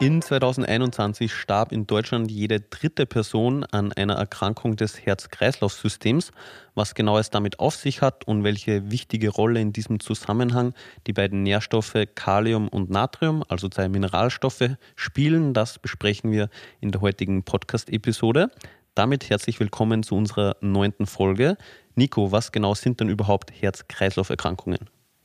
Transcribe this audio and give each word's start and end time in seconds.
In 0.00 0.22
2021 0.22 1.30
starb 1.30 1.72
in 1.72 1.86
Deutschland 1.86 2.30
jede 2.30 2.58
dritte 2.58 3.04
Person 3.04 3.64
an 3.64 3.92
einer 3.92 4.14
Erkrankung 4.14 4.74
des 4.76 5.04
Herz-Kreislauf-Systems. 5.04 6.32
Was 6.74 6.94
genau 6.94 7.18
es 7.18 7.28
damit 7.28 7.60
auf 7.60 7.74
sich 7.74 8.00
hat 8.00 8.26
und 8.26 8.42
welche 8.42 8.90
wichtige 8.90 9.28
Rolle 9.28 9.60
in 9.60 9.74
diesem 9.74 10.00
Zusammenhang 10.00 10.72
die 11.06 11.12
beiden 11.12 11.42
Nährstoffe 11.42 11.98
Kalium 12.14 12.68
und 12.68 12.88
Natrium, 12.88 13.44
also 13.48 13.68
zwei 13.68 13.90
Mineralstoffe, 13.90 14.70
spielen, 14.96 15.52
das 15.52 15.78
besprechen 15.78 16.32
wir 16.32 16.48
in 16.80 16.92
der 16.92 17.02
heutigen 17.02 17.44
Podcast-Episode. 17.44 18.50
Damit 18.94 19.28
herzlich 19.28 19.60
willkommen 19.60 20.02
zu 20.02 20.14
unserer 20.14 20.56
neunten 20.62 21.04
Folge. 21.04 21.58
Nico, 21.94 22.32
was 22.32 22.52
genau 22.52 22.72
sind 22.72 23.00
denn 23.00 23.10
überhaupt 23.10 23.52
Herz-Kreislauf-Erkrankungen? 23.52 24.78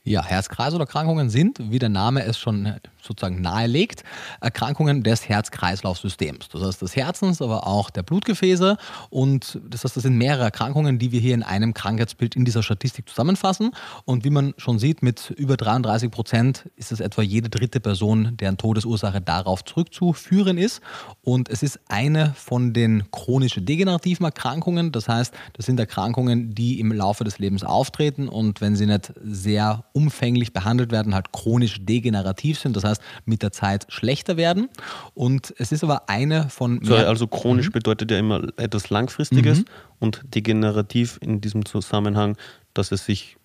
Ja, 0.07 0.23
Herz-Kreislauf-Erkrankungen 0.23 1.31
sind, 1.31 1.57
wie 1.71 1.79
der 1.79 1.89
Name 1.89 2.23
es 2.25 2.37
schon 2.37 2.75
sozusagen 3.01 3.41
nahelegt, 3.41 4.03
Erkrankungen 4.39 5.01
des 5.01 5.27
Herz-Kreislauf-Systems. 5.27 6.49
Das 6.49 6.61
heißt 6.61 6.81
des 6.83 6.95
Herzens, 6.95 7.41
aber 7.41 7.65
auch 7.65 7.89
der 7.89 8.03
Blutgefäße. 8.03 8.77
Und 9.09 9.59
das 9.67 9.83
heißt, 9.83 9.95
das 9.95 10.03
sind 10.03 10.15
mehrere 10.15 10.43
Erkrankungen, 10.43 10.99
die 10.99 11.11
wir 11.11 11.19
hier 11.19 11.33
in 11.33 11.41
einem 11.41 11.73
Krankheitsbild 11.73 12.35
in 12.35 12.45
dieser 12.45 12.61
Statistik 12.61 13.09
zusammenfassen. 13.09 13.71
Und 14.05 14.23
wie 14.25 14.29
man 14.29 14.53
schon 14.57 14.77
sieht, 14.77 15.01
mit 15.01 15.31
über 15.31 15.57
33 15.57 16.11
Prozent 16.11 16.69
ist 16.75 16.91
es 16.91 16.99
etwa 16.99 17.23
jede 17.23 17.49
dritte 17.49 17.79
Person, 17.79 18.37
deren 18.37 18.57
Todesursache 18.57 19.21
darauf 19.21 19.65
zurückzuführen 19.65 20.59
ist. 20.59 20.81
Und 21.23 21.49
es 21.49 21.63
ist 21.63 21.79
eine 21.87 22.35
von 22.35 22.73
den 22.73 23.05
chronisch 23.09 23.55
degenerativen 23.57 24.25
Erkrankungen. 24.25 24.91
Das 24.91 25.07
heißt, 25.07 25.33
das 25.53 25.65
sind 25.65 25.79
Erkrankungen, 25.79 26.53
die 26.53 26.79
im 26.79 26.91
Laufe 26.91 27.23
des 27.23 27.39
Lebens 27.39 27.63
auftreten 27.63 28.29
und 28.29 28.61
wenn 28.61 28.75
sie 28.75 28.85
nicht 28.85 29.13
sehr 29.23 29.83
umfänglich 29.95 30.51
behandelt 30.51 30.91
werden, 30.91 31.15
halt 31.15 31.31
chronisch 31.31 31.77
degenerativ 31.85 32.59
sind, 32.59 32.75
das 32.75 32.83
heißt 32.83 33.01
mit 33.23 33.41
der 33.41 33.53
Zeit 33.53 33.85
schlechter 33.87 34.35
werden. 34.35 34.67
Und 35.13 35.53
es 35.57 35.71
ist 35.71 35.83
aber 35.83 36.09
eine 36.09 36.49
von. 36.49 36.83
So, 36.83 36.95
also 36.95 37.27
chronisch 37.27 37.67
mhm. 37.67 37.73
bedeutet 37.73 38.11
ja 38.11 38.19
immer 38.19 38.47
etwas 38.57 38.89
Langfristiges 38.89 39.59
mhm. 39.59 39.65
und 39.99 40.21
degenerativ 40.35 41.17
in 41.21 41.39
diesem 41.39 41.65
Zusammenhang, 41.65 42.37
dass 42.73 42.91
es 42.91 43.05
sich, 43.05 43.37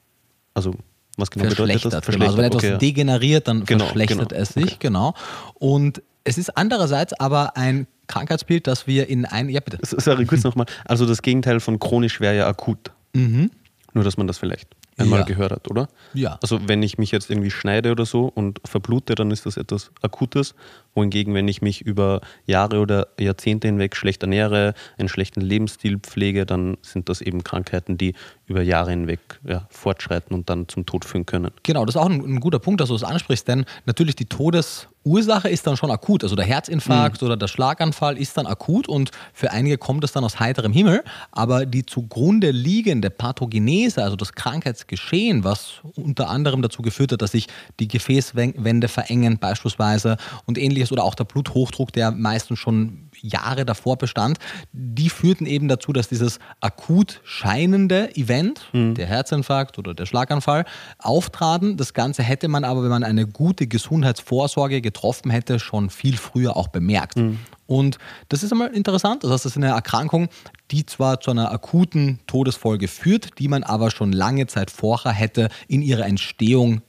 also 0.52 0.74
was 1.16 1.30
genau 1.30 1.48
bedeutet 1.48 1.84
das? 1.84 2.04
Verschlechtert. 2.04 2.22
Also 2.22 2.38
wenn 2.38 2.44
etwas 2.46 2.64
okay. 2.64 2.78
degeneriert, 2.78 3.46
dann 3.46 3.64
genau, 3.64 3.84
verschlechtert 3.84 4.30
genau. 4.30 4.42
es 4.42 4.48
sich, 4.48 4.64
okay. 4.64 4.76
genau. 4.80 5.14
Und 5.54 6.02
es 6.24 6.36
ist 6.36 6.56
andererseits 6.56 7.12
aber 7.12 7.56
ein 7.56 7.86
Krankheitsbild, 8.08 8.66
das 8.66 8.88
wir 8.88 9.08
in 9.08 9.24
ein. 9.24 9.48
Ja, 9.48 9.60
bitte. 9.60 9.78
Sorry, 9.82 10.26
kurz 10.26 10.42
nochmal. 10.42 10.66
Also 10.84 11.06
das 11.06 11.22
Gegenteil 11.22 11.60
von 11.60 11.78
chronisch 11.78 12.20
wäre 12.20 12.36
ja 12.36 12.48
akut. 12.48 12.90
Mhm. 13.12 13.50
Nur, 13.92 14.04
dass 14.04 14.16
man 14.16 14.26
das 14.26 14.38
vielleicht 14.38 14.68
einmal 15.00 15.20
ja. 15.20 15.24
gehört 15.26 15.52
hat, 15.52 15.70
oder? 15.70 15.88
Ja. 16.14 16.38
Also 16.42 16.60
wenn 16.68 16.82
ich 16.82 16.98
mich 16.98 17.10
jetzt 17.10 17.30
irgendwie 17.30 17.50
schneide 17.50 17.90
oder 17.90 18.06
so 18.06 18.30
und 18.34 18.60
verblute, 18.64 19.14
dann 19.14 19.30
ist 19.30 19.46
das 19.46 19.56
etwas 19.56 19.90
Akutes. 20.02 20.54
Wohingegen, 20.94 21.34
wenn 21.34 21.48
ich 21.48 21.62
mich 21.62 21.82
über 21.82 22.20
Jahre 22.46 22.80
oder 22.80 23.08
Jahrzehnte 23.18 23.68
hinweg 23.68 23.94
schlecht 23.96 24.22
ernähre, 24.22 24.74
einen 24.98 25.08
schlechten 25.08 25.40
Lebensstil 25.40 25.98
pflege, 25.98 26.46
dann 26.46 26.76
sind 26.82 27.08
das 27.08 27.20
eben 27.20 27.44
Krankheiten, 27.44 27.96
die 27.96 28.14
über 28.46 28.62
Jahre 28.62 28.90
hinweg 28.90 29.20
ja, 29.44 29.66
fortschreiten 29.70 30.34
und 30.34 30.50
dann 30.50 30.66
zum 30.68 30.84
Tod 30.84 31.04
führen 31.04 31.24
können. 31.24 31.52
Genau, 31.62 31.84
das 31.84 31.94
ist 31.94 32.00
auch 32.00 32.08
ein, 32.08 32.20
ein 32.20 32.40
guter 32.40 32.58
Punkt, 32.58 32.80
dass 32.80 32.88
du 32.88 32.94
das 32.94 33.04
ansprichst, 33.04 33.46
denn 33.46 33.64
natürlich 33.86 34.16
die 34.16 34.24
Todesursache 34.24 35.48
ist 35.48 35.68
dann 35.68 35.76
schon 35.76 35.92
akut. 35.92 36.24
Also 36.24 36.34
der 36.34 36.44
Herzinfarkt 36.44 37.22
mhm. 37.22 37.26
oder 37.26 37.36
der 37.36 37.46
Schlaganfall 37.46 38.18
ist 38.18 38.36
dann 38.36 38.46
akut 38.46 38.88
und 38.88 39.12
für 39.32 39.52
einige 39.52 39.78
kommt 39.78 40.02
es 40.02 40.10
dann 40.10 40.24
aus 40.24 40.40
heiterem 40.40 40.72
Himmel. 40.72 41.04
Aber 41.30 41.64
die 41.64 41.86
zugrunde 41.86 42.50
liegende 42.50 43.10
Pathogenese, 43.10 44.02
also 44.02 44.16
das 44.16 44.32
Krankheitsgeschehen, 44.32 45.44
was 45.44 45.74
unter 45.94 46.28
anderem 46.28 46.60
dazu 46.60 46.82
geführt 46.82 47.12
hat, 47.12 47.22
dass 47.22 47.30
sich 47.30 47.46
die 47.78 47.86
Gefäßwände 47.86 48.88
verengen 48.88 49.38
beispielsweise 49.38 50.16
und 50.46 50.58
ähnliches 50.58 50.79
oder 50.92 51.04
auch 51.04 51.14
der 51.14 51.24
Bluthochdruck, 51.24 51.92
der 51.92 52.10
meistens 52.10 52.58
schon 52.58 53.10
Jahre 53.20 53.64
davor 53.64 53.96
bestand, 53.96 54.38
die 54.72 55.10
führten 55.10 55.46
eben 55.46 55.68
dazu, 55.68 55.92
dass 55.92 56.08
dieses 56.08 56.38
akut 56.60 57.20
scheinende 57.24 58.16
Event, 58.16 58.68
mhm. 58.72 58.94
der 58.94 59.06
Herzinfarkt 59.06 59.78
oder 59.78 59.94
der 59.94 60.06
Schlaganfall, 60.06 60.64
auftraten. 60.98 61.76
Das 61.76 61.94
Ganze 61.94 62.22
hätte 62.22 62.48
man 62.48 62.64
aber, 62.64 62.82
wenn 62.82 62.90
man 62.90 63.04
eine 63.04 63.26
gute 63.26 63.66
Gesundheitsvorsorge 63.66 64.80
getroffen 64.80 65.30
hätte, 65.30 65.58
schon 65.58 65.90
viel 65.90 66.16
früher 66.16 66.56
auch 66.56 66.68
bemerkt. 66.68 67.16
Mhm. 67.16 67.38
Und 67.66 67.98
das 68.28 68.42
ist 68.42 68.50
einmal 68.50 68.74
interessant. 68.74 69.22
Das 69.22 69.30
heißt, 69.30 69.44
das 69.44 69.52
ist 69.52 69.56
eine 69.56 69.68
Erkrankung, 69.68 70.28
die 70.72 70.86
zwar 70.86 71.20
zu 71.20 71.30
einer 71.30 71.52
akuten 71.52 72.18
Todesfolge 72.26 72.88
führt, 72.88 73.38
die 73.38 73.46
man 73.46 73.62
aber 73.62 73.92
schon 73.92 74.12
lange 74.12 74.48
Zeit 74.48 74.72
vorher 74.72 75.12
hätte 75.12 75.50
in 75.68 75.80
ihrer 75.80 76.06
Entstehung 76.06 76.82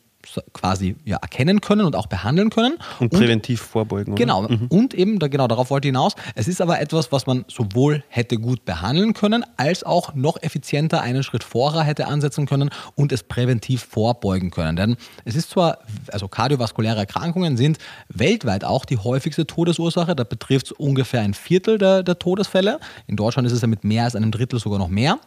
quasi 0.54 0.96
ja, 1.06 1.18
erkennen 1.18 1.62
können 1.62 1.86
und 1.86 1.96
auch 1.96 2.08
behandeln 2.08 2.50
können. 2.50 2.78
Und 3.00 3.12
präventiv 3.12 3.62
und, 3.62 3.68
vorbeugen. 3.68 4.14
Oder? 4.14 4.20
Genau. 4.20 4.42
Mhm. 4.44 4.68
Und 4.70 4.94
eben, 4.94 5.20
da, 5.20 5.28
genau 5.28 5.48
darauf 5.48 5.70
wollte 5.70 5.88
ich 5.88 5.92
hinaus, 5.92 6.14
es 6.36 6.48
ist 6.48 6.62
aber 6.62 6.80
etwas, 6.80 7.12
was 7.12 7.26
man 7.28 7.46
sowohl 7.48 8.04
hätte 8.10 8.38
gut 8.38 8.66
behandeln 8.66 9.14
können, 9.14 9.46
als 9.58 9.84
auch 9.84 10.14
noch 10.14 10.42
effizienter 10.42 11.02
einen 11.02 11.24
Schritt 11.24 11.44
vorher 11.44 11.84
hätte 11.84 12.08
ansetzen 12.08 12.46
können 12.46 12.70
und 12.96 13.12
es 13.12 13.24
präventiv 13.24 13.84
vorbeugen 13.84 14.52
können. 14.52 14.76
Denn 14.76 14.98
es 15.26 15.36
ist 15.36 15.50
zwar, 15.50 15.80
also 16.12 16.28
kardiovaskuläre 16.28 17.00
Erkrankungen 17.00 17.58
sind 17.58 17.78
weltweit 18.10 18.64
auch 18.64 18.86
die 18.86 18.98
häufigste 18.98 19.48
Todesursache. 19.48 20.16
Da 20.16 20.24
betrifft 20.24 20.68
es 20.68 20.72
ungefähr 20.72 21.22
ein 21.22 21.34
Viertel 21.34 21.78
der, 21.78 22.04
der 22.04 22.20
Todesfälle. 22.20 22.80
In 23.08 23.16
Deutschland 23.16 23.48
ist 23.48 23.54
es 23.54 23.62
ja 23.62 23.68
mit 23.68 23.84
mehr 23.84 24.06
als 24.06 24.16
einem 24.16 24.32
Drittel 24.32 24.60
sogar 24.60 24.80
noch 24.80 24.88
mehr. 24.88 25.20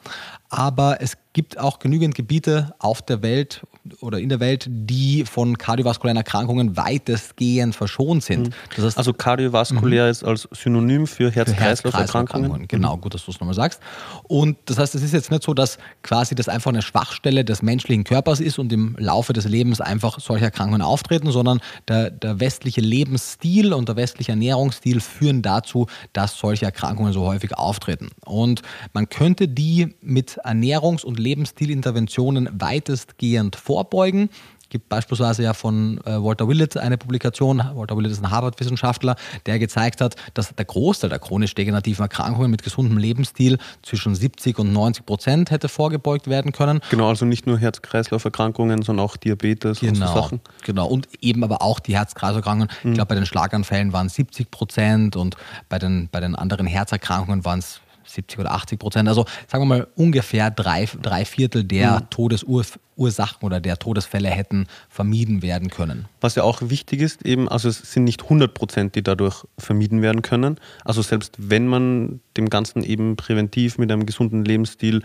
Aber 0.49 0.99
es 1.01 1.17
gibt 1.35 1.59
auch 1.59 1.81
genügend 1.81 2.15
Gebiete 2.15 2.75
auf 2.79 3.03
der 3.03 3.23
Welt 3.23 3.63
oder 4.01 4.19
in 4.19 4.29
der 4.31 4.41
Welt, 4.41 4.67
die 4.71 5.25
von 5.25 5.59
kardiovaskulären 5.59 6.17
Erkrankungen 6.17 6.77
weitestgehend 6.77 7.75
verschont 7.75 8.23
sind. 8.23 8.49
Mhm. 8.49 8.53
Das 8.77 8.85
heißt, 8.85 8.99
also 8.99 9.13
kardiovaskulär 9.13 10.05
mhm. 10.05 10.11
ist 10.11 10.25
als 10.25 10.49
Synonym 10.53 11.07
für 11.07 11.31
Herz-Kreislauf-Erkrankungen. 11.31 12.61
Herz 12.61 12.69
genau, 12.69 12.97
gut, 12.97 13.15
dass 13.15 13.25
du 13.25 13.33
es 13.33 13.41
nochmal 13.41 13.55
sagst. 13.55 13.81
Und 14.23 14.57
das 14.67 14.79
heißt, 14.79 14.95
es 14.95 15.03
ist 15.03 15.13
jetzt 15.13 15.31
nicht 15.31 15.43
so, 15.43 15.55
dass 15.55 15.79
quasi 16.03 16.37
das 16.37 16.49
einfach 16.49 16.71
eine 16.71 16.83
Schwachstelle 16.83 17.45
des 17.45 17.63
menschlichen 17.63 18.05
Körpers 18.05 18.41
ist 18.41 18.59
und 18.59 18.73
im 18.73 18.97
Laufe 18.99 19.33
des 19.33 19.45
Lebens 19.47 19.81
einfach 19.81 20.21
solche 20.21 20.45
Erkrankungen 20.45 20.83
auftreten, 20.83 21.33
sondern 21.33 21.61
der, 21.89 22.11
der 22.11 22.39
westliche 22.39 22.81
Lebensstil 22.81 23.75
und 23.75 23.89
der 23.89 23.97
westliche 23.97 24.33
Ernährungsstil 24.33 25.01
führen 25.01 25.43
dazu, 25.43 25.89
dass 26.13 26.39
solche 26.39 26.65
Erkrankungen 26.65 27.13
so 27.13 27.27
häufig 27.27 27.55
auftreten. 27.55 28.11
Und 28.25 28.63
man 28.93 29.09
könnte 29.09 29.49
die 29.49 29.95
mit 30.01 30.41
Ernährungs- 30.45 31.05
und 31.05 31.19
Lebensstilinterventionen 31.25 32.49
weitestgehend 32.53 33.57
vorbeugen. 33.57 34.29
Es 34.65 34.71
gibt 34.71 34.89
beispielsweise 34.89 35.43
ja 35.43 35.53
von 35.53 36.01
äh, 36.05 36.23
Walter 36.23 36.49
Willett 36.49 36.77
eine 36.77 36.97
Publikation, 36.97 37.63
Walter 37.75 37.97
Willett 37.97 38.13
ist 38.13 38.25
ein 38.25 38.31
Harvard-Wissenschaftler, 38.31 39.15
der 39.47 39.59
gezeigt 39.59 40.01
hat, 40.01 40.17
dass 40.33 40.55
der 40.55 40.65
Großteil 40.65 41.11
der 41.11 41.19
chronisch 41.19 41.55
degenerativen 41.55 42.03
Erkrankungen 42.03 42.51
mit 42.51 42.63
gesundem 42.63 42.97
Lebensstil 42.97 43.59
zwischen 43.83 44.15
70 44.15 44.59
und 44.59 44.73
90 44.73 45.07
Prozent 45.07 45.51
hätte 45.51 45.69
vorgebeugt 45.69 46.29
werden 46.29 46.53
können. 46.53 46.81
Genau, 46.91 47.09
also 47.09 47.25
nicht 47.27 47.47
nur 47.47 47.59
Herz-Kreislauf-Erkrankungen, 47.59 48.83
sondern 48.83 49.05
auch 49.05 49.17
Diabetes 49.17 49.81
genau, 49.81 49.93
und 49.93 49.97
so 49.97 50.07
Sachen. 50.07 50.41
Genau, 50.65 50.87
und 50.89 51.09
eben 51.21 51.45
aber 51.45 51.63
auch 51.63 51.79
die 51.79 51.95
Herz-Kreislauf-Erkrankungen. 51.95 52.71
Mhm. 52.83 52.91
Ich 52.91 52.95
glaube, 52.97 53.09
bei 53.09 53.15
den 53.17 53.27
Schlaganfällen 53.27 53.93
waren 53.93 54.07
es 54.07 54.15
70 54.15 54.51
Prozent 54.51 55.15
und 55.15 55.37
bei 55.69 55.79
den, 55.79 56.09
bei 56.11 56.21
den 56.21 56.35
anderen 56.35 56.67
Herzerkrankungen 56.67 57.45
waren 57.45 57.59
es 57.59 57.81
70 58.05 58.39
oder 58.39 58.53
80 58.53 58.79
Prozent. 58.79 59.09
Also 59.09 59.25
sagen 59.49 59.63
wir 59.63 59.67
mal 59.67 59.87
ungefähr 59.97 60.51
drei, 60.51 60.89
drei 61.03 61.25
Viertel 61.25 61.65
der 61.65 62.01
mhm. 62.01 62.11
Todesursachen 62.11 63.43
oder 63.43 63.61
der 63.61 63.79
Todesfälle 63.79 64.29
hätten 64.29 64.67
vermieden 64.89 65.43
werden 65.43 65.71
können. 65.71 66.07
Was 66.21 66.35
ja 66.35 66.43
auch 66.43 66.61
wichtig 66.63 67.01
ist, 67.01 67.25
eben, 67.25 67.49
also 67.49 67.69
es 67.69 67.79
sind 67.93 68.05
nicht 68.05 68.23
100 68.23 68.55
Prozent, 68.55 68.95
die 68.95 69.03
dadurch 69.03 69.45
vermieden 69.59 70.03
werden 70.03 70.23
können. 70.23 70.59
Also 70.85 71.03
selbst 71.03 71.37
wenn 71.39 71.67
man 71.67 72.21
dem 72.37 72.51
Ganzen 72.51 72.83
eben 72.83 73.17
präventiv 73.17 73.79
mit 73.79 73.91
einem 73.91 74.07
gesunden 74.07 74.45
Lebensstil 74.45 75.03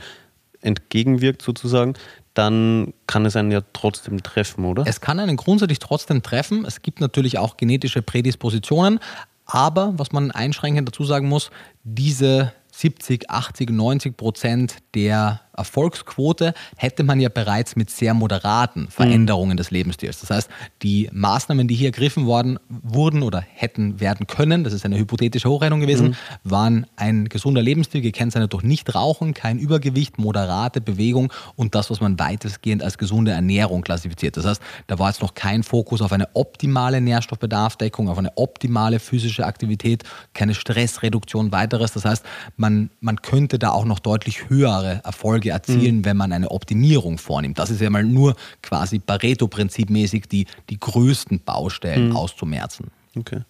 entgegenwirkt 0.61 1.41
sozusagen, 1.41 1.93
dann 2.33 2.93
kann 3.07 3.25
es 3.25 3.35
einen 3.35 3.51
ja 3.51 3.61
trotzdem 3.73 4.21
treffen, 4.23 4.65
oder? 4.65 4.83
Es 4.85 5.01
kann 5.01 5.19
einen 5.19 5.37
grundsätzlich 5.37 5.79
trotzdem 5.79 6.21
treffen. 6.21 6.65
Es 6.65 6.81
gibt 6.81 7.01
natürlich 7.01 7.37
auch 7.37 7.57
genetische 7.57 8.01
Prädispositionen, 8.01 8.99
aber 9.45 9.93
was 9.97 10.11
man 10.11 10.31
einschränkend 10.31 10.87
dazu 10.87 11.03
sagen 11.03 11.27
muss, 11.27 11.49
diese 11.83 12.53
70, 12.79 13.29
80, 13.29 13.69
90 13.71 14.15
Prozent 14.15 14.77
der 14.95 15.41
Erfolgsquote 15.59 16.53
hätte 16.77 17.03
man 17.03 17.19
ja 17.19 17.29
bereits 17.29 17.75
mit 17.75 17.89
sehr 17.89 18.13
moderaten 18.13 18.87
Veränderungen 18.89 19.53
mhm. 19.53 19.57
des 19.57 19.71
Lebensstils. 19.71 20.21
Das 20.21 20.29
heißt, 20.29 20.49
die 20.81 21.09
Maßnahmen, 21.11 21.67
die 21.67 21.75
hier 21.75 21.89
ergriffen 21.89 22.25
worden 22.25 22.59
wurden 22.69 23.21
oder 23.21 23.41
hätten 23.41 23.99
werden 23.99 24.27
können, 24.27 24.63
das 24.63 24.73
ist 24.73 24.85
eine 24.85 24.97
hypothetische 24.97 25.49
Hochrechnung 25.49 25.79
gewesen, 25.79 26.09
mhm. 26.09 26.15
waren 26.43 26.85
ein 26.95 27.29
gesunder 27.29 27.61
Lebensstil, 27.61 28.01
gekennzeichnet 28.01 28.53
durch 28.53 28.63
Nichtrauchen, 28.63 29.33
kein 29.33 29.59
Übergewicht, 29.59 30.17
moderate 30.17 30.81
Bewegung 30.81 31.31
und 31.55 31.75
das, 31.75 31.89
was 31.89 32.01
man 32.01 32.17
weitestgehend 32.17 32.83
als 32.83 32.97
gesunde 32.97 33.31
Ernährung 33.31 33.81
klassifiziert. 33.81 34.37
Das 34.37 34.45
heißt, 34.45 34.61
da 34.87 34.97
war 34.99 35.09
jetzt 35.09 35.21
noch 35.21 35.33
kein 35.33 35.63
Fokus 35.63 36.01
auf 36.01 36.11
eine 36.11 36.35
optimale 36.35 37.01
Nährstoffbedarfdeckung, 37.01 38.09
auf 38.09 38.17
eine 38.17 38.37
optimale 38.37 38.99
physische 38.99 39.45
Aktivität, 39.45 40.03
keine 40.33 40.55
Stressreduktion, 40.55 41.51
weiteres. 41.51 41.91
Das 41.93 42.05
heißt, 42.05 42.25
man, 42.57 42.89
man 43.01 43.21
könnte 43.21 43.59
da 43.59 43.71
auch 43.71 43.85
noch 43.85 43.99
deutlich 43.99 44.49
höhere 44.49 45.01
Erfolge 45.03 45.48
erzielen, 45.49 45.97
mhm. 45.97 46.05
wenn 46.05 46.17
man 46.17 46.31
eine 46.31 46.51
Optimierung 46.51 47.17
vornimmt. 47.17 47.59
Das 47.59 47.69
ist 47.69 47.81
ja 47.81 47.89
mal 47.89 48.03
nur 48.03 48.35
quasi 48.61 48.99
Pareto-Prinzipmäßig 48.99 50.27
die, 50.27 50.45
die 50.69 50.79
größten 50.79 51.41
Baustellen 51.41 52.09
mhm. 52.09 52.15
auszumerzen. 52.15 52.87
Okay. 53.17 53.41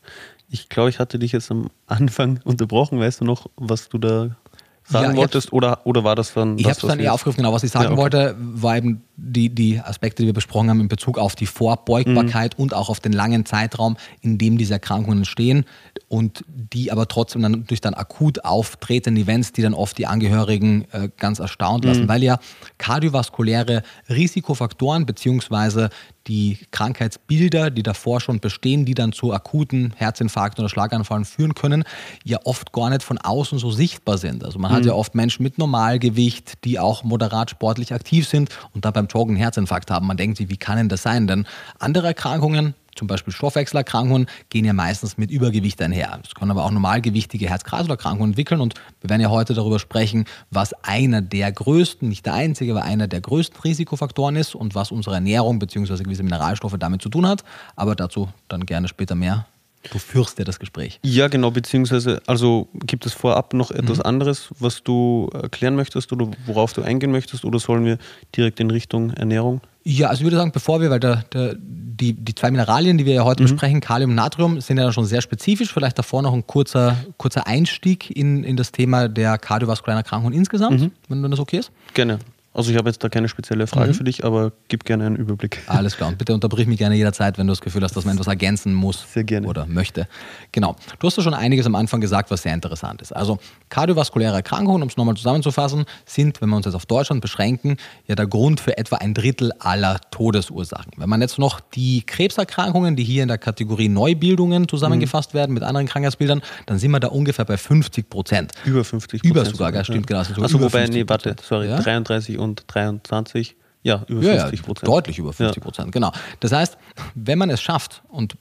Ich 0.49 0.69
glaube, 0.69 0.89
ich 0.89 0.99
hatte 0.99 1.19
dich 1.19 1.31
jetzt 1.31 1.51
am 1.51 1.69
Anfang 1.87 2.39
unterbrochen. 2.43 2.99
Weißt 2.99 3.21
du 3.21 3.25
noch, 3.25 3.47
was 3.55 3.89
du 3.89 3.97
da 3.97 4.35
sagen 4.83 5.11
ja, 5.11 5.17
wolltest 5.17 5.53
oder, 5.53 5.85
oder 5.85 6.03
war 6.03 6.15
das 6.15 6.33
dann. 6.33 6.57
Ich 6.57 6.65
habe 6.65 6.73
es 6.73 6.79
dann 6.79 6.99
eher 6.99 7.13
aufgegriffen, 7.13 7.43
genau. 7.43 7.53
Was 7.53 7.63
ich 7.63 7.71
sagen 7.71 7.85
ja, 7.85 7.91
okay. 7.91 8.01
wollte, 8.01 8.35
war 8.39 8.77
eben 8.77 9.03
die, 9.21 9.49
die 9.49 9.79
Aspekte, 9.79 10.23
die 10.23 10.27
wir 10.27 10.33
besprochen 10.33 10.69
haben 10.69 10.79
in 10.79 10.87
Bezug 10.87 11.17
auf 11.17 11.35
die 11.35 11.45
Vorbeugbarkeit 11.45 12.57
mhm. 12.57 12.63
und 12.63 12.73
auch 12.73 12.89
auf 12.89 12.99
den 12.99 13.13
langen 13.13 13.45
Zeitraum, 13.45 13.97
in 14.21 14.37
dem 14.37 14.57
diese 14.57 14.73
Erkrankungen 14.73 15.25
stehen 15.25 15.65
und 16.07 16.43
die 16.47 16.91
aber 16.91 17.07
trotzdem 17.07 17.41
dann 17.41 17.65
durch 17.65 17.81
dann 17.81 17.93
akut 17.93 18.43
auftretende 18.45 19.21
Events, 19.21 19.51
die 19.51 19.61
dann 19.61 19.73
oft 19.73 19.97
die 19.97 20.07
Angehörigen 20.07 20.85
äh, 20.91 21.09
ganz 21.17 21.39
erstaunt 21.39 21.85
lassen, 21.85 22.03
mhm. 22.03 22.09
weil 22.09 22.23
ja 22.23 22.39
kardiovaskuläre 22.77 23.83
Risikofaktoren 24.09 25.05
beziehungsweise 25.05 25.89
die 26.27 26.59
Krankheitsbilder, 26.71 27.71
die 27.71 27.83
davor 27.83 28.21
schon 28.21 28.39
bestehen, 28.39 28.85
die 28.85 28.93
dann 28.93 29.11
zu 29.11 29.33
akuten 29.33 29.93
Herzinfarkten 29.95 30.63
oder 30.63 30.69
Schlaganfallen 30.69 31.25
führen 31.25 31.55
können, 31.55 31.83
ja 32.23 32.37
oft 32.45 32.71
gar 32.71 32.89
nicht 32.91 33.03
von 33.03 33.17
außen 33.17 33.57
so 33.57 33.71
sichtbar 33.71 34.17
sind. 34.17 34.43
Also 34.43 34.59
man 34.59 34.71
mhm. 34.71 34.75
hat 34.75 34.85
ja 34.85 34.93
oft 34.93 35.15
Menschen 35.15 35.43
mit 35.43 35.57
Normalgewicht, 35.57 36.63
die 36.65 36.79
auch 36.79 37.03
moderat 37.03 37.49
sportlich 37.49 37.93
aktiv 37.93 38.27
sind 38.27 38.49
und 38.73 38.85
dann 38.85 38.93
beim 38.93 39.08
Joggen 39.09 39.35
einen 39.35 39.41
Herzinfarkt 39.41 39.91
haben. 39.91 40.07
Man 40.07 40.17
denkt 40.17 40.37
sich, 40.37 40.49
wie 40.49 40.57
kann 40.57 40.77
denn 40.77 40.89
das 40.89 41.03
sein? 41.03 41.27
Denn 41.27 41.45
andere 41.79 42.07
Erkrankungen, 42.07 42.73
zum 42.95 43.07
Beispiel 43.07 43.33
Stoffwechselerkrankungen, 43.33 44.27
gehen 44.49 44.65
ja 44.65 44.73
meistens 44.73 45.17
mit 45.17 45.31
Übergewicht 45.31 45.81
einher. 45.81 46.19
Es 46.23 46.35
können 46.35 46.51
aber 46.51 46.65
auch 46.65 46.71
normalgewichtige 46.71 47.49
Herz-Kreislauf-Erkrankungen 47.49 48.31
entwickeln 48.31 48.61
und 48.61 48.73
wir 49.01 49.09
werden 49.09 49.21
ja 49.21 49.29
heute 49.29 49.53
darüber 49.53 49.79
sprechen, 49.79 50.25
was 50.51 50.73
einer 50.83 51.21
der 51.21 51.51
größten, 51.51 52.07
nicht 52.07 52.25
der 52.25 52.33
einzige, 52.33 52.71
aber 52.73 52.83
einer 52.83 53.07
der 53.07 53.21
größten 53.21 53.61
Risikofaktoren 53.61 54.35
ist 54.35 54.55
und 54.55 54.75
was 54.75 54.91
unsere 54.91 55.15
Ernährung 55.15 55.59
bzw. 55.59 56.03
gewisse 56.03 56.23
Mineralstoffe 56.23 56.75
damit 56.77 57.01
zu 57.01 57.09
tun 57.09 57.27
hat. 57.27 57.43
Aber 57.75 57.95
dazu 57.95 58.29
dann 58.47 58.65
gerne 58.65 58.87
später 58.87 59.15
mehr. 59.15 59.45
Du 59.91 59.97
führst 59.97 60.37
ja 60.37 60.45
das 60.45 60.59
Gespräch. 60.59 60.99
Ja, 61.03 61.27
genau, 61.29 61.51
beziehungsweise, 61.51 62.21
also 62.27 62.67
gibt 62.73 63.05
es 63.05 63.13
vorab 63.13 63.53
noch 63.53 63.71
etwas 63.71 63.99
mhm. 63.99 64.03
anderes, 64.05 64.49
was 64.59 64.83
du 64.83 65.29
erklären 65.33 65.75
möchtest 65.75 66.11
oder 66.11 66.29
worauf 66.45 66.73
du 66.73 66.81
eingehen 66.81 67.11
möchtest 67.11 67.45
oder 67.45 67.59
sollen 67.59 67.85
wir 67.85 67.97
direkt 68.35 68.59
in 68.59 68.71
Richtung 68.71 69.11
Ernährung? 69.11 69.61
Ja, 69.83 70.07
also 70.09 70.21
ich 70.21 70.25
würde 70.25 70.35
sagen, 70.35 70.51
bevor 70.51 70.81
wir, 70.81 70.89
weil 70.89 70.99
der, 70.99 71.23
der, 71.33 71.55
die, 71.57 72.13
die 72.13 72.35
zwei 72.35 72.51
Mineralien, 72.51 72.97
die 72.97 73.05
wir 73.05 73.13
ja 73.13 73.23
heute 73.23 73.43
mhm. 73.43 73.47
besprechen, 73.47 73.79
Kalium 73.79 74.11
und 74.11 74.15
Natrium, 74.15 74.59
sind 74.59 74.77
ja 74.77 74.91
schon 74.91 75.05
sehr 75.05 75.21
spezifisch. 75.21 75.71
Vielleicht 75.73 75.97
davor 75.97 76.21
noch 76.21 76.33
ein 76.33 76.45
kurzer, 76.45 76.97
kurzer 77.17 77.47
Einstieg 77.47 78.15
in, 78.15 78.43
in 78.43 78.57
das 78.57 78.71
Thema 78.71 79.07
der 79.07 79.37
kardiovaskulären 79.37 80.03
Erkrankungen 80.03 80.37
insgesamt, 80.37 80.81
mhm. 80.81 80.91
wenn, 81.07 81.23
wenn 81.23 81.31
das 81.31 81.39
okay 81.39 81.57
ist. 81.57 81.71
Gerne. 81.93 82.19
Also 82.51 82.71
ich 82.71 82.77
habe 82.77 82.89
jetzt 82.89 83.03
da 83.03 83.09
keine 83.09 83.29
spezielle 83.29 83.67
Frage 83.67 83.89
mhm. 83.89 83.93
für 83.93 84.03
dich, 84.03 84.25
aber 84.25 84.51
gib 84.69 84.83
gerne 84.83 85.05
einen 85.05 85.15
Überblick. 85.15 85.61
Alles 85.67 85.97
klar. 85.97 86.09
Und 86.09 86.17
bitte 86.17 86.33
unterbrich 86.33 86.65
mich 86.65 86.79
gerne 86.79 86.95
jederzeit, 86.95 87.37
wenn 87.37 87.45
du 87.45 87.51
das 87.51 87.61
Gefühl 87.61 87.83
hast, 87.83 87.95
dass 87.95 88.05
man 88.05 88.15
etwas 88.15 88.25
ergänzen 88.25 88.73
muss 88.73 89.05
sehr 89.13 89.23
gerne. 89.23 89.47
oder 89.47 89.67
möchte. 89.67 90.07
Genau. 90.51 90.75
Du 90.97 91.05
hast 91.05 91.15
ja 91.17 91.21
schon 91.21 91.35
einiges 91.35 91.67
am 91.67 91.75
Anfang 91.75 92.01
gesagt, 92.01 92.31
was 92.31 92.41
sehr 92.41 92.53
interessant 92.53 93.03
ist. 93.03 93.15
Also 93.15 93.37
kardiovaskuläre 93.69 94.35
Erkrankungen, 94.35 94.81
um 94.81 94.89
es 94.89 94.97
nochmal 94.97 95.15
zusammenzufassen, 95.15 95.85
sind, 96.05 96.41
wenn 96.41 96.49
wir 96.49 96.55
uns 96.55 96.65
jetzt 96.65 96.73
auf 96.73 96.87
Deutschland 96.87 97.21
beschränken, 97.21 97.77
ja 98.07 98.15
der 98.15 98.25
Grund 98.25 98.59
für 98.59 98.77
etwa 98.79 98.95
ein 98.95 99.13
Drittel 99.13 99.51
aller 99.59 99.99
Todesursachen. 100.09 100.93
Wenn 100.97 101.09
man 101.09 101.21
jetzt 101.21 101.37
noch 101.37 101.59
die 101.59 102.01
Krebserkrankungen, 102.01 102.95
die 102.95 103.03
hier 103.03 103.21
in 103.21 103.27
der 103.27 103.37
Kategorie 103.37 103.89
Neubildungen 103.89 104.67
zusammengefasst 104.67 105.35
mhm. 105.35 105.37
werden 105.37 105.53
mit 105.53 105.61
anderen 105.61 105.85
Krankheitsbildern, 105.85 106.41
dann 106.65 106.79
sind 106.79 106.89
wir 106.89 106.99
da 106.99 107.09
ungefähr 107.09 107.45
bei 107.45 107.57
50 107.57 108.09
Prozent. 108.09 108.53
Über 108.65 108.83
50 108.83 109.21
Prozent. 109.21 109.31
Über 109.31 109.45
sogar, 109.45 109.73
ja, 109.73 109.83
stimmt 109.83 110.07
genau. 110.07 110.19
Also 110.19 110.59
wobei, 110.59 110.87
nee, 110.87 111.03
warte, 111.07 111.35
sorry, 111.47 111.69
ja? 111.69 111.79
33 111.79 112.38
und 112.39 112.63
23. 112.67 113.55
Ja, 113.81 114.03
über 114.07 114.21
ja, 114.21 114.41
50 114.41 114.63
Prozent. 114.63 114.87
Ja, 114.87 114.93
deutlich 114.93 115.19
über 115.19 115.33
50 115.33 115.63
Prozent, 115.63 115.87
ja. 115.87 115.91
genau. 115.91 116.11
Das 116.39 116.51
heißt, 116.51 116.77
wenn 117.15 117.37
man 117.37 117.49
es 117.49 117.61
schafft 117.61 118.03
und 118.09 118.35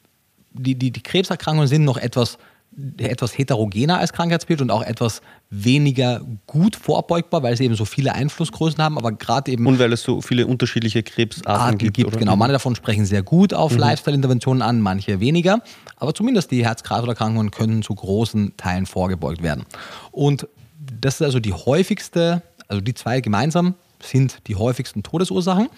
die, 0.53 0.75
die, 0.75 0.91
die 0.91 1.03
Krebserkrankungen 1.03 1.69
sind 1.69 1.85
noch 1.85 1.97
etwas, 1.97 2.39
etwas 2.97 3.37
heterogener 3.37 3.99
als 3.99 4.12
Krankheitsbild 4.12 4.61
und 4.61 4.71
auch 4.71 4.83
etwas 4.83 5.23
weniger 5.50 6.23
gut 6.47 6.75
vorbeugbar, 6.75 7.43
weil 7.43 7.56
sie 7.56 7.65
eben 7.65 7.77
so 7.77 7.85
viele 7.85 8.15
Einflussgrößen 8.15 8.83
haben, 8.83 8.99
aber 8.99 9.12
gerade 9.12 9.53
eben. 9.53 9.67
Und 9.67 9.79
weil 9.79 9.93
es 9.93 10.03
so 10.03 10.21
viele 10.21 10.47
unterschiedliche 10.47 11.03
Krebsarten 11.03 11.50
Arten 11.50 11.79
gibt. 11.79 11.97
gibt 11.97 12.19
genau, 12.19 12.35
manche 12.35 12.55
davon 12.55 12.75
sprechen 12.75 13.05
sehr 13.05 13.23
gut 13.23 13.55
auf 13.55 13.73
mhm. 13.73 13.79
Lifestyle-Interventionen 13.79 14.62
an, 14.62 14.81
manche 14.81 15.21
weniger. 15.21 15.61
Aber 15.97 16.15
zumindest 16.15 16.50
die 16.50 16.65
Herz-Kreislauf-Erkrankungen 16.65 17.53
können 17.53 17.83
zu 17.83 17.95
großen 17.95 18.56
Teilen 18.56 18.87
vorgebeugt 18.87 19.43
werden. 19.43 19.65
Und 20.11 20.49
das 21.00 21.17
ist 21.17 21.23
also 21.23 21.39
die 21.39 21.53
häufigste, 21.53 22.43
also 22.67 22.81
die 22.81 22.95
zwei 22.95 23.21
gemeinsam 23.21 23.75
sind 24.03 24.47
die 24.47 24.56
häufigsten 24.56 25.03
Todesursachen. 25.03 25.69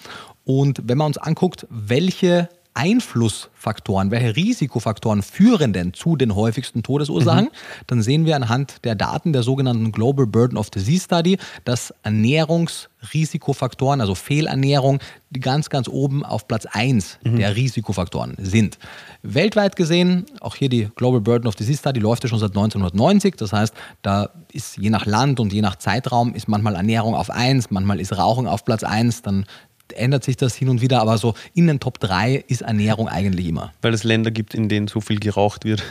Und 0.43 0.81
wenn 0.85 0.97
man 0.97 1.07
uns 1.07 1.17
anguckt, 1.17 1.67
welche 1.69 2.49
Einflussfaktoren, 2.73 4.11
welche 4.11 4.35
Risikofaktoren 4.35 5.23
führen 5.23 5.73
denn 5.73 5.93
zu 5.93 6.15
den 6.15 6.35
häufigsten 6.35 6.83
Todesursachen, 6.83 7.45
mhm. 7.45 7.85
dann 7.87 8.01
sehen 8.01 8.25
wir 8.25 8.35
anhand 8.37 8.85
der 8.85 8.95
Daten 8.95 9.33
der 9.33 9.43
sogenannten 9.43 9.91
Global 9.91 10.25
Burden 10.25 10.57
of 10.57 10.69
Disease 10.69 11.03
Study, 11.03 11.37
dass 11.65 11.93
Ernährungsrisikofaktoren, 12.03 13.99
also 13.99 14.15
Fehlernährung, 14.15 14.99
ganz, 15.39 15.69
ganz 15.69 15.87
oben 15.89 16.25
auf 16.25 16.47
Platz 16.47 16.65
1 16.65 17.19
mhm. 17.23 17.37
der 17.37 17.55
Risikofaktoren 17.55 18.35
sind. 18.37 18.77
Weltweit 19.21 19.75
gesehen, 19.75 20.25
auch 20.39 20.55
hier 20.55 20.69
die 20.69 20.89
Global 20.95 21.21
Burden 21.21 21.47
of 21.47 21.55
Disease 21.55 21.79
Study 21.79 21.99
läuft 21.99 22.23
ja 22.23 22.29
schon 22.29 22.39
seit 22.39 22.51
1990, 22.51 23.35
das 23.35 23.53
heißt, 23.53 23.73
da 24.01 24.29
ist 24.51 24.77
je 24.77 24.89
nach 24.89 25.05
Land 25.05 25.39
und 25.39 25.53
je 25.53 25.61
nach 25.61 25.75
Zeitraum 25.75 26.33
ist 26.33 26.47
manchmal 26.47 26.75
Ernährung 26.75 27.15
auf 27.15 27.29
1, 27.29 27.69
manchmal 27.69 27.99
ist 27.99 28.17
Rauchen 28.17 28.47
auf 28.47 28.65
Platz 28.65 28.83
1, 28.83 29.21
dann 29.21 29.45
ändert 29.93 30.23
sich 30.23 30.37
das 30.37 30.55
hin 30.55 30.69
und 30.69 30.81
wieder, 30.81 31.01
aber 31.01 31.17
so 31.17 31.33
in 31.53 31.67
den 31.67 31.79
Top 31.79 31.99
3 31.99 32.43
ist 32.47 32.61
Ernährung 32.61 33.07
eigentlich 33.07 33.47
immer. 33.47 33.71
Weil 33.81 33.93
es 33.93 34.03
Länder 34.03 34.31
gibt, 34.31 34.53
in 34.53 34.69
denen 34.69 34.87
so 34.87 35.01
viel 35.01 35.19
geraucht 35.19 35.65
wird, 35.65 35.81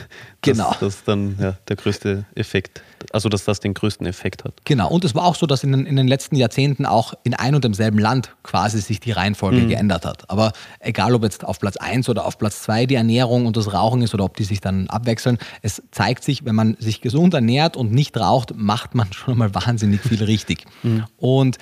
dass 0.41 0.57
genau. 0.57 0.75
das 0.79 1.03
dann 1.03 1.37
ja, 1.39 1.57
der 1.67 1.75
größte 1.75 2.25
Effekt, 2.35 2.81
also 3.11 3.29
dass 3.29 3.45
das 3.45 3.59
den 3.59 3.73
größten 3.73 4.05
Effekt 4.05 4.43
hat. 4.43 4.53
Genau, 4.65 4.89
und 4.89 5.05
es 5.05 5.15
war 5.15 5.25
auch 5.25 5.35
so, 5.35 5.45
dass 5.45 5.63
in 5.63 5.71
den, 5.71 5.85
in 5.85 5.95
den 5.95 6.07
letzten 6.07 6.35
Jahrzehnten 6.35 6.85
auch 6.85 7.13
in 7.23 7.33
ein 7.33 7.55
und 7.55 7.63
demselben 7.63 7.99
Land 7.99 8.35
quasi 8.43 8.79
sich 8.79 8.99
die 8.99 9.11
Reihenfolge 9.11 9.61
mhm. 9.61 9.69
geändert 9.69 10.05
hat. 10.05 10.29
Aber 10.29 10.53
egal, 10.79 11.13
ob 11.15 11.23
jetzt 11.23 11.45
auf 11.45 11.59
Platz 11.59 11.77
1 11.77 12.09
oder 12.09 12.25
auf 12.25 12.37
Platz 12.37 12.63
2 12.63 12.85
die 12.85 12.95
Ernährung 12.95 13.45
und 13.45 13.57
das 13.57 13.73
Rauchen 13.73 14.01
ist 14.01 14.13
oder 14.13 14.23
ob 14.23 14.37
die 14.37 14.43
sich 14.43 14.61
dann 14.61 14.87
abwechseln, 14.87 15.37
es 15.61 15.81
zeigt 15.91 16.23
sich, 16.23 16.45
wenn 16.45 16.55
man 16.55 16.75
sich 16.79 17.01
gesund 17.01 17.33
ernährt 17.33 17.77
und 17.77 17.91
nicht 17.91 18.17
raucht, 18.17 18.53
macht 18.55 18.95
man 18.95 19.11
schon 19.13 19.37
mal 19.37 19.53
wahnsinnig 19.53 20.01
viel 20.01 20.23
richtig. 20.23 20.65
Mhm. 20.83 21.05
Und 21.17 21.57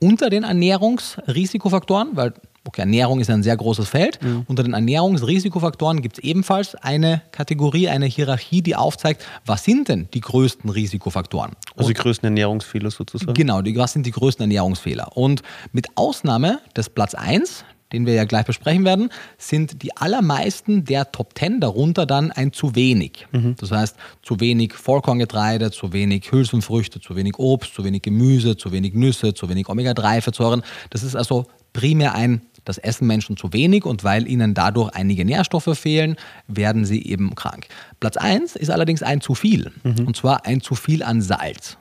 unter 0.00 0.30
den 0.30 0.44
Ernährungsrisikofaktoren, 0.44 2.10
weil 2.16 2.32
okay, 2.64 2.82
Ernährung 2.82 3.20
ist 3.20 3.30
ein 3.30 3.42
sehr 3.42 3.56
großes 3.56 3.88
Feld, 3.88 4.22
mhm. 4.22 4.44
unter 4.46 4.62
den 4.62 4.74
Ernährungsrisikofaktoren 4.74 6.02
gibt 6.02 6.18
es 6.18 6.24
ebenfalls 6.24 6.74
eine 6.74 7.22
Kategorie, 7.32 7.88
eine 7.88 8.06
Hierarchie, 8.06 8.62
die 8.62 8.76
aufzeigt, 8.76 9.24
was 9.46 9.64
sind 9.64 9.88
denn 9.88 10.08
die 10.12 10.20
größten 10.20 10.68
Risikofaktoren? 10.70 11.52
Also 11.76 11.88
die 11.88 11.94
größten 11.94 12.26
Ernährungsfehler 12.26 12.90
sozusagen. 12.90 13.34
Genau, 13.34 13.62
die, 13.62 13.76
was 13.76 13.92
sind 13.92 14.04
die 14.06 14.10
größten 14.10 14.44
Ernährungsfehler? 14.44 15.16
Und 15.16 15.42
mit 15.72 15.88
Ausnahme 15.96 16.60
des 16.76 16.90
Platz 16.90 17.14
1, 17.14 17.64
den 17.92 18.06
wir 18.06 18.14
ja 18.14 18.24
gleich 18.24 18.46
besprechen 18.46 18.84
werden, 18.84 19.10
sind 19.38 19.82
die 19.82 19.96
allermeisten 19.96 20.84
der 20.84 21.12
Top 21.12 21.38
10 21.38 21.60
darunter 21.60 22.06
dann 22.06 22.30
ein 22.30 22.52
zu 22.52 22.74
wenig. 22.74 23.26
Mhm. 23.32 23.56
Das 23.58 23.70
heißt, 23.70 23.96
zu 24.22 24.40
wenig 24.40 24.74
Vollkorngetreide, 24.74 25.70
zu 25.70 25.92
wenig 25.92 26.30
Hülsenfrüchte, 26.30 27.00
zu 27.00 27.16
wenig 27.16 27.38
Obst, 27.38 27.74
zu 27.74 27.84
wenig 27.84 28.02
Gemüse, 28.02 28.56
zu 28.56 28.72
wenig 28.72 28.94
Nüsse, 28.94 29.34
zu 29.34 29.48
wenig 29.48 29.68
Omega-3-Fettsäuren. 29.68 30.62
Das 30.90 31.02
ist 31.02 31.16
also 31.16 31.46
primär 31.72 32.14
ein 32.14 32.42
das 32.64 32.78
essen 32.78 33.06
Menschen 33.06 33.36
zu 33.36 33.52
wenig 33.52 33.84
und 33.84 34.04
weil 34.04 34.28
ihnen 34.28 34.54
dadurch 34.54 34.94
einige 34.94 35.24
Nährstoffe 35.24 35.78
fehlen, 35.78 36.16
werden 36.46 36.84
sie 36.84 37.04
eben 37.04 37.34
krank. 37.34 37.66
Platz 38.00 38.16
1 38.16 38.56
ist 38.56 38.70
allerdings 38.70 39.02
ein 39.02 39.20
zu 39.20 39.34
viel. 39.34 39.72
Mhm. 39.82 40.06
Und 40.06 40.16
zwar 40.16 40.46
ein 40.46 40.60
zu 40.60 40.74
viel 40.74 41.02
an 41.02 41.22
Salz. 41.22 41.78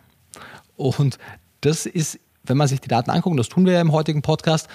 Und 0.76 1.18
das 1.62 1.86
ist, 1.86 2.20
wenn 2.44 2.58
man 2.58 2.68
sich 2.68 2.80
die 2.82 2.88
Daten 2.88 3.12
anguckt, 3.12 3.38
das 3.38 3.50
tun 3.50 3.66
wir 3.66 3.74
ja 3.74 3.82
im 3.82 3.92
heutigen 3.92 4.22
Podcast, 4.22 4.68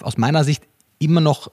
aus 0.00 0.16
meiner 0.16 0.44
Sicht 0.44 0.64
immer 0.98 1.20
noch 1.20 1.50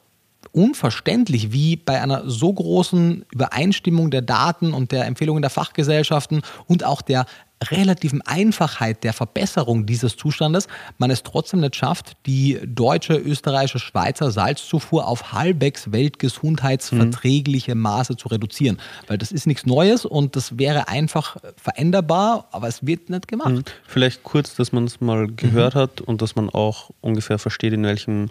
unverständlich, 0.55 1.51
wie 1.51 1.75
bei 1.75 2.01
einer 2.01 2.29
so 2.29 2.53
großen 2.53 3.25
Übereinstimmung 3.31 4.09
der 4.09 4.21
Daten 4.21 4.73
und 4.73 4.91
der 4.93 5.05
Empfehlungen 5.05 5.41
der 5.41 5.51
Fachgesellschaften 5.51 6.41
und 6.67 6.85
auch 6.85 7.01
der 7.01 7.25
relativen 7.63 8.21
Einfachheit 8.21 9.03
der 9.03 9.13
Verbesserung 9.13 9.85
dieses 9.85 10.17
Zustandes 10.17 10.67
man 10.97 11.09
es 11.09 11.23
trotzdem 11.23 11.61
nicht 11.61 11.75
schafft, 11.75 12.17
die 12.25 12.59
deutsche, 12.65 13.15
österreichische, 13.15 13.79
Schweizer 13.79 14.31
Salzzufuhr 14.31 15.07
auf 15.07 15.33
halbwegs 15.33 15.91
weltgesundheitsverträgliche 15.91 17.75
Maße 17.75 18.17
zu 18.17 18.27
reduzieren. 18.27 18.77
Weil 19.07 19.17
das 19.17 19.31
ist 19.31 19.47
nichts 19.47 19.65
Neues 19.65 20.05
und 20.05 20.35
das 20.35 20.57
wäre 20.57 20.87
einfach 20.87 21.37
veränderbar, 21.55 22.47
aber 22.51 22.67
es 22.67 22.85
wird 22.85 23.09
nicht 23.09 23.27
gemacht. 23.27 23.51
Mhm. 23.51 23.63
Vielleicht 23.87 24.23
kurz, 24.23 24.55
dass 24.55 24.71
man 24.71 24.85
es 24.85 25.01
mal 25.01 25.27
gehört 25.27 25.75
mhm. 25.75 25.79
hat 25.79 26.01
und 26.01 26.21
dass 26.21 26.35
man 26.35 26.49
auch 26.49 26.91
ungefähr 27.01 27.39
versteht, 27.39 27.73
in 27.73 27.83
welchem 27.83 28.29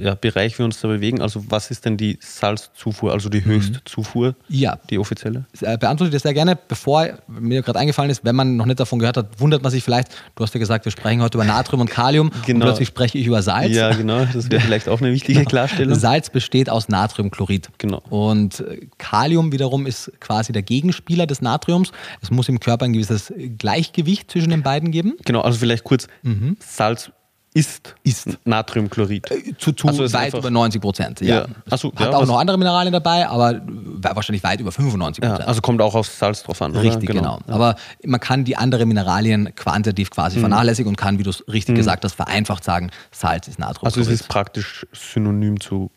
ja, 0.00 0.14
Bereich 0.14 0.58
wir 0.58 0.64
uns 0.64 0.80
da 0.80 0.88
bewegen. 0.88 1.20
Also 1.20 1.44
was 1.48 1.70
ist 1.70 1.84
denn 1.84 1.96
die 1.96 2.18
Salzzufuhr, 2.20 3.12
also 3.12 3.28
die 3.28 3.40
mhm. 3.40 3.44
Höchstzufuhr, 3.44 4.34
ja. 4.48 4.78
die 4.88 4.98
offizielle? 4.98 5.44
Äh, 5.60 5.76
beantworte 5.76 6.08
ich 6.08 6.14
das 6.14 6.22
sehr 6.22 6.32
gerne. 6.32 6.56
Bevor 6.56 7.06
mir 7.28 7.60
gerade 7.62 7.78
eingefallen 7.78 8.10
ist, 8.10 8.24
wenn 8.24 8.34
man 8.34 8.56
noch 8.56 8.64
nicht 8.64 8.80
davon 8.80 8.98
gehört 8.98 9.18
hat, 9.18 9.38
wundert 9.38 9.62
man 9.62 9.70
sich 9.70 9.84
vielleicht, 9.84 10.08
du 10.34 10.42
hast 10.42 10.54
ja 10.54 10.60
gesagt, 10.60 10.86
wir 10.86 10.92
sprechen 10.92 11.20
heute 11.20 11.36
über 11.36 11.44
Natrium 11.44 11.82
und 11.82 11.90
Kalium 11.90 12.30
genau. 12.46 12.64
und 12.64 12.70
plötzlich 12.70 12.88
spreche 12.88 13.18
ich 13.18 13.26
über 13.26 13.42
Salz. 13.42 13.74
Ja, 13.74 13.92
genau, 13.92 14.24
das 14.24 14.50
wäre 14.50 14.60
vielleicht 14.64 14.88
auch 14.88 15.00
eine 15.00 15.12
wichtige 15.12 15.40
genau. 15.40 15.50
Klarstellung. 15.50 15.94
Salz 15.94 16.30
besteht 16.30 16.70
aus 16.70 16.88
Natriumchlorid. 16.88 17.68
Genau. 17.76 18.02
Und 18.08 18.60
äh, 18.60 18.86
Kalium 18.96 19.52
wiederum 19.52 19.86
ist 19.86 20.10
quasi 20.20 20.52
der 20.52 20.62
Gegenspieler 20.62 21.26
des 21.26 21.42
Natriums. 21.42 21.92
Es 22.22 22.30
muss 22.30 22.48
im 22.48 22.60
Körper 22.60 22.86
ein 22.86 22.94
gewisses 22.94 23.32
Gleichgewicht 23.58 24.30
zwischen 24.30 24.50
den 24.50 24.62
beiden 24.62 24.90
geben. 24.90 25.16
Genau, 25.26 25.42
also 25.42 25.58
vielleicht 25.58 25.84
kurz, 25.84 26.08
mhm. 26.22 26.56
Salz 26.60 27.10
ist, 27.56 27.94
ist. 28.02 28.38
Natriumchlorid. 28.44 29.30
Äh, 29.30 29.56
zu, 29.56 29.72
zu 29.72 29.88
also 29.88 30.12
weit 30.12 30.34
über 30.34 30.50
90 30.50 30.80
Prozent. 30.80 31.20
Ja. 31.22 31.36
ja. 31.36 31.46
Achso, 31.70 31.90
Hat 31.96 32.12
ja, 32.12 32.18
auch 32.18 32.26
noch 32.26 32.38
andere 32.38 32.58
Mineralien 32.58 32.92
dabei, 32.92 33.26
aber 33.26 33.62
wahrscheinlich 34.02 34.44
weit 34.44 34.60
über 34.60 34.72
95 34.72 35.22
Prozent. 35.22 35.40
Ja, 35.40 35.46
also 35.46 35.62
kommt 35.62 35.80
auch 35.80 35.94
aufs 35.94 36.18
Salz 36.18 36.42
drauf 36.42 36.60
an. 36.60 36.76
Richtig, 36.76 37.08
genau. 37.08 37.38
genau. 37.38 37.54
Aber 37.54 37.76
man 38.04 38.20
kann 38.20 38.44
die 38.44 38.56
anderen 38.56 38.88
Mineralien 38.88 39.54
quantitativ 39.54 40.10
quasi 40.10 40.36
mhm. 40.36 40.40
vernachlässigen 40.40 40.90
und 40.90 40.96
kann, 40.96 41.18
wie 41.18 41.22
du 41.22 41.30
es 41.30 41.44
richtig 41.50 41.72
mhm. 41.72 41.78
gesagt 41.78 42.04
hast, 42.04 42.14
vereinfacht 42.14 42.62
sagen, 42.62 42.90
Salz 43.10 43.48
ist 43.48 43.58
Natriumchlorid. 43.58 43.96
Also 43.96 44.12
es 44.12 44.20
ist 44.20 44.28
praktisch 44.28 44.86
synonym 44.92 45.58
zu 45.58 45.90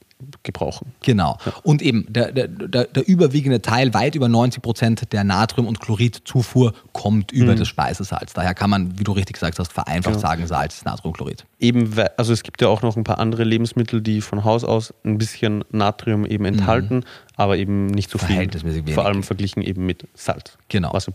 gebrauchen. 0.43 0.93
Genau. 1.01 1.37
Ja. 1.45 1.53
Und 1.63 1.81
eben 1.81 2.05
der, 2.09 2.31
der, 2.31 2.47
der, 2.47 3.07
überwiegende 3.07 3.61
Teil, 3.61 3.93
weit 3.93 4.15
über 4.15 4.27
90 4.27 4.61
Prozent 4.61 5.13
der 5.13 5.23
Natrium- 5.23 5.67
und 5.67 5.79
Chloridzufuhr 5.79 6.73
kommt 6.93 7.31
über 7.31 7.53
mhm. 7.53 7.57
das 7.57 7.67
Speisesalz. 7.67 8.33
Daher 8.33 8.53
kann 8.53 8.69
man, 8.69 8.97
wie 8.97 9.03
du 9.03 9.11
richtig 9.11 9.33
gesagt 9.33 9.59
hast, 9.59 9.73
vereinfacht 9.73 10.15
genau. 10.15 10.27
sagen, 10.27 10.47
Salz 10.47 10.75
ist 10.75 10.85
Natriumchlorid. 10.85 11.45
Eben, 11.59 11.93
also 12.17 12.33
es 12.33 12.43
gibt 12.43 12.61
ja 12.61 12.67
auch 12.67 12.81
noch 12.81 12.95
ein 12.95 13.03
paar 13.03 13.19
andere 13.19 13.43
Lebensmittel, 13.43 14.01
die 14.01 14.21
von 14.21 14.43
Haus 14.43 14.63
aus 14.63 14.93
ein 15.03 15.17
bisschen 15.17 15.63
Natrium 15.71 16.25
eben 16.25 16.43
mhm. 16.43 16.53
enthalten, 16.53 16.95
mhm. 16.97 17.03
aber 17.35 17.57
eben 17.57 17.87
nicht 17.87 18.09
so 18.09 18.17
viel. 18.17 18.49
Vor 18.93 19.05
allem 19.05 19.23
verglichen 19.23 19.61
eben 19.61 19.85
mit 19.85 20.07
Salz. 20.13 20.57
Genau. 20.69 20.93
Was 20.93 21.07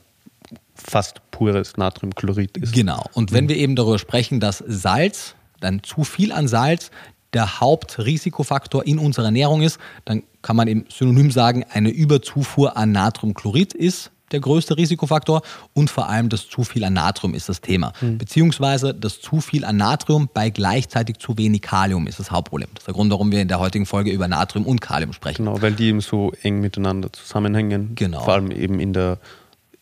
fast 0.74 1.20
pures 1.30 1.76
Natriumchlorid 1.76 2.56
ist. 2.58 2.74
Genau. 2.74 3.04
Und 3.14 3.32
wenn 3.32 3.44
mhm. 3.44 3.48
wir 3.48 3.56
eben 3.56 3.76
darüber 3.76 3.98
sprechen, 3.98 4.40
dass 4.40 4.62
Salz 4.66 5.34
dann 5.60 5.82
zu 5.82 6.04
viel 6.04 6.32
an 6.32 6.46
Salz 6.46 6.90
der 7.34 7.60
Hauptrisikofaktor 7.60 8.86
in 8.86 8.98
unserer 8.98 9.26
Ernährung 9.26 9.62
ist, 9.62 9.78
dann 10.04 10.22
kann 10.42 10.56
man 10.56 10.68
eben 10.68 10.86
synonym 10.88 11.30
sagen, 11.30 11.64
eine 11.72 11.90
Überzufuhr 11.90 12.76
an 12.76 12.92
Natriumchlorid 12.92 13.74
ist 13.74 14.10
der 14.32 14.40
größte 14.40 14.76
Risikofaktor 14.76 15.42
und 15.74 15.90
vor 15.90 16.08
allem 16.08 16.28
das 16.28 16.48
zu 16.48 16.64
viel 16.64 16.84
an 16.84 16.94
Natrium 16.94 17.34
ist 17.34 17.48
das 17.48 17.60
Thema. 17.60 17.92
Mhm. 18.00 18.18
Beziehungsweise 18.18 18.94
das 18.94 19.20
zu 19.20 19.40
viel 19.40 19.64
an 19.64 19.76
Natrium 19.76 20.28
bei 20.32 20.50
gleichzeitig 20.50 21.18
zu 21.18 21.38
wenig 21.38 21.62
Kalium 21.62 22.06
ist 22.06 22.18
das 22.18 22.30
Hauptproblem. 22.30 22.68
Das 22.74 22.82
ist 22.82 22.86
der 22.86 22.94
Grund, 22.94 23.10
warum 23.12 23.30
wir 23.30 23.40
in 23.40 23.48
der 23.48 23.60
heutigen 23.60 23.86
Folge 23.86 24.10
über 24.10 24.26
Natrium 24.26 24.66
und 24.66 24.80
Kalium 24.80 25.12
sprechen. 25.12 25.44
Genau, 25.44 25.62
weil 25.62 25.72
die 25.72 25.86
eben 25.86 26.00
so 26.00 26.32
eng 26.42 26.60
miteinander 26.60 27.12
zusammenhängen. 27.12 27.94
Genau. 27.94 28.24
Vor 28.24 28.34
allem 28.34 28.50
eben 28.50 28.80
in 28.80 28.92
der 28.92 29.18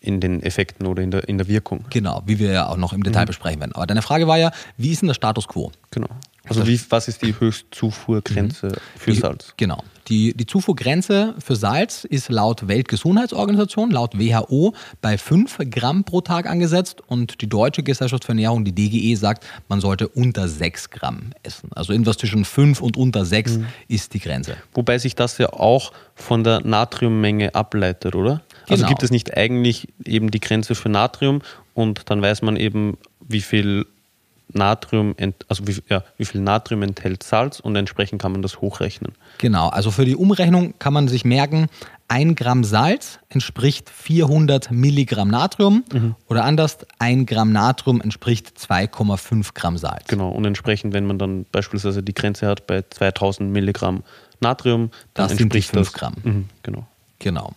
in 0.01 0.21
den 0.21 0.43
Effekten 0.43 0.87
oder 0.87 1.01
in 1.01 1.13
der, 1.13 1.29
in 1.29 1.39
der 1.39 1.47
Wirkung. 1.47 1.85
Genau, 1.91 2.23
wie 2.27 2.41
wir 2.41 2.51
ja 2.51 2.69
auch 2.69 2.77
noch 2.77 2.93
im 2.93 3.05
Detail 3.05 3.23
mhm. 3.23 3.27
besprechen 3.27 3.61
werden. 3.61 3.73
Aber 3.73 3.87
deine 3.87 4.03
Frage 4.03 4.27
war 4.27 4.37
ja, 4.37 4.51
wie 4.77 4.91
ist 4.91 5.01
denn 5.01 5.07
der 5.07 5.15
Status 5.15 5.47
quo? 5.47 5.71
Genau. 5.93 6.09
Also 6.49 6.67
wie, 6.67 6.81
was 6.89 7.09
ist 7.09 7.23
die 7.23 7.39
Höchstzufuhrgrenze 7.39 8.67
mhm. 8.67 8.99
für 8.99 9.15
Salz? 9.15 9.55
Genau. 9.57 9.83
Die, 10.09 10.35
die 10.35 10.47
Zufuhrgrenze 10.47 11.35
für 11.39 11.55
Salz 11.55 12.05
ist 12.05 12.29
laut 12.29 12.67
Weltgesundheitsorganisation, 12.67 13.93
laut 13.93 14.19
WHO, 14.19 14.75
bei 15.01 15.17
5 15.17 15.59
Gramm 15.71 16.03
pro 16.03 16.21
Tag 16.21 16.47
angesetzt 16.47 17.01
und 17.07 17.41
die 17.41 17.49
Deutsche 17.49 17.85
Gesellschaft 17.85 18.25
für 18.25 18.33
Ernährung, 18.33 18.65
die 18.65 18.75
DGE, 18.75 19.15
sagt, 19.15 19.47
man 19.69 19.81
sollte 19.81 20.09
unter 20.09 20.49
6 20.49 20.91
Gramm 20.91 21.31
essen. 21.45 21.71
Also 21.75 21.93
irgendwas 21.93 22.17
zwischen 22.17 22.45
5 22.45 22.81
und 22.81 22.97
unter 22.97 23.25
6 23.25 23.59
mhm. 23.59 23.67
ist 23.87 24.13
die 24.15 24.21
Grenze. 24.21 24.57
Wobei 24.75 24.99
sich 24.99 25.15
das 25.15 25.39
ja 25.39 25.53
auch 25.53 25.93
von 26.17 26.43
der 26.43 26.61
Natriummenge 26.61 27.55
ableitet, 27.55 28.17
oder? 28.17 28.33
Also 28.33 28.43
genau. 28.43 28.73
Also 28.73 28.87
gibt 28.87 29.03
es 29.05 29.11
nicht 29.13 29.37
eigentlich 29.37 29.89
eben 30.05 30.33
die 30.33 30.41
Grenze 30.41 30.75
für 30.75 30.89
Natrium 30.89 31.43
und 31.75 32.11
dann 32.11 32.21
weiß 32.21 32.43
man 32.43 32.57
eben, 32.57 32.99
wie 33.21 33.41
viel 33.41 33.87
Natrium, 34.55 35.15
also 35.49 35.67
wie, 35.67 35.77
ja, 35.89 36.03
wie 36.17 36.25
viel 36.25 36.41
Natrium 36.41 36.83
enthält 36.83 37.23
Salz 37.23 37.61
und 37.61 37.77
entsprechend 37.77 38.21
kann 38.21 38.33
man 38.33 38.43
das 38.43 38.61
hochrechnen. 38.61 39.13
Genau, 39.39 39.69
also 39.69 39.91
für 39.91 40.05
die 40.05 40.17
Umrechnung 40.17 40.75
kann 40.79 40.93
man 40.93 41.09
sich 41.09 41.25
merken, 41.25 41.69
ein 42.09 42.35
Gramm 42.35 42.63
Salz 42.63 43.19
entspricht 43.31 43.89
400 43.89 44.71
Milligramm 44.71 45.29
Natrium 45.29 45.85
mhm. 45.93 46.15
oder 46.29 46.45
anders, 46.45 46.79
ein 46.99 47.25
Gramm 47.25 47.53
Natrium 47.53 48.01
entspricht 48.01 48.59
2,5 48.59 49.55
Gramm 49.55 49.79
Salz. 49.79 50.09
Genau, 50.09 50.31
und 50.31 50.45
entsprechend, 50.45 50.93
wenn 50.93 51.07
man 51.07 51.19
dann 51.19 51.47
beispielsweise 51.51 52.03
die 52.03 52.13
Grenze 52.13 52.47
hat 52.47 52.67
bei 52.67 52.83
2000 52.89 53.51
Milligramm 53.51 54.03
Natrium, 54.41 54.91
dann 55.15 55.29
das 55.29 55.41
entspricht 55.41 55.71
sind 55.71 55.81
die 55.81 55.85
5 55.85 55.93
Gramm. 55.93 56.15
Mhm, 56.23 56.49
genau. 56.63 56.87
Genau. 57.19 57.53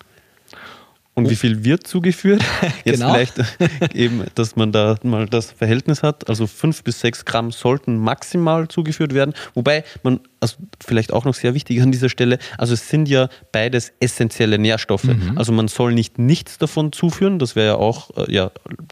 Und 1.16 1.30
wie 1.30 1.36
viel 1.38 1.64
wird 1.64 1.88
zugeführt? 1.88 2.44
Jetzt 2.84 3.00
genau. 3.00 3.14
vielleicht 3.14 3.36
eben, 3.96 4.24
dass 4.36 4.58
man 4.58 4.74
da 4.74 4.98
mal 5.04 5.26
das 5.28 5.52
Verhältnis 5.52 6.04
hat. 6.04 6.28
Also 6.30 6.46
fünf 6.46 6.84
bis 6.84 7.00
sechs 7.00 7.24
Gramm 7.24 7.52
sollten 7.52 7.98
maximal 7.98 8.68
zugeführt 8.68 9.14
werden. 9.14 9.34
Wobei 9.54 9.86
man, 10.04 10.20
also 10.46 10.58
vielleicht 10.86 11.12
auch 11.12 11.26
noch 11.26 11.34
sehr 11.34 11.54
wichtig 11.54 11.82
an 11.82 11.92
dieser 11.92 12.10
Stelle, 12.10 12.38
also 12.58 12.74
es 12.74 12.90
sind 12.90 13.10
ja 13.10 13.30
beides 13.52 13.92
essentielle 14.00 14.60
Nährstoffe. 14.60 15.06
Mhm. 15.06 15.34
Also 15.36 15.52
man 15.52 15.68
soll 15.68 15.94
nicht 15.94 16.20
nichts 16.20 16.58
davon 16.58 16.92
zuführen, 16.92 17.40
das 17.40 17.56
wäre 17.56 17.68
ja 17.68 17.76
auch 17.76 18.12
äh, 18.18 18.32
ja, 18.32 18.52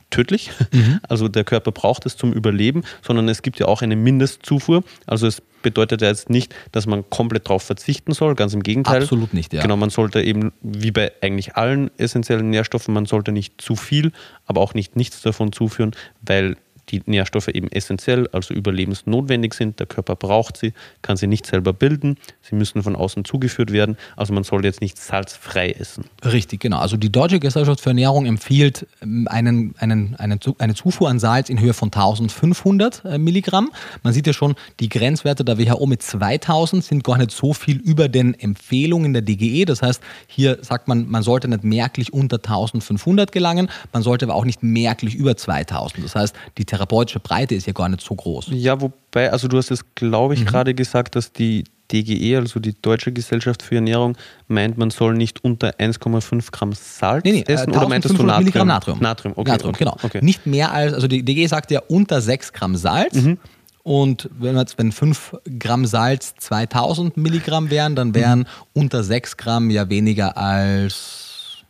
tödlich. 0.10 0.52
Mhm. 0.72 1.00
Also 1.10 1.28
der 1.28 1.44
Körper 1.44 1.72
braucht 1.72 2.06
es 2.06 2.18
zum 2.18 2.34
Überleben, 2.34 2.84
sondern 3.06 3.30
es 3.30 3.42
gibt 3.42 3.60
ja 3.60 3.68
auch 3.68 3.82
eine 3.82 3.96
Mindestzufuhr. 3.96 4.84
Also 5.06 5.28
es 5.28 5.42
bedeutet 5.62 6.02
ja 6.02 6.08
jetzt 6.08 6.30
nicht, 6.30 6.56
dass 6.72 6.88
man 6.88 7.08
komplett 7.10 7.48
darauf 7.48 7.64
verzichten 7.64 8.14
soll, 8.14 8.34
ganz 8.34 8.54
im 8.54 8.64
Gegenteil. 8.64 9.04
Absolut 9.04 9.34
nicht, 9.34 9.54
ja. 9.54 9.62
Genau, 9.62 9.76
man 9.76 9.90
sollte 9.90 10.22
eben, 10.22 10.54
wie 10.62 10.92
bei 10.92 11.12
eigentlich 11.22 11.56
allen 11.56 11.92
essentiellen 11.98 12.50
Nährstoffen, 12.50 12.94
man 12.94 13.06
sollte 13.06 13.32
nicht 13.32 13.62
zu 13.62 13.76
viel, 13.76 14.12
aber 14.46 14.62
auch 14.62 14.74
nicht 14.74 14.96
nichts 14.96 15.22
davon 15.22 15.52
zuführen, 15.52 15.92
weil 16.22 16.56
die 16.90 17.02
Nährstoffe 17.06 17.48
eben 17.48 17.70
essentiell, 17.70 18.28
also 18.32 18.54
überlebensnotwendig 18.54 19.54
sind. 19.54 19.80
Der 19.80 19.88
Körper 19.88 20.16
braucht 20.16 20.58
sie, 20.58 20.74
kann 21.02 21.18
sie 21.18 21.28
nicht 21.28 21.46
selber 21.46 21.74
bilden. 21.74 22.18
Sie 22.42 22.56
müssen 22.56 22.84
von 22.84 22.96
außen 22.96 23.26
zugeführt 23.26 23.72
werden. 23.72 23.98
Also 24.16 24.34
man 24.34 24.44
soll 24.44 24.66
jetzt 24.66 24.82
nicht 24.82 24.98
salzfrei 24.98 25.72
essen. 25.72 26.06
Richtig, 26.24 26.60
genau. 26.60 26.80
Also 26.80 26.98
die 26.98 27.12
Deutsche 27.12 27.40
Gesellschaft 27.40 27.82
für 27.82 27.90
Ernährung 27.90 28.26
empfiehlt 28.26 28.86
ähm, 29.02 29.28
einen, 29.30 29.76
einen, 29.78 30.16
einen, 30.16 30.40
eine 30.58 30.76
Zufuhr 30.76 31.10
an 31.10 31.20
Salz 31.20 31.50
in 31.50 31.60
Höhe 31.60 31.74
von 31.74 31.88
1500 31.88 33.06
äh, 33.06 33.18
Milligramm. 33.18 33.72
Man 34.04 34.14
sieht 34.14 34.28
ja 34.28 34.34
schon, 34.34 34.56
die 34.80 34.90
Grenzwerte 34.90 35.46
der 35.46 35.58
WHO 35.58 35.86
mit 35.86 36.02
2000 36.02 36.84
sind 36.84 37.04
gar 37.04 37.18
nicht 37.18 37.32
so 37.32 37.54
viel 37.54 37.78
über 37.78 38.10
den 38.10 38.34
Empfehlungen 38.34 39.14
der 39.14 39.22
DGE. 39.22 39.66
Das 39.66 39.82
heißt, 39.82 40.02
hier 40.28 40.58
sagt 40.62 40.88
man, 40.88 41.10
man 41.10 41.24
sollte 41.24 41.48
nicht 41.48 41.64
merklich 41.64 42.14
unter 42.14 42.38
1500 42.38 43.32
gelangen, 43.32 43.70
man 43.92 44.04
sollte 44.04 44.26
aber 44.26 44.36
auch 44.36 44.46
nicht 44.46 44.64
merklich 44.64 45.16
über 45.16 45.38
2000. 45.38 46.04
Das 46.04 46.16
heißt, 46.16 46.36
die 46.58 46.66
therapeutische 46.74 47.20
Breite 47.20 47.54
ist 47.54 47.68
ja 47.68 47.74
gar 47.74 47.88
nicht 47.88 48.02
so 48.02 48.16
groß. 48.16 48.48
Ja, 48.50 48.82
wobei, 48.82 49.32
also 49.32 49.48
du 49.48 49.58
hast 49.58 49.70
es, 49.70 49.84
glaube 49.94 50.34
ich, 50.34 50.40
mhm. 50.40 50.46
gerade 50.46 50.74
gesagt, 50.74 51.16
dass 51.16 51.32
die 51.32 51.66
DGE, 51.92 52.38
also 52.38 52.60
die 52.60 52.74
Deutsche 52.82 53.12
Gesellschaft 53.12 53.62
für 53.62 53.76
Ernährung, 53.76 54.18
meint, 54.48 54.80
man 54.80 54.90
soll 54.90 55.14
nicht 55.14 55.44
unter 55.44 55.76
1,5 55.76 56.52
Gramm 56.52 56.74
Salz 56.74 57.24
nee, 57.26 57.32
nee, 57.32 57.44
essen 57.46 57.74
äh, 57.74 57.78
oder 57.78 57.88
meintest 57.88 58.18
du 58.18 58.24
Natrium? 58.24 58.40
Milligramm 58.40 58.68
Natrium. 58.68 59.00
Natrium, 59.00 59.34
okay. 59.36 59.52
Natrium, 59.52 59.74
genau. 59.74 59.96
Okay. 60.02 60.20
Nicht 60.24 60.48
mehr 60.48 60.72
als, 60.72 60.94
also 60.94 61.08
die 61.08 61.24
DGE 61.24 61.48
sagt 61.48 61.70
ja 61.70 61.82
unter 61.88 62.22
6 62.22 62.54
Gramm 62.54 62.76
Salz. 62.76 63.14
Mhm. 63.14 63.38
Und 63.84 64.30
wenn, 64.40 64.58
jetzt, 64.58 64.80
wenn 64.80 64.92
5 64.92 65.36
Gramm 65.60 65.86
Salz 65.86 66.34
2000 66.40 67.18
Milligramm 67.18 67.70
wären, 67.70 67.96
dann 67.96 68.16
wären 68.16 68.40
mhm. 68.40 68.46
unter 68.74 69.04
6 69.04 69.38
Gramm 69.38 69.70
ja 69.70 69.90
weniger 69.90 70.38
als 70.38 71.64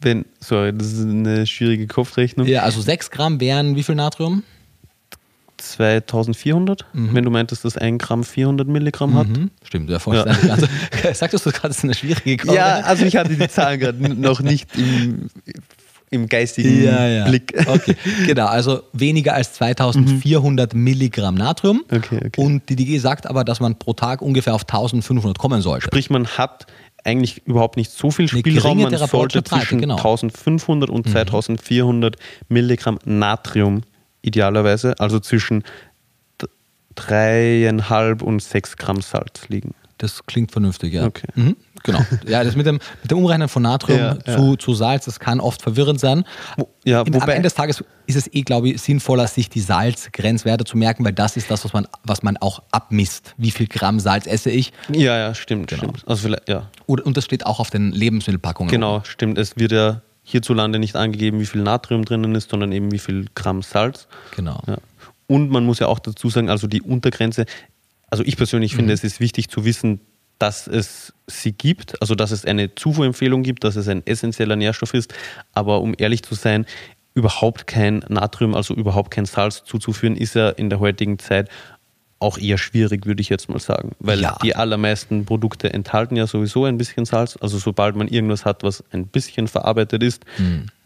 wenn, 0.00 0.24
sorry, 0.40 0.72
das 0.72 0.92
ist 0.92 1.04
eine 1.04 1.46
schwierige 1.46 1.86
Kopfrechnung. 1.86 2.46
Ja, 2.46 2.62
also 2.62 2.80
6 2.80 3.10
Gramm 3.10 3.40
wären 3.40 3.76
wie 3.76 3.82
viel 3.82 3.94
Natrium? 3.94 4.42
2400, 5.56 6.86
mhm. 6.92 7.14
wenn 7.14 7.24
du 7.24 7.30
meintest, 7.30 7.64
dass 7.64 7.76
ein 7.76 7.98
Gramm 7.98 8.22
400 8.22 8.68
Milligramm 8.68 9.14
hat. 9.14 9.26
Mhm. 9.26 9.50
Stimmt, 9.64 9.90
ja, 9.90 9.98
ja. 10.06 10.24
Also, 10.50 10.68
sagtest 11.12 11.46
du 11.46 11.50
gerade, 11.50 11.68
das 11.68 11.78
ist 11.78 11.84
eine 11.84 11.94
schwierige 11.94 12.36
Kopfrechnung? 12.36 12.54
Ja, 12.54 12.80
also 12.80 13.04
ich 13.04 13.16
hatte 13.16 13.34
die 13.34 13.48
Zahlen 13.48 13.80
gerade 13.80 14.14
noch 14.14 14.40
nicht 14.40 14.68
im 14.76 15.30
im 16.10 16.28
geistigen 16.28 16.84
Ja, 16.84 17.06
ja. 17.06 17.24
Blick. 17.28 17.54
Okay, 17.66 17.94
genau. 18.26 18.46
Also 18.46 18.82
weniger 18.92 19.34
als 19.34 19.54
2400 19.54 20.74
Milligramm 20.74 21.34
Natrium. 21.34 21.84
Okay, 21.90 22.20
okay. 22.24 22.30
Und 22.40 22.68
die 22.68 22.76
DG 22.76 22.98
sagt 22.98 23.26
aber, 23.26 23.44
dass 23.44 23.60
man 23.60 23.78
pro 23.78 23.92
Tag 23.92 24.22
ungefähr 24.22 24.54
auf 24.54 24.62
1500 24.62 25.38
kommen 25.38 25.60
sollte. 25.60 25.86
Sprich, 25.86 26.10
man 26.10 26.26
hat 26.26 26.66
eigentlich 27.08 27.46
überhaupt 27.46 27.76
nicht 27.76 27.90
so 27.90 28.10
viel 28.10 28.28
Spielraum. 28.28 28.82
Man 28.82 28.96
sollte 28.96 29.42
zwischen 29.42 29.80
genau. 29.80 29.96
1500 29.96 30.90
und 30.90 31.08
2400 31.08 32.16
Milligramm 32.48 32.98
Natrium 33.04 33.82
idealerweise, 34.22 34.94
also 34.98 35.18
zwischen 35.20 35.64
dreieinhalb 36.94 38.22
und 38.22 38.42
sechs 38.42 38.76
Gramm 38.76 39.00
Salz 39.00 39.48
liegen. 39.48 39.74
Das 39.98 40.24
klingt 40.26 40.52
vernünftig, 40.52 40.92
ja. 40.94 41.04
Okay. 41.06 41.26
Mhm, 41.34 41.56
genau. 41.82 41.98
Ja, 42.26 42.42
das 42.44 42.54
mit 42.56 42.66
dem, 42.66 42.78
mit 43.02 43.10
dem 43.10 43.18
Umrechnen 43.18 43.48
von 43.48 43.62
Natrium 43.64 43.98
Ja, 43.98 44.18
ja. 44.26 44.36
zu, 44.36 44.56
zu 44.56 44.74
Salz, 44.74 45.04
das 45.06 45.18
kann 45.20 45.40
oft 45.40 45.60
verwirrend 45.60 45.98
sein. 46.00 46.24
Wo- 46.56 46.68
ja, 46.84 47.02
Im, 47.02 47.14
am 47.20 47.28
Ende 47.28 47.42
des 47.42 47.54
Tages 47.54 47.82
ist 48.06 48.16
es 48.16 48.32
eh, 48.32 48.42
glaube 48.42 48.68
ich, 48.70 48.80
sinnvoller, 48.80 49.26
sich 49.26 49.48
die 49.50 49.60
Salzgrenzwerte 49.60 50.64
zu 50.64 50.78
merken, 50.78 51.04
weil 51.04 51.12
das 51.12 51.36
ist 51.36 51.50
das, 51.50 51.64
was 51.64 51.72
man, 51.72 51.86
was 52.04 52.22
man 52.22 52.36
auch 52.38 52.62
abmisst. 52.70 53.34
Wie 53.36 53.50
viel 53.50 53.66
Gramm 53.66 54.00
Salz 54.00 54.26
esse 54.26 54.50
ich? 54.50 54.72
Ja, 54.92 55.16
ja, 55.18 55.34
stimmt, 55.34 55.68
Genau. 55.70 55.82
stimmt. 55.82 56.04
Also 56.06 56.22
vielleicht, 56.22 56.48
ja, 56.48 56.70
Oder, 56.86 57.04
und 57.04 57.16
das 57.16 57.24
steht 57.24 57.44
auch 57.44 57.60
auf 57.60 57.70
den 57.70 57.92
Lebensmittelpackungen. 57.92 58.70
genau, 58.70 59.02
stimmt. 59.04 59.36
Es 59.38 59.56
wird 59.56 59.72
ja 59.72 60.00
hierzulande 60.22 60.78
nicht 60.78 60.94
angegeben, 60.94 61.40
wie 61.40 61.46
viel 61.46 61.62
Natrium 61.62 62.04
drinnen 62.04 62.34
ist, 62.34 62.50
sondern 62.50 62.70
eben 62.72 62.92
wie 62.92 62.98
viel 62.98 63.26
Gramm 63.34 63.62
Salz. 63.62 64.06
Genau. 64.36 64.60
Ja. 64.66 64.76
Und 65.26 65.50
man 65.50 65.64
muss 65.64 65.78
ja 65.80 65.86
auch 65.88 65.98
dazu 65.98 66.30
sagen, 66.30 66.48
also 66.50 66.66
die 66.66 66.82
Untergrenze, 66.82 67.44
also 68.10 68.22
ich 68.24 68.36
persönlich 68.36 68.74
finde, 68.74 68.92
es 68.92 69.04
ist 69.04 69.20
wichtig 69.20 69.48
zu 69.48 69.64
wissen, 69.64 70.00
dass 70.38 70.66
es 70.66 71.12
sie 71.26 71.52
gibt, 71.52 72.00
also 72.00 72.14
dass 72.14 72.30
es 72.30 72.44
eine 72.44 72.74
Zufuhrempfehlung 72.74 73.42
gibt, 73.42 73.64
dass 73.64 73.76
es 73.76 73.88
ein 73.88 74.06
essentieller 74.06 74.56
Nährstoff 74.56 74.94
ist, 74.94 75.12
aber 75.52 75.80
um 75.80 75.94
ehrlich 75.98 76.22
zu 76.22 76.34
sein, 76.34 76.64
überhaupt 77.14 77.66
kein 77.66 78.04
Natrium, 78.08 78.54
also 78.54 78.74
überhaupt 78.74 79.10
kein 79.10 79.24
Salz 79.26 79.64
zuzuführen, 79.64 80.16
ist 80.16 80.34
ja 80.34 80.50
in 80.50 80.70
der 80.70 80.78
heutigen 80.78 81.18
Zeit 81.18 81.48
auch 82.20 82.38
eher 82.38 82.58
schwierig, 82.58 83.06
würde 83.06 83.20
ich 83.20 83.28
jetzt 83.28 83.48
mal 83.48 83.60
sagen. 83.60 83.92
Weil 84.00 84.20
Ja. 84.20 84.38
die 84.42 84.56
allermeisten 84.56 85.24
Produkte 85.24 85.72
enthalten 85.72 86.16
ja 86.16 86.26
sowieso 86.26 86.64
ein 86.64 86.76
bisschen 86.78 87.04
Salz. 87.04 87.36
Also 87.40 87.58
sobald 87.58 87.94
man 87.96 88.08
irgendwas 88.08 88.44
hat, 88.44 88.62
was 88.62 88.82
ein 88.92 89.06
bisschen 89.06 89.46
verarbeitet 89.48 90.02
ist, 90.02 90.24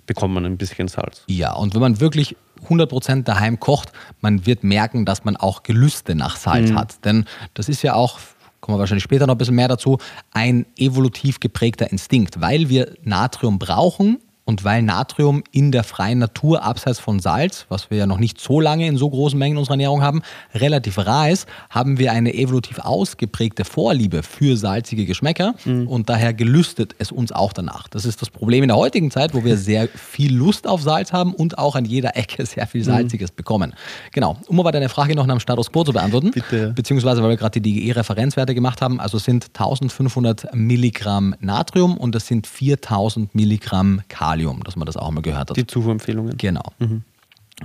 bekommt 0.06 0.34
man 0.34 0.44
ein 0.44 0.56
bisschen 0.56 0.88
Salz. 0.88 1.22
Ja, 1.26 1.54
und 1.54 1.74
wenn 1.74 1.80
man 1.80 2.00
wirklich 2.00 2.36
100% 2.68 3.24
daheim 3.24 3.60
kocht, 3.60 3.92
man 4.20 4.46
wird 4.46 4.64
merken, 4.64 5.04
dass 5.04 5.24
man 5.24 5.36
auch 5.36 5.62
Gelüste 5.62 6.14
nach 6.14 6.36
Salz 6.36 6.72
hat. 6.72 7.04
Denn 7.04 7.24
das 7.54 7.68
ist 7.68 7.82
ja 7.82 7.94
auch, 7.94 8.20
kommen 8.60 8.76
wir 8.76 8.80
wahrscheinlich 8.80 9.04
später 9.04 9.26
noch 9.26 9.34
ein 9.34 9.38
bisschen 9.38 9.56
mehr 9.56 9.68
dazu, 9.68 9.98
ein 10.32 10.66
evolutiv 10.76 11.40
geprägter 11.40 11.90
Instinkt, 11.90 12.40
weil 12.40 12.68
wir 12.68 12.94
Natrium 13.02 13.58
brauchen 13.58 14.18
und 14.44 14.64
weil 14.64 14.82
Natrium 14.82 15.42
in 15.52 15.72
der 15.72 15.84
freien 15.84 16.18
Natur 16.18 16.62
abseits 16.62 16.98
von 16.98 17.20
Salz, 17.20 17.66
was 17.68 17.90
wir 17.90 17.98
ja 17.98 18.06
noch 18.06 18.18
nicht 18.18 18.40
so 18.40 18.60
lange 18.60 18.86
in 18.86 18.96
so 18.96 19.08
großen 19.08 19.38
Mengen 19.38 19.54
in 19.54 19.58
unserer 19.58 19.74
Ernährung 19.74 20.02
haben, 20.02 20.22
relativ 20.54 20.98
rar 20.98 21.30
ist, 21.30 21.46
haben 21.70 21.98
wir 21.98 22.12
eine 22.12 22.34
evolutiv 22.34 22.78
ausgeprägte 22.80 23.64
Vorliebe 23.64 24.22
für 24.22 24.56
salzige 24.56 25.06
Geschmäcker 25.06 25.54
und 25.86 26.08
daher 26.08 26.34
gelüstet 26.34 26.94
es 26.98 27.12
uns 27.12 27.32
auch 27.32 27.52
danach. 27.52 27.88
Das 27.88 28.04
ist 28.04 28.22
das 28.22 28.30
Problem 28.30 28.62
in 28.62 28.68
der 28.68 28.76
heutigen 28.76 29.10
Zeit, 29.10 29.34
wo 29.34 29.44
wir 29.44 29.56
sehr 29.56 29.88
viel 29.88 30.34
Lust 30.34 30.66
auf 30.66 30.82
Salz 30.82 31.12
haben 31.12 31.34
und 31.34 31.58
auch 31.58 31.76
an 31.76 31.84
jeder 31.84 32.16
Ecke 32.16 32.44
sehr 32.46 32.66
viel 32.66 32.82
Salziges 32.84 33.30
bekommen. 33.30 33.74
Genau. 34.12 34.36
Um 34.48 34.58
aber 34.60 34.72
deine 34.72 34.88
Frage 34.88 35.14
noch 35.14 35.26
nach 35.26 35.36
dem 35.36 35.40
Status 35.40 35.70
quo 35.70 35.84
zu 35.84 35.92
beantworten, 35.92 36.30
Bitte. 36.32 36.72
beziehungsweise 36.74 37.22
weil 37.22 37.30
wir 37.30 37.36
gerade 37.36 37.60
die 37.60 37.72
DGE-Referenzwerte 37.72 38.54
gemacht 38.54 38.82
haben, 38.82 39.00
also 39.00 39.18
sind 39.18 39.46
1500 39.46 40.54
Milligramm 40.54 41.34
Natrium 41.40 41.96
und 41.96 42.14
es 42.14 42.26
sind 42.26 42.46
4000 42.46 43.34
Milligramm 43.34 44.02
Kalium, 44.08 44.31
dass 44.64 44.76
man 44.76 44.86
das 44.86 44.96
auch 44.96 45.10
mal 45.10 45.20
gehört 45.22 45.50
hat. 45.50 45.56
Die 45.56 45.66
Zufuhrempfehlungen. 45.66 46.36
Genau. 46.36 46.64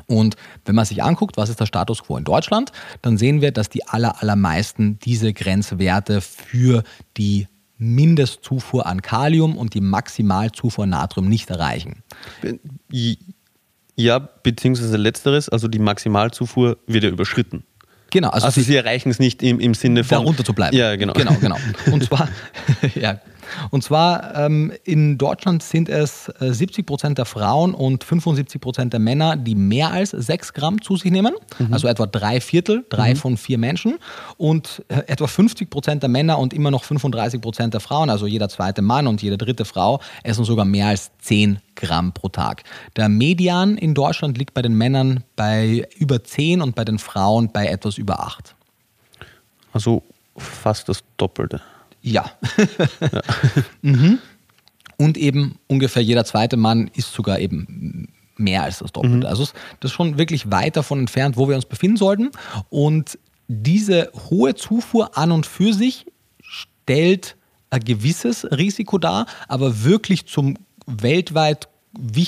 Und 0.06 0.36
wenn 0.66 0.76
man 0.76 0.86
sich 0.86 1.02
anguckt, 1.04 1.38
was 1.38 1.50
ist 1.50 1.60
der 1.60 1.66
Status 1.66 2.04
quo 2.04 2.18
in 2.18 2.24
Deutschland, 2.24 2.72
dann 3.02 3.18
sehen 3.18 3.42
wir, 3.42 3.52
dass 3.52 3.70
die 3.70 3.88
aller, 3.88 4.22
allermeisten 4.22 5.00
diese 5.00 5.34
Grenzwerte 5.34 6.22
für 6.22 6.84
die 7.18 7.48
Mindestzufuhr 7.80 8.86
an 8.86 9.02
Kalium 9.02 9.56
und 9.58 9.74
die 9.74 9.82
Maximalzufuhr 9.82 10.84
an 10.86 10.92
Natrium 10.92 11.30
nicht 11.30 11.50
erreichen. 11.50 12.04
Ja, 13.96 14.20
beziehungsweise 14.20 14.98
letzteres, 14.98 15.50
also 15.50 15.68
die 15.68 15.80
Maximalzufuhr 15.80 16.78
wird 16.86 17.04
ja 17.04 17.10
überschritten. 17.10 17.64
Genau, 18.12 18.30
also, 18.30 18.46
Also, 18.46 18.62
sie- 18.62 18.68
sie 18.68 18.76
erreichen 18.76 19.10
es 19.10 19.20
nicht 19.20 19.42
im, 19.44 19.60
im 19.60 19.74
Sinne 19.74 20.04
von. 20.04 20.20
darunter 20.20 20.44
zu 20.46 20.54
bleiben. 20.54 20.76
Ja, 20.78 20.96
genau. 20.96 21.14
Genau, 21.14 21.34
genau. 21.42 21.58
Und 21.92 22.04
zwar, 22.04 22.30
ja. 22.96 23.20
Und 23.72 23.84
zwar 23.84 24.36
ähm, 24.36 24.72
in 24.84 25.18
Deutschland 25.18 25.64
sind 25.64 25.90
es 25.90 26.30
äh, 26.40 26.54
70 26.54 26.86
Prozent 26.86 27.18
der 27.18 27.26
Frauen 27.26 27.74
und 27.74 28.04
75 28.04 28.62
Prozent 28.62 28.94
der 28.94 29.00
Männer, 29.00 29.36
die 29.36 29.56
mehr 29.56 29.92
als 29.92 30.12
6 30.12 30.54
Gramm 30.54 30.82
zu 30.82 30.96
sich 30.96 31.12
nehmen. 31.12 31.34
Also 31.72 31.88
etwa 31.88 32.06
drei 32.06 32.42
Viertel, 32.42 32.86
drei 32.90 33.16
von 33.16 33.38
vier 33.38 33.58
Menschen. 33.58 33.98
Und 34.38 34.84
äh, 34.88 35.04
etwa 35.08 35.28
50 35.28 35.70
Prozent 35.70 36.04
der 36.04 36.10
Männer 36.10 36.40
und 36.40 36.54
immer 36.54 36.72
noch 36.72 36.84
35 36.84 37.42
Prozent 37.42 37.74
der 37.74 37.82
Frauen, 37.82 38.10
also 38.10 38.28
jeder 38.28 38.50
zweite 38.50 38.82
Mann 38.82 39.08
und 39.08 39.22
jede 39.22 39.38
dritte 39.38 39.66
Frau, 39.66 40.00
essen 40.24 40.46
sogar 40.46 40.66
mehr 40.66 40.88
als 40.88 41.12
10 41.20 41.60
Gramm 41.76 42.12
pro 42.12 42.30
Tag. 42.30 42.64
Der 42.96 43.10
Median 43.10 43.78
in 43.78 43.94
Deutschland 43.94 44.38
liegt 44.38 44.54
bei 44.54 44.62
den 44.62 44.74
Männern 44.74 45.24
bei 45.36 45.88
über 45.98 46.24
10 46.24 46.62
und 46.62 46.76
bei 46.76 46.86
den 46.86 47.00
Frauen 47.00 47.52
bei 47.52 47.68
etwas 47.68 47.98
über 47.98 48.20
8. 48.20 48.56
Also 49.74 50.04
fast 50.36 50.90
das 50.90 51.04
Doppelte. 51.18 51.62
Ja. 52.12 52.32
mhm. 53.82 54.20
Und 54.98 55.18
eben 55.18 55.60
ungefähr 55.68 56.02
jeder 56.02 56.26
zweite 56.26 56.58
Mann 56.58 56.90
ist 56.96 57.14
sogar 57.14 57.40
eben 57.40 58.08
mehr 58.38 58.64
als 58.64 58.80
das 58.80 58.92
Doppelte. 58.92 59.28
Also 59.28 59.44
es- 59.44 59.54
das 59.80 59.92
ist 59.92 59.96
schon 59.96 60.18
wirklich 60.18 60.50
weit 60.52 60.76
davon 60.78 61.00
entfernt, 61.00 61.38
wo 61.38 61.48
wir 61.48 61.56
uns 61.56 61.66
befinden 61.66 61.98
sollten. 61.98 62.32
Und 62.70 63.18
diese 63.48 64.12
hohe 64.30 64.56
Zufuhr 64.56 65.18
an 65.18 65.32
und 65.32 65.46
für 65.46 65.74
sich 65.74 66.06
stellt 66.42 67.36
ein 67.70 67.82
gewisses 67.82 68.46
Risiko 68.52 68.98
dar, 68.98 69.26
aber 69.48 69.84
wirklich 69.84 70.26
zum 70.26 70.56
weltweit 70.86 71.68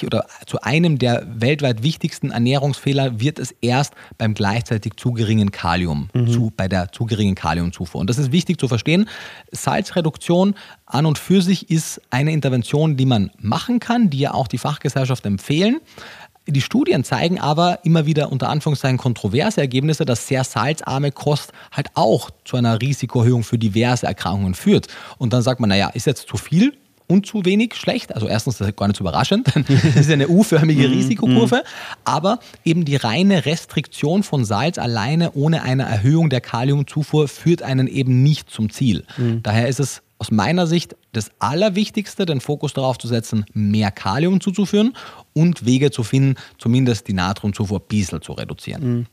oder 0.06 0.26
zu 0.46 0.62
einem 0.62 0.98
der 0.98 1.26
weltweit 1.30 1.84
wichtigsten 1.84 2.32
Ernährungsfehler 2.32 3.20
wird 3.20 3.40
es 3.40 3.52
erst 3.62 3.94
beim 4.18 4.34
gleichzeitig 4.34 4.94
zu 4.98 5.14
geringen 5.14 5.52
Kalium, 5.52 6.10
zu, 6.32 6.52
bei 6.56 6.68
der 6.68 6.92
zu 6.92 7.06
geringen 7.06 7.36
Kaliumzufuhr. 7.36 8.02
Und 8.02 8.10
das 8.10 8.18
ist 8.18 8.32
wichtig 8.32 8.60
zu 8.60 8.68
verstehen. 8.68 9.08
Salzreduktion 9.52 10.56
an 10.86 11.06
und 11.06 11.18
für 11.18 11.42
sich 11.42 11.70
ist 11.70 12.02
eine 12.10 12.32
Intervention, 12.32 12.98
die 12.98 13.06
man 13.06 13.32
machen 13.40 13.80
kann, 13.80 14.10
die 14.10 14.20
ja 14.20 14.34
auch 14.34 14.48
die 14.48 14.58
Fachgesellschaft 14.58 15.26
empfehlen. 15.26 15.80
Die 16.48 16.62
Studien 16.62 17.04
zeigen 17.04 17.40
aber 17.40 17.80
immer 17.84 18.08
wieder 18.08 18.32
unter 18.32 18.50
Anführungszeichen 18.50 18.98
kontroverse 18.98 19.62
Ergebnisse, 19.62 20.06
dass 20.06 20.28
sehr 20.28 20.44
salzarme 20.44 21.12
Kost 21.12 21.52
halt 21.72 21.90
auch 21.94 22.32
zu 22.44 22.58
einer 22.58 22.82
Risikoerhöhung 22.82 23.44
für 23.44 23.60
diverse 23.60 24.08
Erkrankungen 24.08 24.56
führt. 24.56 24.88
Und 25.20 25.34
dann 25.34 25.44
sagt 25.44 25.60
man, 25.60 25.70
naja, 25.70 25.90
ist 25.90 26.08
jetzt 26.08 26.28
zu 26.28 26.38
viel 26.38 26.74
und 27.10 27.26
zu 27.26 27.44
wenig 27.44 27.76
schlecht. 27.76 28.14
Also 28.14 28.28
erstens, 28.28 28.58
das 28.58 28.68
ist 28.70 28.78
gar 28.78 28.88
nicht 28.88 28.98
so 28.98 29.04
überraschend, 29.04 29.54
denn 29.56 29.66
das 29.68 29.96
ist 29.96 30.08
ja 30.08 30.14
eine 30.14 30.30
U-förmige 30.30 30.90
Risikokurve. 30.90 31.64
Aber 32.06 32.40
eben 32.64 32.86
die 32.86 32.96
reine 32.96 33.46
Restriktion 33.46 34.24
von 34.24 34.46
Salz 34.46 34.78
alleine 34.78 35.32
ohne 35.34 35.64
eine 35.64 35.84
Erhöhung 35.84 36.30
der 36.30 36.42
Kaliumzufuhr 36.42 37.28
führt 37.28 37.64
einen 37.64 37.88
eben 37.88 38.24
nicht 38.24 38.50
zum 38.50 38.70
Ziel. 38.70 39.04
Daher 39.44 39.68
ist 39.68 39.80
es 39.80 40.04
aus 40.20 40.32
meiner 40.32 40.68
Sicht 40.68 40.96
das 41.14 41.32
Allerwichtigste, 41.40 42.26
den 42.26 42.42
Fokus 42.42 42.74
darauf 42.74 42.98
zu 42.98 43.08
setzen, 43.08 43.46
mehr 43.54 43.90
Kalium 43.90 44.42
zuzuführen 44.42 44.94
und 45.34 45.66
Wege 45.66 45.92
zu 45.92 46.04
finden, 46.04 46.36
zumindest 46.58 47.08
die 47.08 47.14
Natriumzufuhr 47.14 47.80
ein 47.80 47.88
bisschen 47.88 48.22
zu 48.22 48.34
reduzieren. 48.34 49.08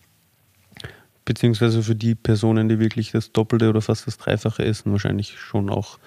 Beziehungsweise 1.24 1.82
für 1.82 1.94
die 1.94 2.14
Personen, 2.14 2.68
die 2.68 2.78
wirklich 2.78 3.12
das 3.12 3.32
Doppelte 3.32 3.68
oder 3.68 3.80
fast 3.80 4.06
das 4.06 4.18
Dreifache 4.18 4.64
essen, 4.64 4.92
wahrscheinlich 4.92 5.38
schon 5.38 5.70
auch 5.70 5.98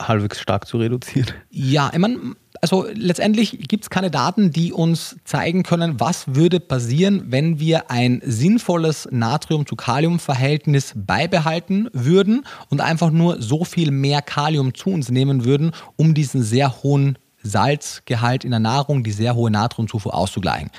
halbwegs 0.00 0.40
stark 0.40 0.66
zu 0.66 0.78
reduzieren. 0.78 1.32
Ja, 1.50 1.90
ich 1.92 1.98
meine, 1.98 2.34
also 2.60 2.86
letztendlich 2.92 3.68
gibt 3.68 3.84
es 3.84 3.90
keine 3.90 4.10
Daten, 4.10 4.50
die 4.50 4.72
uns 4.72 5.16
zeigen 5.24 5.62
können, 5.62 6.00
was 6.00 6.34
würde 6.34 6.60
passieren, 6.60 7.24
wenn 7.26 7.60
wir 7.60 7.90
ein 7.90 8.20
sinnvolles 8.24 9.08
Natrium-zu-Kalium-Verhältnis 9.10 10.92
beibehalten 10.96 11.88
würden 11.92 12.44
und 12.68 12.80
einfach 12.80 13.10
nur 13.10 13.40
so 13.40 13.64
viel 13.64 13.90
mehr 13.90 14.22
Kalium 14.22 14.74
zu 14.74 14.90
uns 14.90 15.10
nehmen 15.10 15.44
würden, 15.44 15.72
um 15.96 16.14
diesen 16.14 16.42
sehr 16.42 16.82
hohen 16.82 17.18
Salzgehalt 17.42 18.44
in 18.44 18.50
der 18.50 18.60
Nahrung, 18.60 19.04
die 19.04 19.12
sehr 19.12 19.34
hohe 19.34 19.50
Natriumzufuhr 19.50 20.14
auszugleichen. 20.14 20.70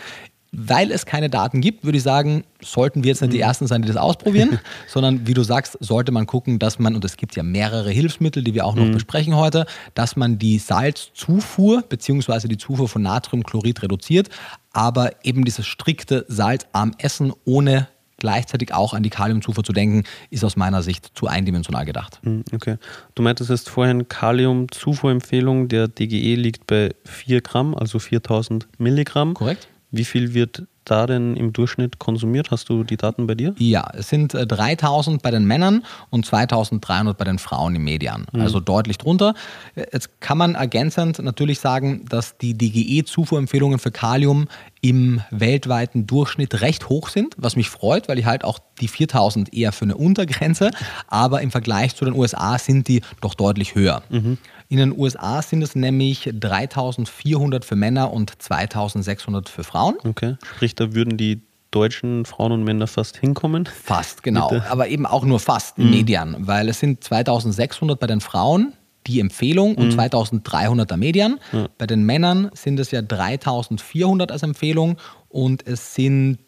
Weil 0.60 0.90
es 0.90 1.06
keine 1.06 1.30
Daten 1.30 1.62
gibt, 1.62 1.86
würde 1.86 2.00
ich 2.00 2.04
sagen, 2.04 2.44
sollten 2.64 3.04
wir 3.04 3.10
jetzt 3.10 3.22
nicht 3.22 3.32
die 3.32 3.40
Ersten 3.40 3.68
sein, 3.68 3.84
die 3.84 3.88
das 3.88 3.96
ausprobieren, 3.96 4.60
sondern 4.88 5.28
wie 5.28 5.36
du 5.36 5.44
sagst, 5.44 5.78
sollte 5.82 6.12
man 6.12 6.26
gucken, 6.26 6.58
dass 6.58 6.80
man, 6.80 6.96
und 6.96 7.06
es 7.06 7.16
gibt 7.16 7.36
ja 7.36 7.44
mehrere 7.44 7.92
Hilfsmittel, 7.92 8.44
die 8.44 8.56
wir 8.56 8.66
auch 8.66 8.74
noch 8.74 8.92
besprechen 8.92 9.36
heute, 9.36 9.68
dass 9.94 10.16
man 10.16 10.40
die 10.40 10.58
Salzzufuhr 10.58 11.84
bzw. 11.84 12.48
die 12.48 12.58
Zufuhr 12.58 12.90
von 12.90 13.04
Natriumchlorid 13.04 13.84
reduziert, 13.84 14.30
aber 14.74 15.24
eben 15.24 15.46
dieses 15.46 15.68
strikte 15.68 16.26
salzarm 16.28 16.94
Essen 16.98 17.34
ohne 17.46 17.88
gleichzeitig 18.18 18.74
auch 18.74 18.96
an 18.96 19.04
die 19.04 19.12
Kaliumzufuhr 19.12 19.64
zu 19.64 19.74
denken, 19.74 20.06
ist 20.32 20.44
aus 20.44 20.56
meiner 20.56 20.82
Sicht 20.82 21.12
zu 21.14 21.28
eindimensional 21.28 21.86
gedacht. 21.86 22.20
Hm, 22.24 22.44
okay. 22.52 22.78
Du 23.14 23.22
meintest 23.22 23.52
jetzt 23.52 23.70
vorhin, 23.70 24.08
Kaliumzufuhrempfehlung 24.08 25.68
der 25.68 25.88
DGE 25.88 26.34
liegt 26.34 26.66
bei 26.66 26.96
4 27.06 27.42
Gramm, 27.42 27.76
also 27.76 28.00
4000 28.00 28.68
Milligramm. 28.80 29.36
Korrekt. 29.36 29.68
Wie 29.92 30.06
viel 30.06 30.34
wird 30.34 30.64
da 30.90 31.06
denn 31.06 31.36
im 31.36 31.54
Durchschnitt 31.54 32.00
konsumiert? 32.00 32.52
Hast 32.52 32.70
du 32.70 32.84
die 32.84 32.98
Daten 32.98 33.28
bei 33.28 33.36
dir? 33.36 33.54
Ja, 33.58 33.90
es 33.94 34.10
sind 34.10 34.34
3000 34.34 35.18
äh, 35.18 35.20
bei 35.22 35.32
den 35.32 35.46
Männern 35.46 35.84
und 36.10 36.26
2300 36.26 37.18
bei 37.18 37.26
den 37.26 37.40
Frauen 37.40 37.76
im 37.76 37.84
Median. 37.84 38.26
Mhm. 38.32 38.42
Also 38.42 38.60
deutlich 38.60 38.98
drunter. 38.98 39.34
Jetzt 39.76 40.22
kann 40.22 40.38
man 40.38 40.56
ergänzend 40.56 41.20
natürlich 41.20 41.60
sagen, 41.60 42.06
dass 42.10 42.38
die 42.38 42.58
DGE-Zufuhrempfehlungen 42.58 43.80
für 43.80 43.92
Kalium 43.92 44.48
im 44.82 45.22
weltweiten 45.32 46.08
Durchschnitt 46.08 46.62
recht 46.62 46.90
hoch 46.90 47.10
sind, 47.10 47.36
was 47.38 47.56
mich 47.56 47.70
freut, 47.70 48.08
weil 48.08 48.20
ich 48.20 48.26
halt 48.26 48.44
auch 48.44 48.60
die 48.80 48.88
4000 48.88 49.54
eher 49.54 49.72
für 49.72 49.86
eine 49.86 49.98
Untergrenze, 49.98 50.72
aber 51.08 51.42
im 51.42 51.52
Vergleich 51.52 51.96
zu 51.96 52.06
den 52.06 52.14
USA 52.14 52.58
sind 52.60 52.88
die 52.88 53.02
doch 53.22 53.34
deutlich 53.34 53.76
höher. 53.76 54.04
Mhm. 54.10 54.38
In 54.70 54.78
den 54.78 54.98
USA 54.98 55.42
sind 55.42 55.62
es 55.62 55.76
nämlich 55.76 56.30
3400 56.34 57.64
für 57.64 57.76
Männer 57.76 58.12
und 58.12 58.42
2600 58.42 59.48
für 59.50 59.64
Frauen. 59.64 59.96
Okay, 60.04 60.36
sprich, 60.56 60.76
da 60.76 60.94
würden 60.94 61.18
die 61.18 61.42
deutschen 61.72 62.26
Frauen 62.26 62.52
und 62.52 62.64
Männer 62.64 62.88
fast 62.88 63.18
hinkommen? 63.18 63.66
Fast, 63.66 64.24
genau. 64.24 64.52
Aber 64.70 64.88
eben 64.88 65.06
auch 65.06 65.24
nur 65.24 65.40
fast 65.40 65.78
mhm. 65.78 65.90
Median, 65.90 66.36
weil 66.40 66.70
es 66.70 66.80
sind 66.80 67.04
2600 67.04 68.00
bei 68.00 68.08
den 68.08 68.22
Frauen, 68.22 68.74
die 69.06 69.20
Empfehlung 69.20 69.76
und 69.76 69.88
mhm. 69.88 69.92
2300 69.92 70.90
der 70.90 70.98
Median. 70.98 71.40
Ja. 71.54 71.68
Bei 71.78 71.88
den 71.88 72.04
Männern 72.04 72.50
sind 72.54 72.80
es 72.80 72.92
ja 72.92 73.02
3400 73.02 74.32
als 74.32 74.44
Empfehlung 74.44 74.98
und 75.30 75.66
es 75.66 75.96
sind 75.96 76.40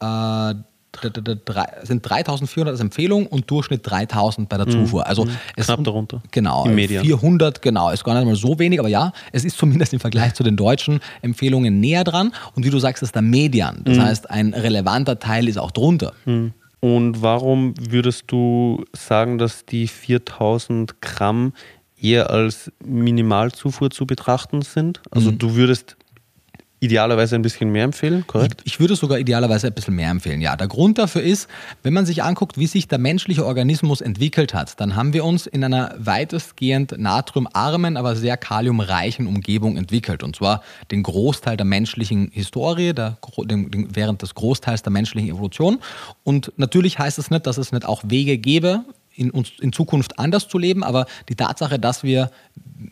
äh, 0.00 0.54
sind 1.82 2.02
3400 2.02 2.72
als 2.72 2.80
Empfehlung 2.80 3.26
und 3.26 3.50
Durchschnitt 3.50 3.80
3000 3.84 4.48
bei 4.48 4.56
der 4.56 4.66
mhm. 4.66 4.70
Zufuhr. 4.70 5.06
Also 5.06 5.24
mhm. 5.24 5.30
es 5.56 5.66
knapp 5.66 5.84
darunter. 5.84 6.22
Genau, 6.30 6.64
400, 6.64 7.62
genau, 7.62 7.90
ist 7.90 8.04
gar 8.04 8.14
nicht 8.14 8.26
mal 8.26 8.36
so 8.36 8.58
wenig, 8.58 8.78
aber 8.78 8.88
ja, 8.88 9.12
es 9.32 9.44
ist 9.44 9.56
zumindest 9.56 9.92
im 9.92 10.00
Vergleich 10.00 10.34
zu 10.34 10.42
den 10.42 10.56
deutschen 10.56 11.00
Empfehlungen 11.22 11.80
näher 11.80 12.04
dran 12.04 12.32
und 12.54 12.64
wie 12.64 12.70
du 12.70 12.78
sagst, 12.78 13.02
ist 13.02 13.14
der 13.14 13.22
Median. 13.22 13.82
Das 13.84 13.96
mhm. 13.96 14.02
heißt, 14.02 14.30
ein 14.30 14.54
relevanter 14.54 15.18
Teil 15.18 15.48
ist 15.48 15.58
auch 15.58 15.70
drunter. 15.70 16.12
Mhm. 16.24 16.52
Und 16.80 17.22
warum 17.22 17.74
würdest 17.78 18.24
du 18.28 18.84
sagen, 18.92 19.38
dass 19.38 19.66
die 19.66 19.88
4000 19.88 21.00
Gramm 21.00 21.52
eher 22.00 22.30
als 22.30 22.70
Minimalzufuhr 22.84 23.90
zu 23.90 24.06
betrachten 24.06 24.62
sind? 24.62 25.00
Also 25.10 25.32
mhm. 25.32 25.38
du 25.38 25.54
würdest 25.56 25.96
idealerweise 26.80 27.34
ein 27.34 27.42
bisschen 27.42 27.70
mehr 27.70 27.84
empfehlen, 27.84 28.26
korrekt? 28.26 28.62
Ich, 28.64 28.74
ich, 28.74 28.80
würde 28.80 28.94
sogar 28.94 29.18
idealerweise 29.18 29.66
ein 29.66 29.72
bisschen 29.72 29.94
mehr 29.94 30.10
empfehlen, 30.10 30.40
ja. 30.40 30.56
Der 30.56 30.68
Grund 30.68 30.98
dafür 30.98 31.22
ist, 31.22 31.48
wenn 31.82 31.92
man 31.92 32.06
sich 32.06 32.22
anguckt, 32.22 32.58
wie 32.58 32.66
sich 32.66 32.88
der 32.88 32.98
menschliche 32.98 33.44
Organismus 33.44 34.00
entwickelt 34.00 34.54
hat, 34.54 34.80
dann 34.80 34.94
haben 34.94 35.12
wir 35.12 35.24
uns 35.24 35.46
in 35.46 35.64
einer 35.64 35.94
weitestgehend 35.98 36.96
natriumarmen, 36.98 37.96
aber 37.96 38.14
sehr 38.16 38.36
kaliumreichen 38.36 39.26
Umgebung 39.26 39.76
entwickelt. 39.76 40.22
Und 40.22 40.36
zwar 40.36 40.62
den 40.90 41.02
Großteil 41.02 41.56
der 41.56 41.66
menschlichen 41.66 42.30
Historie, 42.32 42.92
der, 42.92 43.18
den, 43.38 43.88
während 43.94 44.22
des 44.22 44.34
Großteils 44.34 44.82
der 44.82 44.92
menschlichen 44.92 45.30
Evolution. 45.30 45.78
Und 46.22 46.52
natürlich 46.56 46.98
heißt 46.98 47.18
es 47.18 47.30
nicht, 47.30 47.46
dass 47.46 47.58
es 47.58 47.72
nicht 47.72 47.86
auch 47.86 48.02
Wege 48.04 48.38
gäbe, 48.38 48.84
in, 49.18 49.30
uns 49.30 49.50
in 49.60 49.72
Zukunft 49.72 50.18
anders 50.18 50.48
zu 50.48 50.58
leben, 50.58 50.84
aber 50.84 51.06
die 51.28 51.34
Tatsache, 51.34 51.80
dass 51.80 52.04
wir 52.04 52.30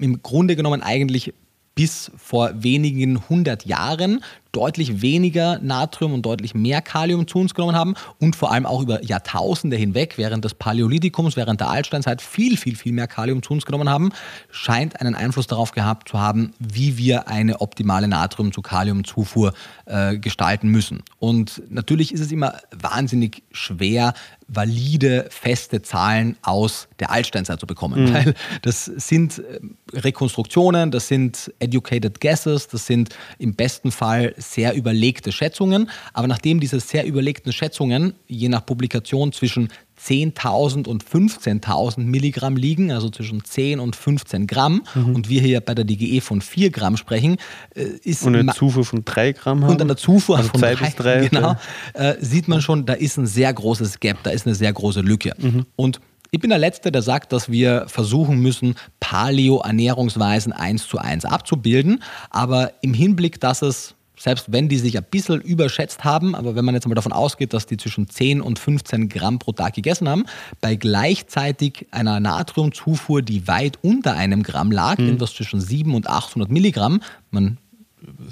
im 0.00 0.22
Grunde 0.22 0.56
genommen 0.56 0.82
eigentlich 0.82 1.32
bis 1.76 2.10
vor 2.16 2.50
wenigen 2.62 3.28
hundert 3.28 3.66
Jahren 3.66 4.24
deutlich 4.56 5.02
weniger 5.02 5.58
Natrium 5.58 6.14
und 6.14 6.22
deutlich 6.24 6.54
mehr 6.54 6.80
Kalium 6.80 7.28
zu 7.28 7.38
uns 7.38 7.52
genommen 7.52 7.76
haben 7.76 7.94
und 8.18 8.34
vor 8.34 8.50
allem 8.50 8.64
auch 8.64 8.80
über 8.80 9.04
Jahrtausende 9.04 9.76
hinweg, 9.76 10.14
während 10.16 10.46
des 10.46 10.54
Paläolithikums, 10.54 11.36
während 11.36 11.60
der 11.60 11.68
Altsteinzeit 11.68 12.22
viel, 12.22 12.56
viel, 12.56 12.74
viel 12.74 12.92
mehr 12.92 13.06
Kalium 13.06 13.42
zu 13.42 13.52
uns 13.52 13.66
genommen 13.66 13.90
haben, 13.90 14.12
scheint 14.50 14.98
einen 14.98 15.14
Einfluss 15.14 15.46
darauf 15.46 15.72
gehabt 15.72 16.08
zu 16.08 16.18
haben, 16.18 16.54
wie 16.58 16.96
wir 16.96 17.28
eine 17.28 17.60
optimale 17.60 18.08
Natrium- 18.08 18.52
zu 18.52 18.62
Kaliumzufuhr 18.62 19.52
äh, 19.84 20.16
gestalten 20.16 20.68
müssen. 20.68 21.02
Und 21.18 21.62
natürlich 21.68 22.14
ist 22.14 22.20
es 22.20 22.32
immer 22.32 22.54
wahnsinnig 22.74 23.42
schwer, 23.52 24.14
valide, 24.48 25.26
feste 25.30 25.82
Zahlen 25.82 26.36
aus 26.42 26.88
der 27.00 27.10
Altsteinzeit 27.10 27.58
zu 27.58 27.66
bekommen, 27.66 28.04
mhm. 28.04 28.14
weil 28.14 28.34
das 28.62 28.84
sind 28.84 29.38
äh, 29.38 29.60
Rekonstruktionen, 29.92 30.90
das 30.90 31.08
sind 31.08 31.52
educated 31.58 32.20
guesses, 32.20 32.68
das 32.68 32.86
sind 32.86 33.10
im 33.38 33.54
besten 33.54 33.90
Fall 33.90 34.34
sehr 34.36 34.74
überlegte 34.74 35.32
Schätzungen. 35.32 35.90
Aber 36.12 36.28
nachdem 36.28 36.60
diese 36.60 36.80
sehr 36.80 37.06
überlegten 37.06 37.52
Schätzungen 37.52 38.14
je 38.28 38.48
nach 38.48 38.64
Publikation 38.64 39.32
zwischen 39.32 39.68
10.000 40.00 40.86
und 40.86 41.04
15.000 41.04 42.00
Milligramm 42.00 42.56
liegen, 42.56 42.92
also 42.92 43.10
zwischen 43.10 43.44
10 43.44 43.80
und 43.80 43.96
15 43.96 44.46
Gramm, 44.46 44.82
mhm. 44.94 45.14
und 45.14 45.28
wir 45.28 45.40
hier 45.40 45.60
bei 45.60 45.74
der 45.74 45.84
DGE 45.84 46.20
von 46.20 46.40
4 46.40 46.70
Gramm 46.70 46.96
sprechen, 46.96 47.36
äh, 47.74 47.84
ist 48.02 48.22
und 48.24 48.36
eine 48.36 48.52
Zufuhr 48.52 48.84
von 48.84 49.04
3 49.04 49.32
Gramm 49.32 49.64
haben. 49.64 49.72
Und 49.72 49.82
an 49.82 49.88
der 49.88 49.96
Zufuhr 49.96 50.36
also 50.36 50.50
von 50.50 50.60
2 50.60 50.76
bis 50.76 50.94
3, 50.96 51.28
genau, 51.28 51.56
äh, 51.94 52.14
sieht 52.20 52.48
man 52.48 52.60
schon, 52.60 52.86
da 52.86 52.92
ist 52.92 53.16
ein 53.16 53.26
sehr 53.26 53.52
großes 53.52 54.00
Gap, 54.00 54.18
da 54.22 54.30
ist 54.30 54.46
eine 54.46 54.54
sehr 54.54 54.72
große 54.72 55.00
Lücke. 55.00 55.32
Mhm. 55.38 55.66
Und 55.76 56.00
ich 56.30 56.40
bin 56.40 56.50
der 56.50 56.58
Letzte, 56.58 56.92
der 56.92 57.02
sagt, 57.02 57.32
dass 57.32 57.50
wir 57.50 57.86
versuchen 57.88 58.40
müssen, 58.40 58.74
Paleo-Ernährungsweisen 59.00 60.52
eins 60.52 60.86
zu 60.86 60.98
eins 60.98 61.24
abzubilden. 61.24 62.02
Aber 62.30 62.72
im 62.82 62.94
Hinblick, 62.94 63.40
dass 63.40 63.62
es 63.62 63.94
selbst 64.18 64.52
wenn 64.52 64.68
die 64.68 64.78
sich 64.78 64.96
ein 64.96 65.04
bisschen 65.10 65.40
überschätzt 65.40 66.04
haben, 66.04 66.34
aber 66.34 66.54
wenn 66.54 66.64
man 66.64 66.74
jetzt 66.74 66.88
mal 66.88 66.94
davon 66.94 67.12
ausgeht, 67.12 67.52
dass 67.52 67.66
die 67.66 67.76
zwischen 67.76 68.08
10 68.08 68.40
und 68.40 68.58
15 68.58 69.08
Gramm 69.08 69.38
pro 69.38 69.52
Tag 69.52 69.74
gegessen 69.74 70.08
haben, 70.08 70.24
bei 70.60 70.74
gleichzeitig 70.76 71.86
einer 71.90 72.20
Natriumzufuhr, 72.20 73.22
die 73.22 73.46
weit 73.46 73.78
unter 73.82 74.14
einem 74.14 74.42
Gramm 74.42 74.72
lag, 74.72 74.98
mhm. 74.98 75.06
irgendwas 75.06 75.34
zwischen 75.34 75.60
7 75.60 75.94
und 75.94 76.08
800 76.08 76.50
Milligramm, 76.50 77.02
man 77.30 77.58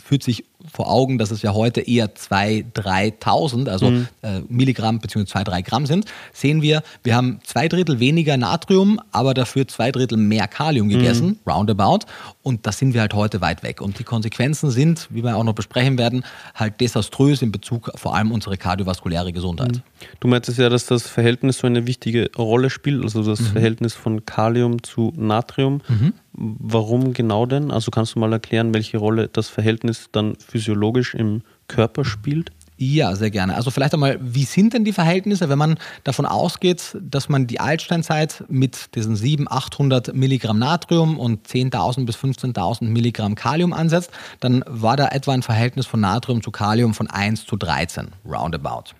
fühlt 0.03 0.23
sich 0.23 0.45
vor 0.73 0.91
Augen, 0.91 1.19
dass 1.19 1.31
es 1.31 1.43
ja 1.43 1.55
heute 1.55 1.81
eher 1.81 2.15
2.000, 2.15 2.73
3.000, 2.75 3.69
also 3.69 3.91
mhm. 3.91 4.09
äh, 4.23 4.41
Milligramm 4.49 4.99
bzw. 4.99 5.27
2, 5.27 5.45
3 5.45 5.63
Gramm 5.63 5.87
sind, 5.87 6.07
sehen 6.33 6.63
wir, 6.63 6.83
wir 7.03 7.17
haben 7.17 7.41
zwei 7.45 7.69
Drittel 7.69 8.01
weniger 8.01 8.37
Natrium, 8.37 9.01
aber 9.13 9.35
dafür 9.35 9.69
zwei 9.69 9.93
Drittel 9.93 10.17
mehr 10.17 10.49
Kalium 10.49 10.89
gegessen, 10.89 11.39
mhm. 11.45 11.51
roundabout. 11.51 12.01
Und 12.43 12.67
da 12.67 12.73
sind 12.73 12.95
wir 12.95 13.01
halt 13.01 13.15
heute 13.15 13.41
weit 13.41 13.63
weg. 13.63 13.81
Und 13.81 13.99
die 13.99 14.05
Konsequenzen 14.05 14.71
sind, 14.71 15.09
wie 15.11 15.23
wir 15.23 15.37
auch 15.37 15.45
noch 15.45 15.55
besprechen 15.55 15.99
werden, 15.99 16.25
halt 16.55 16.81
desaströs 16.81 17.43
in 17.43 17.53
Bezug 17.53 17.91
vor 17.95 18.15
allem 18.15 18.33
unsere 18.33 18.57
kardiovaskuläre 18.57 19.33
Gesundheit. 19.33 19.77
Mhm. 19.77 19.83
Du 20.21 20.29
meintest 20.29 20.59
ja, 20.59 20.69
dass 20.69 20.87
das 20.87 21.09
Verhältnis 21.09 21.59
so 21.59 21.67
eine 21.67 21.87
wichtige 21.87 22.31
Rolle 22.37 22.71
spielt, 22.71 23.03
also 23.03 23.23
das 23.23 23.41
mhm. 23.41 23.47
Verhältnis 23.47 23.95
von 23.95 24.25
Kalium 24.27 24.83
zu 24.83 25.13
Natrium. 25.17 25.81
Mhm. 25.89 26.13
Warum 26.37 27.13
genau 27.13 27.47
denn? 27.47 27.71
Also 27.71 27.93
kannst 27.93 28.17
du 28.17 28.19
mal 28.19 28.33
erklären, 28.33 28.75
welche 28.75 28.99
Rolle 28.99 29.29
das 29.33 29.49
Verhältnis 29.49 30.09
dann 30.11 30.37
physiologisch 30.55 31.15
im 31.15 31.43
Körper 31.67 32.05
spielt? 32.05 32.53
Ja, 32.77 33.17
sehr 33.17 33.33
gerne. 33.33 33.57
Also 33.57 33.73
vielleicht 33.73 33.93
einmal, 33.93 34.19
wie 34.21 34.45
sind 34.45 34.73
denn 34.73 34.85
die 34.85 34.93
Verhältnisse, 34.93 35.49
wenn 35.49 35.59
man 35.59 35.79
davon 36.05 36.27
ausgeht, 36.27 36.97
dass 37.01 37.29
man 37.29 37.49
die 37.49 37.59
Altsteinzeit 37.59 38.45
mit 38.49 38.95
diesen 38.95 39.17
700, 39.17 39.53
800 39.53 40.15
Milligramm 40.15 40.61
Natrium 40.61 41.19
und 41.19 41.49
10.000 41.49 42.07
bis 42.07 42.17
15.000 42.17 42.85
Milligramm 42.85 43.35
Kalium 43.35 43.73
ansetzt, 43.73 44.11
dann 44.39 44.65
war 44.69 44.97
da 44.97 45.09
etwa 45.09 45.33
ein 45.33 45.43
Verhältnis 45.43 45.87
von 45.87 46.01
Natrium 46.01 46.41
zu 46.41 46.53
Kalium 46.53 46.95
von 46.95 47.09
1 47.09 47.47
zu 47.47 47.57
13, 47.57 48.09
roundabout. 48.25 48.95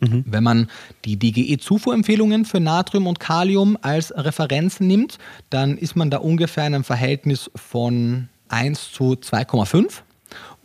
Mhm. 0.00 0.24
Wenn 0.26 0.44
man 0.44 0.70
die 1.04 1.18
DGE-Zufuhrempfehlungen 1.18 2.46
für 2.46 2.60
Natrium 2.60 3.06
und 3.06 3.20
Kalium 3.20 3.76
als 3.82 4.14
Referenz 4.16 4.80
nimmt, 4.80 5.18
dann 5.50 5.76
ist 5.76 5.96
man 5.96 6.10
da 6.10 6.18
ungefähr 6.18 6.66
in 6.66 6.74
einem 6.74 6.84
Verhältnis 6.84 7.50
von 7.56 8.28
1 8.48 8.92
zu 8.92 9.12
2,5. 9.12 10.02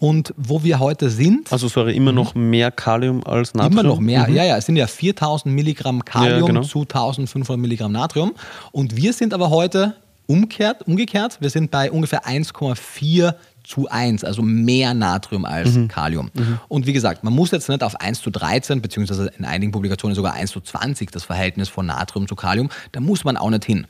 Und 0.04 0.34
wo 0.36 0.66
wir 0.66 0.80
heute 0.80 1.10
sind. 1.10 1.50
Also, 1.54 1.70
sorry, 1.70 1.96
immer 1.96 2.12
noch 2.12 2.36
mehr 2.36 2.72
Kalium 2.72 3.26
als 3.26 3.54
Natrium? 3.54 3.72
Immer 3.72 3.84
noch 3.84 4.02
mehr, 4.02 4.28
mhm. 4.28 4.36
ja, 4.36 4.44
ja. 4.44 4.58
Es 4.58 4.66
sind 4.66 4.76
ja 4.76 4.86
4000 4.86 5.56
Milligramm 5.56 6.04
Kalium 6.04 6.42
ja, 6.42 6.46
genau. 6.46 6.64
zu 6.64 6.82
1500 6.82 7.58
Milligramm 7.58 7.94
Natrium. 7.94 8.34
Und 8.74 8.98
wir 8.98 9.14
sind 9.14 9.34
aber 9.34 9.50
heute 9.50 9.96
umgekehrt, 10.28 10.86
umgekehrt. 10.88 11.38
Wir 11.40 11.50
sind 11.50 11.72
bei 11.72 11.90
ungefähr 11.90 12.26
1,4 12.26 13.34
zu 13.64 13.88
1, 13.88 14.26
also 14.26 14.42
mehr 14.42 14.94
Natrium 14.94 15.46
als 15.46 15.72
mhm. 15.72 15.88
Kalium. 15.88 16.32
Mhm. 16.34 16.60
Und 16.68 16.86
wie 16.86 16.92
gesagt, 16.92 17.24
man 17.24 17.32
muss 17.32 17.52
jetzt 17.52 17.70
nicht 17.70 17.82
auf 17.82 17.96
1 17.96 18.22
zu 18.22 18.30
13, 18.30 18.82
beziehungsweise 18.82 19.32
in 19.38 19.46
einigen 19.46 19.72
Publikationen 19.72 20.16
sogar 20.16 20.34
1 20.34 20.52
zu 20.52 20.60
20 20.60 21.12
das 21.12 21.24
Verhältnis 21.24 21.70
von 21.70 21.86
Natrium 21.86 22.28
zu 22.28 22.36
Kalium, 22.36 22.70
da 22.92 23.00
muss 23.00 23.24
man 23.24 23.38
auch 23.38 23.50
nicht 23.50 23.64
hin. 23.64 23.88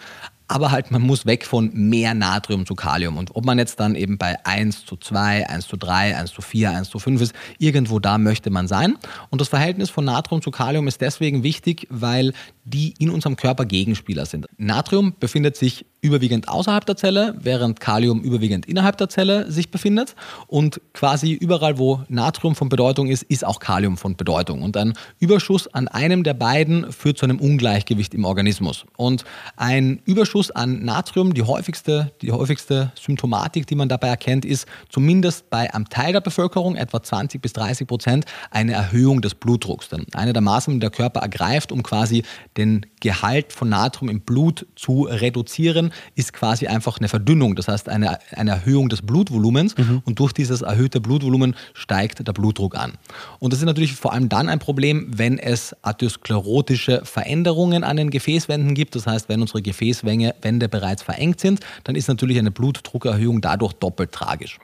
Aber 0.48 0.72
halt 0.72 0.92
man 0.92 1.02
muss 1.02 1.26
weg 1.26 1.46
von 1.46 1.72
mehr 1.74 2.14
Natrium 2.14 2.66
zu 2.66 2.76
Kalium. 2.76 3.18
Und 3.18 3.36
ob 3.36 3.46
man 3.46 3.58
jetzt 3.58 3.80
dann 3.80 3.96
eben 3.96 4.18
bei 4.18 4.44
1 4.46 4.86
zu 4.86 4.98
2, 4.98 5.50
1 5.50 5.68
zu 5.68 5.78
3, 5.78 6.18
1 6.18 6.32
zu 6.32 6.42
4, 6.42 6.72
1 6.72 6.90
zu 6.90 7.00
5 7.00 7.22
ist, 7.22 7.34
irgendwo 7.58 8.00
da 8.00 8.18
möchte 8.18 8.50
man 8.50 8.68
sein. 8.68 8.98
Und 9.30 9.42
das 9.42 9.48
Verhältnis 9.48 9.90
von 9.90 10.06
Natrium 10.06 10.42
zu 10.42 10.52
Kalium 10.52 10.88
ist 10.88 11.02
deswegen 11.02 11.44
wichtig, 11.44 11.88
weil 11.90 12.34
die 12.66 12.94
in 13.00 13.10
unserem 13.10 13.36
Körper 13.36 13.66
Gegenspieler 13.66 14.26
sind. 14.26 14.48
Natrium 14.58 15.14
befindet 15.20 15.58
sich 15.58 15.86
überwiegend 16.02 16.50
außerhalb 16.50 16.86
der 16.86 16.98
Zelle, 16.98 17.36
während 17.40 17.80
Kalium 17.80 18.22
überwiegend 18.22 18.66
innerhalb 18.66 18.98
der 18.98 19.10
Zelle 19.10 19.52
sich 19.52 19.72
befindet. 19.72 20.16
Und 20.48 20.82
quasi 20.94 21.32
überall, 21.32 21.78
wo 21.78 22.02
Natrium 22.10 22.56
von 22.56 22.70
Bedeutung 22.70 23.08
ist, 23.08 23.24
ist 23.24 23.46
auch 23.46 23.60
Kalium 23.60 23.98
von 23.98 24.16
Bedeutung. 24.16 24.62
Und 24.62 24.76
ein 24.78 24.94
Überschuss 25.20 25.68
an 25.68 25.88
einem 25.88 26.24
der 26.24 26.34
beiden 26.34 26.92
führt 26.92 27.18
zu 27.18 27.26
einem 27.26 27.40
Ungleichgewicht 27.40 28.14
im 28.14 28.26
Organismus. 28.26 28.86
Und 28.98 29.24
ein 29.56 30.02
Überschuss 30.06 30.33
an 30.56 30.84
Natrium, 30.84 31.34
die 31.34 31.44
häufigste, 31.44 32.12
die 32.22 32.32
häufigste 32.32 32.92
Symptomatik, 32.96 33.68
die 33.68 33.76
man 33.76 33.90
dabei 33.90 34.08
erkennt, 34.08 34.46
ist 34.46 34.68
zumindest 34.90 35.50
bei 35.50 35.74
einem 35.74 35.90
Teil 35.90 36.14
der 36.14 36.22
Bevölkerung, 36.22 36.76
etwa 36.76 37.04
20 37.04 37.42
bis 37.42 37.54
30 37.54 37.88
Prozent, 37.88 38.26
eine 38.50 38.74
Erhöhung 38.74 39.22
des 39.22 39.36
Blutdrucks. 39.36 39.90
Denn 39.90 40.06
eine 40.14 40.34
der 40.34 40.42
Maßnahmen, 40.42 40.80
die 40.80 40.84
der 40.84 40.90
Körper 40.90 41.20
ergreift, 41.20 41.72
um 41.72 41.84
quasi 41.84 42.24
den 42.58 42.86
Gehalt 43.00 43.52
von 43.52 43.70
Natrium 43.70 44.10
im 44.10 44.22
Blut 44.22 44.66
zu 44.76 45.04
reduzieren, 45.04 45.92
ist 46.16 46.34
quasi 46.34 46.68
einfach 46.68 47.00
eine 47.00 47.10
Verdünnung, 47.10 47.56
das 47.56 47.68
heißt 47.68 47.90
eine, 47.90 48.18
eine 48.32 48.52
Erhöhung 48.52 48.90
des 48.90 49.02
Blutvolumens 49.02 49.78
mhm. 49.78 50.02
und 50.06 50.20
durch 50.20 50.32
dieses 50.32 50.62
erhöhte 50.62 51.02
Blutvolumen 51.02 51.56
steigt 51.74 52.26
der 52.26 52.34
Blutdruck 52.34 52.76
an. 52.78 52.94
Und 53.40 53.52
das 53.52 53.60
ist 53.60 53.66
natürlich 53.66 53.94
vor 53.94 54.14
allem 54.14 54.30
dann 54.30 54.48
ein 54.48 54.60
Problem, 54.60 55.08
wenn 55.10 55.38
es 55.38 55.76
atherosklerotische 55.82 57.02
Veränderungen 57.04 57.84
an 57.84 57.98
den 57.98 58.10
Gefäßwänden 58.10 58.74
gibt, 58.74 58.96
das 58.96 59.06
heißt, 59.06 59.28
wenn 59.28 59.42
unsere 59.42 59.62
Gefäßwände 59.62 60.23
bereits 60.32 61.04
verengt 61.04 61.40
sind, 61.40 61.60
dann 61.84 61.96
ist 61.96 62.08
natürlich 62.08 62.38
eine 62.40 62.52
Blutdruckerhöhung 62.52 63.42
dadurch 63.42 63.74
doppelt 63.74 64.12
tragisch. 64.12 64.60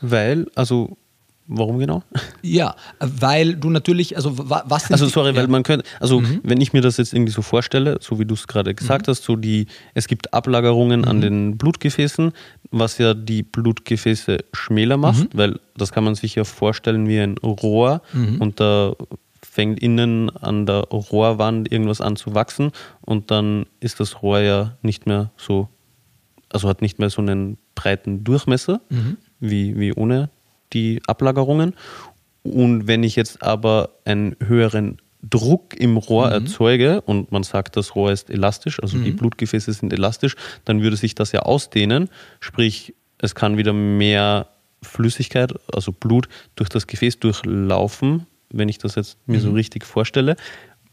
Weil, 0.00 0.46
also 0.54 0.96
Warum 1.52 1.80
genau? 1.80 2.04
Ja, 2.42 2.76
weil 3.00 3.56
du 3.56 3.70
natürlich, 3.70 4.14
also 4.14 4.32
was 4.38 4.88
Also 4.90 5.08
sorry, 5.08 5.32
die, 5.32 5.36
weil 5.36 5.44
ja. 5.46 5.50
man 5.50 5.64
könnte, 5.64 5.84
also 5.98 6.20
mhm. 6.20 6.40
wenn 6.44 6.60
ich 6.60 6.72
mir 6.72 6.80
das 6.80 6.96
jetzt 6.96 7.12
irgendwie 7.12 7.32
so 7.32 7.42
vorstelle, 7.42 7.98
so 8.00 8.20
wie 8.20 8.24
du 8.24 8.34
es 8.34 8.46
gerade 8.46 8.72
gesagt 8.72 9.08
mhm. 9.08 9.10
hast, 9.10 9.24
so 9.24 9.34
die, 9.34 9.66
es 9.94 10.06
gibt 10.06 10.32
Ablagerungen 10.32 11.00
mhm. 11.00 11.08
an 11.08 11.20
den 11.20 11.58
Blutgefäßen, 11.58 12.32
was 12.70 12.98
ja 12.98 13.14
die 13.14 13.42
Blutgefäße 13.42 14.38
schmäler 14.52 14.96
macht, 14.96 15.34
mhm. 15.34 15.38
weil 15.38 15.60
das 15.76 15.90
kann 15.90 16.04
man 16.04 16.14
sich 16.14 16.36
ja 16.36 16.44
vorstellen 16.44 17.08
wie 17.08 17.18
ein 17.18 17.36
Rohr 17.38 18.00
mhm. 18.12 18.40
und 18.40 18.60
da 18.60 18.94
fängt 19.50 19.80
innen 19.80 20.30
an 20.30 20.64
der 20.64 20.82
Rohrwand 20.92 21.72
irgendwas 21.72 22.00
an 22.00 22.14
zu 22.14 22.36
wachsen 22.36 22.70
und 23.00 23.32
dann 23.32 23.66
ist 23.80 23.98
das 23.98 24.22
Rohr 24.22 24.38
ja 24.38 24.76
nicht 24.82 25.06
mehr 25.06 25.32
so, 25.36 25.68
also 26.50 26.68
hat 26.68 26.82
nicht 26.82 27.00
mehr 27.00 27.10
so 27.10 27.20
einen 27.20 27.58
breiten 27.74 28.22
Durchmesser 28.22 28.80
mhm. 28.90 29.16
wie, 29.40 29.76
wie 29.76 29.92
ohne 29.92 30.30
die 30.72 31.02
Ablagerungen. 31.08 31.74
Und 32.44 32.86
wenn 32.86 33.02
ich 33.02 33.16
jetzt 33.16 33.42
aber 33.42 33.90
einen 34.04 34.36
höheren 34.38 34.98
Druck 35.20 35.74
im 35.74 35.96
Rohr 35.96 36.28
mhm. 36.28 36.32
erzeuge 36.32 37.00
und 37.00 37.32
man 37.32 37.42
sagt, 37.42 37.76
das 37.76 37.96
Rohr 37.96 38.12
ist 38.12 38.30
elastisch, 38.30 38.80
also 38.80 38.98
mhm. 38.98 39.04
die 39.04 39.10
Blutgefäße 39.10 39.72
sind 39.72 39.92
elastisch, 39.92 40.36
dann 40.64 40.80
würde 40.80 40.96
sich 40.96 41.16
das 41.16 41.32
ja 41.32 41.40
ausdehnen. 41.40 42.08
Sprich, 42.38 42.94
es 43.18 43.34
kann 43.34 43.56
wieder 43.56 43.72
mehr 43.72 44.46
Flüssigkeit, 44.80 45.52
also 45.74 45.90
Blut, 45.90 46.28
durch 46.54 46.68
das 46.68 46.86
Gefäß 46.86 47.18
durchlaufen, 47.18 48.26
wenn 48.52 48.68
ich 48.68 48.78
das 48.78 48.94
jetzt 48.94 49.18
mir 49.26 49.38
mhm. 49.38 49.42
so 49.42 49.50
richtig 49.52 49.84
vorstelle. 49.84 50.36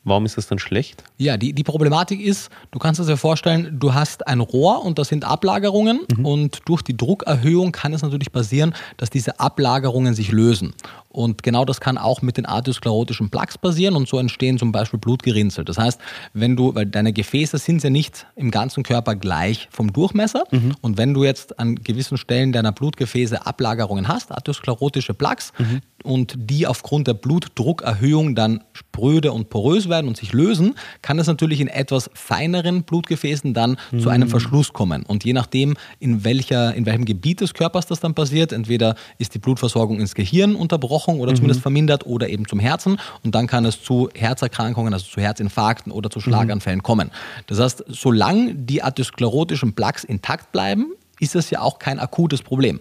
Warum 0.03 0.25
ist 0.25 0.37
das 0.37 0.47
dann 0.47 0.57
schlecht? 0.57 1.03
Ja, 1.17 1.35
die, 1.35 1.51
die 1.51 1.65
Problematik 1.65 2.21
ist, 2.21 2.49
du 2.71 2.79
kannst 2.79 3.01
dir 3.01 3.17
vorstellen, 3.17 3.77
du 3.77 3.93
hast 3.93 4.25
ein 4.25 4.39
Rohr 4.39 4.85
und 4.85 4.97
da 4.97 5.03
sind 5.03 5.25
Ablagerungen 5.25 5.99
mhm. 6.15 6.25
und 6.25 6.61
durch 6.63 6.81
die 6.81 6.95
Druckerhöhung 6.95 7.73
kann 7.73 7.91
es 7.91 8.03
natürlich 8.03 8.31
passieren, 8.31 8.73
dass 8.95 9.09
diese 9.09 9.41
Ablagerungen 9.41 10.13
sich 10.13 10.31
lösen. 10.31 10.73
Und 11.17 11.41
genau 11.41 11.65
das 11.65 11.81
kann 11.81 11.97
auch 11.97 12.21
mit 12.21 12.37
den 12.37 12.45
arteriosklerotischen 12.45 13.31
Plaques 13.31 13.57
passieren 13.57 13.95
und 13.95 14.07
so 14.07 14.19
entstehen 14.19 14.59
zum 14.59 14.71
Beispiel 14.71 14.99
Blutgerinnsel. 14.99 15.65
Das 15.65 15.79
heißt, 15.79 15.99
wenn 16.33 16.55
du, 16.55 16.75
weil 16.75 16.85
deine 16.85 17.11
Gefäße 17.11 17.57
sind 17.57 17.83
ja 17.83 17.89
nicht 17.89 18.27
im 18.35 18.51
ganzen 18.51 18.83
Körper 18.83 19.15
gleich 19.15 19.67
vom 19.71 19.91
Durchmesser 19.91 20.43
mhm. 20.51 20.75
und 20.81 20.99
wenn 20.99 21.15
du 21.15 21.23
jetzt 21.23 21.57
an 21.57 21.73
gewissen 21.73 22.17
Stellen 22.17 22.51
deiner 22.51 22.71
Blutgefäße 22.71 23.47
Ablagerungen 23.47 24.07
hast, 24.07 24.31
arteriosklerotische 24.31 25.15
Plaques, 25.15 25.53
mhm. 25.57 25.81
und 26.03 26.35
die 26.37 26.67
aufgrund 26.67 27.07
der 27.07 27.15
Blutdruckerhöhung 27.15 28.35
dann 28.35 28.63
spröde 28.73 29.31
und 29.31 29.49
porös 29.49 29.89
werden 29.89 30.07
und 30.07 30.17
sich 30.17 30.33
lösen, 30.33 30.75
kann 31.01 31.17
es 31.17 31.25
natürlich 31.25 31.61
in 31.61 31.67
etwas 31.67 32.11
feineren 32.13 32.83
Blutgefäßen 32.83 33.55
dann 33.55 33.77
mhm. 33.91 33.99
zu 34.01 34.09
einem 34.09 34.29
Verschluss 34.29 34.71
kommen. 34.71 35.01
Und 35.01 35.25
je 35.25 35.33
nachdem, 35.33 35.77
in, 35.97 36.23
welcher, 36.23 36.75
in 36.75 36.85
welchem 36.85 37.05
Gebiet 37.05 37.41
des 37.41 37.55
Körpers 37.55 37.87
das 37.87 38.01
dann 38.01 38.13
passiert, 38.13 38.51
entweder 38.51 38.93
ist 39.17 39.33
die 39.33 39.39
Blutversorgung 39.39 39.99
ins 39.99 40.13
Gehirn 40.13 40.53
unterbrochen, 40.55 41.06
gebrochen 41.07 41.19
oder 41.19 41.31
mhm. 41.31 41.35
zumindest 41.37 41.61
vermindert 41.61 42.05
oder 42.05 42.29
eben 42.29 42.47
zum 42.47 42.59
Herzen. 42.59 42.99
Und 43.23 43.35
dann 43.35 43.47
kann 43.47 43.65
es 43.65 43.81
zu 43.81 44.09
Herzerkrankungen, 44.13 44.93
also 44.93 45.05
zu 45.05 45.21
Herzinfarkten 45.21 45.91
oder 45.91 46.09
zu 46.09 46.19
Schlaganfällen 46.19 46.79
mhm. 46.79 46.83
kommen. 46.83 47.11
Das 47.47 47.59
heißt, 47.59 47.85
solange 47.87 48.55
die 48.55 48.83
atherosklerotischen 48.83 49.73
Plaques 49.73 50.03
intakt 50.03 50.51
bleiben, 50.51 50.93
ist 51.19 51.33
das 51.33 51.49
ja 51.49 51.61
auch 51.61 51.79
kein 51.79 51.99
akutes 51.99 52.43
Problem. 52.43 52.79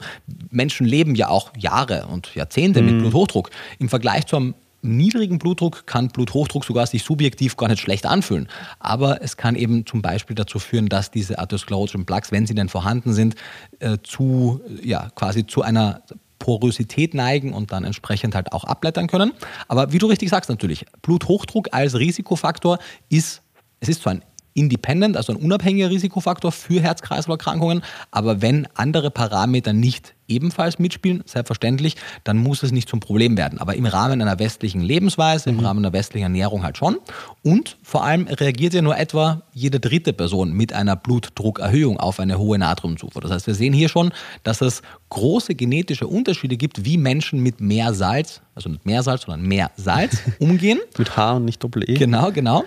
Menschen 0.50 0.86
leben 0.86 1.14
ja 1.14 1.28
auch 1.28 1.52
Jahre 1.56 2.06
und 2.06 2.34
Jahrzehnte 2.34 2.82
mhm. 2.82 2.86
mit 2.86 2.98
Bluthochdruck. 2.98 3.50
Im 3.78 3.88
Vergleich 3.88 4.26
zu 4.26 4.36
einem 4.36 4.54
niedrigen 4.82 5.38
Blutdruck 5.38 5.86
kann 5.86 6.08
Bluthochdruck 6.08 6.64
sogar 6.64 6.86
sich 6.86 7.02
subjektiv 7.02 7.56
gar 7.56 7.68
nicht 7.68 7.80
schlecht 7.80 8.06
anfühlen. 8.06 8.46
Aber 8.78 9.22
es 9.22 9.36
kann 9.36 9.56
eben 9.56 9.84
zum 9.84 10.00
Beispiel 10.00 10.36
dazu 10.36 10.58
führen, 10.58 10.88
dass 10.88 11.10
diese 11.10 11.38
atherosklerotischen 11.40 12.04
Plaques, 12.04 12.30
wenn 12.30 12.46
sie 12.46 12.54
denn 12.54 12.68
vorhanden 12.68 13.12
sind, 13.12 13.34
äh, 13.80 13.98
zu, 14.04 14.60
ja, 14.84 15.08
quasi 15.16 15.46
zu 15.46 15.62
einer 15.62 16.02
Porosität 16.38 17.14
neigen 17.14 17.52
und 17.52 17.72
dann 17.72 17.84
entsprechend 17.84 18.34
halt 18.34 18.52
auch 18.52 18.64
abblättern 18.64 19.06
können. 19.06 19.32
Aber 19.68 19.92
wie 19.92 19.98
du 19.98 20.06
richtig 20.06 20.30
sagst 20.30 20.50
natürlich, 20.50 20.86
Bluthochdruck 21.02 21.68
als 21.72 21.94
Risikofaktor 21.98 22.78
ist, 23.08 23.42
es 23.80 23.88
ist 23.88 24.02
zwar 24.02 24.14
ein 24.14 24.22
independent, 24.56 25.16
also 25.16 25.32
ein 25.32 25.38
unabhängiger 25.38 25.90
Risikofaktor 25.90 26.50
für 26.50 26.80
Herz-Kreislauf-Erkrankungen. 26.80 27.82
Aber 28.10 28.42
wenn 28.42 28.66
andere 28.74 29.10
Parameter 29.10 29.72
nicht 29.72 30.14
ebenfalls 30.28 30.78
mitspielen, 30.78 31.22
selbstverständlich, 31.26 31.96
dann 32.24 32.38
muss 32.38 32.62
es 32.62 32.72
nicht 32.72 32.88
zum 32.88 33.00
Problem 33.00 33.36
werden. 33.36 33.58
Aber 33.58 33.74
im 33.74 33.86
Rahmen 33.86 34.20
einer 34.20 34.38
westlichen 34.38 34.80
Lebensweise, 34.80 35.52
mhm. 35.52 35.58
im 35.58 35.64
Rahmen 35.64 35.84
einer 35.84 35.92
westlichen 35.92 36.24
Ernährung 36.24 36.64
halt 36.64 36.76
schon. 36.76 36.96
Und 37.42 37.76
vor 37.82 38.02
allem 38.02 38.26
reagiert 38.26 38.74
ja 38.74 38.82
nur 38.82 38.96
etwa 38.96 39.42
jede 39.52 39.78
dritte 39.78 40.12
Person 40.12 40.52
mit 40.52 40.72
einer 40.72 40.96
Blutdruckerhöhung 40.96 42.00
auf 42.00 42.18
eine 42.18 42.38
hohe 42.38 42.58
Natriumzufuhr. 42.58 43.22
Das 43.22 43.30
heißt, 43.30 43.46
wir 43.46 43.54
sehen 43.54 43.72
hier 43.72 43.88
schon, 43.88 44.12
dass 44.42 44.60
es 44.60 44.82
große 45.10 45.54
genetische 45.54 46.06
Unterschiede 46.06 46.56
gibt, 46.56 46.84
wie 46.84 46.96
Menschen 46.96 47.40
mit 47.40 47.60
mehr 47.60 47.94
Salz, 47.94 48.40
also 48.54 48.68
nicht 48.70 48.86
mehr 48.86 49.02
Salz, 49.02 49.22
sondern 49.22 49.46
mehr 49.46 49.70
Salz 49.76 50.18
umgehen. 50.38 50.80
mit 50.98 51.16
H 51.16 51.34
und 51.34 51.44
nicht 51.44 51.62
Doppel-E. 51.62 51.94
Genau, 51.94 52.32
genau. 52.32 52.64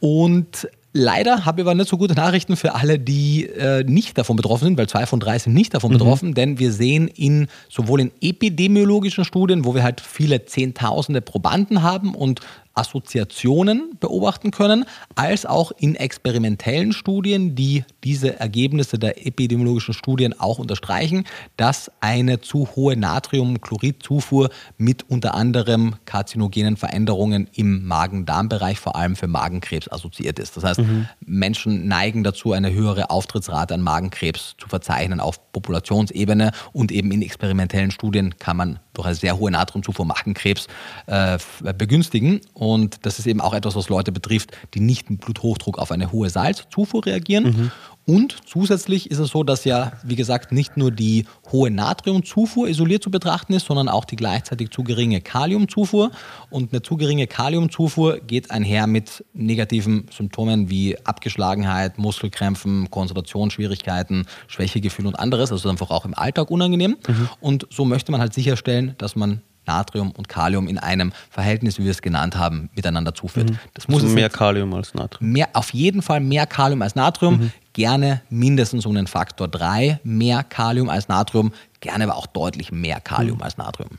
Und 0.00 0.68
Leider 0.98 1.44
habe 1.44 1.60
ich 1.60 1.66
aber 1.66 1.74
nicht 1.74 1.90
so 1.90 1.98
gute 1.98 2.14
Nachrichten 2.14 2.56
für 2.56 2.74
alle, 2.74 2.98
die 2.98 3.44
äh, 3.44 3.84
nicht 3.84 4.16
davon 4.16 4.36
betroffen 4.36 4.64
sind, 4.64 4.78
weil 4.78 4.88
zwei 4.88 5.04
von 5.04 5.20
drei 5.20 5.38
sind 5.38 5.52
nicht 5.52 5.74
davon 5.74 5.90
mhm. 5.92 5.98
betroffen, 5.98 6.34
denn 6.34 6.58
wir 6.58 6.72
sehen 6.72 7.06
in 7.08 7.48
sowohl 7.68 8.00
in 8.00 8.12
epidemiologischen 8.22 9.24
Studien, 9.26 9.66
wo 9.66 9.74
wir 9.74 9.82
halt 9.82 10.00
viele 10.00 10.46
Zehntausende 10.46 11.20
Probanden 11.20 11.82
haben 11.82 12.14
und 12.14 12.40
Assoziationen 12.76 13.96
beobachten 13.98 14.50
können, 14.50 14.84
als 15.14 15.46
auch 15.46 15.72
in 15.78 15.96
experimentellen 15.96 16.92
Studien, 16.92 17.54
die 17.54 17.84
diese 18.04 18.38
Ergebnisse 18.38 18.98
der 18.98 19.26
epidemiologischen 19.26 19.94
Studien 19.94 20.38
auch 20.38 20.58
unterstreichen, 20.58 21.24
dass 21.56 21.90
eine 22.00 22.40
zu 22.40 22.68
hohe 22.76 22.96
Natriumchloridzufuhr 22.96 24.50
mit 24.76 25.08
unter 25.08 25.34
anderem 25.34 25.96
karzinogenen 26.04 26.76
Veränderungen 26.76 27.48
im 27.54 27.86
Magen-Darm-Bereich, 27.86 28.78
vor 28.78 28.94
allem 28.94 29.16
für 29.16 29.26
Magenkrebs, 29.26 29.90
assoziiert 29.90 30.38
ist. 30.38 30.56
Das 30.56 30.64
heißt, 30.64 30.80
mhm. 30.80 31.08
Menschen 31.20 31.88
neigen 31.88 32.22
dazu, 32.22 32.52
eine 32.52 32.72
höhere 32.72 33.10
Auftrittsrate 33.10 33.74
an 33.74 33.80
Magenkrebs 33.80 34.54
zu 34.58 34.68
verzeichnen 34.68 35.20
auf 35.20 35.52
Populationsebene 35.52 36.52
und 36.72 36.92
eben 36.92 37.10
in 37.10 37.22
experimentellen 37.22 37.90
Studien 37.90 38.36
kann 38.38 38.56
man 38.56 38.78
durch 38.96 39.06
eine 39.06 39.14
sehr 39.14 39.38
hohe 39.38 39.50
Natriumzufuhr 39.50 40.04
Magenkrebs 40.04 40.66
äh, 41.06 41.38
begünstigen. 41.76 42.40
Und 42.54 43.04
das 43.06 43.18
ist 43.18 43.26
eben 43.26 43.40
auch 43.40 43.54
etwas, 43.54 43.76
was 43.76 43.88
Leute 43.88 44.12
betrifft, 44.12 44.52
die 44.74 44.80
nicht 44.80 45.10
mit 45.10 45.20
Bluthochdruck 45.20 45.78
auf 45.78 45.90
eine 45.90 46.12
hohe 46.12 46.30
Salzzufuhr 46.30 47.06
reagieren. 47.06 47.44
Mhm. 47.44 47.72
Und 48.08 48.36
zusätzlich 48.46 49.10
ist 49.10 49.18
es 49.18 49.30
so, 49.30 49.42
dass 49.42 49.64
ja, 49.64 49.92
wie 50.04 50.14
gesagt, 50.14 50.52
nicht 50.52 50.76
nur 50.76 50.92
die 50.92 51.26
hohe 51.50 51.72
Natriumzufuhr 51.72 52.68
isoliert 52.68 53.02
zu 53.02 53.10
betrachten 53.10 53.52
ist, 53.52 53.66
sondern 53.66 53.88
auch 53.88 54.04
die 54.04 54.14
gleichzeitig 54.14 54.70
zu 54.70 54.84
geringe 54.84 55.20
Kaliumzufuhr. 55.20 56.12
Und 56.48 56.72
eine 56.72 56.82
zu 56.82 56.96
geringe 56.96 57.26
Kaliumzufuhr 57.26 58.20
geht 58.20 58.52
einher 58.52 58.86
mit 58.86 59.24
negativen 59.32 60.06
Symptomen 60.16 60.70
wie 60.70 60.96
Abgeschlagenheit, 61.04 61.98
Muskelkrämpfen, 61.98 62.92
Konzentrationsschwierigkeiten, 62.92 64.26
Schwächegefühl 64.46 65.08
und 65.08 65.18
anderes. 65.18 65.50
Also 65.50 65.68
einfach 65.68 65.90
auch 65.90 66.04
im 66.04 66.14
Alltag 66.14 66.52
unangenehm. 66.52 66.96
Mhm. 67.08 67.28
Und 67.40 67.66
so 67.70 67.84
möchte 67.84 68.12
man 68.12 68.20
halt 68.20 68.34
sicherstellen, 68.34 68.94
dass 68.98 69.16
man 69.16 69.42
Natrium 69.66 70.10
und 70.12 70.28
Kalium 70.28 70.68
in 70.68 70.78
einem 70.78 71.12
Verhältnis, 71.30 71.78
wie 71.78 71.84
wir 71.84 71.90
es 71.90 72.02
genannt 72.02 72.36
haben, 72.36 72.70
miteinander 72.74 73.14
zuführt. 73.14 73.50
Mhm. 73.50 73.58
Das 73.74 73.88
muss 73.88 74.02
also 74.02 74.14
mehr 74.14 74.30
Kalium 74.30 74.72
als 74.74 74.94
Natrium. 74.94 75.32
Mehr, 75.32 75.48
auf 75.52 75.72
jeden 75.72 76.02
Fall 76.02 76.20
mehr 76.20 76.46
Kalium 76.46 76.82
als 76.82 76.94
Natrium. 76.94 77.38
Mhm 77.38 77.52
gerne 77.76 78.22
mindestens 78.30 78.86
um 78.86 78.94
den 78.94 79.06
Faktor 79.06 79.48
3 79.48 80.00
mehr 80.02 80.42
Kalium 80.42 80.88
als 80.88 81.08
Natrium, 81.08 81.52
gerne 81.80 82.04
aber 82.04 82.16
auch 82.16 82.26
deutlich 82.26 82.72
mehr 82.72 83.00
Kalium 83.00 83.36
mhm. 83.36 83.42
als 83.42 83.58
Natrium. 83.58 83.90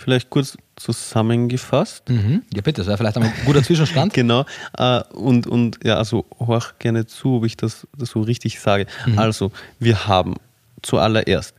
Vielleicht 0.00 0.30
kurz 0.30 0.56
zusammengefasst. 0.76 2.08
Mhm. 2.08 2.42
Ja, 2.54 2.62
bitte, 2.62 2.80
das 2.80 2.86
wäre 2.86 2.96
vielleicht 2.96 3.18
ein 3.18 3.30
guter 3.44 3.62
Zwischenstand. 3.62 4.14
genau. 4.14 4.46
Äh, 4.78 5.02
und, 5.12 5.46
und 5.46 5.78
ja, 5.84 5.96
also 5.96 6.24
horch 6.38 6.78
gerne 6.78 7.04
zu, 7.04 7.36
ob 7.36 7.44
ich 7.44 7.58
das, 7.58 7.86
das 7.94 8.08
so 8.08 8.22
richtig 8.22 8.58
sage. 8.58 8.86
Mhm. 9.04 9.18
Also, 9.18 9.52
wir 9.78 10.06
haben 10.06 10.36
zuallererst 10.80 11.54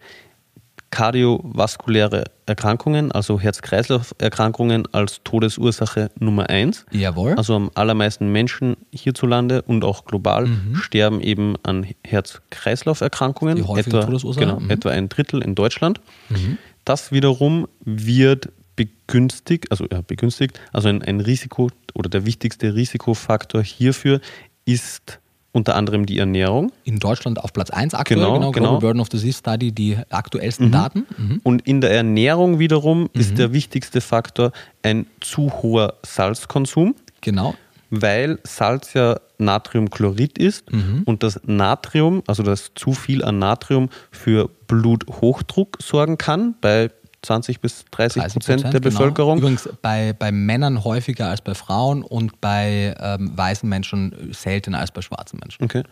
kardiovaskuläre 0.91 2.25
Erkrankungen, 2.45 3.11
also 3.11 3.39
Herz-Kreislauf-Erkrankungen 3.39 4.87
als 4.93 5.21
Todesursache 5.23 6.11
Nummer 6.19 6.49
eins. 6.49 6.85
Jawohl. 6.91 7.33
Also 7.35 7.55
am 7.55 7.71
allermeisten 7.73 8.31
Menschen 8.31 8.75
hierzulande 8.91 9.61
und 9.61 9.83
auch 9.85 10.05
global 10.05 10.47
mhm. 10.47 10.75
sterben 10.75 11.21
eben 11.21 11.55
an 11.63 11.87
Herz-Kreislauf-Erkrankungen. 12.03 13.55
Die 13.55 13.63
häufige 13.63 13.97
etwa, 13.97 14.05
Todesursache? 14.05 14.45
Genau, 14.45 14.59
mhm. 14.59 14.69
etwa 14.69 14.89
ein 14.89 15.07
Drittel 15.07 15.41
in 15.41 15.55
Deutschland. 15.55 16.01
Mhm. 16.29 16.57
Das 16.83 17.11
wiederum 17.11 17.67
wird 17.85 18.49
begünstigt, 18.75 19.71
also 19.71 19.85
ja, 19.91 20.01
begünstigt, 20.01 20.59
also 20.73 20.89
ein, 20.89 21.01
ein 21.01 21.21
Risiko 21.21 21.69
oder 21.93 22.09
der 22.09 22.25
wichtigste 22.25 22.75
Risikofaktor 22.75 23.63
hierfür 23.63 24.19
ist 24.65 25.20
unter 25.51 25.75
anderem 25.75 26.05
die 26.05 26.17
Ernährung. 26.17 26.71
In 26.83 26.99
Deutschland 26.99 27.43
auf 27.43 27.53
Platz 27.53 27.69
1 27.69 27.93
aktuell, 27.93 28.19
genau, 28.19 28.33
genau, 28.33 28.51
genau. 28.51 28.65
Global 28.69 28.79
Burden 28.81 29.01
of 29.01 29.09
Disease 29.09 29.39
Study, 29.39 29.71
die 29.71 29.97
aktuellsten 30.09 30.67
mhm. 30.67 30.71
Daten. 30.71 31.07
Mhm. 31.17 31.41
Und 31.43 31.67
in 31.67 31.81
der 31.81 31.91
Ernährung 31.91 32.59
wiederum 32.59 33.01
mhm. 33.01 33.09
ist 33.13 33.37
der 33.37 33.53
wichtigste 33.53 34.01
Faktor 34.01 34.51
ein 34.83 35.05
zu 35.19 35.51
hoher 35.61 35.95
Salzkonsum. 36.05 36.95
Genau. 37.21 37.55
Weil 37.89 38.39
Salz 38.43 38.93
ja 38.93 39.19
Natriumchlorid 39.37 40.37
ist 40.37 40.71
mhm. 40.71 41.01
und 41.05 41.23
das 41.23 41.41
Natrium, 41.45 42.23
also 42.25 42.41
das 42.41 42.71
zu 42.73 42.93
viel 42.93 43.21
an 43.23 43.39
Natrium 43.39 43.89
für 44.11 44.49
Bluthochdruck 44.67 45.77
sorgen 45.81 46.17
kann 46.17 46.55
bei 46.61 46.89
20 47.23 47.59
bis 47.59 47.85
30 47.91 48.23
Prozent 48.23 48.63
der 48.63 48.71
genau. 48.71 48.81
Bevölkerung. 48.81 49.37
Übrigens 49.39 49.69
bei, 49.81 50.13
bei 50.13 50.31
Männern 50.31 50.83
häufiger 50.83 51.29
als 51.29 51.41
bei 51.41 51.53
Frauen 51.53 52.01
und 52.03 52.41
bei 52.41 52.95
ähm, 52.99 53.31
weißen 53.35 53.67
Menschen 53.69 54.31
seltener 54.31 54.79
als 54.79 54.91
bei 54.91 55.01
schwarzen 55.01 55.39
Menschen. 55.39 55.63
Okay. 55.63 55.83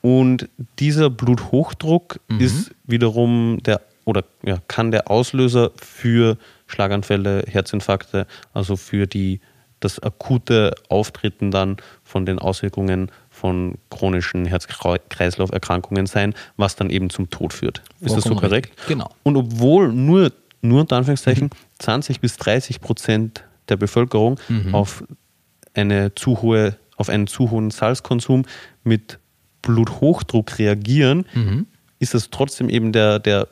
Und 0.00 0.48
dieser 0.80 1.10
Bluthochdruck 1.10 2.18
mhm. 2.28 2.40
ist 2.40 2.72
wiederum 2.84 3.62
der 3.62 3.80
oder 4.04 4.24
ja, 4.42 4.58
kann 4.68 4.90
der 4.90 5.10
Auslöser 5.10 5.70
für 5.76 6.36
Schlaganfälle, 6.66 7.44
Herzinfarkte, 7.46 8.26
also 8.52 8.76
für 8.76 9.06
die, 9.06 9.40
das 9.80 10.00
akute 10.00 10.74
Auftreten 10.88 11.50
dann 11.50 11.76
von 12.02 12.26
den 12.26 12.38
Auswirkungen 12.38 13.10
von 13.30 13.78
chronischen 13.90 14.44
Herz-Kreislauf-Erkrankungen 14.46 16.06
sein, 16.06 16.34
was 16.56 16.76
dann 16.76 16.90
eben 16.90 17.10
zum 17.10 17.30
Tod 17.30 17.52
führt. 17.52 17.82
Ist 18.00 18.16
das 18.16 18.24
so 18.24 18.34
korrekt? 18.34 18.70
Richtig. 18.70 18.86
Genau. 18.88 19.10
Und 19.22 19.36
obwohl 19.36 19.92
nur 19.92 20.32
nur 20.62 20.80
unter 20.80 20.96
Anführungszeichen, 20.96 21.46
mhm. 21.46 21.78
20 21.78 22.20
bis 22.20 22.36
30 22.38 22.80
Prozent 22.80 23.44
der 23.68 23.76
Bevölkerung 23.76 24.38
mhm. 24.48 24.74
auf, 24.74 25.04
eine 25.74 26.14
zu 26.14 26.40
hohe, 26.40 26.76
auf 26.96 27.08
einen 27.08 27.26
zu 27.26 27.50
hohen 27.50 27.70
Salzkonsum 27.70 28.44
mit 28.84 29.18
Bluthochdruck 29.62 30.58
reagieren, 30.58 31.26
mhm. 31.34 31.66
ist 31.98 32.14
das 32.14 32.30
trotzdem 32.30 32.68
eben 32.68 32.92
der, 32.92 33.18
der 33.18 33.48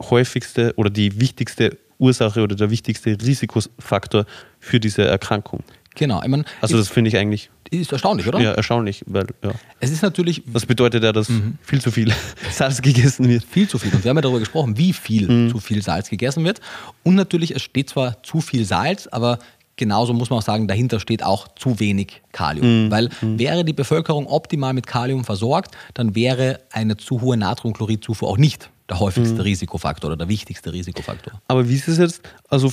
häufigste 0.00 0.74
oder 0.76 0.90
die 0.90 1.20
wichtigste 1.20 1.78
Ursache 1.98 2.42
oder 2.42 2.56
der 2.56 2.70
wichtigste 2.70 3.16
Risikofaktor 3.20 4.26
für 4.58 4.80
diese 4.80 5.04
Erkrankung. 5.04 5.62
Genau. 5.94 6.22
Ich 6.22 6.28
mein, 6.28 6.44
also 6.60 6.76
das 6.76 6.88
finde 6.88 7.08
ich 7.08 7.16
eigentlich. 7.16 7.50
Ist 7.70 7.92
erstaunlich, 7.92 8.26
oder? 8.26 8.40
Ja, 8.40 8.52
erstaunlich, 8.52 9.02
weil 9.06 9.26
ja. 9.42 9.52
Es 9.80 9.90
ist 9.90 10.02
natürlich. 10.02 10.42
Das 10.46 10.66
bedeutet 10.66 11.02
ja, 11.02 11.12
dass 11.12 11.28
mhm. 11.28 11.58
viel 11.62 11.80
zu 11.80 11.90
viel 11.90 12.12
Salz 12.50 12.82
gegessen 12.82 13.28
wird. 13.28 13.44
Viel 13.44 13.68
zu 13.68 13.78
viel. 13.78 13.92
Und 13.92 14.04
wir 14.04 14.10
haben 14.10 14.16
ja 14.16 14.22
darüber 14.22 14.40
gesprochen, 14.40 14.76
wie 14.76 14.92
viel 14.92 15.30
mhm. 15.30 15.50
zu 15.50 15.58
viel 15.58 15.82
Salz 15.82 16.10
gegessen 16.10 16.44
wird. 16.44 16.60
Und 17.02 17.14
natürlich, 17.14 17.54
es 17.54 17.62
steht 17.62 17.90
zwar 17.90 18.22
zu 18.22 18.40
viel 18.40 18.64
Salz, 18.64 19.06
aber 19.06 19.38
genauso 19.76 20.12
muss 20.12 20.30
man 20.30 20.38
auch 20.38 20.44
sagen, 20.44 20.68
dahinter 20.68 21.00
steht 21.00 21.22
auch 21.22 21.48
zu 21.56 21.80
wenig 21.80 22.22
Kalium. 22.32 22.86
Mhm. 22.86 22.90
Weil 22.90 23.08
mhm. 23.20 23.38
wäre 23.38 23.64
die 23.64 23.72
Bevölkerung 23.72 24.26
optimal 24.26 24.72
mit 24.72 24.86
Kalium 24.86 25.24
versorgt, 25.24 25.76
dann 25.94 26.14
wäre 26.14 26.60
eine 26.70 26.96
zu 26.96 27.20
hohe 27.20 27.36
Natriumchloridzufuhr 27.36 28.28
auch 28.28 28.38
nicht 28.38 28.70
der 28.88 29.00
häufigste 29.00 29.36
mhm. 29.36 29.40
Risikofaktor 29.40 30.08
oder 30.10 30.16
der 30.18 30.28
wichtigste 30.28 30.72
Risikofaktor. 30.72 31.40
Aber 31.48 31.68
wie 31.68 31.74
ist 31.74 31.88
es 31.88 31.98
jetzt? 31.98 32.20
Also 32.48 32.70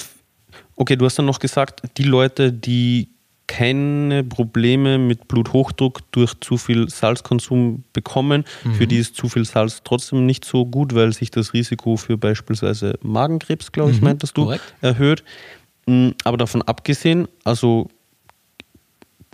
Okay, 0.76 0.96
du 0.96 1.06
hast 1.06 1.18
dann 1.18 1.26
noch 1.26 1.40
gesagt, 1.40 1.82
die 1.98 2.04
Leute, 2.04 2.52
die 2.52 3.10
keine 3.52 4.24
Probleme 4.24 4.98
mit 4.98 5.28
Bluthochdruck 5.28 6.10
durch 6.14 6.40
zu 6.40 6.56
viel 6.56 6.90
Salzkonsum 6.90 7.84
bekommen, 7.92 8.46
mhm. 8.64 8.76
für 8.76 8.88
die 8.88 8.96
ist 8.96 9.18
zu 9.18 9.28
viel 9.28 9.44
Salz 9.44 9.82
trotzdem 9.84 10.26
nicht 10.26 10.46
so 10.46 10.66
gut, 10.66 10.96
weil 10.96 11.12
sich 11.12 11.32
das 11.32 11.54
Risiko 11.54 11.98
für 11.98 12.18
beispielsweise 12.18 12.98
Magenkrebs, 13.02 13.74
glaube 13.74 13.92
ich, 13.92 13.98
mhm. 13.98 14.06
meintest 14.06 14.38
du, 14.38 14.46
Korrekt. 14.46 14.74
erhöht. 14.80 15.26
Mm, 15.86 16.12
aber 16.24 16.38
davon 16.38 16.62
abgesehen, 16.62 17.28
also 17.44 17.90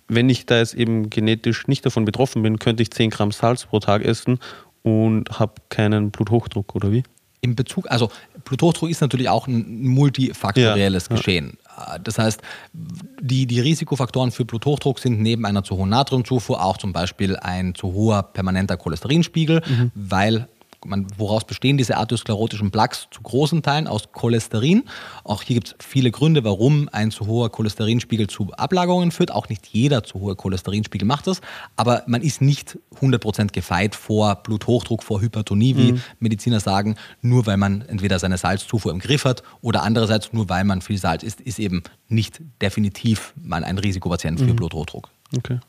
wenn 0.07 0.29
ich 0.29 0.47
da 0.47 0.57
jetzt 0.57 0.73
eben 0.73 1.11
genetisch 1.11 1.67
nicht 1.67 1.85
davon 1.85 2.03
betroffen 2.03 2.41
bin, 2.41 2.57
könnte 2.57 2.81
ich 2.81 2.89
10 2.89 3.11
Gramm 3.11 3.31
Salz 3.31 3.67
pro 3.67 3.79
Tag 3.79 4.03
essen 4.03 4.39
und 4.81 5.39
habe 5.39 5.53
keinen 5.69 6.09
Bluthochdruck, 6.09 6.73
oder 6.73 6.91
wie? 6.91 7.03
in 7.41 7.55
Bezug, 7.55 7.89
also 7.89 8.11
Bluthochdruck 8.45 8.89
ist 8.89 9.01
natürlich 9.01 9.29
auch 9.29 9.47
ein 9.47 9.83
multifaktorielles 9.83 11.07
ja, 11.09 11.15
Geschehen. 11.15 11.57
Das 12.03 12.17
heißt, 12.17 12.41
die, 12.73 13.45
die 13.45 13.59
Risikofaktoren 13.59 14.31
für 14.31 14.45
Bluthochdruck 14.45 14.99
sind 14.99 15.21
neben 15.21 15.45
einer 15.45 15.63
zu 15.63 15.77
hohen 15.77 15.89
Natriumzufuhr 15.89 16.63
auch 16.63 16.77
zum 16.77 16.93
Beispiel 16.93 17.35
ein 17.35 17.75
zu 17.75 17.93
hoher 17.93 18.23
permanenter 18.23 18.77
Cholesterinspiegel, 18.77 19.61
mhm. 19.67 19.91
weil 19.93 20.47
man, 20.87 21.07
woraus 21.17 21.45
bestehen 21.45 21.77
diese 21.77 21.97
arteriosklerotischen 21.97 22.71
Plaques? 22.71 23.07
Zu 23.11 23.21
großen 23.21 23.61
Teilen 23.61 23.87
aus 23.87 24.11
Cholesterin. 24.11 24.83
Auch 25.23 25.43
hier 25.43 25.55
gibt 25.55 25.67
es 25.67 25.75
viele 25.79 26.11
Gründe, 26.11 26.43
warum 26.43 26.89
ein 26.91 27.11
zu 27.11 27.27
hoher 27.27 27.51
Cholesterinspiegel 27.51 28.27
zu 28.27 28.51
Ablagerungen 28.53 29.11
führt. 29.11 29.31
Auch 29.31 29.49
nicht 29.49 29.67
jeder 29.67 30.03
zu 30.03 30.19
hohe 30.19 30.35
Cholesterinspiegel 30.35 31.07
macht 31.07 31.27
das, 31.27 31.41
aber 31.75 32.03
man 32.07 32.21
ist 32.21 32.41
nicht 32.41 32.79
100% 33.01 33.51
gefeit 33.51 33.95
vor 33.95 34.35
Bluthochdruck, 34.35 35.03
vor 35.03 35.21
Hypertonie, 35.21 35.75
wie 35.75 35.91
mhm. 35.93 36.01
Mediziner 36.19 36.59
sagen, 36.59 36.95
nur 37.21 37.45
weil 37.45 37.57
man 37.57 37.81
entweder 37.81 38.19
seine 38.19 38.37
Salzzufuhr 38.37 38.91
im 38.91 38.99
Griff 38.99 39.25
hat 39.25 39.43
oder 39.61 39.83
andererseits 39.83 40.33
nur 40.33 40.49
weil 40.49 40.63
man 40.63 40.81
viel 40.81 40.97
Salz 40.97 41.23
isst, 41.23 41.41
ist 41.41 41.59
eben 41.59 41.83
nicht 42.07 42.41
definitiv 42.61 43.33
man 43.35 43.63
ein 43.63 43.77
Risikopatient 43.77 44.39
für 44.39 44.45
mhm. 44.45 44.55
Bluthochdruck. 44.55 45.09
Okay. 45.35 45.59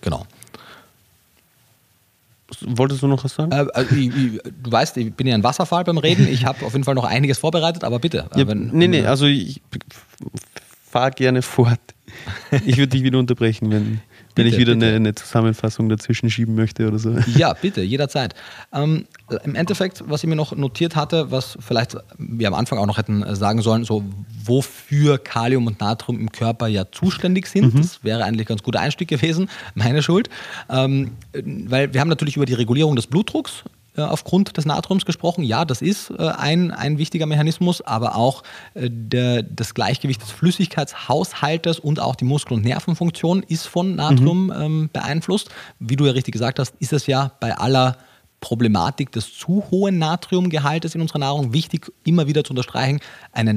Genau. 0.00 0.26
Wolltest 2.60 3.02
du 3.02 3.08
noch 3.08 3.24
was 3.24 3.34
sagen? 3.34 3.50
Äh, 3.50 3.66
also 3.74 3.94
ich, 3.94 4.06
ich, 4.08 4.40
du 4.62 4.72
weißt, 4.72 4.96
ich 4.98 5.12
bin 5.14 5.26
ja 5.26 5.34
ein 5.34 5.42
Wasserfall 5.42 5.84
beim 5.84 5.98
Reden. 5.98 6.28
Ich 6.28 6.44
habe 6.44 6.64
auf 6.64 6.72
jeden 6.72 6.84
Fall 6.84 6.94
noch 6.94 7.04
einiges 7.04 7.38
vorbereitet, 7.38 7.82
aber 7.82 7.98
bitte. 7.98 8.28
Ja, 8.36 8.46
wenn, 8.46 8.68
nee, 8.68 8.86
nee, 8.86 9.04
also 9.04 9.26
ich 9.26 9.62
fahre 10.96 11.10
gerne 11.10 11.42
fort. 11.42 11.80
Ich 12.64 12.76
würde 12.76 12.88
dich 12.88 13.02
wieder 13.02 13.18
unterbrechen, 13.18 13.70
wenn, 13.70 14.00
wenn 14.36 14.46
ich 14.46 14.56
wieder 14.56 14.72
eine, 14.72 14.94
eine, 14.94 15.14
Zusammenfassung 15.14 15.88
dazwischen 15.88 16.30
schieben 16.30 16.54
möchte 16.54 16.86
oder 16.86 16.98
so. 17.00 17.16
Ja, 17.34 17.52
bitte, 17.52 17.82
jederzeit. 17.82 18.34
Ähm, 18.72 19.06
Im 19.44 19.56
Endeffekt, 19.56 20.04
was 20.06 20.22
ich 20.22 20.28
mir 20.28 20.36
noch 20.36 20.54
notiert 20.54 20.94
hatte, 20.94 21.32
was 21.32 21.58
vielleicht 21.60 21.96
wir 22.16 22.46
am 22.46 22.54
Anfang 22.54 22.78
auch 22.78 22.86
noch 22.86 22.96
hätten 22.96 23.34
sagen 23.34 23.60
sollen, 23.60 23.84
so 23.84 24.04
wofür 24.44 25.18
Kalium 25.18 25.66
und 25.66 25.80
Natrium 25.80 26.20
im 26.20 26.30
Körper 26.30 26.68
ja 26.68 26.90
zuständig 26.90 27.48
sind. 27.48 27.74
Mhm. 27.74 27.78
Das 27.78 28.04
wäre 28.04 28.24
eigentlich 28.24 28.46
ein 28.46 28.50
ganz 28.50 28.62
guter 28.62 28.80
Einstieg 28.80 29.08
gewesen, 29.08 29.50
meine 29.74 30.02
Schuld. 30.02 30.30
Ähm, 30.70 31.12
weil 31.34 31.92
wir 31.92 32.00
haben 32.00 32.08
natürlich 32.08 32.36
über 32.36 32.46
die 32.46 32.54
Regulierung 32.54 32.94
des 32.94 33.08
Blutdrucks 33.08 33.64
äh, 33.66 33.75
aufgrund 34.02 34.56
des 34.56 34.64
Natriums 34.64 35.04
gesprochen. 35.04 35.44
Ja, 35.44 35.64
das 35.64 35.82
ist 35.82 36.10
äh, 36.10 36.28
ein, 36.28 36.70
ein 36.70 36.98
wichtiger 36.98 37.26
Mechanismus, 37.26 37.82
aber 37.82 38.16
auch 38.16 38.42
äh, 38.74 38.88
der, 38.90 39.42
das 39.42 39.74
Gleichgewicht 39.74 40.22
des 40.22 40.30
Flüssigkeitshaushaltes 40.30 41.78
und 41.78 42.00
auch 42.00 42.16
die 42.16 42.24
Muskel- 42.24 42.54
und 42.54 42.64
Nervenfunktion 42.64 43.42
ist 43.42 43.66
von 43.66 43.96
Natrium 43.96 44.46
mhm. 44.46 44.52
ähm, 44.52 44.90
beeinflusst. 44.92 45.50
Wie 45.78 45.96
du 45.96 46.06
ja 46.06 46.12
richtig 46.12 46.32
gesagt 46.32 46.58
hast, 46.58 46.74
ist 46.78 46.92
es 46.92 47.06
ja 47.06 47.32
bei 47.40 47.56
aller 47.56 47.96
Problematik 48.40 49.12
des 49.12 49.36
zu 49.36 49.64
hohen 49.70 49.98
Natriumgehaltes 49.98 50.94
in 50.94 51.00
unserer 51.00 51.18
Nahrung 51.18 51.52
wichtig, 51.52 51.90
immer 52.04 52.26
wieder 52.26 52.44
zu 52.44 52.50
unterstreichen, 52.52 53.00
eine 53.32 53.54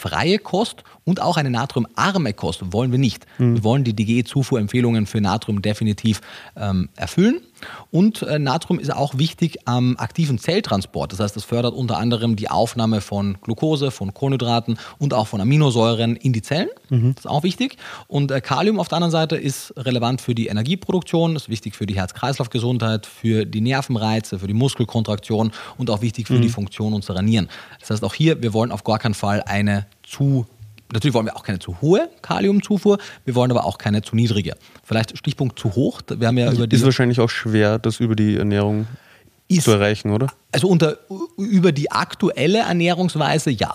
natriumfreie 0.00 0.38
Kost 0.38 0.84
und 1.04 1.20
auch 1.20 1.36
eine 1.36 1.50
natriumarme 1.50 2.32
Kost 2.34 2.72
wollen 2.72 2.92
wir 2.92 2.98
nicht. 2.98 3.26
Mhm. 3.38 3.56
Wir 3.56 3.64
wollen 3.64 3.84
die 3.84 3.94
DGE-Zufuhrempfehlungen 3.94 5.06
für 5.06 5.20
Natrium 5.20 5.62
definitiv 5.62 6.20
ähm, 6.56 6.88
erfüllen. 6.96 7.40
Und 7.90 8.22
äh, 8.22 8.38
Natrium 8.38 8.78
ist 8.78 8.92
auch 8.92 9.18
wichtig 9.18 9.66
am 9.66 9.96
aktiven 9.98 10.38
Zelltransport. 10.38 11.12
Das 11.12 11.20
heißt, 11.20 11.36
es 11.36 11.44
fördert 11.44 11.74
unter 11.74 11.98
anderem 11.98 12.36
die 12.36 12.48
Aufnahme 12.48 13.00
von 13.00 13.38
Glucose, 13.42 13.90
von 13.90 14.14
Kohlenhydraten 14.14 14.78
und 14.98 15.12
auch 15.12 15.26
von 15.26 15.40
Aminosäuren 15.40 16.16
in 16.16 16.32
die 16.32 16.42
Zellen. 16.42 16.68
Mhm. 16.88 17.14
Das 17.14 17.24
ist 17.24 17.30
auch 17.30 17.42
wichtig. 17.42 17.76
Und 18.06 18.30
äh, 18.30 18.40
Kalium 18.40 18.78
auf 18.78 18.88
der 18.88 18.96
anderen 18.96 19.12
Seite 19.12 19.36
ist 19.36 19.74
relevant 19.76 20.20
für 20.20 20.34
die 20.34 20.46
Energieproduktion, 20.46 21.36
ist 21.36 21.48
wichtig 21.48 21.74
für 21.74 21.86
die 21.86 21.96
Herz-Kreislauf-Gesundheit, 21.96 23.06
für 23.06 23.44
die 23.44 23.60
Nervenreize, 23.60 24.38
für 24.38 24.46
die 24.46 24.54
Muskelkontraktion 24.54 25.52
und 25.76 25.90
auch 25.90 26.02
wichtig 26.02 26.28
für 26.28 26.34
mhm. 26.34 26.42
die 26.42 26.48
Funktion 26.48 26.94
unserer 26.94 27.22
Nieren. 27.22 27.48
Das 27.80 27.90
heißt, 27.90 28.04
auch 28.04 28.14
hier, 28.14 28.42
wir 28.42 28.52
wollen 28.52 28.70
auf 28.70 28.84
gar 28.84 28.98
keinen 28.98 29.14
Fall 29.14 29.42
eine 29.42 29.86
zu 30.02 30.46
Natürlich 30.92 31.14
wollen 31.14 31.26
wir 31.26 31.36
auch 31.36 31.44
keine 31.44 31.60
zu 31.60 31.80
hohe 31.80 32.08
Kaliumzufuhr, 32.20 32.98
wir 33.24 33.34
wollen 33.36 33.52
aber 33.52 33.64
auch 33.64 33.78
keine 33.78 34.02
zu 34.02 34.16
niedrige. 34.16 34.54
Vielleicht 34.82 35.16
Stichpunkt 35.16 35.56
zu 35.56 35.76
hoch. 35.76 36.00
Wir 36.08 36.26
haben 36.26 36.36
ja 36.36 36.50
über 36.52 36.68
Ist 36.68 36.84
wahrscheinlich 36.84 37.20
auch 37.20 37.30
schwer, 37.30 37.78
das 37.78 38.00
über 38.00 38.16
die 38.16 38.36
Ernährung 38.36 38.88
Ist- 39.46 39.66
zu 39.66 39.70
erreichen, 39.70 40.10
oder? 40.10 40.26
Also 40.50 40.66
unter, 40.66 40.98
über 41.36 41.70
die 41.70 41.92
aktuelle 41.92 42.58
Ernährungsweise 42.58 43.50
ja, 43.50 43.72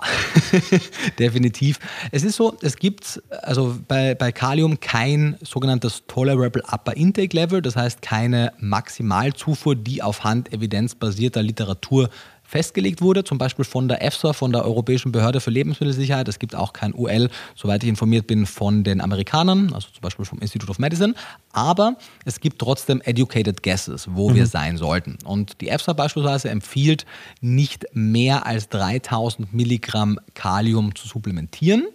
definitiv. 1.20 1.80
Es 2.12 2.24
ist 2.24 2.36
so, 2.36 2.58
es 2.62 2.76
gibt 2.76 3.22
also 3.44 3.78
bei, 3.88 4.14
bei 4.14 4.34
Kalium 4.34 4.82
kein 4.82 5.38
sogenanntes 5.42 6.04
Tolerable 6.08 6.64
Upper 6.70 6.98
Intake 6.98 7.34
Level, 7.34 7.62
das 7.62 7.78
heißt 7.78 8.02
keine 8.02 8.52
Maximalzufuhr, 8.60 9.76
die 9.78 10.02
auf 10.04 10.26
Hand 10.26 10.52
evidenzbasierter 10.52 11.42
Literatur 11.42 12.10
festgelegt 12.56 13.02
wurde, 13.02 13.26
zum 13.26 13.38
Beispiel 13.38 13.66
von 13.66 13.90
der 13.90 14.02
EFSA, 14.02 14.32
von 14.32 14.54
der 14.54 14.64
Europäischen 14.64 15.12
Behörde 15.12 15.42
für 15.42 15.52
Lebensmittelsicherheit. 15.52 16.26
Es 16.30 16.40
gibt 16.40 16.56
auch 16.56 16.72
kein 16.72 16.94
UL, 16.94 17.30
soweit 17.54 17.84
ich 17.84 17.90
informiert 17.90 18.28
bin, 18.28 18.46
von 18.46 18.86
den 18.86 19.02
Amerikanern, 19.02 19.74
also 19.74 19.90
zum 19.90 20.00
Beispiel 20.00 20.24
vom 20.24 20.40
Institute 20.40 20.72
of 20.72 20.80
Medicine. 20.80 21.16
Aber 21.52 21.98
es 22.24 22.40
gibt 22.40 22.60
trotzdem 22.60 23.02
educated 23.04 23.62
guesses, 23.62 24.08
wo 24.10 24.34
wir 24.34 24.46
sein 24.46 24.78
sollten. 24.78 25.18
Und 25.26 25.60
die 25.60 25.68
EFSA 25.68 25.92
beispielsweise 25.92 26.50
empfiehlt, 26.50 27.06
nicht 27.42 27.88
mehr 27.92 28.46
als 28.46 28.70
3000 28.70 29.54
Milligramm 29.54 30.18
Kalium 30.34 30.96
zu 30.96 31.10
supplementieren 31.10 31.88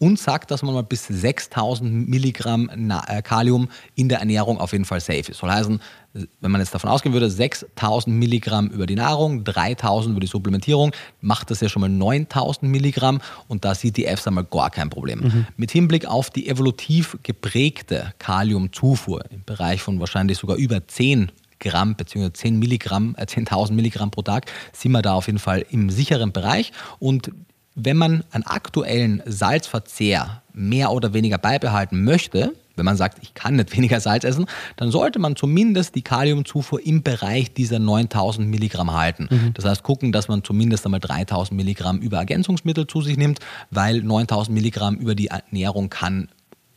und 0.00 0.18
sagt, 0.18 0.50
dass 0.50 0.62
man 0.62 0.74
mal 0.74 0.82
bis 0.82 1.06
6000 1.06 2.08
Milligramm 2.08 2.68
äh, 3.06 3.22
Kalium 3.22 3.68
in 3.94 4.08
der 4.08 4.18
Ernährung 4.18 4.58
auf 4.58 4.72
jeden 4.72 4.84
Fall 4.84 5.00
safe 5.00 5.30
ist. 5.30 5.38
Soll 5.38 5.50
heißen, 5.50 5.80
wenn 6.12 6.50
man 6.50 6.60
jetzt 6.60 6.74
davon 6.74 6.90
ausgehen 6.90 7.12
würde, 7.12 7.30
6000 7.30 8.16
Milligramm 8.16 8.68
über 8.68 8.86
die 8.86 8.94
Nahrung, 8.94 9.44
3000 9.44 10.12
über 10.12 10.20
die 10.20 10.26
Supplementierung, 10.26 10.92
macht 11.20 11.50
das 11.50 11.60
ja 11.60 11.68
schon 11.68 11.80
mal 11.80 11.88
9000 11.88 12.70
Milligramm 12.70 13.20
und 13.46 13.64
da 13.64 13.74
sieht 13.74 13.96
die 13.96 14.06
EFSA 14.06 14.30
mal 14.30 14.44
gar 14.44 14.70
kein 14.70 14.90
Problem. 14.90 15.46
Mit 15.56 15.70
Hinblick 15.70 16.06
auf 16.06 16.30
die 16.30 16.48
evolutiv 16.48 17.18
geprägte 17.22 18.12
Kaliumzufuhr 18.18 19.24
im 19.30 19.44
Bereich 19.44 19.82
von 19.82 20.00
wahrscheinlich 20.00 20.38
sogar 20.38 20.56
über 20.56 20.86
10 20.86 21.30
Gramm 21.60 21.94
bzw. 21.96 22.32
10 22.32 22.58
Milligramm, 22.58 23.14
äh, 23.18 23.24
10.000 23.24 23.72
Milligramm 23.72 24.10
pro 24.10 24.22
Tag, 24.22 24.46
sind 24.72 24.92
wir 24.92 25.02
da 25.02 25.14
auf 25.14 25.26
jeden 25.26 25.38
Fall 25.40 25.64
im 25.70 25.90
sicheren 25.90 26.32
Bereich 26.32 26.72
und 26.98 27.32
wenn 27.80 27.96
man 27.96 28.24
einen 28.32 28.44
aktuellen 28.44 29.22
Salzverzehr 29.24 30.42
mehr 30.52 30.90
oder 30.90 31.14
weniger 31.14 31.38
beibehalten 31.38 32.02
möchte, 32.02 32.52
wenn 32.78 32.84
man 32.84 32.96
sagt, 32.96 33.18
ich 33.22 33.34
kann 33.34 33.56
nicht 33.56 33.72
weniger 33.76 34.00
Salz 34.00 34.24
essen, 34.24 34.46
dann 34.76 34.90
sollte 34.90 35.18
man 35.18 35.36
zumindest 35.36 35.94
die 35.94 36.02
Kaliumzufuhr 36.02 36.84
im 36.84 37.02
Bereich 37.02 37.52
dieser 37.52 37.78
9000 37.78 38.48
Milligramm 38.48 38.92
halten. 38.92 39.28
Das 39.54 39.64
heißt, 39.64 39.82
gucken, 39.82 40.12
dass 40.12 40.28
man 40.28 40.44
zumindest 40.44 40.84
einmal 40.84 41.00
3000 41.00 41.56
Milligramm 41.56 41.98
über 41.98 42.18
Ergänzungsmittel 42.18 42.86
zu 42.86 43.02
sich 43.02 43.16
nimmt, 43.16 43.40
weil 43.70 44.02
9000 44.02 44.54
Milligramm 44.54 44.96
über 44.96 45.14
die 45.14 45.28
Ernährung 45.28 45.90
kann 45.90 46.28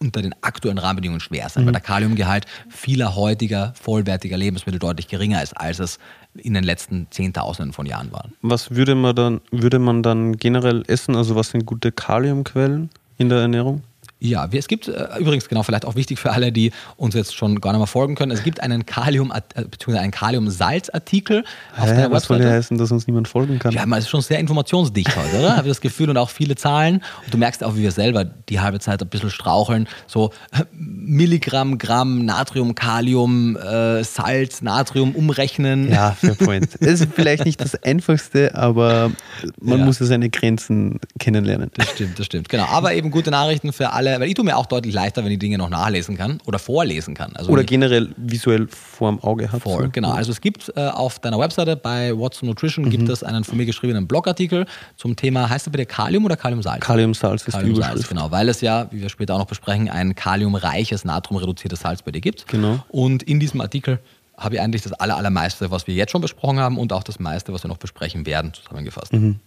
unter 0.02 0.22
den 0.22 0.34
aktuellen 0.42 0.80
Rahmenbedingungen 0.80 1.20
schwer 1.20 1.48
sein, 1.50 1.66
weil 1.66 1.74
der 1.74 1.82
Kaliumgehalt 1.82 2.46
vieler 2.70 3.16
heutiger 3.16 3.74
vollwertiger 3.80 4.36
Lebensmittel 4.36 4.80
deutlich 4.80 5.08
geringer 5.08 5.44
ist, 5.44 5.54
als 5.54 5.80
es 5.80 6.00
in 6.36 6.54
den 6.54 6.64
letzten 6.64 7.08
Zehntausenden 7.12 7.74
von 7.74 7.86
Jahren 7.86 8.12
war. 8.12 8.30
Was 8.42 8.72
würde 8.72 8.96
man 8.96 9.16
dann, 9.16 9.42
würde 9.52 9.80
man 9.80 10.02
dann 10.02 10.38
generell 10.38 10.84
essen? 10.88 11.16
Also 11.16 11.36
was 11.36 11.52
sind 11.52 11.66
gute 11.66 11.92
Kaliumquellen 11.92 12.90
in 13.18 13.30
der 13.30 13.40
Ernährung? 13.40 13.84
Ja, 14.24 14.48
es 14.52 14.68
gibt 14.68 14.88
äh, 14.88 15.08
übrigens 15.20 15.50
genau 15.50 15.64
vielleicht 15.64 15.84
auch 15.84 15.96
wichtig 15.96 16.20
für 16.20 16.32
alle, 16.32 16.52
die 16.52 16.72
uns 16.96 17.16
jetzt 17.16 17.36
schon 17.36 17.60
gar 17.60 17.72
nicht 17.72 17.80
mehr 17.80 17.88
folgen 17.88 18.14
können. 18.14 18.32
Es 18.32 18.44
gibt 18.44 18.62
einen 18.62 18.86
Kalium 18.86 19.32
äh, 19.34 19.42
bzw. 19.64 19.98
einen 19.98 20.12
Kaliumsalzartikel 20.12 21.44
auf 21.76 21.90
Hä, 21.90 21.96
der 21.96 22.12
was 22.12 22.26
soll 22.26 22.38
Webseite. 22.38 22.56
heißen, 22.56 22.78
dass 22.78 22.92
uns 22.92 23.08
niemand 23.08 23.28
folgen 23.28 23.58
kann? 23.58 23.72
Ja, 23.74 23.84
man 23.88 23.98
ist 23.98 24.10
schon 24.10 24.22
sehr 24.22 24.38
informationsdicht 24.40 25.16
heute, 25.16 25.40
oder? 25.40 25.52
Habe 25.58 25.68
ich 25.68 25.72
das 25.72 25.82
Gefühl 25.82 26.10
und 26.12 26.18
auch 26.18 26.30
viele 26.30 26.56
Zahlen. 26.56 27.02
Und 27.26 27.34
du 27.34 27.38
merkst 27.40 27.64
auch, 27.64 27.76
wie 27.76 27.82
wir 27.82 27.92
selber 27.92 28.24
die 28.24 28.60
halbe 28.60 28.80
Zeit 28.80 29.02
ein 29.02 29.10
bisschen 29.10 29.32
straucheln. 29.32 29.88
So 30.06 30.32
Milligramm, 30.72 31.78
Gramm, 31.78 32.24
Natrium, 32.26 32.76
Kalium, 32.76 33.56
äh, 33.58 34.04
Salz, 34.04 34.62
Natrium 34.62 35.16
umrechnen. 35.16 35.90
Ja, 35.90 36.12
fair 36.12 36.36
point. 36.40 36.70
Es 36.80 37.02
ist 37.02 37.08
vielleicht 37.16 37.46
nicht 37.46 37.60
das 37.60 37.76
Einfachste, 37.84 38.56
aber 38.56 39.12
man 39.60 39.80
Ja. 39.80 39.86
muss 39.86 40.00
ja 40.00 40.06
seine 40.06 40.30
Grenzen 40.30 41.00
kennenlernen. 41.20 41.72
Das 41.74 41.90
stimmt, 41.90 42.20
das 42.20 42.28
stimmt. 42.28 42.50
Genau. 42.50 42.66
Aber 42.66 42.94
eben 42.94 43.10
gute 43.12 43.32
Nachrichten 43.32 43.74
für 43.74 43.92
alle, 43.94 44.11
weil 44.20 44.28
ich 44.28 44.34
tue 44.34 44.44
mir 44.46 44.58
auch 44.58 44.66
deutlich 44.66 44.94
leichter, 44.94 45.24
wenn 45.24 45.32
ich 45.32 45.40
Dinge 45.40 45.58
noch 45.58 45.70
nachlesen 45.70 46.18
kann 46.18 46.40
oder 46.46 46.60
vorlesen 46.60 47.14
kann. 47.14 47.36
Also 47.36 47.52
Oder 47.52 47.64
generell 47.64 48.10
visuell 48.18 48.68
vorm 48.68 49.20
Auge 49.20 49.52
hat. 49.52 49.62
Voll, 49.62 49.86
so. 49.86 49.90
genau. 49.92 50.12
Also 50.12 50.32
es 50.32 50.42
gibt 50.42 50.72
äh, 50.76 50.88
auf 50.88 51.20
deiner 51.20 51.40
Webseite 51.40 51.76
bei 51.76 52.12
Watson 52.18 52.50
Nutrition 52.50 52.86
Mhm. 52.86 52.90
gibt 52.90 53.10
es 53.10 53.24
einen 53.24 53.44
von 53.44 53.58
mir 53.58 53.66
geschriebenen 53.66 54.08
Blogartikel 54.08 54.66
zum 54.98 55.16
Thema, 55.16 55.50
heißt 55.50 55.68
er 55.68 55.72
bitte 55.72 55.86
Kalium 55.86 56.26
oder 56.26 56.36
Kaliumsalz? 56.38 56.82
Kaliumsalz 56.84 57.42
ist 57.44 57.48
die 57.48 57.52
Kaliumsalz, 57.52 57.88
Überschrift. 57.92 58.10
genau, 58.10 58.32
weil 58.32 58.50
es 58.50 58.62
ja, 58.62 58.88
wie 58.92 59.02
wir 59.02 59.10
später 59.10 59.36
auch 59.36 59.40
noch 59.40 59.46
besprechen, 59.48 59.90
ein 59.90 60.16
kaliumreiches, 60.16 61.06
natriumreduziertes 61.06 61.80
Salz 61.82 62.02
bei 62.02 62.12
dir 62.12 62.22
gibt. 62.22 62.48
Genau. 62.48 62.80
Und 62.90 63.24
in 63.24 63.40
diesem 63.40 63.62
Artikel 63.62 64.00
habe 64.38 64.56
ich 64.56 64.62
eigentlich 64.62 64.82
das 64.82 64.94
aller, 64.94 65.18
allermeiste, 65.18 65.70
was 65.70 65.86
wir 65.86 65.94
jetzt 65.94 66.12
schon 66.12 66.22
besprochen 66.22 66.60
haben 66.60 66.78
und 66.78 66.94
auch 66.94 67.04
das 67.04 67.20
meiste, 67.20 67.54
was 67.54 67.64
wir 67.64 67.68
noch 67.68 67.78
besprechen 67.78 68.26
werden, 68.26 68.54
zusammengefasst. 68.54 69.14
Mhm. 69.14 69.40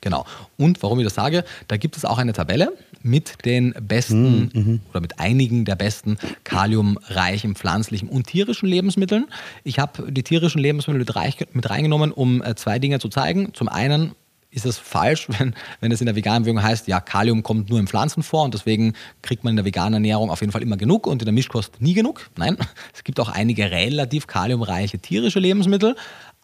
Genau. 0.00 0.24
Und 0.56 0.82
warum 0.82 0.98
ich 1.00 1.04
das 1.04 1.14
sage, 1.14 1.44
da 1.68 1.76
gibt 1.76 1.96
es 1.96 2.04
auch 2.04 2.18
eine 2.18 2.32
Tabelle 2.32 2.72
mit 3.02 3.44
den 3.44 3.74
besten 3.80 4.50
Mhm, 4.52 4.80
oder 4.90 5.00
mit 5.00 5.18
einigen 5.18 5.64
der 5.64 5.76
besten 5.76 6.18
kaliumreichen 6.44 7.54
pflanzlichen 7.54 8.08
und 8.08 8.26
tierischen 8.26 8.68
Lebensmitteln. 8.68 9.26
Ich 9.64 9.78
habe 9.78 10.10
die 10.10 10.22
tierischen 10.22 10.60
Lebensmittel 10.60 10.98
mit, 10.98 11.14
reich, 11.16 11.36
mit 11.52 11.68
reingenommen, 11.68 12.12
um 12.12 12.42
äh, 12.42 12.54
zwei 12.54 12.78
Dinge 12.78 12.98
zu 12.98 13.08
zeigen. 13.08 13.54
Zum 13.54 13.68
einen 13.68 14.12
ist 14.50 14.64
es 14.64 14.78
falsch, 14.78 15.28
wenn, 15.38 15.54
wenn 15.80 15.92
es 15.92 16.00
in 16.00 16.06
der 16.06 16.16
veganen 16.16 16.44
Ernährung 16.44 16.62
heißt, 16.62 16.88
ja, 16.88 17.00
Kalium 17.00 17.42
kommt 17.42 17.68
nur 17.68 17.78
in 17.78 17.86
Pflanzen 17.86 18.22
vor 18.22 18.44
und 18.44 18.54
deswegen 18.54 18.94
kriegt 19.22 19.44
man 19.44 19.52
in 19.52 19.56
der 19.56 19.64
veganen 19.64 19.94
Ernährung 19.94 20.30
auf 20.30 20.40
jeden 20.40 20.52
Fall 20.52 20.62
immer 20.62 20.76
genug 20.76 21.06
und 21.06 21.20
in 21.22 21.26
der 21.26 21.32
Mischkost 21.32 21.80
nie 21.80 21.94
genug. 21.94 22.30
Nein, 22.36 22.56
es 22.94 23.04
gibt 23.04 23.20
auch 23.20 23.28
einige 23.28 23.70
relativ 23.70 24.26
kaliumreiche 24.26 24.98
tierische 24.98 25.38
Lebensmittel, 25.38 25.96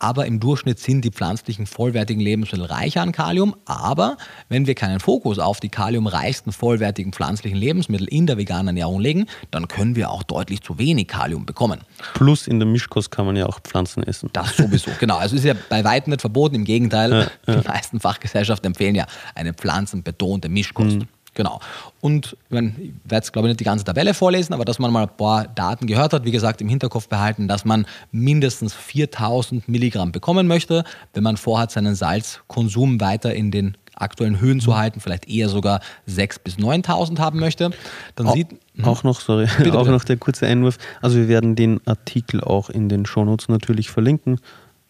aber 0.03 0.27
im 0.27 0.41
Durchschnitt 0.41 0.81
sind 0.81 1.05
die 1.05 1.11
pflanzlichen 1.11 1.65
vollwertigen 1.65 2.21
Lebensmittel 2.21 2.67
reicher 2.67 3.03
an 3.03 3.13
Kalium. 3.13 3.55
Aber 3.67 4.17
wenn 4.49 4.67
wir 4.67 4.75
keinen 4.75 4.99
Fokus 4.99 5.39
auf 5.39 5.61
die 5.61 5.69
kaliumreichsten 5.69 6.53
vollwertigen 6.53 7.13
pflanzlichen 7.13 7.57
Lebensmittel 7.57 8.09
in 8.09 8.27
der 8.27 8.37
veganen 8.37 8.69
Ernährung 8.69 9.01
legen, 9.01 9.27
dann 9.53 9.69
können 9.69 9.95
wir 9.95 10.11
auch 10.11 10.25
deutlich 10.25 10.61
zu 10.61 10.77
wenig 10.79 11.07
Kalium 11.07 11.47
bekommen. 11.47 11.83
Plus 12.15 12.49
in 12.49 12.59
der 12.59 12.67
Mischkost 12.67 13.13
kann 13.13 13.27
man 13.27 13.37
ja 13.37 13.47
auch 13.47 13.61
Pflanzen 13.61 14.03
essen. 14.03 14.29
Das 14.33 14.57
sowieso, 14.57 14.91
genau. 14.99 15.19
Also 15.19 15.37
ist 15.37 15.45
ja 15.45 15.55
bei 15.69 15.85
weitem 15.85 16.11
nicht 16.11 16.21
verboten, 16.21 16.57
im 16.57 16.65
Gegenteil, 16.65 17.31
die 17.47 17.69
meisten 17.69 18.01
Fachgesellschaften 18.01 18.67
empfehlen 18.67 18.97
ja 18.97 19.07
eine 19.37 19.55
pflanzenbetonte 19.55 20.49
Mischkost. 20.49 20.99
Genau. 21.35 21.61
Und 22.01 22.37
ich, 22.45 22.51
meine, 22.51 22.69
ich 22.79 22.93
werde 23.05 23.17
jetzt, 23.17 23.33
glaube 23.33 23.49
ich, 23.49 23.53
nicht 23.53 23.61
die 23.61 23.65
ganze 23.65 23.85
Tabelle 23.85 24.13
vorlesen, 24.13 24.53
aber 24.53 24.65
dass 24.65 24.79
man 24.79 24.93
mal 24.93 25.05
ein 25.05 25.17
paar 25.17 25.49
Daten 25.49 25.87
gehört 25.87 26.13
hat, 26.13 26.25
wie 26.25 26.31
gesagt, 26.31 26.61
im 26.61 26.69
Hinterkopf 26.69 27.09
behalten, 27.09 27.49
dass 27.49 27.65
man 27.65 27.87
mindestens 28.11 28.75
4000 28.75 29.67
Milligramm 29.69 30.13
bekommen 30.13 30.47
möchte, 30.47 30.85
wenn 31.15 31.23
man 31.23 31.37
vorhat, 31.39 31.71
seinen 31.71 31.95
Salzkonsum 31.95 33.01
weiter 33.01 33.35
in 33.35 33.51
den 33.51 33.77
aktuellen 33.95 34.41
Höhen 34.41 34.61
zu 34.61 34.77
halten, 34.77 35.01
vielleicht 35.01 35.29
eher 35.29 35.49
sogar 35.49 35.81
6.000 36.09 36.39
bis 36.45 36.57
9.000 36.57 37.19
haben 37.19 37.39
möchte. 37.39 37.71
Dann 38.17 38.27
Auch, 38.27 38.35
sieht, 38.35 38.49
auch 38.83 39.03
noch, 39.03 39.21
sorry, 39.21 39.47
Bitte, 39.59 39.73
auch 39.79 39.83
bitte. 39.83 39.93
noch 39.93 40.05
der 40.05 40.17
kurze 40.17 40.47
Einwurf. 40.47 40.79
Also 41.01 41.17
wir 41.17 41.29
werden 41.29 41.57
den 41.57 41.81
Artikel 41.87 42.43
auch 42.43 42.69
in 42.71 42.89
den 42.89 43.07
Shownotes 43.07 43.49
natürlich 43.49 43.91
verlinken, 43.91 44.39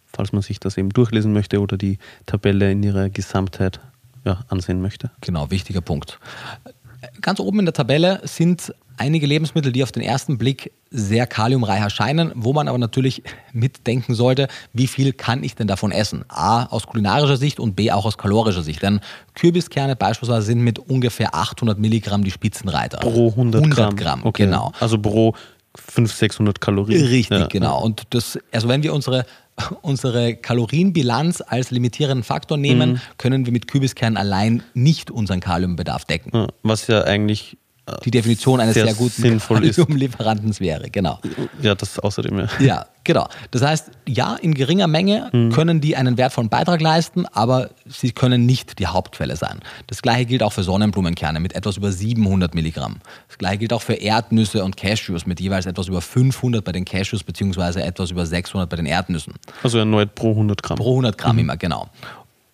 falls 0.07 0.32
man 0.32 0.43
sich 0.43 0.61
das 0.61 0.76
eben 0.76 0.90
durchlesen 0.90 1.32
möchte 1.32 1.61
oder 1.61 1.76
die 1.76 1.99
Tabelle 2.26 2.70
in 2.70 2.82
ihrer 2.82 3.11
Gesamtheit 3.11 3.80
ja, 4.24 4.40
ansehen 4.48 4.80
möchte. 4.80 5.10
Genau, 5.20 5.50
wichtiger 5.50 5.80
Punkt. 5.80 6.18
Ganz 7.20 7.40
oben 7.40 7.58
in 7.58 7.64
der 7.64 7.74
Tabelle 7.74 8.20
sind 8.24 8.72
einige 8.96 9.26
Lebensmittel, 9.26 9.72
die 9.72 9.82
auf 9.82 9.90
den 9.90 10.02
ersten 10.02 10.38
Blick 10.38 10.70
sehr 10.90 11.26
kaliumreich 11.26 11.80
erscheinen, 11.80 12.30
wo 12.36 12.52
man 12.52 12.68
aber 12.68 12.78
natürlich 12.78 13.22
mitdenken 13.52 14.14
sollte, 14.14 14.46
wie 14.72 14.86
viel 14.86 15.12
kann 15.12 15.42
ich 15.42 15.56
denn 15.56 15.66
davon 15.66 15.90
essen? 15.90 16.24
A, 16.28 16.66
aus 16.66 16.86
kulinarischer 16.86 17.36
Sicht 17.36 17.58
und 17.58 17.74
B, 17.74 17.90
auch 17.90 18.04
aus 18.04 18.18
kalorischer 18.18 18.62
Sicht. 18.62 18.82
Denn 18.82 19.00
Kürbiskerne 19.34 19.96
beispielsweise 19.96 20.46
sind 20.46 20.60
mit 20.60 20.78
ungefähr 20.78 21.34
800 21.34 21.78
Milligramm 21.78 22.22
die 22.22 22.30
Spitzenreiter. 22.30 22.98
Pro 22.98 23.30
100, 23.30 23.62
100 23.64 23.96
Gramm, 23.96 24.20
Okay. 24.24 24.44
genau. 24.44 24.72
Also 24.78 24.98
pro 24.98 25.34
500, 25.74 26.14
600 26.16 26.60
Kalorien. 26.60 27.04
Richtig, 27.06 27.38
Ja. 27.38 27.46
genau. 27.46 27.82
Und 27.82 28.02
das, 28.10 28.38
also 28.52 28.68
wenn 28.68 28.82
wir 28.82 28.92
unsere, 28.92 29.24
unsere 29.82 30.36
Kalorienbilanz 30.36 31.42
als 31.46 31.70
limitierenden 31.70 32.22
Faktor 32.24 32.58
nehmen, 32.58 33.00
können 33.18 33.46
wir 33.46 33.52
mit 33.52 33.68
Kürbiskernen 33.68 34.16
allein 34.16 34.62
nicht 34.74 35.10
unseren 35.10 35.40
Kaliumbedarf 35.40 36.04
decken. 36.04 36.30
Ja, 36.34 36.48
Was 36.62 36.86
ja 36.86 37.04
eigentlich 37.04 37.56
Die 38.05 38.12
Definition 38.12 38.61
eines 38.61 38.74
sehr, 38.74 38.85
sehr 38.87 38.95
guten. 38.95 39.41
Kaliumlieferanten 39.41 40.59
wäre, 40.61 40.89
genau. 40.89 41.18
Ja, 41.61 41.74
das 41.74 41.99
außerdem 41.99 42.39
ja. 42.39 42.49
Ja, 42.61 42.87
genau. 43.03 43.26
Das 43.51 43.62
heißt, 43.62 43.91
ja, 44.07 44.37
in 44.37 44.55
geringer 44.55 44.87
Menge 44.87 45.30
Mhm. 45.33 45.51
können 45.51 45.80
die 45.80 45.97
einen 45.97 46.16
wertvollen 46.16 46.49
Beitrag 46.49 46.80
leisten, 46.80 47.26
aber 47.26 47.70
sie 47.87 48.12
können 48.12 48.47
nicht 48.47 48.78
die 48.78 48.87
Hauptquelle 48.87 49.35
sein. 49.37 49.59
Das 49.89 50.01
gleiche 50.01 50.26
gilt 50.26 50.45
auch 50.45 50.53
für 50.53 50.62
Sonnenblumenkerne 50.62 51.41
mit 51.41 51.55
etwas 51.57 51.76
über 51.76 51.91
700 51.91 52.55
Milligramm. 52.55 52.97
Das 53.26 53.37
gleiche 53.39 53.59
gilt 53.59 53.72
auch 53.72 53.83
für 53.83 53.95
Erdnüsse 53.95 54.62
und 54.62 54.76
Cashews 54.76 55.26
mit 55.26 55.41
jeweils 55.41 55.66
etwas 55.66 55.89
über 55.89 56.01
500 56.01 56.64
bei 56.64 56.70
den 56.70 56.85
Cashews 56.85 57.24
beziehungsweise 57.24 57.83
etwas 57.83 58.12
über 58.12 58.24
600 58.24 58.70
bei 58.70 58.76
den 58.76 58.87
Erdnüssen. 58.87 59.35
Also 59.64 59.78
erneut 59.78 60.14
pro 60.14 60.30
100 60.30 60.62
Gramm. 60.62 60.78
Pro 60.78 60.91
100 60.93 61.18
Gramm 61.18 61.37
immer, 61.41 61.57
genau. 61.57 61.89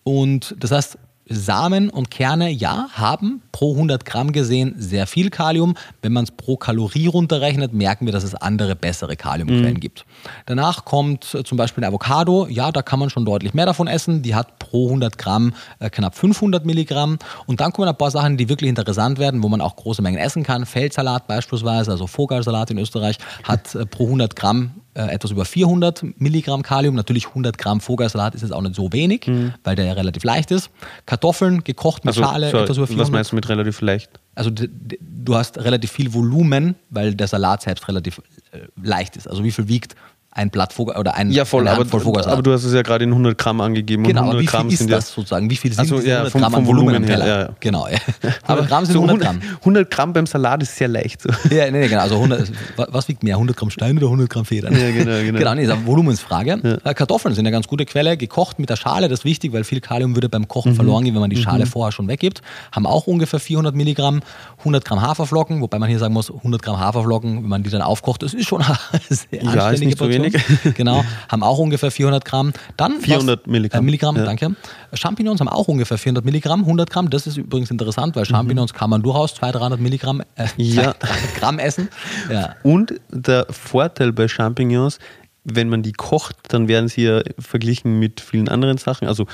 Und 0.04 0.54
das 0.58 0.70
heißt, 0.70 0.96
Samen 1.28 1.90
und 1.90 2.10
Kerne, 2.10 2.50
ja, 2.50 2.88
haben 2.92 3.42
pro 3.52 3.72
100 3.72 4.04
Gramm 4.04 4.32
gesehen 4.32 4.74
sehr 4.78 5.06
viel 5.06 5.30
Kalium. 5.30 5.74
Wenn 6.02 6.12
man 6.12 6.24
es 6.24 6.30
pro 6.30 6.56
Kalorie 6.56 7.06
runterrechnet, 7.06 7.72
merken 7.72 8.06
wir, 8.06 8.12
dass 8.12 8.24
es 8.24 8.34
andere, 8.34 8.76
bessere 8.76 9.16
Kaliumquellen 9.16 9.74
mhm. 9.74 9.80
gibt. 9.80 10.06
Danach 10.46 10.84
kommt 10.84 11.34
äh, 11.34 11.44
zum 11.44 11.58
Beispiel 11.58 11.84
ein 11.84 11.88
Avocado. 11.88 12.46
Ja, 12.48 12.72
da 12.72 12.82
kann 12.82 12.98
man 12.98 13.10
schon 13.10 13.24
deutlich 13.24 13.54
mehr 13.54 13.66
davon 13.66 13.86
essen. 13.86 14.22
Die 14.22 14.34
hat 14.34 14.58
pro 14.58 14.86
100 14.86 15.18
Gramm 15.18 15.54
äh, 15.80 15.90
knapp 15.90 16.14
500 16.14 16.64
Milligramm. 16.64 17.18
Und 17.46 17.60
dann 17.60 17.72
kommen 17.72 17.88
ein 17.88 17.96
paar 17.96 18.10
Sachen, 18.10 18.36
die 18.36 18.48
wirklich 18.48 18.68
interessant 18.68 19.18
werden, 19.18 19.42
wo 19.42 19.48
man 19.48 19.60
auch 19.60 19.76
große 19.76 20.02
Mengen 20.02 20.18
essen 20.18 20.42
kann. 20.42 20.66
Feldsalat 20.66 21.26
beispielsweise, 21.26 21.90
also 21.90 22.06
Vogelsalat 22.06 22.70
in 22.70 22.78
Österreich, 22.78 23.18
hat 23.44 23.74
äh, 23.74 23.86
pro 23.86 24.04
100 24.04 24.36
Gramm 24.36 24.70
etwas 24.94 25.30
über 25.30 25.44
400 25.44 26.04
Milligramm 26.20 26.62
Kalium. 26.62 26.94
Natürlich 26.94 27.28
100 27.28 27.58
Gramm 27.58 27.80
Vogelsalat 27.80 28.34
ist 28.34 28.42
jetzt 28.42 28.52
auch 28.52 28.62
nicht 28.62 28.74
so 28.74 28.92
wenig, 28.92 29.26
mhm. 29.26 29.54
weil 29.64 29.76
der 29.76 29.86
ja 29.86 29.92
relativ 29.92 30.24
leicht 30.24 30.50
ist. 30.50 30.70
Kartoffeln 31.06 31.62
gekocht 31.64 32.04
mit 32.04 32.16
also, 32.16 32.28
Schale, 32.28 32.50
sorry, 32.50 32.64
etwas 32.64 32.76
über 32.78 32.86
400. 32.86 33.06
Was 33.06 33.12
meinst 33.12 33.32
du 33.32 33.36
mit 33.36 33.48
relativ 33.48 33.80
leicht? 33.80 34.10
Also 34.34 34.50
du 34.50 35.34
hast 35.34 35.58
relativ 35.58 35.90
viel 35.92 36.12
Volumen, 36.14 36.74
weil 36.90 37.14
der 37.14 37.28
Salat 37.28 37.62
selbst 37.62 37.88
relativ 37.88 38.20
äh, 38.52 38.60
leicht 38.82 39.16
ist. 39.16 39.28
Also 39.28 39.44
wie 39.44 39.50
viel 39.50 39.68
wiegt 39.68 39.94
ein 40.38 40.50
Blatt 40.50 40.72
Vogel 40.72 40.96
oder 40.96 41.16
ein 41.16 41.30
Ja, 41.30 41.44
voll, 41.44 41.66
aber, 41.66 41.82
aber, 41.82 42.42
du 42.42 42.52
hast 42.52 42.64
es 42.64 42.72
ja 42.72 42.82
gerade 42.82 43.04
in 43.04 43.10
100 43.10 43.36
Gramm 43.36 43.60
angegeben. 43.60 44.04
Genau, 44.04 44.22
100 44.22 44.40
wie 44.40 44.46
viel 44.46 44.50
Gramm 44.50 44.68
ist 44.68 44.90
das 44.90 45.12
sozusagen? 45.12 45.50
Wie 45.50 45.56
viel 45.56 45.72
sind 45.72 45.80
also, 45.80 46.00
ja, 46.00 46.24
100 46.24 46.32
vom, 46.32 46.40
Gramm 46.40 46.52
vom 46.52 46.66
Volumen, 46.66 47.04
her? 47.04 47.18
Ja, 47.18 47.26
ja. 47.26 47.48
Genau, 47.58 47.88
ja. 47.88 47.98
aber 48.46 48.62
Gramm 48.62 48.84
sind 48.84 48.94
so 48.94 49.02
100 49.02 49.20
Gramm. 49.20 49.40
100 49.58 49.90
Gramm 49.90 50.12
beim 50.12 50.26
Salat 50.26 50.62
ist 50.62 50.76
sehr 50.76 50.88
leicht. 50.88 51.22
So. 51.22 51.30
Ja, 51.50 51.70
nee, 51.70 51.80
nee, 51.80 51.88
genau. 51.88 52.02
Also 52.02 52.14
100, 52.14 52.52
was 52.76 53.08
wiegt 53.08 53.24
mehr, 53.24 53.34
100 53.34 53.56
Gramm 53.56 53.70
Stein 53.70 53.96
oder 53.96 54.06
100 54.06 54.30
Gramm 54.30 54.44
Federn? 54.44 54.72
Ja, 54.72 54.90
genau, 54.90 55.18
genau. 55.18 55.38
genau, 55.38 55.54
nee, 55.54 55.64
ist 55.64 55.70
eine 55.70 55.84
Volumensfrage. 55.84 56.80
Äh, 56.84 56.94
Kartoffeln 56.94 57.34
sind 57.34 57.44
eine 57.44 57.52
ganz 57.52 57.66
gute 57.66 57.84
Quelle, 57.84 58.16
gekocht 58.16 58.60
mit 58.60 58.70
der 58.70 58.76
Schale, 58.76 59.08
das 59.08 59.20
ist 59.20 59.24
wichtig, 59.24 59.52
weil 59.52 59.64
viel 59.64 59.80
Kalium 59.80 60.14
würde 60.14 60.28
beim 60.28 60.46
Kochen 60.46 60.72
mhm. 60.72 60.76
verloren 60.76 61.04
gehen, 61.04 61.14
wenn 61.14 61.20
man 61.20 61.30
die 61.30 61.36
Schale 61.36 61.64
mhm. 61.64 61.68
vorher 61.68 61.90
schon 61.92 62.06
weggibt. 62.06 62.42
Haben 62.70 62.86
auch 62.86 63.08
ungefähr 63.08 63.40
400 63.40 63.74
Milligramm, 63.74 64.20
100 64.60 64.84
Gramm 64.84 65.02
Haferflocken, 65.02 65.60
wobei 65.62 65.80
man 65.80 65.88
hier 65.88 65.98
sagen 65.98 66.14
muss, 66.14 66.30
100 66.30 66.62
Gramm 66.62 66.78
Haferflocken, 66.78 67.42
wenn 67.42 67.48
man 67.48 67.64
die 67.64 67.70
dann 67.70 67.82
aufkocht, 67.82 68.22
das 68.22 68.34
ist 68.34 68.46
schon 68.46 68.62
eine 68.92 69.00
sehr 69.08 69.42
ja, 69.42 69.70
ist 69.70 69.80
nicht 69.80 69.98
so 69.98 70.08
wenig. 70.08 70.27
Genau, 70.74 71.04
haben 71.28 71.42
auch 71.42 71.58
ungefähr 71.58 71.90
400 71.90 72.24
Gramm. 72.24 72.52
Dann 72.76 73.00
400 73.00 73.40
was, 73.40 73.46
Milligramm. 73.46 73.82
Äh, 73.82 73.84
Milligramm, 73.84 74.16
ja. 74.16 74.24
danke. 74.24 74.54
Champignons 74.92 75.40
haben 75.40 75.48
auch 75.48 75.68
ungefähr 75.68 75.98
400 75.98 76.24
Milligramm, 76.24 76.60
100 76.60 76.90
Gramm. 76.90 77.10
Das 77.10 77.26
ist 77.26 77.36
übrigens 77.36 77.70
interessant, 77.70 78.16
weil 78.16 78.24
Champignons 78.24 78.72
mhm. 78.72 78.76
kann 78.76 78.90
man 78.90 79.02
durchaus 79.02 79.34
200, 79.34 79.62
300 79.62 79.80
Milligramm, 79.80 80.22
äh, 80.36 80.46
ja. 80.56 80.92
300 80.98 81.34
Gramm 81.36 81.58
essen. 81.58 81.88
Ja. 82.30 82.54
Und 82.62 82.94
der 83.10 83.46
Vorteil 83.50 84.12
bei 84.12 84.28
Champignons, 84.28 84.98
wenn 85.44 85.68
man 85.68 85.82
die 85.82 85.92
kocht, 85.92 86.36
dann 86.48 86.68
werden 86.68 86.88
sie 86.88 87.04
ja 87.04 87.22
verglichen 87.38 87.98
mit 87.98 88.20
vielen 88.20 88.48
anderen 88.48 88.78
Sachen. 88.78 89.08
Also 89.08 89.26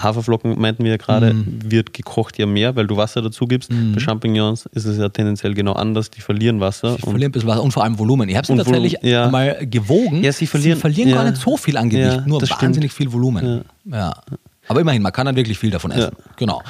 Haferflocken 0.00 0.60
meinten 0.60 0.84
wir 0.84 0.92
ja 0.92 0.96
gerade, 0.96 1.32
mm. 1.32 1.60
wird 1.64 1.92
gekocht 1.92 2.38
ja 2.38 2.46
mehr, 2.46 2.76
weil 2.76 2.86
du 2.86 2.96
Wasser 2.96 3.22
dazu 3.22 3.46
gibst. 3.46 3.72
Mm. 3.72 3.92
Bei 3.92 4.00
Champignons 4.00 4.66
ist 4.66 4.84
es 4.84 4.98
ja 4.98 5.08
tendenziell 5.08 5.54
genau 5.54 5.72
anders. 5.72 6.10
Die 6.10 6.20
verlieren 6.20 6.60
Wasser. 6.60 6.96
Die 6.96 7.02
verlieren 7.02 7.30
ein 7.30 7.32
bisschen 7.32 7.48
Wasser 7.48 7.62
und 7.62 7.72
vor 7.72 7.82
allem 7.82 7.98
Volumen. 7.98 8.28
Ich 8.28 8.36
habe 8.36 8.46
sie 8.46 8.56
tatsächlich 8.56 8.96
ja. 9.02 9.30
mal 9.30 9.66
gewogen. 9.66 10.22
Ja, 10.22 10.32
sie 10.32 10.46
verlieren, 10.46 10.76
sie 10.76 10.80
verlieren 10.80 11.10
ja. 11.10 11.16
gar 11.16 11.30
nicht 11.30 11.40
so 11.40 11.56
viel 11.56 11.76
an 11.76 11.88
Gewicht, 11.88 12.16
ja, 12.16 12.26
nur 12.26 12.42
wahnsinnig 12.42 12.92
stimmt. 12.92 13.10
viel 13.10 13.12
Volumen. 13.12 13.64
Ja. 13.84 14.14
Aber 14.68 14.80
immerhin, 14.80 15.02
man 15.02 15.12
kann 15.12 15.26
dann 15.26 15.36
wirklich 15.36 15.58
viel 15.58 15.70
davon 15.70 15.90
essen. 15.92 16.12
Genau. 16.36 16.62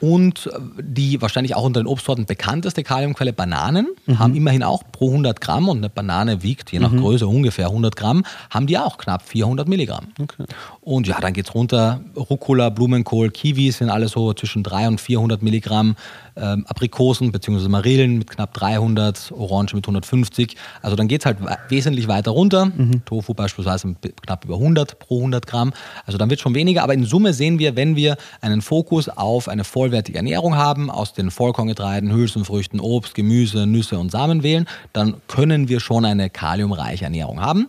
Und 0.00 0.50
die 0.80 1.20
wahrscheinlich 1.20 1.54
auch 1.54 1.64
unter 1.64 1.80
den 1.82 1.86
Obstsorten 1.86 2.26
bekannteste 2.26 2.82
Kaliumquelle 2.82 3.32
Bananen 3.32 3.88
mhm. 4.06 4.18
haben 4.18 4.34
immerhin 4.34 4.62
auch 4.62 4.82
pro 4.92 5.08
100 5.08 5.40
Gramm 5.40 5.68
und 5.68 5.78
eine 5.78 5.90
Banane 5.90 6.42
wiegt 6.42 6.72
je 6.72 6.78
nach 6.78 6.92
mhm. 6.92 7.00
Größe 7.00 7.26
ungefähr 7.26 7.66
100 7.66 7.96
Gramm, 7.96 8.24
haben 8.48 8.66
die 8.66 8.78
auch 8.78 8.98
knapp 8.98 9.22
400 9.22 9.68
Milligramm. 9.68 10.08
Okay. 10.18 10.44
Und 10.80 11.06
ja, 11.06 11.20
dann 11.20 11.32
geht 11.32 11.46
es 11.46 11.54
runter. 11.54 12.00
Rucola, 12.16 12.70
Blumenkohl, 12.70 13.30
Kiwis 13.30 13.78
sind 13.78 13.90
alle 13.90 14.08
so 14.08 14.32
zwischen 14.32 14.62
300 14.62 14.90
und 14.90 15.00
400 15.00 15.42
Milligramm 15.42 15.96
ähm, 16.36 16.64
Aprikosen 16.66 17.32
bzw. 17.32 17.68
Marillen 17.68 18.18
mit 18.18 18.30
knapp 18.30 18.54
300, 18.54 19.32
Orange 19.32 19.74
mit 19.74 19.84
150. 19.84 20.56
Also 20.82 20.96
dann 20.96 21.08
geht 21.08 21.22
es 21.22 21.26
halt 21.26 21.38
wesentlich 21.68 22.08
weiter 22.08 22.30
runter. 22.30 22.66
Mhm. 22.66 23.04
Tofu 23.04 23.34
beispielsweise 23.34 23.88
mit 23.88 24.22
knapp 24.22 24.44
über 24.44 24.54
100 24.54 24.98
pro 24.98 25.18
100 25.18 25.46
Gramm. 25.46 25.72
Also 26.06 26.18
dann 26.18 26.30
wird 26.30 26.40
schon 26.40 26.54
weniger. 26.54 26.82
Aber 26.82 26.94
in 26.94 27.04
Summe 27.04 27.32
sehen 27.32 27.58
wir, 27.58 27.76
wenn 27.76 27.96
wir 27.96 28.16
einen 28.40 28.62
Fokus 28.62 29.08
auf 29.08 29.48
eine 29.48 29.64
vollwertige 29.64 30.18
Ernährung 30.18 30.56
haben, 30.56 30.90
aus 30.90 31.12
den 31.12 31.30
Vollkorngetreiden, 31.30 32.12
Hülsenfrüchten, 32.12 32.80
Obst, 32.80 33.14
Gemüse, 33.14 33.66
Nüsse 33.66 33.98
und 33.98 34.10
Samen 34.10 34.42
wählen, 34.42 34.66
dann 34.92 35.16
können 35.28 35.68
wir 35.68 35.80
schon 35.80 36.04
eine 36.04 36.30
kaliumreiche 36.30 37.04
Ernährung 37.04 37.40
haben. 37.40 37.68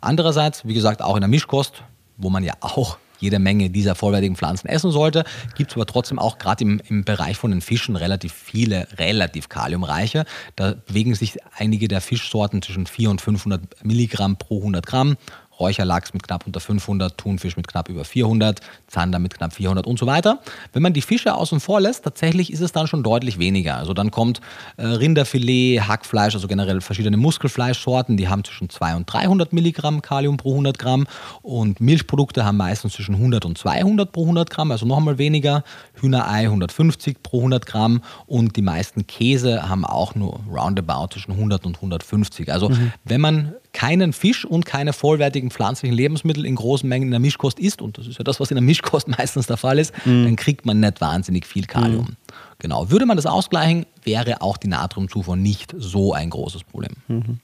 Andererseits, 0.00 0.66
wie 0.66 0.74
gesagt, 0.74 1.00
auch 1.02 1.14
in 1.14 1.20
der 1.20 1.28
Mischkost, 1.28 1.82
wo 2.16 2.28
man 2.30 2.44
ja 2.44 2.54
auch 2.60 2.98
jede 3.22 3.38
Menge 3.38 3.70
dieser 3.70 3.94
vollwertigen 3.94 4.36
Pflanzen 4.36 4.68
essen 4.68 4.90
sollte. 4.90 5.24
Gibt 5.56 5.70
es 5.70 5.76
aber 5.76 5.86
trotzdem 5.86 6.18
auch 6.18 6.38
gerade 6.38 6.64
im, 6.64 6.80
im 6.88 7.04
Bereich 7.04 7.36
von 7.38 7.50
den 7.50 7.60
Fischen 7.60 7.96
relativ 7.96 8.32
viele, 8.32 8.86
relativ 8.98 9.48
kaliumreiche. 9.48 10.24
Da 10.56 10.74
bewegen 10.74 11.14
sich 11.14 11.38
einige 11.56 11.88
der 11.88 12.00
Fischsorten 12.00 12.60
zwischen 12.60 12.86
400 12.86 13.12
und 13.12 13.20
500 13.20 13.84
Milligramm 13.84 14.36
pro 14.36 14.58
100 14.58 14.84
Gramm. 14.84 15.16
Räucherlachs 15.58 16.14
mit 16.14 16.22
knapp 16.22 16.46
unter 16.46 16.60
500, 16.60 17.18
Thunfisch 17.18 17.56
mit 17.56 17.68
knapp 17.68 17.88
über 17.88 18.04
400, 18.04 18.60
Zander 18.86 19.18
mit 19.18 19.34
knapp 19.34 19.52
400 19.52 19.86
und 19.86 19.98
so 19.98 20.06
weiter. 20.06 20.40
Wenn 20.72 20.82
man 20.82 20.92
die 20.92 21.02
Fische 21.02 21.34
außen 21.34 21.60
vor 21.60 21.80
lässt, 21.80 22.04
tatsächlich 22.04 22.52
ist 22.52 22.60
es 22.60 22.72
dann 22.72 22.86
schon 22.86 23.02
deutlich 23.02 23.38
weniger. 23.38 23.76
Also 23.76 23.94
dann 23.94 24.10
kommt 24.10 24.40
äh, 24.76 24.86
Rinderfilet, 24.86 25.82
Hackfleisch, 25.86 26.34
also 26.34 26.48
generell 26.48 26.80
verschiedene 26.80 27.16
Muskelfleischsorten, 27.16 28.16
die 28.16 28.28
haben 28.28 28.44
zwischen 28.44 28.70
200 28.70 29.02
und 29.02 29.12
300 29.12 29.52
Milligramm 29.52 30.02
Kalium 30.02 30.36
pro 30.36 30.50
100 30.50 30.78
Gramm 30.78 31.06
und 31.42 31.80
Milchprodukte 31.80 32.44
haben 32.44 32.56
meistens 32.56 32.94
zwischen 32.94 33.16
100 33.16 33.44
und 33.44 33.58
200 33.58 34.12
pro 34.12 34.22
100 34.22 34.48
Gramm, 34.48 34.70
also 34.70 34.86
noch 34.86 34.98
einmal 34.98 35.18
weniger. 35.18 35.64
Hühnerei 35.94 36.44
150 36.44 37.22
pro 37.22 37.38
100 37.38 37.66
Gramm 37.66 38.02
und 38.26 38.56
die 38.56 38.62
meisten 38.62 39.06
Käse 39.06 39.68
haben 39.68 39.84
auch 39.84 40.14
nur 40.14 40.40
roundabout 40.50 41.08
zwischen 41.12 41.32
100 41.32 41.66
und 41.66 41.76
150. 41.76 42.52
Also 42.52 42.68
mhm. 42.68 42.92
wenn 43.04 43.20
man 43.20 43.54
keinen 43.72 44.12
Fisch 44.12 44.44
und 44.44 44.66
keine 44.66 44.92
vollwertigen 44.92 45.50
pflanzlichen 45.50 45.96
Lebensmittel 45.96 46.44
in 46.44 46.56
großen 46.56 46.88
Mengen 46.88 47.06
in 47.06 47.10
der 47.10 47.20
Mischkost 47.20 47.58
isst, 47.58 47.80
und 47.80 47.98
das 47.98 48.06
ist 48.06 48.18
ja 48.18 48.24
das, 48.24 48.38
was 48.38 48.50
in 48.50 48.56
der 48.56 48.62
Mischkost 48.62 49.08
meistens 49.18 49.46
der 49.46 49.56
Fall 49.56 49.78
ist, 49.78 49.94
mhm. 50.06 50.24
dann 50.24 50.36
kriegt 50.36 50.66
man 50.66 50.80
nicht 50.80 51.00
wahnsinnig 51.00 51.46
viel 51.46 51.66
Kalium. 51.66 52.06
Mhm. 52.06 52.16
Genau. 52.58 52.90
Würde 52.90 53.06
man 53.06 53.16
das 53.16 53.26
ausgleichen, 53.26 53.86
wäre 54.04 54.42
auch 54.42 54.56
die 54.56 54.68
Natriumzufuhr 54.68 55.36
nicht 55.36 55.74
so 55.76 56.12
ein 56.12 56.30
großes 56.30 56.64
Problem. 56.64 56.92
Mhm. 57.08 57.40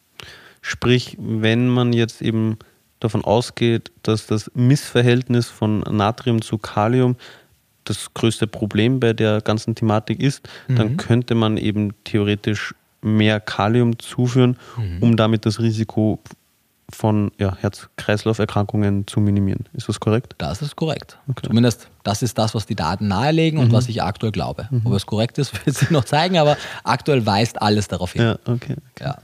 Sprich, 0.61 1.17
wenn 1.19 1.69
man 1.69 1.93
jetzt 1.93 2.21
eben 2.21 2.59
davon 3.01 3.25
ausgeht, 3.25 3.91
dass 4.03 4.27
das 4.27 4.51
Missverhältnis 4.55 5.49
von 5.49 5.81
Natrium 5.81 6.43
zu 6.43 6.59
Kalium 6.59 7.17
das 7.85 8.13
größte 8.13 8.47
Problem 8.47 9.01
bei 9.01 9.13
der 9.13 9.41
ganzen 9.41 9.75
Thematik 9.75 10.21
ist, 10.21 10.47
dann 10.69 10.93
mhm. 10.93 10.97
könnte 10.99 11.35
man 11.35 11.57
eben 11.57 11.95
theoretisch 12.05 12.75
mehr 13.01 13.41
Kalium 13.41 13.99
zuführen, 13.99 14.57
mhm. 14.77 14.99
um 15.03 15.17
damit 15.17 15.47
das 15.47 15.61
Risiko 15.61 16.21
von 16.91 17.33
ja, 17.39 17.55
Herz-Kreislauf-Erkrankungen 17.57 19.07
zu 19.07 19.21
minimieren. 19.21 19.69
Ist 19.75 19.89
das 19.89 20.01
korrekt? 20.01 20.35
Das 20.39 20.63
ist 20.63 20.75
korrekt. 20.75 21.19
Okay. 21.29 21.47
Zumindest 21.47 21.89
das 22.03 22.23
ist 22.23 22.39
das, 22.39 22.55
was 22.55 22.65
die 22.65 22.75
Daten 22.75 23.09
nahelegen 23.09 23.61
und 23.61 23.69
mhm. 23.69 23.73
was 23.73 23.89
ich 23.89 24.03
aktuell 24.03 24.33
glaube. 24.33 24.69
Mhm. 24.71 24.83
Ob 24.85 24.95
es 24.95 25.05
korrekt 25.05 25.37
ist, 25.39 25.53
wird 25.67 25.77
sich 25.77 25.91
noch 25.91 26.05
zeigen, 26.05 26.39
aber 26.39 26.57
aktuell 26.85 27.27
weist 27.27 27.61
alles 27.61 27.89
darauf 27.89 28.13
hin. 28.13 28.23
Ja, 28.23 28.33
okay. 28.47 28.77
okay. 28.95 29.05
Ja 29.05 29.19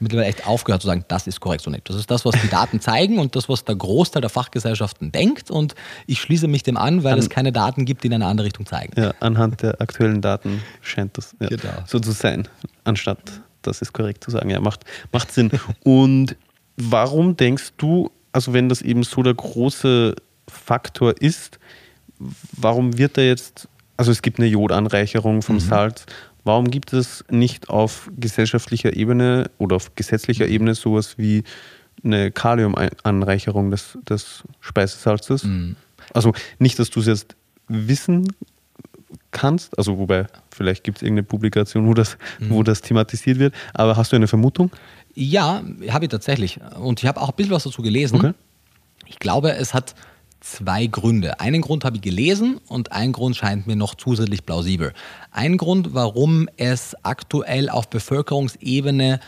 mittlerweile 0.00 0.28
echt 0.28 0.46
aufgehört 0.46 0.82
zu 0.82 0.88
sagen, 0.88 1.04
das 1.08 1.26
ist 1.26 1.40
korrekt 1.40 1.62
so 1.62 1.70
nicht. 1.70 1.88
Das 1.88 1.96
ist 1.96 2.10
das, 2.10 2.24
was 2.24 2.40
die 2.40 2.48
Daten 2.48 2.80
zeigen 2.80 3.18
und 3.18 3.36
das, 3.36 3.48
was 3.48 3.64
der 3.64 3.76
Großteil 3.76 4.20
der 4.20 4.30
Fachgesellschaften 4.30 5.12
denkt. 5.12 5.50
Und 5.50 5.74
ich 6.06 6.20
schließe 6.20 6.48
mich 6.48 6.62
dem 6.62 6.76
an, 6.76 7.04
weil 7.04 7.14
an, 7.14 7.18
es 7.18 7.30
keine 7.30 7.52
Daten 7.52 7.84
gibt, 7.84 8.02
die 8.02 8.08
in 8.08 8.14
eine 8.14 8.26
andere 8.26 8.46
Richtung 8.46 8.66
zeigen. 8.66 8.92
Ja, 9.00 9.14
anhand 9.20 9.62
der 9.62 9.80
aktuellen 9.80 10.20
Daten 10.20 10.62
scheint 10.80 11.16
das 11.18 11.34
ja, 11.40 11.48
genau. 11.48 11.84
so 11.86 12.00
zu 12.00 12.12
sein, 12.12 12.48
anstatt 12.84 13.18
das 13.62 13.80
ist 13.80 13.92
korrekt 13.92 14.24
zu 14.24 14.30
sagen. 14.30 14.50
Ja, 14.50 14.60
macht, 14.60 14.84
macht 15.12 15.32
Sinn. 15.32 15.50
und 15.84 16.36
warum 16.76 17.36
denkst 17.36 17.72
du, 17.76 18.10
also 18.32 18.52
wenn 18.52 18.68
das 18.68 18.82
eben 18.82 19.02
so 19.02 19.22
der 19.22 19.34
große 19.34 20.14
Faktor 20.48 21.14
ist, 21.20 21.58
warum 22.52 22.98
wird 22.98 23.16
da 23.16 23.22
jetzt, 23.22 23.68
also 23.96 24.10
es 24.10 24.22
gibt 24.22 24.38
eine 24.38 24.48
Jodanreicherung 24.48 25.42
vom 25.42 25.56
mhm. 25.56 25.60
Salz, 25.60 26.06
Warum 26.44 26.70
gibt 26.70 26.92
es 26.92 27.24
nicht 27.30 27.68
auf 27.68 28.10
gesellschaftlicher 28.16 28.96
Ebene 28.96 29.50
oder 29.58 29.76
auf 29.76 29.94
gesetzlicher 29.94 30.46
Ebene 30.46 30.74
sowas 30.74 31.18
wie 31.18 31.44
eine 32.04 32.30
Kaliumanreicherung 32.30 33.70
des, 33.70 33.98
des 34.08 34.42
Speisesalzes? 34.60 35.44
Mhm. 35.44 35.76
Also 36.12 36.32
nicht, 36.58 36.78
dass 36.78 36.90
du 36.90 37.00
es 37.00 37.06
jetzt 37.06 37.36
wissen 37.68 38.32
kannst, 39.30 39.76
also 39.78 39.98
wobei 39.98 40.26
vielleicht 40.50 40.84
gibt 40.84 40.98
es 40.98 41.02
irgendeine 41.02 41.24
Publikation, 41.24 41.86
wo 41.86 41.94
das, 41.94 42.18
mhm. 42.38 42.50
wo 42.50 42.62
das 42.62 42.82
thematisiert 42.82 43.38
wird, 43.38 43.54
aber 43.72 43.96
hast 43.96 44.12
du 44.12 44.16
eine 44.16 44.28
Vermutung? 44.28 44.70
Ja, 45.14 45.62
habe 45.88 46.04
ich 46.04 46.10
tatsächlich. 46.10 46.60
Und 46.78 47.02
ich 47.02 47.08
habe 47.08 47.20
auch 47.20 47.30
ein 47.30 47.36
bisschen 47.36 47.52
was 47.52 47.64
dazu 47.64 47.82
gelesen. 47.82 48.16
Okay. 48.16 48.32
Ich 49.06 49.18
glaube, 49.18 49.52
es 49.52 49.74
hat 49.74 49.94
zwei 50.42 50.86
Gründe. 50.86 51.40
Einen 51.40 51.62
Grund 51.62 51.84
habe 51.84 51.96
ich 51.96 52.02
gelesen 52.02 52.60
und 52.68 52.92
ein 52.92 53.12
Grund 53.12 53.36
scheint 53.36 53.66
mir 53.66 53.76
noch 53.76 53.94
zusätzlich 53.94 54.44
plausibel. 54.44 54.92
Ein 55.30 55.56
Grund, 55.56 55.94
warum 55.94 56.48
es 56.56 56.96
aktuell 57.02 57.68
auf 57.68 57.88
Bevölkerungsebene 57.88 59.20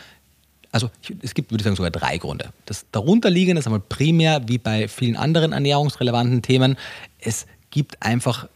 also 0.71 0.91
es 1.21 1.33
gibt, 1.33 1.51
würde 1.51 1.61
ich 1.61 1.63
sagen, 1.63 1.77
sogar 1.77 1.89
drei 1.89 2.17
Gründe. 2.17 2.49
Das 2.65 2.85
darunterliegende 2.91 3.59
ist 3.59 3.65
einmal 3.65 3.79
primär, 3.79 4.41
wie 4.47 4.57
bei 4.57 4.89
vielen 4.89 5.15
anderen 5.15 5.53
ernährungsrelevanten 5.53 6.41
Themen, 6.41 6.75
es 7.17 7.45
gibt 7.71 8.03
einfach 8.03 8.49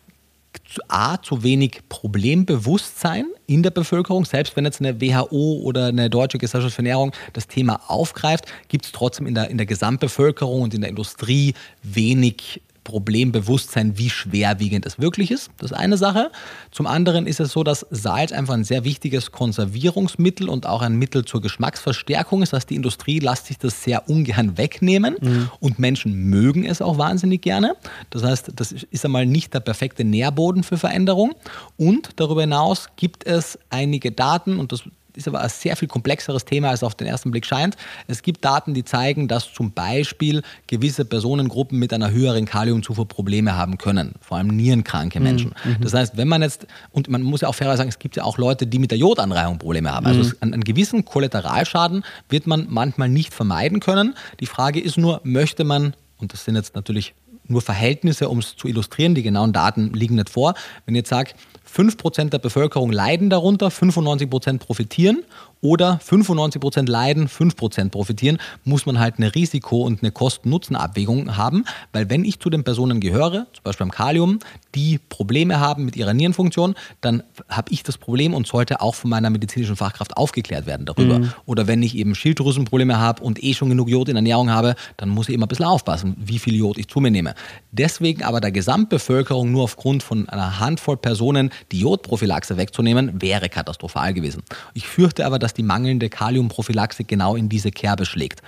A, 0.87 1.17
zu 1.21 1.43
wenig 1.43 1.81
Problembewusstsein 1.89 3.25
in 3.47 3.63
der 3.63 3.71
Bevölkerung. 3.71 4.25
Selbst 4.25 4.55
wenn 4.55 4.65
jetzt 4.65 4.79
eine 4.79 4.99
WHO 5.01 5.61
oder 5.63 5.87
eine 5.87 6.09
Deutsche 6.09 6.37
Gesellschaft 6.37 6.75
für 6.75 6.79
Ernährung 6.79 7.11
das 7.33 7.47
Thema 7.47 7.81
aufgreift, 7.87 8.45
gibt 8.67 8.85
es 8.85 8.91
trotzdem 8.91 9.27
in 9.27 9.35
der, 9.35 9.49
in 9.49 9.57
der 9.57 9.65
Gesamtbevölkerung 9.65 10.61
und 10.61 10.73
in 10.73 10.81
der 10.81 10.89
Industrie 10.89 11.53
wenig 11.83 12.61
Problembewusstsein, 12.89 13.97
wie 13.97 14.09
schwerwiegend 14.09 14.85
es 14.85 14.99
wirklich 14.99 15.31
ist. 15.31 15.49
Das 15.57 15.71
ist 15.71 15.77
eine 15.77 15.97
Sache. 15.97 16.31
Zum 16.71 16.87
anderen 16.87 17.27
ist 17.27 17.39
es 17.39 17.51
so, 17.51 17.63
dass 17.63 17.85
Salz 17.91 18.31
einfach 18.31 18.55
ein 18.55 18.63
sehr 18.63 18.83
wichtiges 18.83 19.31
Konservierungsmittel 19.31 20.49
und 20.49 20.65
auch 20.65 20.81
ein 20.81 20.95
Mittel 20.95 21.25
zur 21.25 21.41
Geschmacksverstärkung 21.41 22.41
ist. 22.41 22.53
Das 22.53 22.61
heißt, 22.61 22.69
die 22.71 22.75
Industrie 22.75 23.19
lässt 23.19 23.45
sich 23.45 23.57
das 23.57 23.83
sehr 23.83 24.09
ungern 24.09 24.57
wegnehmen 24.57 25.15
mhm. 25.21 25.49
und 25.59 25.79
Menschen 25.79 26.13
mögen 26.29 26.65
es 26.65 26.81
auch 26.81 26.97
wahnsinnig 26.97 27.41
gerne. 27.41 27.75
Das 28.09 28.23
heißt, 28.23 28.51
das 28.55 28.71
ist 28.71 29.05
einmal 29.05 29.25
nicht 29.25 29.53
der 29.53 29.59
perfekte 29.59 30.03
Nährboden 30.03 30.63
für 30.63 30.77
Veränderung. 30.77 31.35
Und 31.77 32.09
darüber 32.15 32.41
hinaus 32.41 32.87
gibt 32.95 33.25
es 33.25 33.59
einige 33.69 34.11
Daten, 34.11 34.59
und 34.59 34.71
das 34.71 34.83
ist 35.20 35.28
aber 35.28 35.41
ein 35.41 35.49
sehr 35.49 35.76
viel 35.76 35.88
komplexeres 35.88 36.45
Thema, 36.45 36.70
als 36.70 36.84
auf 36.84 36.95
den 36.95 37.07
ersten 37.07 37.30
Blick 37.32 37.45
scheint. 37.45 37.76
Es 38.07 38.24
gibt 38.24 38.43
Daten, 38.43 38.74
die 38.74 38.84
zeigen, 38.84 39.28
dass 39.28 39.53
zum 39.53 39.72
Beispiel 39.72 40.41
gewisse 40.67 41.05
Personengruppen 41.05 41.78
mit 41.78 41.93
einer 41.93 42.09
höheren 42.11 42.45
Kaliumzufuhr 42.45 43.07
Probleme 43.07 43.55
haben 43.55 43.78
können, 43.78 44.15
vor 44.22 44.38
allem 44.38 44.47
nierenkranke 44.47 45.20
Menschen. 45.20 45.53
Mhm. 45.63 45.78
Das 45.82 45.93
heißt, 45.93 46.17
wenn 46.17 46.28
man 46.28 46.41
jetzt, 46.41 46.65
und 46.91 47.09
man 47.09 47.22
muss 47.22 47.41
ja 47.41 47.47
auch 47.47 47.55
fairerweise 47.55 47.80
sagen, 47.80 47.89
es 47.89 47.99
gibt 47.99 48.15
ja 48.15 48.24
auch 48.24 48.38
Leute, 48.38 48.65
die 48.65 48.80
mit 48.80 48.91
der 48.91 48.97
Jodanreihung 48.97 49.59
Probleme 49.59 49.91
haben. 49.91 50.05
Also 50.05 50.24
mhm. 50.24 50.36
einen, 50.39 50.53
einen 50.55 50.63
gewissen 50.63 51.05
Kollateralschaden 51.05 52.03
wird 52.30 52.47
man 52.47 52.65
manchmal 52.70 53.09
nicht 53.09 53.34
vermeiden 53.34 53.80
können. 53.80 54.15
Die 54.39 54.45
Frage 54.45 54.80
ist 54.80 54.97
nur, 54.97 55.22
möchte 55.24 55.63
man, 55.63 55.93
und 56.17 56.34
das 56.34 56.45
sind 56.45 56.55
jetzt 56.55 56.76
natürlich 56.76 57.13
nur 57.49 57.61
Verhältnisse, 57.61 58.30
um 58.30 58.39
es 58.39 58.55
zu 58.55 58.67
illustrieren, 58.67 59.15
die 59.15 59.24
genauen 59.24 59.53
Daten 59.53 59.91
liegen 59.93 60.15
nicht 60.15 60.30
vor. 60.30 60.53
Wenn 60.86 60.95
ich 60.95 60.99
jetzt 60.99 61.09
sage, 61.09 61.32
5% 61.76 62.30
der 62.30 62.39
Bevölkerung 62.39 62.91
leiden 62.91 63.30
darunter, 63.30 63.67
95% 63.67 64.59
profitieren 64.59 65.24
oder 65.62 65.99
95% 66.05 66.89
leiden, 66.89 67.28
5% 67.28 67.89
profitieren, 67.89 68.38
muss 68.64 68.86
man 68.86 68.99
halt 68.99 69.16
eine 69.18 69.36
Risiko- 69.36 69.84
und 69.84 70.01
eine 70.01 70.12
Kosten-Nutzen-Abwägung 70.12 71.36
haben, 71.36 71.66
weil 71.91 72.10
wenn 72.10 72.24
ich 72.24 72.39
zu 72.39 72.49
den 72.49 72.64
Personen 72.64 72.99
gehöre, 72.99 73.47
zum 73.53 73.64
Beispiel 73.64 73.86
beim 73.86 73.91
Kalium, 73.91 74.39
die 74.76 74.99
Probleme 75.10 75.60
haben 75.60 75.86
mit 75.86 75.95
ihrer 75.95 76.14
Nierenfunktion, 76.14 76.76
dann 77.01 77.24
habe 77.49 77.72
ich 77.72 77.84
das 77.84 77.97
Problem 77.97 78.34
und 78.34 78.47
sollte 78.47 78.82
auch 78.82 78.95
von 78.95 79.10
meiner 79.10 79.30
medizinischen 79.30 79.76
Fachkraft 79.76 80.16
aufgeklärt 80.16 80.66
werden 80.66 80.86
darüber. 80.86 81.20
Mhm. 81.20 81.34
Oder 81.45 81.68
wenn 81.68 81.82
ich 81.84 81.95
eben 81.95 82.16
Schilddrüsenprobleme 82.16 82.97
habe 82.97 83.24
und 83.24 83.43
eh 83.43 83.53
schon 83.53 83.70
genug 83.70 83.89
Jod 83.89 84.10
in 84.10 84.16
Ernährung 84.16 84.51
habe, 84.51 84.76
dann 84.97 85.10
muss 85.10 85.30
ich 85.30 85.36
immer 85.36 85.45
ein 85.45 85.49
bisschen 85.49 85.66
aufpassen, 85.66 86.16
wie 86.20 86.39
viel 86.39 86.55
Jod 86.55 86.78
ich 86.78 86.88
zu 86.88 86.99
mir 86.99 87.12
nehme. 87.12 87.34
Deswegen 87.72 88.24
aber 88.24 88.39
der 88.41 88.51
Gesamtbevölkerung 88.51 89.51
nur 89.51 89.64
aufgrund 89.64 90.03
von 90.03 90.30
einer 90.30 90.60
Handvoll 90.60 90.97
Personen 90.97 91.51
die 91.72 91.80
Jodprophylaxe 91.80 92.57
wegzunehmen, 92.57 93.22
wäre 93.22 93.49
katastrophal 93.49 94.14
gewesen. 94.14 94.43
Ich 94.74 94.88
fürchte 94.88 95.26
aber, 95.26 95.39
dass 95.39 95.48
dass 95.49 95.55
die 95.55 95.63
mangelnde 95.63 96.09
Kaliumprophylaxe 96.09 97.05
genau 97.05 97.35
in 97.35 97.49
diese 97.49 97.71
Kerbe 97.71 98.05
schlägt. 98.05 98.43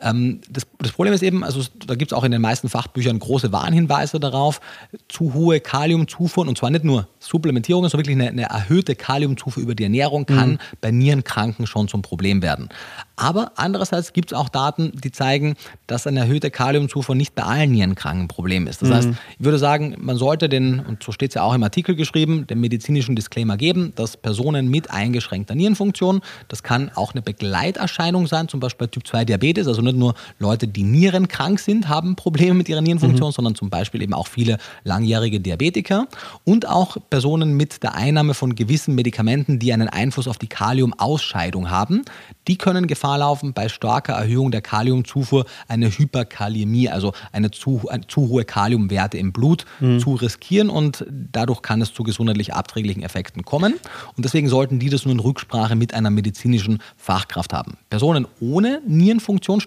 Ähm, 0.00 0.40
das, 0.50 0.66
das, 0.78 0.92
Problem 0.92 1.14
ist 1.14 1.22
eben, 1.22 1.42
also 1.42 1.62
da 1.86 1.94
gibt 1.94 2.12
es 2.12 2.18
auch 2.18 2.24
in 2.24 2.32
den 2.32 2.42
meisten 2.42 2.68
Fachbüchern 2.68 3.18
große 3.18 3.52
Warnhinweise 3.52 4.20
darauf, 4.20 4.60
zu 5.08 5.34
hohe 5.34 5.60
Kaliumzufuhren 5.60 6.48
und 6.48 6.58
zwar 6.58 6.70
nicht 6.70 6.84
nur 6.84 7.08
Supplementierungen, 7.18 7.90
sondern 7.90 8.06
wirklich 8.06 8.20
eine, 8.20 8.30
eine 8.30 8.42
erhöhte 8.42 8.94
Kaliumzufuhr 8.94 9.62
über 9.62 9.74
die 9.74 9.84
Ernährung 9.84 10.26
kann 10.26 10.50
mhm. 10.50 10.58
bei 10.80 10.90
Nierenkranken 10.90 11.66
schon 11.66 11.88
zum 11.88 12.02
Problem 12.02 12.42
werden. 12.42 12.68
Aber 13.16 13.52
andererseits 13.56 14.12
gibt 14.12 14.32
es 14.32 14.38
auch 14.38 14.50
Daten, 14.50 14.92
die 14.92 15.10
zeigen, 15.10 15.56
dass 15.86 16.06
eine 16.06 16.20
erhöhte 16.20 16.50
Kaliumzufuhr 16.50 17.14
nicht 17.14 17.34
bei 17.34 17.42
allen 17.42 17.72
Nierenkranken 17.72 18.24
ein 18.24 18.28
Problem 18.28 18.66
ist. 18.66 18.82
Das 18.82 18.90
mhm. 18.90 18.94
heißt, 18.94 19.08
ich 19.38 19.44
würde 19.44 19.58
sagen, 19.58 19.96
man 19.98 20.16
sollte 20.16 20.48
den, 20.50 20.80
und 20.80 21.02
so 21.02 21.12
steht 21.12 21.30
es 21.30 21.34
ja 21.36 21.42
auch 21.42 21.54
im 21.54 21.62
Artikel 21.62 21.96
geschrieben, 21.96 22.46
den 22.46 22.60
medizinischen 22.60 23.16
Disclaimer 23.16 23.56
geben, 23.56 23.92
dass 23.96 24.16
Personen 24.18 24.68
mit 24.68 24.90
eingeschränkter 24.90 25.54
Nierenfunktion, 25.54 26.20
das 26.48 26.62
kann 26.62 26.90
auch 26.94 27.14
eine 27.14 27.22
Begleiterscheinung 27.22 28.26
sein, 28.26 28.48
zum 28.48 28.60
Beispiel 28.60 28.86
bei 28.86 28.90
Typ 28.90 29.06
2 29.06 29.24
Diabetes, 29.24 29.66
also 29.66 29.80
nicht 29.86 29.98
nur 29.98 30.14
Leute, 30.38 30.68
die 30.68 30.82
nierenkrank 30.82 31.58
sind, 31.58 31.88
haben 31.88 32.16
Probleme 32.16 32.54
mit 32.54 32.68
ihrer 32.68 32.80
Nierenfunktion, 32.80 33.30
mhm. 33.30 33.32
sondern 33.32 33.54
zum 33.54 33.70
Beispiel 33.70 34.02
eben 34.02 34.14
auch 34.14 34.28
viele 34.28 34.58
langjährige 34.84 35.40
Diabetiker 35.40 36.06
und 36.44 36.68
auch 36.68 36.96
Personen 37.10 37.56
mit 37.56 37.82
der 37.82 37.94
Einnahme 37.94 38.34
von 38.34 38.54
gewissen 38.54 38.94
Medikamenten, 38.94 39.58
die 39.58 39.72
einen 39.72 39.88
Einfluss 39.88 40.28
auf 40.28 40.38
die 40.38 40.48
Kaliumausscheidung 40.48 41.70
haben. 41.70 42.02
Die 42.48 42.56
können 42.56 42.86
Gefahr 42.86 43.18
laufen, 43.18 43.52
bei 43.52 43.68
starker 43.68 44.14
Erhöhung 44.14 44.50
der 44.50 44.62
Kaliumzufuhr 44.62 45.46
eine 45.68 45.88
Hyperkaliämie, 45.88 46.88
also 46.88 47.12
eine 47.32 47.50
zu, 47.50 47.82
eine 47.88 48.06
zu 48.06 48.28
hohe 48.28 48.44
Kaliumwerte 48.44 49.18
im 49.18 49.32
Blut 49.32 49.64
mhm. 49.80 50.00
zu 50.00 50.14
riskieren 50.14 50.70
und 50.70 51.04
dadurch 51.08 51.62
kann 51.62 51.80
es 51.82 51.92
zu 51.92 52.02
gesundheitlich 52.02 52.54
abträglichen 52.54 53.02
Effekten 53.02 53.44
kommen. 53.44 53.74
Und 54.16 54.24
deswegen 54.24 54.48
sollten 54.48 54.78
die 54.78 54.90
das 54.90 55.04
nur 55.04 55.12
in 55.12 55.20
Rücksprache 55.20 55.76
mit 55.76 55.94
einer 55.94 56.10
medizinischen 56.10 56.78
Fachkraft 56.96 57.52
haben. 57.52 57.78
Personen 57.90 58.26
ohne 58.40 58.80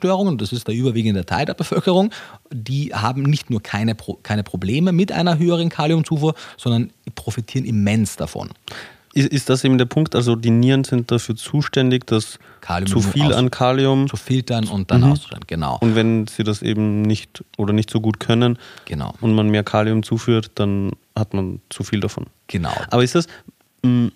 Nierenfunktionsstörungen, 0.09 0.37
das 0.37 0.51
ist 0.51 0.67
der 0.67 0.75
überwiegende 0.75 1.25
Teil 1.25 1.45
der 1.45 1.53
Bevölkerung, 1.53 2.11
die 2.51 2.93
haben 2.93 3.23
nicht 3.23 3.49
nur 3.49 3.61
keine, 3.61 3.95
keine 4.23 4.43
Probleme 4.43 4.91
mit 4.91 5.11
einer 5.11 5.37
höheren 5.37 5.69
Kaliumzufuhr, 5.69 6.33
sondern 6.57 6.91
profitieren 7.15 7.65
immens 7.65 8.15
davon. 8.15 8.49
Ist, 9.13 9.29
ist 9.29 9.49
das 9.49 9.63
eben 9.63 9.77
der 9.77 9.85
Punkt? 9.85 10.15
Also 10.15 10.35
die 10.35 10.51
Nieren 10.51 10.83
sind 10.83 11.11
dafür 11.11 11.35
zuständig, 11.35 12.05
dass 12.05 12.37
Kalium 12.61 12.87
zu 12.87 13.01
viel 13.01 13.33
an 13.33 13.49
Kalium 13.49 14.07
zu 14.07 14.17
filtern 14.17 14.67
und 14.67 14.91
dann 14.91 15.01
mhm. 15.01 15.11
auszuscheiden, 15.11 15.45
genau. 15.47 15.77
Und 15.81 15.95
wenn 15.95 16.27
sie 16.27 16.43
das 16.43 16.61
eben 16.61 17.01
nicht 17.01 17.43
oder 17.57 17.73
nicht 17.73 17.89
so 17.89 18.01
gut 18.01 18.19
können 18.19 18.59
genau. 18.85 19.13
und 19.21 19.33
man 19.33 19.49
mehr 19.49 19.63
Kalium 19.63 20.03
zuführt, 20.03 20.51
dann 20.55 20.91
hat 21.15 21.33
man 21.33 21.59
zu 21.69 21.83
viel 21.83 21.99
davon. 21.99 22.27
Genau. 22.47 22.73
Aber 22.91 23.03
ist 23.03 23.15
das, 23.15 23.25
mm, 23.81 24.07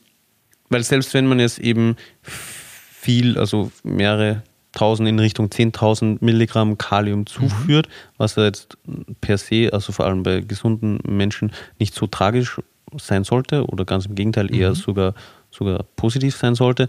weil 0.70 0.84
selbst 0.84 1.14
wenn 1.16 1.26
man 1.26 1.40
jetzt 1.40 1.58
eben 1.60 1.96
viel, 2.22 3.38
also 3.38 3.72
mehrere 3.84 4.44
tausend 4.74 5.08
in 5.08 5.20
Richtung 5.20 5.48
10.000 5.48 6.18
Milligramm 6.22 6.78
Kalium 6.78 7.20
mhm. 7.20 7.28
zuführt, 7.28 7.88
mhm. 7.88 7.92
was 8.18 8.36
ja 8.36 8.46
jetzt 8.46 8.78
per 9.22 9.38
se, 9.38 9.70
also 9.72 9.92
vor 9.92 10.06
allem 10.06 10.24
bei 10.24 10.42
gesunden 10.42 11.00
Menschen, 11.08 11.52
nicht 11.80 11.94
so 11.94 12.08
tragisch 12.08 12.60
sein 13.00 13.24
sollte 13.24 13.66
oder 13.66 13.86
ganz 13.86 14.06
im 14.06 14.16
Gegenteil 14.16 14.54
eher 14.54 14.72
mhm. 14.72 14.76
sogar, 14.76 15.14
sogar 15.50 15.84
positiv 15.96 16.36
sein 16.36 16.56
sollte, 16.56 16.88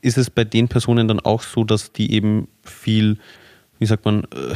ist 0.00 0.18
es 0.18 0.30
bei 0.30 0.44
den 0.44 0.68
Personen 0.68 1.08
dann 1.08 1.20
auch 1.20 1.42
so, 1.42 1.64
dass 1.64 1.92
die 1.92 2.12
eben 2.12 2.48
viel, 2.62 3.18
wie 3.78 3.86
sagt 3.86 4.04
man, 4.04 4.24
äh, 4.24 4.54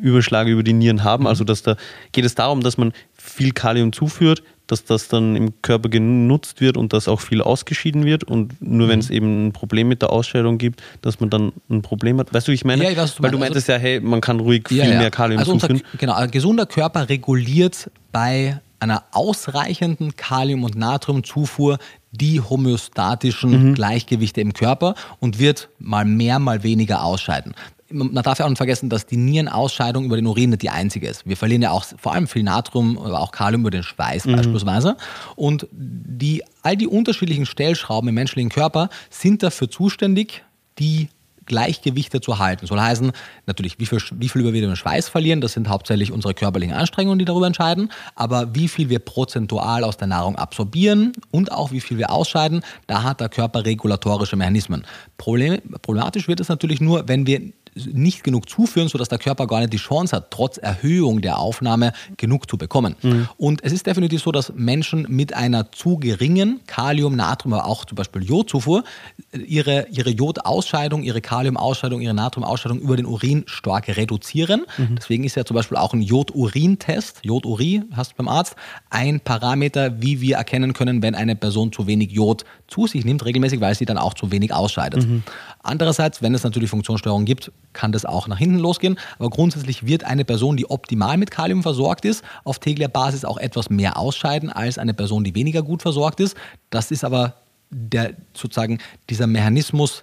Überschlag 0.00 0.48
über 0.48 0.62
die 0.62 0.72
Nieren 0.72 1.04
haben. 1.04 1.24
Mhm. 1.24 1.28
Also 1.28 1.44
dass 1.44 1.62
da 1.62 1.76
geht 2.12 2.24
es 2.24 2.34
darum, 2.34 2.62
dass 2.62 2.78
man 2.78 2.92
viel 3.12 3.52
Kalium 3.52 3.92
zuführt, 3.92 4.42
dass 4.72 4.84
das 4.84 5.08
dann 5.08 5.36
im 5.36 5.60
Körper 5.60 5.90
genutzt 5.90 6.62
wird 6.62 6.78
und 6.78 6.94
dass 6.94 7.06
auch 7.06 7.20
viel 7.20 7.42
ausgeschieden 7.42 8.06
wird 8.06 8.24
und 8.24 8.60
nur 8.62 8.86
mhm. 8.86 8.90
wenn 8.90 8.98
es 9.00 9.10
eben 9.10 9.48
ein 9.48 9.52
Problem 9.52 9.86
mit 9.86 10.00
der 10.00 10.10
Ausscheidung 10.10 10.56
gibt, 10.56 10.82
dass 11.02 11.20
man 11.20 11.28
dann 11.28 11.52
ein 11.68 11.82
Problem 11.82 12.18
hat. 12.18 12.32
Weißt 12.32 12.48
du, 12.48 12.52
wie 12.52 12.54
ich 12.54 12.64
meine? 12.64 12.82
Ja, 12.82 12.90
ich 12.90 12.96
weiß, 12.96 13.16
du 13.16 13.22
Weil 13.22 13.30
du 13.30 13.38
meintest 13.38 13.68
also, 13.68 13.78
ja, 13.78 13.90
hey, 13.90 14.00
man 14.00 14.22
kann 14.22 14.40
ruhig 14.40 14.64
ja, 14.70 14.84
viel 14.84 14.94
ja. 14.94 14.98
mehr 14.98 15.10
Kalium 15.10 15.40
also. 15.40 15.52
Unser, 15.52 15.68
genau, 15.98 16.14
ein 16.14 16.30
gesunder 16.30 16.64
Körper 16.64 17.10
reguliert 17.10 17.90
bei 18.12 18.60
einer 18.80 19.04
ausreichenden 19.12 20.16
Kalium- 20.16 20.64
und 20.64 20.74
Natriumzufuhr 20.74 21.78
die 22.10 22.40
homöostatischen 22.40 23.68
mhm. 23.68 23.74
Gleichgewichte 23.74 24.40
im 24.40 24.54
Körper 24.54 24.94
und 25.20 25.38
wird 25.38 25.68
mal 25.78 26.06
mehr, 26.06 26.38
mal 26.38 26.62
weniger 26.62 27.04
ausscheiden. 27.04 27.54
Man 27.92 28.22
darf 28.22 28.38
ja 28.38 28.44
auch 28.44 28.48
nicht 28.48 28.58
vergessen, 28.58 28.88
dass 28.88 29.06
die 29.06 29.16
Nierenausscheidung 29.16 30.04
über 30.04 30.16
den 30.16 30.26
Urin 30.26 30.50
nicht 30.50 30.62
die 30.62 30.70
einzige 30.70 31.08
ist. 31.08 31.26
Wir 31.26 31.36
verlieren 31.36 31.62
ja 31.62 31.70
auch 31.70 31.84
vor 31.98 32.12
allem 32.12 32.26
viel 32.26 32.42
Natrium, 32.42 32.98
aber 32.98 33.20
auch 33.20 33.32
Kalium 33.32 33.62
über 33.62 33.70
den 33.70 33.82
Schweiß 33.82 34.26
mhm. 34.26 34.36
beispielsweise. 34.36 34.96
Und 35.36 35.66
die, 35.72 36.42
all 36.62 36.76
die 36.76 36.86
unterschiedlichen 36.86 37.46
Stellschrauben 37.46 38.08
im 38.08 38.14
menschlichen 38.14 38.50
Körper 38.50 38.88
sind 39.10 39.42
dafür 39.42 39.70
zuständig, 39.70 40.42
die 40.78 41.08
Gleichgewichte 41.46 42.20
zu 42.20 42.38
halten. 42.38 42.66
Soll 42.66 42.80
heißen, 42.80 43.12
natürlich, 43.46 43.78
wie 43.78 43.86
viel, 43.86 43.98
wie 44.12 44.28
viel 44.28 44.44
wir 44.44 44.60
den 44.60 44.76
Schweiß 44.76 45.08
verlieren, 45.08 45.40
das 45.40 45.52
sind 45.52 45.68
hauptsächlich 45.68 46.12
unsere 46.12 46.34
körperlichen 46.34 46.74
Anstrengungen, 46.74 47.18
die 47.18 47.24
darüber 47.24 47.46
entscheiden, 47.46 47.90
aber 48.14 48.54
wie 48.54 48.68
viel 48.68 48.88
wir 48.88 48.98
prozentual 48.98 49.84
aus 49.84 49.96
der 49.96 50.08
Nahrung 50.08 50.36
absorbieren 50.36 51.12
und 51.30 51.52
auch 51.52 51.72
wie 51.72 51.80
viel 51.80 51.98
wir 51.98 52.10
ausscheiden, 52.10 52.62
da 52.86 53.02
hat 53.02 53.20
der 53.20 53.28
Körper 53.28 53.64
regulatorische 53.64 54.36
Mechanismen. 54.36 54.86
Problem, 55.18 55.60
problematisch 55.82 56.28
wird 56.28 56.40
es 56.40 56.48
natürlich 56.48 56.80
nur, 56.80 57.08
wenn 57.08 57.26
wir 57.26 57.52
nicht 57.74 58.24
genug 58.24 58.48
zuführen, 58.48 58.88
sodass 58.88 59.08
der 59.08 59.18
Körper 59.18 59.46
gar 59.46 59.60
nicht 59.60 59.72
die 59.72 59.78
Chance 59.78 60.16
hat, 60.16 60.30
trotz 60.30 60.58
Erhöhung 60.58 61.22
der 61.22 61.38
Aufnahme 61.38 61.92
genug 62.16 62.48
zu 62.48 62.58
bekommen. 62.58 62.96
Mhm. 63.02 63.28
Und 63.36 63.64
es 63.64 63.72
ist 63.72 63.86
definitiv 63.86 64.22
so, 64.22 64.32
dass 64.32 64.52
Menschen 64.54 65.06
mit 65.08 65.34
einer 65.34 65.72
zu 65.72 65.96
geringen 65.96 66.60
Kalium, 66.66 67.16
Natrium, 67.16 67.54
aber 67.54 67.66
auch 67.66 67.84
zum 67.84 67.96
Beispiel 67.96 68.22
Jodzufuhr 68.22 68.84
ihre, 69.32 69.86
ihre 69.90 70.10
Jodausscheidung, 70.10 71.02
ihre 71.02 71.20
Kaliumausscheidung, 71.20 72.00
ihre 72.00 72.14
Natriumausscheidung 72.14 72.80
über 72.80 72.96
den 72.96 73.06
Urin 73.06 73.44
stark 73.46 73.88
reduzieren. 73.88 74.66
Mhm. 74.76 74.96
Deswegen 74.96 75.24
ist 75.24 75.36
ja 75.36 75.44
zum 75.44 75.54
Beispiel 75.54 75.78
auch 75.78 75.94
ein 75.94 76.02
Jodurin-Test, 76.02 77.20
Joduri 77.22 77.82
hast 77.92 78.12
du 78.12 78.16
beim 78.16 78.28
Arzt, 78.28 78.56
ein 78.90 79.20
Parameter, 79.20 80.02
wie 80.02 80.20
wir 80.20 80.36
erkennen 80.36 80.72
können, 80.72 81.02
wenn 81.02 81.14
eine 81.14 81.36
Person 81.36 81.72
zu 81.72 81.86
wenig 81.86 82.10
Jod 82.10 82.44
zu 82.68 82.86
sich 82.86 83.04
nimmt, 83.04 83.24
regelmäßig, 83.24 83.60
weil 83.60 83.74
sie 83.74 83.84
dann 83.84 83.98
auch 83.98 84.14
zu 84.14 84.30
wenig 84.30 84.52
ausscheidet. 84.52 85.06
Mhm. 85.06 85.22
Andererseits, 85.62 86.22
wenn 86.22 86.34
es 86.34 86.42
natürlich 86.42 86.70
Funktionsstörungen 86.70 87.24
gibt, 87.24 87.52
kann 87.72 87.92
das 87.92 88.04
auch 88.04 88.26
nach 88.26 88.38
hinten 88.38 88.58
losgehen. 88.58 88.98
Aber 89.18 89.30
grundsätzlich 89.30 89.86
wird 89.86 90.04
eine 90.04 90.24
Person, 90.24 90.56
die 90.56 90.68
optimal 90.68 91.16
mit 91.16 91.30
Kalium 91.30 91.62
versorgt 91.62 92.04
ist, 92.04 92.24
auf 92.44 92.58
täglicher 92.58 92.88
Basis 92.88 93.24
auch 93.24 93.38
etwas 93.38 93.70
mehr 93.70 93.96
ausscheiden 93.96 94.50
als 94.50 94.78
eine 94.78 94.94
Person, 94.94 95.22
die 95.22 95.34
weniger 95.34 95.62
gut 95.62 95.82
versorgt 95.82 96.20
ist. 96.20 96.36
Das 96.70 96.90
ist 96.90 97.04
aber 97.04 97.36
der 97.70 98.14
sozusagen 98.34 98.78
dieser 99.08 99.26
Mechanismus, 99.26 100.02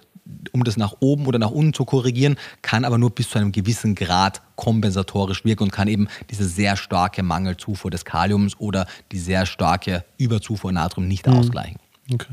um 0.52 0.64
das 0.64 0.76
nach 0.76 0.94
oben 1.00 1.26
oder 1.26 1.38
nach 1.38 1.50
unten 1.50 1.74
zu 1.74 1.84
korrigieren, 1.84 2.36
kann 2.62 2.84
aber 2.84 2.98
nur 2.98 3.10
bis 3.10 3.28
zu 3.28 3.38
einem 3.38 3.52
gewissen 3.52 3.94
Grad 3.94 4.40
kompensatorisch 4.56 5.44
wirken 5.44 5.64
und 5.64 5.72
kann 5.72 5.88
eben 5.88 6.08
diese 6.30 6.46
sehr 6.46 6.76
starke 6.76 7.22
Mangelzufuhr 7.22 7.90
des 7.90 8.04
Kaliums 8.04 8.58
oder 8.58 8.86
die 9.12 9.18
sehr 9.18 9.44
starke 9.44 10.04
Überzufuhr 10.18 10.72
Natrium 10.72 11.06
nicht 11.06 11.26
mhm. 11.26 11.34
ausgleichen. 11.34 11.76
Okay. 12.12 12.32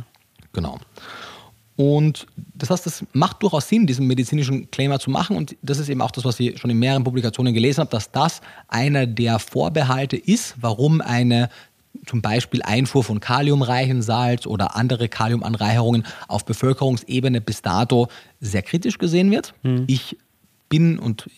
Genau. 0.54 0.80
Und 1.78 2.26
das 2.56 2.72
heißt, 2.72 2.88
das 2.88 3.06
macht 3.14 3.44
durchaus 3.44 3.70
Sinn, 3.70 3.86
diesen 3.86 4.08
medizinischen 4.08 4.70
Claimer 4.72 5.00
zu 5.00 5.12
machen. 5.12 5.38
Und 5.38 5.56
das 5.62 5.78
ist 5.78 5.90
eben 5.90 6.02
auch 6.02 6.12
das, 6.12 6.26
was 6.26 6.40
ich 6.40 6.60
schon 6.60 6.72
in 6.72 6.80
mehreren 6.80 7.04
Publikationen 7.04 7.54
gelesen 7.54 7.82
habe, 7.82 7.92
dass 7.92 8.12
das 8.12 8.42
einer 8.68 9.06
der 9.06 9.38
Vorbehalte 9.38 10.18
ist, 10.18 10.56
warum 10.60 11.02
eine 11.02 11.50
zum 12.08 12.22
Beispiel 12.22 12.64
Einfuhr 12.64 13.04
von 13.04 13.20
kaliumreichen 13.20 14.02
Salz 14.02 14.48
oder 14.48 14.76
andere 14.76 15.08
Kaliumanreicherungen 15.08 16.06
auf 16.28 16.46
Bevölkerungsebene 16.46 17.42
bis 17.42 17.62
dato 17.62 18.08
sehr 18.42 18.64
kritisch 18.64 18.98
gesehen 18.98 19.30
wird. 19.30 19.54
Mhm. 19.62 19.84
Ich 19.88 20.18
bin 20.70 20.98
und 20.98 21.30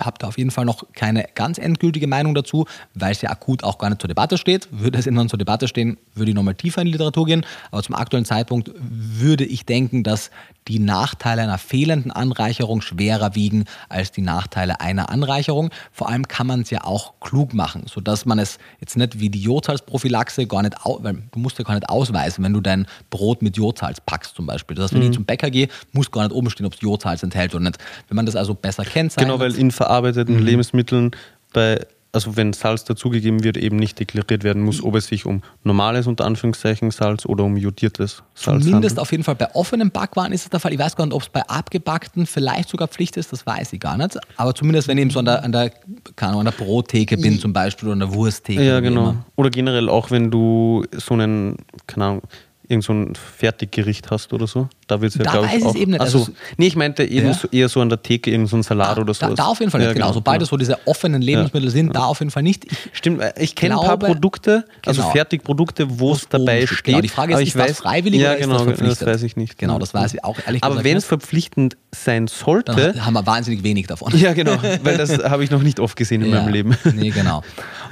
habe 0.00 0.16
da 0.18 0.28
auf 0.28 0.38
jeden 0.38 0.50
Fall 0.50 0.64
noch 0.64 0.84
keine 0.94 1.26
ganz 1.34 1.58
endgültige 1.58 2.06
Meinung 2.06 2.34
dazu, 2.34 2.66
weil 2.94 3.12
es 3.12 3.22
ja 3.22 3.30
akut 3.30 3.64
auch 3.64 3.78
gar 3.78 3.88
nicht 3.90 4.00
zur 4.00 4.08
Debatte 4.08 4.38
steht. 4.38 4.68
Würde 4.70 4.98
es 4.98 5.06
irgendwann 5.06 5.28
zur 5.28 5.38
Debatte 5.38 5.68
stehen, 5.68 5.98
würde 6.14 6.30
ich 6.30 6.34
nochmal 6.34 6.54
tiefer 6.54 6.80
in 6.80 6.86
die 6.86 6.92
Literatur 6.92 7.26
gehen. 7.26 7.44
Aber 7.70 7.82
zum 7.82 7.94
aktuellen 7.94 8.24
Zeitpunkt 8.24 8.70
würde 8.78 9.44
ich 9.44 9.66
denken, 9.66 10.02
dass 10.02 10.30
die 10.68 10.78
Nachteile 10.78 11.42
einer 11.42 11.58
fehlenden 11.58 12.10
Anreicherung 12.12 12.82
schwerer 12.82 13.34
wiegen 13.34 13.64
als 13.88 14.12
die 14.12 14.20
Nachteile 14.20 14.80
einer 14.80 15.08
Anreicherung. 15.10 15.70
Vor 15.92 16.08
allem 16.08 16.28
kann 16.28 16.46
man 16.46 16.60
es 16.60 16.70
ja 16.70 16.84
auch 16.84 17.14
klug 17.20 17.54
machen, 17.54 17.84
sodass 17.86 18.26
man 18.26 18.38
es 18.38 18.58
jetzt 18.80 18.96
nicht 18.96 19.18
wie 19.18 19.30
die 19.30 19.40
Jodsalzprophylaxe 19.40 20.46
gar 20.46 20.62
nicht, 20.62 20.74
weil 20.84 21.22
du 21.32 21.38
musst 21.38 21.58
ja 21.58 21.64
gar 21.64 21.74
nicht 21.74 21.88
ausweisen, 21.88 22.44
wenn 22.44 22.52
du 22.52 22.60
dein 22.60 22.86
Brot 23.10 23.42
mit 23.42 23.56
Jodsalz 23.56 24.00
packst 24.00 24.36
zum 24.36 24.46
Beispiel. 24.46 24.76
Das 24.76 24.84
heißt, 24.84 24.94
wenn 24.94 25.00
mhm. 25.00 25.08
ich 25.08 25.14
zum 25.14 25.24
Bäcker 25.24 25.50
gehe, 25.50 25.68
muss 25.92 26.10
gar 26.10 26.22
nicht 26.24 26.34
oben 26.34 26.50
stehen, 26.50 26.66
ob 26.66 26.74
es 26.74 26.80
Jodsalz 26.80 27.22
enthält 27.22 27.54
oder 27.54 27.64
nicht. 27.64 27.78
Wenn 28.08 28.16
man 28.16 28.26
das 28.26 28.36
also 28.36 28.54
besser 28.54 28.84
kennt. 28.84 29.16
Genau, 29.16 29.40
weil 29.40 29.54
in 29.54 29.70
verarbeiteten 29.88 30.36
mhm. 30.36 30.44
Lebensmitteln 30.44 31.10
bei 31.52 31.86
also 32.10 32.36
wenn 32.36 32.54
Salz 32.54 32.84
dazugegeben 32.84 33.44
wird, 33.44 33.58
eben 33.58 33.76
nicht 33.76 33.98
deklariert 33.98 34.42
werden 34.42 34.62
muss, 34.62 34.82
ob 34.82 34.94
es 34.94 35.08
sich 35.08 35.26
um 35.26 35.42
normales 35.62 36.06
unter 36.06 36.24
Anführungszeichen 36.24 36.90
Salz 36.90 37.26
oder 37.26 37.44
um 37.44 37.56
jodiertes 37.58 38.22
Salz 38.34 38.64
Zumindest 38.64 38.74
handelt. 38.74 38.98
auf 38.98 39.10
jeden 39.10 39.24
Fall 39.24 39.34
bei 39.34 39.54
offenen 39.54 39.90
Backwaren 39.90 40.32
ist 40.32 40.44
es 40.44 40.50
der 40.50 40.58
Fall. 40.58 40.72
Ich 40.72 40.78
weiß 40.78 40.96
gar 40.96 41.04
nicht, 41.04 41.14
ob 41.14 41.20
es 41.20 41.28
bei 41.28 41.42
abgebackten 41.42 42.24
vielleicht 42.24 42.70
sogar 42.70 42.88
Pflicht 42.88 43.18
ist, 43.18 43.30
das 43.32 43.46
weiß 43.46 43.74
ich 43.74 43.80
gar 43.80 43.98
nicht. 43.98 44.18
Aber 44.36 44.54
zumindest 44.54 44.88
wenn 44.88 44.96
ich 44.96 45.02
eben 45.02 45.10
so 45.10 45.18
an 45.18 45.26
der, 45.26 45.44
an 45.44 45.52
der, 45.52 45.70
keine 46.16 46.32
Ahnung, 46.32 46.40
an 46.40 46.54
der 46.56 46.64
Brottheke 46.64 47.18
bin 47.18 47.38
zum 47.38 47.52
Beispiel 47.52 47.88
oder 47.88 47.92
an 47.92 48.00
der 48.00 48.14
Wursttheke. 48.14 48.64
Ja, 48.64 48.80
genau. 48.80 49.14
Oder 49.36 49.50
generell 49.50 49.90
auch, 49.90 50.10
wenn 50.10 50.30
du 50.30 50.84
so 50.92 51.12
einen, 51.12 51.56
keine 51.86 52.04
Ahnung, 52.06 52.22
irgend 52.68 52.84
so 52.84 52.92
ein 52.92 53.14
Fertiggericht 53.14 54.10
hast 54.10 54.32
oder 54.32 54.46
so. 54.46 54.68
Da 54.86 55.00
wird 55.00 55.12
es 55.12 55.18
ja, 55.18 55.30
glaube 55.30 55.48
ich, 55.54 55.64
auch... 55.64 55.74
Eben 55.74 55.92
nicht. 55.92 56.00
Also, 56.00 56.18
also, 56.20 56.32
nee, 56.58 56.66
ich 56.66 56.76
meinte 56.76 57.02
eben 57.04 57.28
ja. 57.28 57.34
so, 57.34 57.48
eher 57.48 57.68
so 57.68 57.80
an 57.80 57.88
der 57.88 58.02
Theke, 58.02 58.30
irgend 58.30 58.48
so 58.48 58.56
ein 58.56 58.62
Salat 58.62 58.98
ah, 58.98 59.00
oder 59.00 59.14
so. 59.14 59.26
Da, 59.26 59.34
da, 59.34 59.44
auf 59.46 59.58
jeden 59.60 59.70
Fall 59.70 59.80
nicht, 59.80 59.88
ja, 59.88 59.94
genau. 59.94 60.06
genau. 60.06 60.14
Sobald 60.14 60.42
es 60.42 60.48
so 60.48 60.56
diese 60.56 60.86
offenen 60.86 61.22
Lebensmittel 61.22 61.70
sind, 61.70 61.94
da 61.96 62.04
auf 62.04 62.20
jeden 62.20 62.30
Fall 62.30 62.42
nicht. 62.42 62.66
Ich 62.70 62.78
Stimmt, 62.92 63.22
äh, 63.22 63.32
ich 63.38 63.54
kenne 63.54 63.80
ein 63.80 63.86
paar 63.86 63.98
Produkte, 63.98 64.64
also 64.84 65.00
genau. 65.00 65.12
Fertigprodukte, 65.12 65.98
wo 65.98 66.12
es 66.12 66.28
dabei 66.28 66.66
steht. 66.66 66.84
Genau, 66.84 67.00
die 67.00 67.08
Frage 67.08 67.34
ist, 67.34 67.48
ist 67.48 67.56
weiß, 67.56 67.68
das 67.68 67.78
freiwillig 67.78 68.20
ja, 68.20 68.32
oder 68.32 68.40
genau, 68.40 68.54
ist 68.54 68.58
das 68.58 68.66
verpflichtend? 68.66 69.00
das 69.00 69.14
weiß 69.14 69.22
ich 69.22 69.36
nicht. 69.36 69.58
Genau, 69.58 69.78
das 69.78 69.94
weiß 69.94 70.14
ich 70.14 70.24
auch 70.24 70.38
ehrlich 70.44 70.62
Aber 70.62 70.84
wenn 70.84 70.96
es 70.96 71.04
verpflichtend 71.04 71.76
sein 71.92 72.26
sollte... 72.26 72.72
Dann 72.74 73.06
haben 73.06 73.14
wir 73.14 73.26
wahnsinnig 73.26 73.62
wenig 73.62 73.86
davon. 73.86 74.16
Ja, 74.18 74.34
genau, 74.34 74.56
weil 74.82 74.98
das 74.98 75.10
habe 75.24 75.44
ich 75.44 75.50
noch 75.50 75.62
nicht 75.62 75.80
oft 75.80 75.96
gesehen 75.96 76.22
in 76.22 76.30
meinem 76.30 76.52
Leben. 76.52 76.76
Nee, 76.94 77.10
genau. 77.10 77.42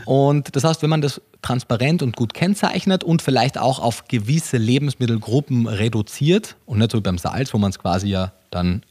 Und 0.04 0.54
das 0.54 0.64
heißt, 0.64 0.82
wenn 0.82 0.90
man 0.90 1.00
das 1.00 1.20
transparent 1.47 2.03
und 2.03 2.16
gut 2.16 2.34
kennzeichnet 2.34 3.05
und 3.05 3.22
vielleicht 3.22 3.57
auch 3.57 3.78
auf 3.78 4.09
gewisse 4.09 4.57
Lebensmittelgruppen 4.57 5.68
reduziert 5.68 6.57
und 6.66 6.78
nicht 6.78 6.90
so 6.90 6.99
wie 6.99 7.03
beim 7.03 7.18
Salz, 7.18 7.55
wo 7.55 7.59
man 7.59 7.70
es 7.70 7.78
quasi 7.78 8.09
ja 8.09 8.32
dann 8.51 8.82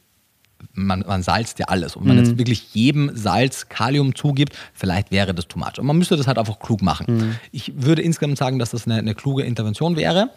man, 0.74 1.04
man 1.06 1.22
salzt 1.22 1.60
ja 1.60 1.68
alles. 1.68 1.96
Und 1.96 2.04
wenn 2.04 2.16
man 2.16 2.18
mhm. 2.18 2.30
jetzt 2.30 2.38
wirklich 2.38 2.74
jedem 2.74 3.12
Salz 3.16 3.68
Kalium 3.70 4.16
zugibt, 4.16 4.56
vielleicht 4.74 5.12
wäre 5.12 5.34
das 5.34 5.48
too 5.48 5.60
much. 5.60 5.78
Und 5.78 5.86
man 5.86 5.98
müsste 5.98 6.18
das 6.18 6.28
halt 6.28 6.38
einfach 6.38 6.60
klug 6.60 6.82
machen. 6.82 7.06
Mhm. 7.08 7.36
Ich 7.52 7.74
würde 7.76 8.02
insgesamt 8.02 8.38
sagen, 8.38 8.58
dass 8.58 8.72
das 8.72 8.86
eine, 8.86 8.96
eine 8.96 9.16
kluge 9.16 9.44
Intervention 9.44 9.96
wäre. 9.96 10.32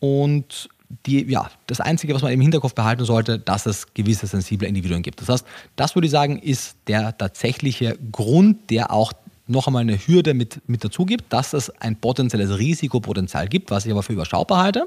Und 0.00 0.68
die, 1.06 1.30
ja, 1.30 1.50
das 1.66 1.80
Einzige, 1.80 2.14
was 2.14 2.22
man 2.22 2.32
im 2.32 2.40
Hinterkopf 2.40 2.74
behalten 2.74 3.04
sollte, 3.04 3.38
dass 3.38 3.66
es 3.66 3.92
gewisse 3.94 4.26
sensible 4.26 4.66
Individuen 4.66 5.02
gibt. 5.02 5.20
Das 5.20 5.28
heißt, 5.28 5.46
das 5.76 5.94
würde 5.94 6.06
ich 6.06 6.12
sagen, 6.12 6.38
ist 6.38 6.76
der 6.88 7.16
tatsächliche 7.16 7.98
Grund, 8.10 8.70
der 8.70 8.90
auch 8.90 9.12
noch 9.48 9.66
einmal 9.66 9.82
eine 9.82 9.96
Hürde 9.96 10.34
mit, 10.34 10.60
mit 10.68 10.84
dazu 10.84 11.04
gibt, 11.04 11.32
dass 11.32 11.52
es 11.52 11.70
ein 11.80 11.96
potenzielles 11.96 12.58
Risikopotenzial 12.58 13.48
gibt, 13.48 13.70
was 13.70 13.86
ich 13.86 13.92
aber 13.92 14.02
für 14.02 14.12
überschaubar 14.12 14.62
halte. 14.62 14.86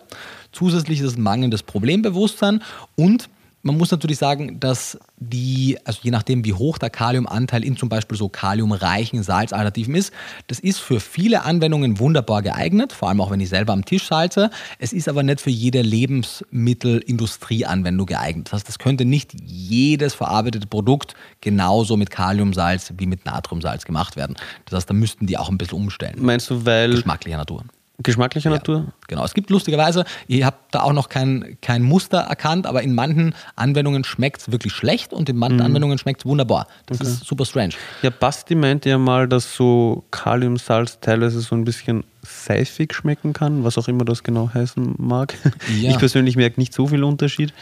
Zusätzlich 0.51 0.99
ist 0.99 1.07
es 1.07 1.18
mangelndes 1.18 1.64
Problembewusstsein 1.64 2.62
und 2.95 3.30
man 3.64 3.78
muss 3.78 3.91
natürlich 3.91 4.18
sagen, 4.18 4.59
dass 4.59 4.97
die, 5.18 5.78
also 5.86 5.99
je 6.01 6.09
nachdem, 6.12 6.43
wie 6.45 6.53
hoch 6.53 6.78
der 6.78 6.89
Kaliumanteil 6.89 7.64
in 7.64 7.78
zum 7.78 7.88
Beispiel 7.89 8.18
so 8.18 8.28
kaliumreichen 8.30 9.22
Salzalternativen 9.24 9.95
ist, 9.95 10.14
das 10.47 10.59
ist 10.59 10.80
für 10.80 10.99
viele 10.99 11.43
Anwendungen 11.43 11.99
wunderbar 11.99 12.41
geeignet, 12.41 12.91
vor 12.93 13.09
allem 13.09 13.22
auch 13.22 13.30
wenn 13.30 13.39
ich 13.39 13.49
selber 13.49 13.74
am 13.74 13.86
Tisch 13.86 14.07
salze. 14.07 14.49
Es 14.80 14.91
ist 14.93 15.07
aber 15.07 15.22
nicht 15.24 15.41
für 15.41 15.51
jede 15.51 15.82
Lebensmittelindustrieanwendung 15.82 18.07
geeignet. 18.07 18.47
Das 18.47 18.53
heißt, 18.53 18.68
das 18.68 18.80
könnte 18.80 19.05
nicht 19.05 19.36
jedes 19.43 20.16
verarbeitete 20.16 20.66
Produkt 20.68 21.14
genauso 21.41 21.97
mit 21.97 22.09
Kaliumsalz 22.09 22.93
wie 22.97 23.05
mit 23.05 23.26
Natriumsalz 23.26 23.86
gemacht 23.86 24.16
werden. 24.16 24.36
Das 24.66 24.78
heißt, 24.78 24.89
da 24.89 24.93
müssten 24.93 25.28
die 25.28 25.38
auch 25.38 25.49
ein 25.49 25.57
bisschen 25.57 25.78
umstellen. 25.78 26.16
Meinst 26.20 26.49
du, 26.49 26.66
weil. 26.66 26.91
Geschmacklicher 26.91 27.38
Natur. 27.38 27.66
Geschmacklicher 28.04 28.49
ja, 28.49 28.58
Natur? 28.58 28.93
Genau. 29.08 29.24
Es 29.24 29.34
gibt 29.34 29.49
lustigerweise, 29.49 30.06
ihr 30.28 30.45
habt 30.45 30.74
da 30.74 30.82
auch 30.84 30.93
noch 30.93 31.10
kein, 31.10 31.58
kein 31.62 31.82
Muster 31.82 32.20
erkannt, 32.20 32.68
aber 32.68 32.82
in 32.82 32.93
manchen 32.93 33.36
Anwendungen 33.56 34.04
schmeckt 34.04 34.41
es 34.41 34.52
wirklich 34.52 34.74
schlecht 34.74 35.14
und 35.14 35.30
in 35.30 35.38
manchen 35.38 35.58
mhm. 35.58 35.66
Anwendungen 35.66 35.97
schmeckt 35.97 36.22
es 36.22 36.26
wunderbar. 36.26 36.68
Das 36.86 36.99
okay. 36.99 37.10
ist 37.10 37.26
super 37.26 37.45
strange. 37.45 37.74
Ja, 38.02 38.10
Basti 38.10 38.56
meinte 38.56 38.89
ja 38.89 38.97
mal, 38.97 39.28
dass 39.28 39.56
so 39.56 40.04
Kaliumsalz 40.12 40.99
teilweise 40.99 41.41
so 41.41 41.56
ein 41.56 41.66
bisschen 41.66 42.04
seifig 42.22 42.93
schmecken 42.93 43.34
kann, 43.34 43.64
was 43.64 43.78
auch 43.78 43.88
immer 43.88 44.06
das 44.06 44.24
genau 44.24 44.52
heißen 44.54 44.95
mag. 44.97 45.36
Ja. 45.80 45.91
Ich 45.91 45.97
persönlich 45.97 46.36
merke 46.36 46.60
nicht 46.60 46.74
so 46.74 46.88
viel 46.88 47.04
Unterschied. 47.04 47.54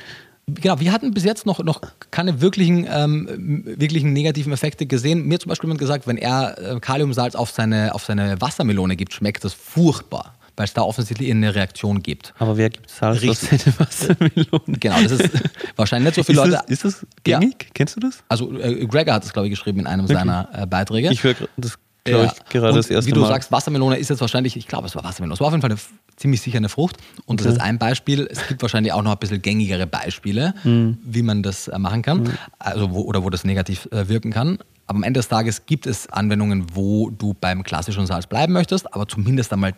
Genau, 0.56 0.80
wir 0.80 0.92
hatten 0.92 1.14
bis 1.14 1.24
jetzt 1.24 1.46
noch, 1.46 1.64
noch 1.64 1.82
keine 2.12 2.42
wirklichen, 2.42 2.88
ähm, 2.90 3.64
wirklichen 3.78 4.14
negativen 4.14 4.54
Effekte 4.54 4.86
gesehen. 4.86 5.26
Mir 5.26 5.40
zum 5.40 5.50
Beispiel 5.50 5.68
jemand 5.68 5.80
gesagt, 5.80 6.08
wenn 6.08 6.18
er 6.18 6.58
äh, 6.58 6.80
Kaliumsalz 6.80 7.36
auf 7.36 7.52
seine, 7.52 7.94
auf 7.96 8.06
seine 8.06 8.40
Wassermelone 8.42 8.96
gibt, 8.96 9.14
schmeckt 9.14 9.44
das 9.44 9.54
furchtbar 9.54 10.36
weil 10.60 10.66
es 10.66 10.74
da 10.74 10.82
offensichtlich 10.82 11.32
eine 11.32 11.56
Reaktion 11.56 12.04
gibt. 12.04 12.34
Aber 12.38 12.58
wer 12.58 12.70
gibt 12.70 12.90
Salz 12.90 13.26
auf 13.26 13.38
seine 13.38 13.80
Wassermelone? 13.80 14.78
Genau, 14.78 15.02
das 15.02 15.14
ist 15.14 15.30
wahrscheinlich 15.78 16.08
nicht 16.08 16.16
so 16.16 16.24
viele 16.24 16.42
ist 16.42 16.48
Leute. 16.48 16.64
Das, 16.68 16.84
ist 16.84 16.84
das 16.84 17.08
gängig? 17.24 17.64
Ja. 17.64 17.70
Kennst 17.74 17.96
du 17.96 18.02
das? 18.02 18.24
Also 18.28 18.60
äh, 18.60 18.86
Gregor 18.86 19.14
hat 19.14 19.24
es, 19.24 19.32
glaube 19.32 19.48
ich, 19.48 19.52
geschrieben 19.52 19.80
in 19.80 19.88
einem 19.88 20.04
okay. 20.04 20.16
seiner 20.16 20.50
äh, 20.52 20.68
Beiträge. 20.68 21.14
Ich 21.14 21.24
höre 21.24 21.36
das 21.56 21.80
glaube 22.04 22.26
ich, 22.26 22.46
gerade 22.52 22.76
das 22.76 22.90
erste 22.90 23.10
Wie 23.10 23.14
du 23.14 23.22
Mal. 23.22 23.28
sagst, 23.28 23.52
Wassermelone 23.52 23.98
ist 23.98 24.10
jetzt 24.10 24.22
wahrscheinlich, 24.22 24.56
ich 24.56 24.68
glaube, 24.68 24.88
es 24.88 24.96
war 24.96 25.04
Wassermelone. 25.04 25.34
Es 25.34 25.40
war 25.40 25.48
auf 25.48 25.54
jeden 25.54 25.62
Fall 25.62 25.72
eine, 25.72 25.80
ziemlich 26.16 26.42
sicher 26.42 26.58
eine 26.58 26.70
Frucht. 26.70 26.98
Und 27.26 27.40
okay. 27.40 27.50
das 27.50 27.58
ist 27.58 27.62
ein 27.62 27.78
Beispiel. 27.78 28.28
Es 28.30 28.48
gibt 28.48 28.62
wahrscheinlich 28.62 28.94
auch 28.94 29.02
noch 29.02 29.12
ein 29.12 29.18
bisschen 29.18 29.42
gängigere 29.42 29.88
Beispiele, 29.88 30.54
mhm. 30.64 30.98
wie 31.04 31.22
man 31.22 31.44
das 31.44 31.68
äh, 31.68 31.78
machen 31.78 32.02
kann. 32.02 32.24
Mhm. 32.24 32.38
Also 32.58 32.92
wo, 32.92 33.02
oder 33.02 33.24
wo 33.24 33.30
das 33.30 33.44
negativ 33.44 33.88
äh, 33.92 34.08
wirken 34.08 34.32
kann. 34.32 34.60
Aber 34.88 34.98
am 34.98 35.04
Ende 35.04 35.20
des 35.20 35.28
Tages 35.28 35.66
gibt 35.66 35.86
es 35.86 36.10
Anwendungen, 36.10 36.68
wo 36.74 37.10
du 37.12 37.36
beim 37.40 37.64
klassischen 37.64 38.08
Salz 38.08 38.26
bleiben 38.26 38.54
möchtest, 38.54 38.94
aber 38.94 39.08
zumindest 39.08 39.54
einmal 39.54 39.74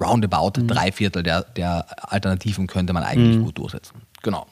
roundabout 0.00 0.60
mhm. 0.60 0.68
drei 0.68 0.92
Viertel 0.92 1.22
der, 1.22 1.42
der 1.42 1.86
Alternativen 2.12 2.66
könnte 2.66 2.92
man 2.92 3.02
eigentlich 3.02 3.38
mhm. 3.38 3.44
gut 3.44 3.58
durchsetzen. 3.58 4.02
Genau. 4.22 4.46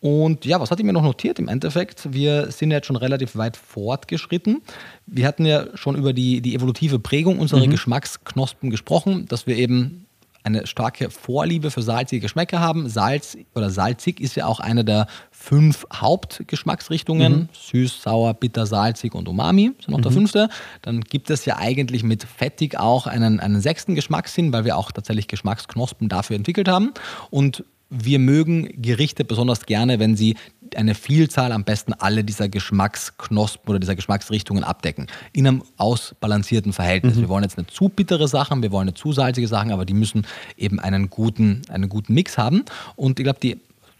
Und 0.00 0.44
ja, 0.44 0.60
was 0.60 0.70
hatte 0.70 0.82
ich 0.82 0.86
mir 0.86 0.92
noch 0.92 1.02
notiert 1.02 1.38
im 1.38 1.48
Endeffekt? 1.48 2.12
Wir 2.12 2.52
sind 2.52 2.70
jetzt 2.70 2.86
schon 2.86 2.96
relativ 2.96 3.36
weit 3.36 3.56
fortgeschritten. 3.56 4.62
Wir 5.06 5.26
hatten 5.26 5.44
ja 5.44 5.76
schon 5.76 5.96
über 5.96 6.12
die, 6.12 6.40
die 6.40 6.54
evolutive 6.54 6.98
Prägung 6.98 7.38
unserer 7.38 7.66
mhm. 7.66 7.70
Geschmacksknospen 7.70 8.70
gesprochen, 8.70 9.26
dass 9.26 9.46
wir 9.46 9.56
eben 9.56 10.06
eine 10.44 10.66
starke 10.66 11.10
Vorliebe 11.10 11.70
für 11.70 11.82
salzige 11.82 12.20
Geschmäcker 12.20 12.60
haben. 12.60 12.88
Salz 12.88 13.36
oder 13.54 13.70
salzig 13.70 14.20
ist 14.20 14.34
ja 14.36 14.46
auch 14.46 14.60
eine 14.60 14.84
der 14.84 15.06
fünf 15.30 15.84
Hauptgeschmacksrichtungen. 15.92 17.32
Mhm. 17.32 17.48
Süß, 17.52 18.02
sauer, 18.02 18.34
bitter, 18.34 18.66
salzig 18.66 19.14
und 19.14 19.28
Umami 19.28 19.72
sind 19.80 19.88
noch 19.88 19.98
mhm. 19.98 20.02
der 20.02 20.12
fünfte. 20.12 20.48
Dann 20.82 21.00
gibt 21.00 21.30
es 21.30 21.44
ja 21.44 21.58
eigentlich 21.58 22.02
mit 22.02 22.24
fettig 22.24 22.78
auch 22.78 23.06
einen, 23.06 23.40
einen 23.40 23.60
sechsten 23.60 23.94
Geschmackssinn, 23.94 24.52
weil 24.52 24.64
wir 24.64 24.76
auch 24.76 24.92
tatsächlich 24.92 25.28
Geschmacksknospen 25.28 26.08
dafür 26.08 26.36
entwickelt 26.36 26.68
haben. 26.68 26.92
Und 27.30 27.64
wir 27.90 28.18
mögen 28.18 28.68
Gerichte 28.80 29.24
besonders 29.24 29.66
gerne, 29.66 29.98
wenn 29.98 30.16
sie 30.16 30.36
eine 30.76 30.94
Vielzahl, 30.94 31.52
am 31.52 31.64
besten 31.64 31.94
alle 31.94 32.24
dieser 32.24 32.48
Geschmacksknospen 32.48 33.70
oder 33.70 33.78
dieser 33.78 33.96
Geschmacksrichtungen 33.96 34.64
abdecken. 34.64 35.06
In 35.32 35.46
einem 35.46 35.62
ausbalancierten 35.78 36.72
Verhältnis. 36.72 37.16
Mhm. 37.16 37.20
Wir 37.20 37.28
wollen 37.30 37.44
jetzt 37.44 37.56
nicht 37.56 37.70
zu 37.70 37.88
bittere 37.88 38.28
Sachen, 38.28 38.62
wir 38.62 38.72
wollen 38.72 38.86
nicht 38.86 38.98
zu 38.98 39.12
salzige 39.12 39.48
Sachen, 39.48 39.72
aber 39.72 39.86
die 39.86 39.94
müssen 39.94 40.26
eben 40.56 40.78
einen 40.78 41.08
guten, 41.08 41.62
einen 41.68 41.88
guten 41.88 42.12
Mix 42.12 42.36
haben. 42.36 42.64
Und 42.96 43.18
ich 43.18 43.24
glaube, 43.24 43.40
die 43.40 43.58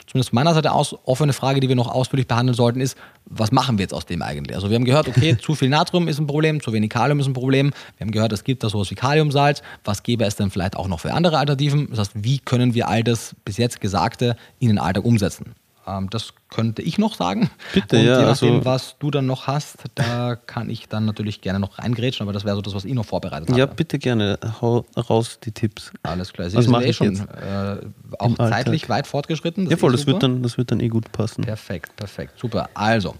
zumindest 0.08 0.30
von 0.30 0.36
meiner 0.36 0.54
Seite 0.54 0.72
aus, 0.72 0.96
offene 1.04 1.32
Frage, 1.32 1.60
die 1.60 1.68
wir 1.68 1.76
noch 1.76 1.88
ausführlich 1.88 2.26
behandeln 2.26 2.54
sollten, 2.54 2.80
ist, 2.80 2.96
was 3.26 3.52
machen 3.52 3.78
wir 3.78 3.84
jetzt 3.84 3.94
aus 3.94 4.06
dem 4.06 4.22
eigentlich? 4.22 4.56
Also 4.56 4.70
wir 4.70 4.76
haben 4.76 4.84
gehört, 4.84 5.08
okay, 5.08 5.36
zu 5.40 5.54
viel 5.54 5.68
Natrium 5.68 6.08
ist 6.08 6.18
ein 6.18 6.26
Problem, 6.26 6.60
zu 6.60 6.72
wenig 6.72 6.90
Kalium 6.90 7.20
ist 7.20 7.26
ein 7.26 7.34
Problem. 7.34 7.72
Wir 7.96 8.06
haben 8.06 8.12
gehört, 8.12 8.32
es 8.32 8.44
gibt 8.44 8.64
da 8.64 8.68
sowas 8.68 8.90
wie 8.90 8.94
Kaliumsalz. 8.94 9.62
Was 9.84 10.02
gäbe 10.02 10.24
es 10.24 10.36
denn 10.36 10.50
vielleicht 10.50 10.76
auch 10.76 10.88
noch 10.88 11.00
für 11.00 11.12
andere 11.12 11.38
Alternativen? 11.38 11.88
Das 11.90 11.98
heißt, 12.00 12.12
wie 12.14 12.38
können 12.38 12.74
wir 12.74 12.88
all 12.88 13.04
das 13.04 13.36
bis 13.44 13.58
jetzt 13.58 13.80
Gesagte 13.80 14.36
in 14.58 14.68
den 14.68 14.78
Alltag 14.78 15.04
umsetzen? 15.04 15.54
Ähm, 15.88 16.10
das 16.10 16.34
könnte 16.50 16.82
ich 16.82 16.98
noch 16.98 17.14
sagen. 17.14 17.50
Bitte, 17.72 17.96
Und 17.96 18.04
ja, 18.04 18.20
je 18.20 18.26
nachdem, 18.26 18.54
also- 18.54 18.64
was 18.64 18.96
du 18.98 19.10
dann 19.10 19.26
noch 19.26 19.46
hast, 19.46 19.76
da 19.94 20.36
kann 20.36 20.68
ich 20.70 20.88
dann 20.88 21.04
natürlich 21.04 21.40
gerne 21.40 21.58
noch 21.60 21.78
reingrätschen, 21.78 22.24
aber 22.24 22.32
das 22.32 22.44
wäre 22.44 22.56
so 22.56 22.62
das, 22.62 22.74
was 22.74 22.84
ich 22.84 22.94
noch 22.94 23.06
vorbereitet 23.06 23.48
habe. 23.48 23.58
Ja, 23.58 23.66
bitte 23.66 23.98
gerne. 23.98 24.38
Hau 24.60 24.84
raus 24.96 25.38
die 25.42 25.52
Tipps. 25.52 25.92
Alles 26.02 26.32
klar. 26.32 26.50
Sie 26.50 26.56
Was 26.56 26.64
sind 26.66 26.80
eh 26.82 26.92
schon 26.92 27.16
äh, 27.16 27.76
auch 28.18 28.26
Im 28.26 28.40
Alltag? 28.40 28.50
zeitlich 28.50 28.88
weit 28.88 29.06
fortgeschritten. 29.06 29.66
Ja, 29.66 29.72
ist 29.72 29.80
voll, 29.80 29.92
eh 29.92 29.96
das 29.96 30.06
wird, 30.06 30.22
dann, 30.22 30.42
das 30.42 30.58
wird 30.58 30.70
dann 30.70 30.80
eh 30.80 30.88
gut 30.88 31.10
passen. 31.12 31.42
Perfekt, 31.44 31.94
perfekt. 31.96 32.38
Super. 32.38 32.68
Also, 32.74 33.14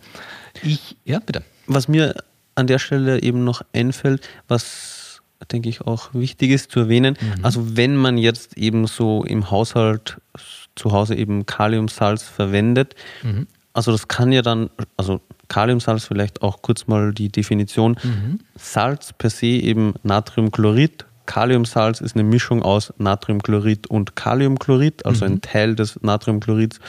ich, 0.63 0.97
ja, 1.05 1.21
bitte. 1.21 1.43
Was 1.67 1.89
mir 1.89 2.15
an 2.55 2.67
der 2.67 2.79
Stelle 2.79 3.23
eben 3.23 3.45
noch 3.45 3.63
einfällt, 3.73 4.27
was 4.49 5.21
denke 5.53 5.69
ich 5.69 5.83
auch 5.83 6.13
wichtig 6.15 6.51
ist 6.51 6.73
zu 6.73 6.81
erwähnen, 6.81 7.17
also 7.43 7.77
wenn 7.77 7.95
man 7.95 8.19
jetzt 8.19 8.59
eben 8.59 8.89
so 8.89 9.23
im 9.25 9.51
Haushalt 9.53 10.17
zu 10.79 10.93
Hause 10.93 11.15
eben 11.15 11.45
Kaliumsalz 11.47 12.23
verwendet, 12.23 12.95
also 13.73 13.93
das 13.93 14.09
kann 14.09 14.33
ja 14.33 14.43
dann, 14.43 14.71
also 14.97 15.21
Kaliumsalz 15.49 16.05
vielleicht 16.05 16.43
auch 16.43 16.63
kurz 16.63 16.87
mal 16.87 17.13
die 17.13 17.29
Definition, 17.29 17.97
Salz 18.57 19.13
per 19.13 19.31
se 19.31 19.47
eben 19.47 19.95
Natriumchlorid, 20.03 21.05
Kaliumsalz 21.27 22.01
ist 22.01 22.17
eine 22.17 22.25
Mischung 22.25 22.63
aus 22.63 22.93
Natriumchlorid 22.99 23.87
und 23.89 24.17
Kaliumchlorid, 24.17 25.05
also 25.05 25.27
ein 25.27 25.43
Teil 25.43 25.75
des 25.75 25.99
Natriumchlorids 26.03 26.81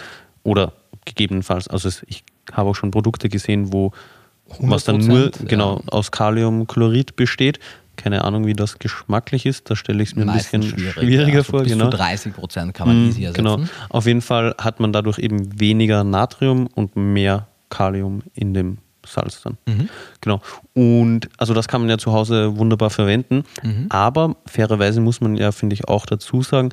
oder 0.44 0.74
gegebenenfalls, 1.06 1.68
also 1.68 1.90
ich 2.08 2.24
habe 2.52 2.70
auch 2.70 2.76
schon 2.76 2.92
Produkte 2.92 3.30
gesehen, 3.30 3.74
wo 3.74 3.92
was 4.60 4.84
dann 4.84 4.98
nur 4.98 5.28
100%, 5.28 5.46
genau 5.46 5.78
ja. 5.78 5.92
aus 5.92 6.12
Kaliumchlorid 6.12 7.16
besteht. 7.16 7.60
Keine 8.00 8.24
Ahnung, 8.24 8.46
wie 8.46 8.54
das 8.54 8.80
geschmacklich 8.80 9.46
ist. 9.46 9.70
Da 9.70 9.76
stelle 9.76 10.02
ich 10.02 10.10
es 10.10 10.16
mir 10.16 10.22
ein 10.22 10.28
Meistens 10.28 10.66
bisschen 10.66 10.80
schwierig, 10.80 10.94
schwieriger. 10.94 11.38
Also 11.40 11.52
vor. 11.52 11.64
bis 11.64 11.74
genau. 11.74 11.86
zu 11.86 11.98
30 11.98 12.34
Prozent 12.34 12.74
kann 12.74 12.88
man 12.88 13.06
Mm, 13.06 13.10
easy 13.10 13.24
ersetzen. 13.26 13.44
Genau. 13.44 13.60
Auf 13.90 14.06
jeden 14.06 14.22
Fall 14.22 14.56
hat 14.58 14.80
man 14.80 14.94
dadurch 14.94 15.20
eben 15.20 15.60
weniger 15.60 16.06
Natrium 16.06 16.68
und 16.68 16.96
mehr 16.96 17.48
Kalium 17.70 18.24
in 18.34 18.54
dem 18.54 18.78
Salz 19.06 19.42
dann. 19.42 19.58
Mhm. 19.68 19.90
Genau. 20.22 20.42
Und 20.74 21.28
also 21.38 21.54
das 21.54 21.68
kann 21.68 21.82
man 21.82 21.90
ja 21.90 21.98
zu 21.98 22.14
Hause 22.14 22.58
wunderbar 22.58 22.90
verwenden. 22.90 23.44
Mhm. 23.64 23.88
Aber 23.90 24.38
fairerweise 24.46 25.02
muss 25.02 25.20
man 25.20 25.36
ja, 25.36 25.52
finde 25.52 25.74
ich, 25.74 25.88
auch 25.90 26.06
dazu 26.06 26.42
sagen, 26.42 26.70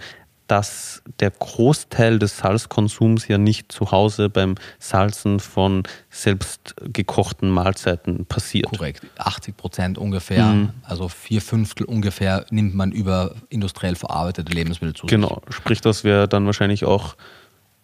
dass 0.46 1.02
der 1.20 1.30
Großteil 1.30 2.18
des 2.18 2.36
Salzkonsums 2.38 3.26
ja 3.28 3.36
nicht 3.38 3.72
zu 3.72 3.90
Hause 3.90 4.28
beim 4.30 4.54
Salzen 4.78 5.40
von 5.40 5.82
selbst 6.10 6.74
gekochten 6.80 7.50
Mahlzeiten 7.50 8.26
passiert. 8.26 8.66
Korrekt. 8.70 9.02
80 9.18 9.56
Prozent 9.56 9.98
ungefähr, 9.98 10.44
Mhm. 10.46 10.70
also 10.84 11.08
vier 11.08 11.42
Fünftel 11.42 11.84
ungefähr 11.86 12.46
nimmt 12.50 12.74
man 12.74 12.92
über 12.92 13.34
industriell 13.48 13.96
verarbeitete 13.96 14.52
Lebensmittel 14.52 14.94
zu. 14.94 15.06
sich. 15.06 15.10
Genau. 15.10 15.42
Sprich, 15.48 15.80
das 15.80 16.04
wäre 16.04 16.28
dann 16.28 16.46
wahrscheinlich 16.46 16.84
auch 16.84 17.16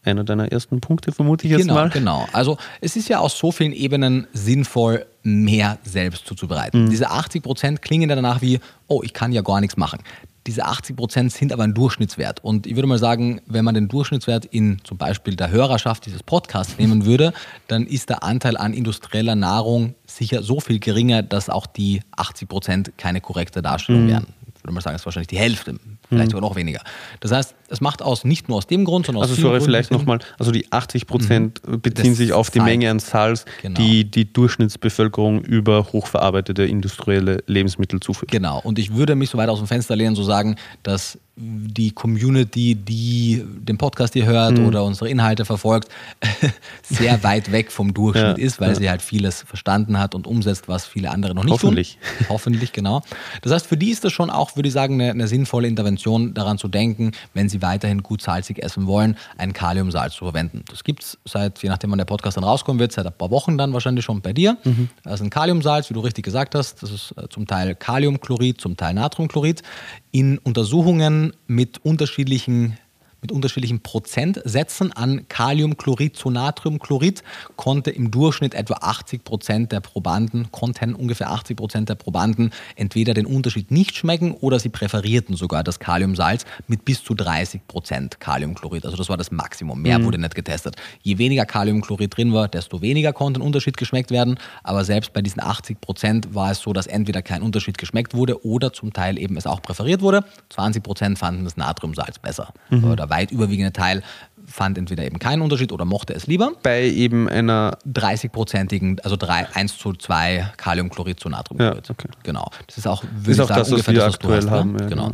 einer 0.04 0.24
deiner 0.24 0.50
ersten 0.50 0.80
Punkte, 0.80 1.12
vermute 1.12 1.46
ich 1.46 1.52
jetzt 1.52 1.62
genau, 1.62 1.74
mal. 1.74 1.90
Genau, 1.90 2.26
also 2.32 2.58
es 2.80 2.96
ist 2.96 3.08
ja 3.08 3.20
aus 3.20 3.38
so 3.38 3.52
vielen 3.52 3.72
Ebenen 3.72 4.26
sinnvoll, 4.32 5.06
mehr 5.22 5.78
selbst 5.84 6.26
zuzubereiten. 6.26 6.86
Mhm. 6.86 6.90
Diese 6.90 7.10
80 7.10 7.42
Prozent 7.42 7.82
klingen 7.82 8.10
ja 8.10 8.16
danach 8.16 8.42
wie, 8.42 8.58
oh, 8.88 9.02
ich 9.04 9.12
kann 9.12 9.30
ja 9.30 9.42
gar 9.42 9.60
nichts 9.60 9.76
machen. 9.76 10.00
Diese 10.46 10.64
80 10.64 10.96
Prozent 10.96 11.32
sind 11.32 11.52
aber 11.52 11.62
ein 11.62 11.74
Durchschnittswert. 11.74 12.42
Und 12.42 12.66
ich 12.66 12.74
würde 12.74 12.88
mal 12.88 12.98
sagen, 12.98 13.40
wenn 13.46 13.64
man 13.64 13.74
den 13.74 13.88
Durchschnittswert 13.88 14.44
in 14.46 14.78
zum 14.82 14.98
Beispiel 14.98 15.36
der 15.36 15.50
Hörerschaft 15.50 16.06
dieses 16.06 16.22
Podcasts 16.22 16.78
nehmen 16.78 17.04
würde, 17.04 17.32
dann 17.68 17.86
ist 17.86 18.08
der 18.08 18.24
Anteil 18.24 18.56
an 18.56 18.74
industrieller 18.74 19.36
Nahrung 19.36 19.94
sicher 20.06 20.42
so 20.42 20.58
viel 20.60 20.80
geringer, 20.80 21.22
dass 21.22 21.48
auch 21.48 21.66
die 21.66 22.00
80 22.16 22.48
Prozent 22.48 22.92
keine 22.98 23.20
korrekte 23.20 23.60
Mhm. 23.60 23.62
Darstellung 23.62 24.08
wären. 24.08 24.26
Ich 24.62 24.64
würde 24.64 24.74
mal 24.74 24.80
sagen, 24.80 24.94
es 24.94 25.02
ist 25.02 25.06
wahrscheinlich 25.06 25.26
die 25.26 25.38
Hälfte, 25.38 25.74
vielleicht 26.08 26.30
sogar 26.30 26.40
noch 26.48 26.54
weniger. 26.54 26.82
Das 27.18 27.32
heißt, 27.32 27.52
es 27.68 27.80
macht 27.80 28.00
aus, 28.00 28.22
nicht 28.24 28.48
nur 28.48 28.58
aus 28.58 28.68
dem 28.68 28.84
Grund, 28.84 29.06
sondern 29.06 29.24
aus 29.24 29.30
Also 29.30 29.42
sorry, 29.42 29.60
vielleicht 29.60 29.90
nochmal, 29.90 30.20
also 30.38 30.52
die 30.52 30.70
80 30.70 31.08
Prozent 31.08 31.60
beziehen 31.82 32.10
Das 32.10 32.16
sich 32.18 32.32
auf 32.32 32.48
die 32.52 32.58
Salz. 32.60 32.70
Menge 32.70 32.88
an 32.88 33.00
Salz, 33.00 33.44
Genau. 33.60 33.80
die 33.80 34.08
die 34.08 34.32
Durchschnittsbevölkerung 34.32 35.42
über 35.42 35.84
hochverarbeitete 35.92 36.62
industrielle 36.64 37.42
Lebensmittel 37.48 37.98
zuführt. 37.98 38.30
Genau. 38.30 38.60
Und 38.62 38.78
ich 38.78 38.94
würde 38.94 39.16
mich 39.16 39.30
so 39.30 39.38
weit 39.38 39.48
aus 39.48 39.58
dem 39.58 39.66
Fenster 39.66 39.96
lehnen, 39.96 40.14
so 40.14 40.22
sagen, 40.22 40.54
dass 40.84 41.18
die 41.34 41.92
Community, 41.92 42.74
die 42.74 43.42
den 43.46 43.78
Podcast 43.78 44.12
hier 44.12 44.26
hört 44.26 44.58
Mhm. 44.58 44.66
oder 44.66 44.84
unsere 44.84 45.08
Inhalte 45.08 45.44
verfolgt, 45.46 45.88
sehr 46.82 47.22
weit 47.24 47.50
weg 47.52 47.72
vom 47.72 47.94
Durchschnitt 47.94 48.36
Ja, 48.38 48.44
ist, 48.44 48.60
weil 48.60 48.68
ja. 48.70 48.74
sie 48.74 48.90
halt 48.90 49.00
vieles 49.02 49.42
verstanden 49.42 49.98
hat 49.98 50.14
und 50.14 50.26
umsetzt, 50.26 50.68
was 50.68 50.84
viele 50.86 51.10
andere 51.10 51.34
noch 51.34 51.44
nicht 51.44 51.54
Hoffentlich. 51.54 51.98
tun. 52.18 52.26
Hoffentlich, 52.28 52.72
genau. 52.72 53.02
Das 53.40 53.50
heißt, 53.52 53.66
für 53.66 53.78
die 53.78 53.90
ist 53.90 54.04
das 54.04 54.12
schon 54.12 54.28
auch, 54.30 54.51
würde 54.56 54.68
ich 54.68 54.74
sagen, 54.74 54.94
eine, 54.94 55.10
eine 55.10 55.28
sinnvolle 55.28 55.68
Intervention, 55.68 56.34
daran 56.34 56.58
zu 56.58 56.68
denken, 56.68 57.12
wenn 57.34 57.48
sie 57.48 57.62
weiterhin 57.62 58.02
gut 58.02 58.22
salzig 58.22 58.62
essen 58.62 58.86
wollen, 58.86 59.16
ein 59.36 59.52
Kaliumsalz 59.52 60.14
zu 60.14 60.24
verwenden. 60.24 60.64
Das 60.68 60.84
gibt 60.84 61.02
es 61.02 61.18
seit, 61.24 61.62
je 61.62 61.68
nachdem 61.68 61.90
wann 61.90 61.98
der 61.98 62.04
Podcast 62.04 62.36
dann 62.36 62.44
rauskommen 62.44 62.80
wird, 62.80 62.92
seit 62.92 63.06
ein 63.06 63.12
paar 63.12 63.30
Wochen 63.30 63.58
dann 63.58 63.72
wahrscheinlich 63.72 64.04
schon 64.04 64.20
bei 64.20 64.32
dir. 64.32 64.56
Mhm. 64.64 64.88
Das 65.02 65.14
ist 65.14 65.22
ein 65.22 65.30
Kaliumsalz, 65.30 65.90
wie 65.90 65.94
du 65.94 66.00
richtig 66.00 66.24
gesagt 66.24 66.54
hast. 66.54 66.82
Das 66.82 66.90
ist 66.90 67.14
äh, 67.16 67.28
zum 67.28 67.46
Teil 67.46 67.74
Kaliumchlorid, 67.74 68.60
zum 68.60 68.76
Teil 68.76 68.94
Natriumchlorid. 68.94 69.62
In 70.10 70.38
Untersuchungen 70.38 71.32
mit 71.46 71.84
unterschiedlichen 71.84 72.76
mit 73.22 73.30
unterschiedlichen 73.30 73.80
Prozentsätzen 73.80 74.92
an 74.92 75.28
Kaliumchlorid 75.28 76.16
zu 76.16 76.28
Natriumchlorid 76.28 77.22
konnte 77.54 77.90
im 77.92 78.10
Durchschnitt 78.10 78.52
etwa 78.52 78.74
80 78.80 79.22
Prozent 79.22 79.72
der 79.72 79.80
Probanden, 79.80 80.50
konnten 80.50 80.94
ungefähr 80.94 81.30
80 81.30 81.56
Prozent 81.56 81.88
der 81.88 81.94
Probanden 81.94 82.50
entweder 82.74 83.14
den 83.14 83.24
Unterschied 83.24 83.70
nicht 83.70 83.96
schmecken 83.96 84.32
oder 84.32 84.58
sie 84.58 84.70
präferierten 84.70 85.36
sogar 85.36 85.62
das 85.62 85.78
Kaliumsalz 85.78 86.44
mit 86.66 86.84
bis 86.84 87.04
zu 87.04 87.14
30 87.14 87.68
Prozent 87.68 88.18
Kaliumchlorid. 88.18 88.84
Also 88.84 88.96
das 88.96 89.08
war 89.08 89.16
das 89.16 89.30
Maximum. 89.30 89.80
Mehr 89.80 90.02
wurde 90.04 90.18
nicht 90.18 90.34
getestet. 90.34 90.74
Je 91.02 91.18
weniger 91.18 91.46
Kaliumchlorid 91.46 92.16
drin 92.16 92.32
war, 92.32 92.48
desto 92.48 92.82
weniger 92.82 93.12
konnte 93.12 93.38
ein 93.38 93.42
Unterschied 93.42 93.76
geschmeckt 93.76 94.10
werden. 94.10 94.36
Aber 94.64 94.84
selbst 94.84 95.12
bei 95.12 95.22
diesen 95.22 95.40
80 95.40 95.80
Prozent 95.80 96.34
war 96.34 96.50
es 96.50 96.58
so, 96.58 96.72
dass 96.72 96.88
entweder 96.88 97.22
kein 97.22 97.42
Unterschied 97.42 97.78
geschmeckt 97.78 98.14
wurde 98.14 98.44
oder 98.44 98.72
zum 98.72 98.92
Teil 98.92 99.16
eben 99.16 99.36
es 99.36 99.46
auch 99.46 99.62
präferiert 99.62 100.00
wurde. 100.00 100.24
20 100.48 100.82
Prozent 100.82 101.18
fanden 101.18 101.44
das 101.44 101.56
Natriumsalz 101.56 102.18
besser. 102.18 102.52
Aber 102.82 102.96
der 102.96 103.11
weit 103.12 103.30
überwiegende 103.30 103.72
Teil 103.72 104.02
fand 104.44 104.76
entweder 104.78 105.04
eben 105.04 105.18
keinen 105.18 105.42
Unterschied 105.42 105.72
oder 105.72 105.84
mochte 105.84 106.14
es 106.14 106.26
lieber. 106.26 106.52
Bei 106.62 106.82
eben 106.84 107.28
einer 107.28 107.78
30-prozentigen, 107.86 109.00
also 109.02 109.16
3, 109.16 109.54
1 109.54 109.78
zu 109.78 109.92
2 109.92 110.52
Kaliumchlorid 110.56 111.20
zu 111.20 111.28
Natriumchlorid. 111.28 111.88
Ja, 111.88 111.94
okay. 111.94 112.08
Genau. 112.22 112.50
Das 112.66 112.78
ist 112.78 112.86
auch, 112.86 113.04
würde 113.04 113.30
ist 113.30 113.36
ich 113.36 113.42
auch 113.42 113.48
sagen, 113.48 113.60
das, 113.60 113.70
was 113.70 113.72
ungefähr 113.72 113.94
wir 113.94 114.00
das, 114.00 114.14
was 114.14 114.18
du 114.18 114.28
aktuell 114.28 114.38
hast, 114.38 114.44
ne? 114.46 114.50
haben. 114.50 114.78
Ja, 114.78 114.86
genau. 114.86 115.12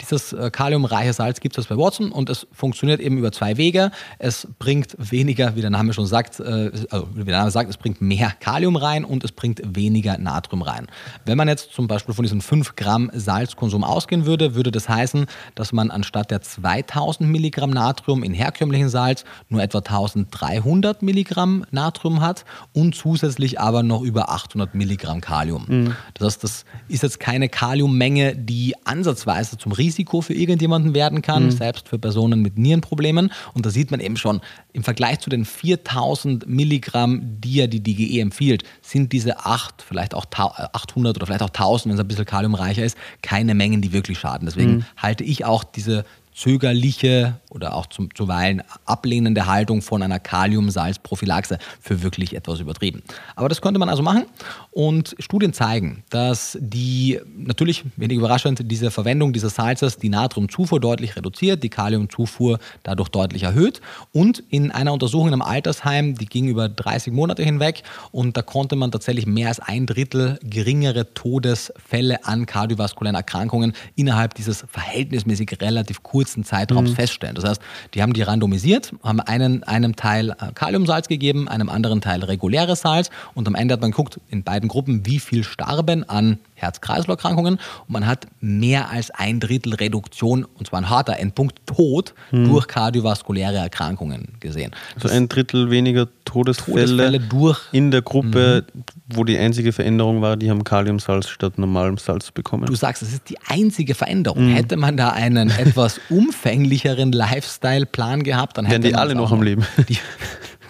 Dieses 0.00 0.32
äh, 0.32 0.50
kaliumreiche 0.50 1.12
Salz 1.12 1.40
gibt 1.40 1.58
es 1.58 1.66
bei 1.66 1.76
Watson 1.76 2.10
und 2.12 2.30
es 2.30 2.46
funktioniert 2.52 3.00
eben 3.00 3.18
über 3.18 3.32
zwei 3.32 3.56
Wege. 3.56 3.90
Es 4.18 4.48
bringt 4.58 4.96
weniger, 4.98 5.56
wie 5.56 5.60
der 5.60 5.70
Name 5.70 5.92
schon 5.92 6.06
sagt, 6.06 6.40
äh, 6.40 6.70
also 6.90 7.08
wie 7.14 7.24
der 7.24 7.38
Name 7.38 7.50
sagt, 7.50 7.70
es 7.70 7.76
bringt 7.76 8.00
mehr 8.00 8.32
Kalium 8.40 8.76
rein 8.76 9.04
und 9.04 9.24
es 9.24 9.32
bringt 9.32 9.60
weniger 9.64 10.18
Natrium 10.18 10.62
rein. 10.62 10.86
Wenn 11.26 11.36
man 11.36 11.48
jetzt 11.48 11.72
zum 11.72 11.86
Beispiel 11.86 12.14
von 12.14 12.22
diesem 12.22 12.40
5 12.40 12.76
Gramm 12.76 13.10
Salzkonsum 13.12 13.84
ausgehen 13.84 14.26
würde, 14.26 14.54
würde 14.54 14.70
das 14.70 14.88
heißen, 14.88 15.26
dass 15.54 15.72
man 15.72 15.90
anstatt 15.90 16.30
der 16.30 16.42
2000 16.42 17.28
Milligramm 17.28 17.70
Natrium 17.70 18.22
in 18.22 18.32
herkömmlichem 18.32 18.88
Salz 18.88 19.24
nur 19.48 19.62
etwa 19.62 19.78
1300 19.78 21.02
Milligramm 21.02 21.64
Natrium 21.70 22.20
hat 22.20 22.44
und 22.72 22.94
zusätzlich 22.94 23.60
aber 23.60 23.82
noch 23.82 24.02
über 24.02 24.30
800 24.30 24.74
Milligramm 24.74 25.20
Kalium. 25.20 25.94
Das 26.14 26.26
heißt, 26.26 26.44
das 26.44 26.64
ist 26.88 27.02
jetzt 27.02 27.20
keine 27.20 27.48
Kaliummenge, 27.48 28.36
die 28.36 28.74
ansatzweise 28.84 29.58
zum 29.58 29.72
Risiko 29.72 29.89
für 30.22 30.34
irgendjemanden 30.34 30.94
werden 30.94 31.22
kann, 31.22 31.50
selbst 31.50 31.88
für 31.88 31.98
Personen 31.98 32.40
mit 32.42 32.58
Nierenproblemen. 32.58 33.30
Und 33.54 33.66
da 33.66 33.70
sieht 33.70 33.90
man 33.90 34.00
eben 34.00 34.16
schon, 34.16 34.40
im 34.72 34.82
Vergleich 34.84 35.20
zu 35.20 35.30
den 35.30 35.44
4000 35.44 36.46
Milligramm, 36.48 37.20
die 37.40 37.54
ja 37.56 37.66
die 37.66 37.80
DGE 37.82 38.20
empfiehlt, 38.20 38.62
sind 38.82 39.12
diese 39.12 39.38
8, 39.44 39.82
vielleicht 39.86 40.14
auch 40.14 40.24
tau- 40.26 40.52
äh, 40.56 40.66
800 40.72 41.16
oder 41.16 41.26
vielleicht 41.26 41.42
auch 41.42 41.50
1000, 41.50 41.86
wenn 41.92 41.94
es 41.98 42.00
ein 42.00 42.08
bisschen 42.08 42.24
kaliumreicher 42.24 42.84
ist, 42.84 42.96
keine 43.22 43.54
Mengen, 43.54 43.80
die 43.82 43.92
wirklich 43.92 44.18
schaden. 44.18 44.46
Deswegen 44.46 44.86
halte 44.96 45.24
ich 45.24 45.44
auch 45.44 45.64
diese 45.64 46.04
zögerliche 46.34 47.40
oder 47.50 47.74
auch 47.74 47.86
zum, 47.86 48.14
zuweilen 48.14 48.62
ablehnende 48.84 49.46
Haltung 49.46 49.82
von 49.82 50.02
einer 50.02 50.18
Kaliumsalzprophylaxe 50.18 51.58
für 51.80 52.02
wirklich 52.02 52.34
etwas 52.34 52.60
übertrieben. 52.60 53.02
Aber 53.34 53.48
das 53.48 53.60
könnte 53.60 53.80
man 53.80 53.88
also 53.88 54.02
machen 54.02 54.24
und 54.70 55.16
Studien 55.18 55.52
zeigen, 55.52 56.04
dass 56.10 56.56
die 56.60 57.20
natürlich, 57.36 57.84
wenig 57.96 58.16
überraschend, 58.16 58.62
diese 58.70 58.90
Verwendung 58.90 59.32
dieses 59.32 59.56
Salzes 59.56 59.98
die 59.98 60.08
Natriumzufuhr 60.08 60.80
deutlich 60.80 61.16
reduziert, 61.16 61.62
die 61.62 61.68
Kaliumzufuhr 61.68 62.58
dadurch 62.84 63.08
deutlich 63.08 63.42
erhöht 63.42 63.80
und 64.12 64.42
in 64.48 64.70
einer 64.70 64.92
Untersuchung 64.92 65.32
im 65.32 65.42
Altersheim, 65.42 66.14
die 66.14 66.26
ging 66.26 66.46
über 66.48 66.68
30 66.68 67.12
Monate 67.12 67.42
hinweg 67.42 67.82
und 68.12 68.36
da 68.36 68.42
konnte 68.42 68.76
man 68.76 68.92
tatsächlich 68.92 69.26
mehr 69.26 69.48
als 69.48 69.60
ein 69.60 69.86
Drittel 69.86 70.38
geringere 70.42 71.12
Todesfälle 71.12 72.24
an 72.24 72.46
kardiovaskulären 72.46 73.16
Erkrankungen 73.16 73.72
innerhalb 73.96 74.34
dieses 74.34 74.64
verhältnismäßig 74.70 75.60
relativ 75.60 76.02
kurzen 76.02 76.19
kurzen 76.20 76.44
Zeitraums 76.44 76.90
feststellen. 76.92 77.34
Das 77.34 77.44
heißt, 77.44 77.62
die 77.94 78.02
haben 78.02 78.12
die 78.12 78.20
randomisiert, 78.20 78.92
haben 79.02 79.20
einen, 79.20 79.62
einem 79.62 79.96
Teil 79.96 80.30
äh, 80.30 80.52
Kaliumsalz 80.54 81.08
gegeben, 81.08 81.48
einem 81.48 81.70
anderen 81.70 82.02
Teil 82.02 82.22
reguläres 82.22 82.82
Salz 82.82 83.08
und 83.34 83.48
am 83.48 83.54
Ende 83.54 83.72
hat 83.72 83.80
man 83.80 83.90
geguckt, 83.90 84.20
in 84.28 84.42
beiden 84.42 84.68
Gruppen, 84.68 85.06
wie 85.06 85.18
viel 85.18 85.44
starben 85.44 86.06
an 86.08 86.38
Herz-Kreislauf-Erkrankungen 86.56 87.54
und 87.54 87.90
man 87.90 88.06
hat 88.06 88.26
mehr 88.42 88.90
als 88.90 89.10
ein 89.10 89.40
Drittel 89.40 89.74
Reduktion, 89.74 90.44
und 90.58 90.66
zwar 90.66 90.80
ein 90.80 90.90
harter 90.90 91.18
Endpunkt, 91.18 91.58
Tod 91.64 92.12
durch 92.32 92.68
kardiovaskuläre 92.68 93.56
Erkrankungen 93.56 94.28
gesehen. 94.40 94.72
Also 94.94 95.08
ein 95.08 95.26
Drittel 95.28 95.70
weniger 95.70 96.06
Todesfälle, 96.26 96.86
Todesfälle 96.86 97.20
durch- 97.20 97.62
in 97.72 97.90
der 97.90 98.02
Gruppe, 98.02 98.66
wo 99.08 99.24
die 99.24 99.38
einzige 99.38 99.72
Veränderung 99.72 100.20
war, 100.20 100.36
die 100.36 100.50
haben 100.50 100.62
Kaliumsalz 100.62 101.28
statt 101.28 101.58
normalem 101.58 101.96
Salz 101.96 102.30
bekommen. 102.30 102.66
Du 102.66 102.74
sagst, 102.74 103.02
es 103.02 103.12
ist 103.14 103.30
die 103.30 103.38
einzige 103.48 103.94
Veränderung. 103.94 104.48
Hätte 104.48 104.76
man 104.76 104.98
da 104.98 105.10
einen 105.10 105.48
etwas 105.50 105.98
umfänglicheren 106.10 107.12
Lifestyle-Plan 107.12 108.22
gehabt, 108.22 108.58
dann 108.58 108.64
hätte 108.66 108.82
Wären 108.82 108.92
die 108.92 108.94
alle 108.96 109.14
noch 109.14 109.32
am 109.32 109.42
Leben. 109.42 109.64
Die, 109.88 109.98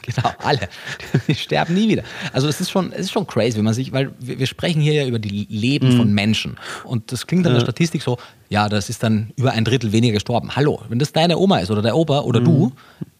genau, 0.03 0.30
alle. 0.43 0.68
Die 1.28 1.34
sterben 1.34 1.74
nie 1.74 1.88
wieder. 1.88 2.03
Also 2.32 2.49
es 2.49 2.61
ist 2.61 2.70
schon, 2.70 2.93
es 2.93 3.01
ist 3.01 3.12
schon 3.12 3.26
crazy, 3.26 3.57
wenn 3.59 3.64
man 3.64 3.74
sich, 3.74 3.93
weil 3.93 4.12
wir, 4.18 4.38
wir 4.38 4.47
sprechen 4.47 4.80
hier 4.80 4.93
ja 4.95 5.07
über 5.07 5.18
die 5.18 5.47
Leben 5.51 5.88
Mhm. 5.95 5.97
von 5.97 6.12
Menschen. 6.12 6.57
Und 6.84 7.12
das 7.12 7.26
klingt 7.26 7.47
in 7.47 7.53
der 7.55 7.61
Statistik 7.61 8.03
so, 8.03 8.18
ja, 8.49 8.68
das 8.68 8.88
ist 8.91 9.03
dann 9.03 9.30
über 9.36 9.53
ein 9.53 9.64
Drittel 9.64 9.93
weniger 9.93 10.14
gestorben. 10.14 10.55
Hallo, 10.57 10.80
wenn 10.88 10.99
das 10.99 11.12
deine 11.12 11.38
Oma 11.38 11.59
ist 11.59 11.70
oder 11.70 11.82
der 11.82 11.97
Opa 11.97 12.20
oder 12.20 12.41
du, 12.41 12.72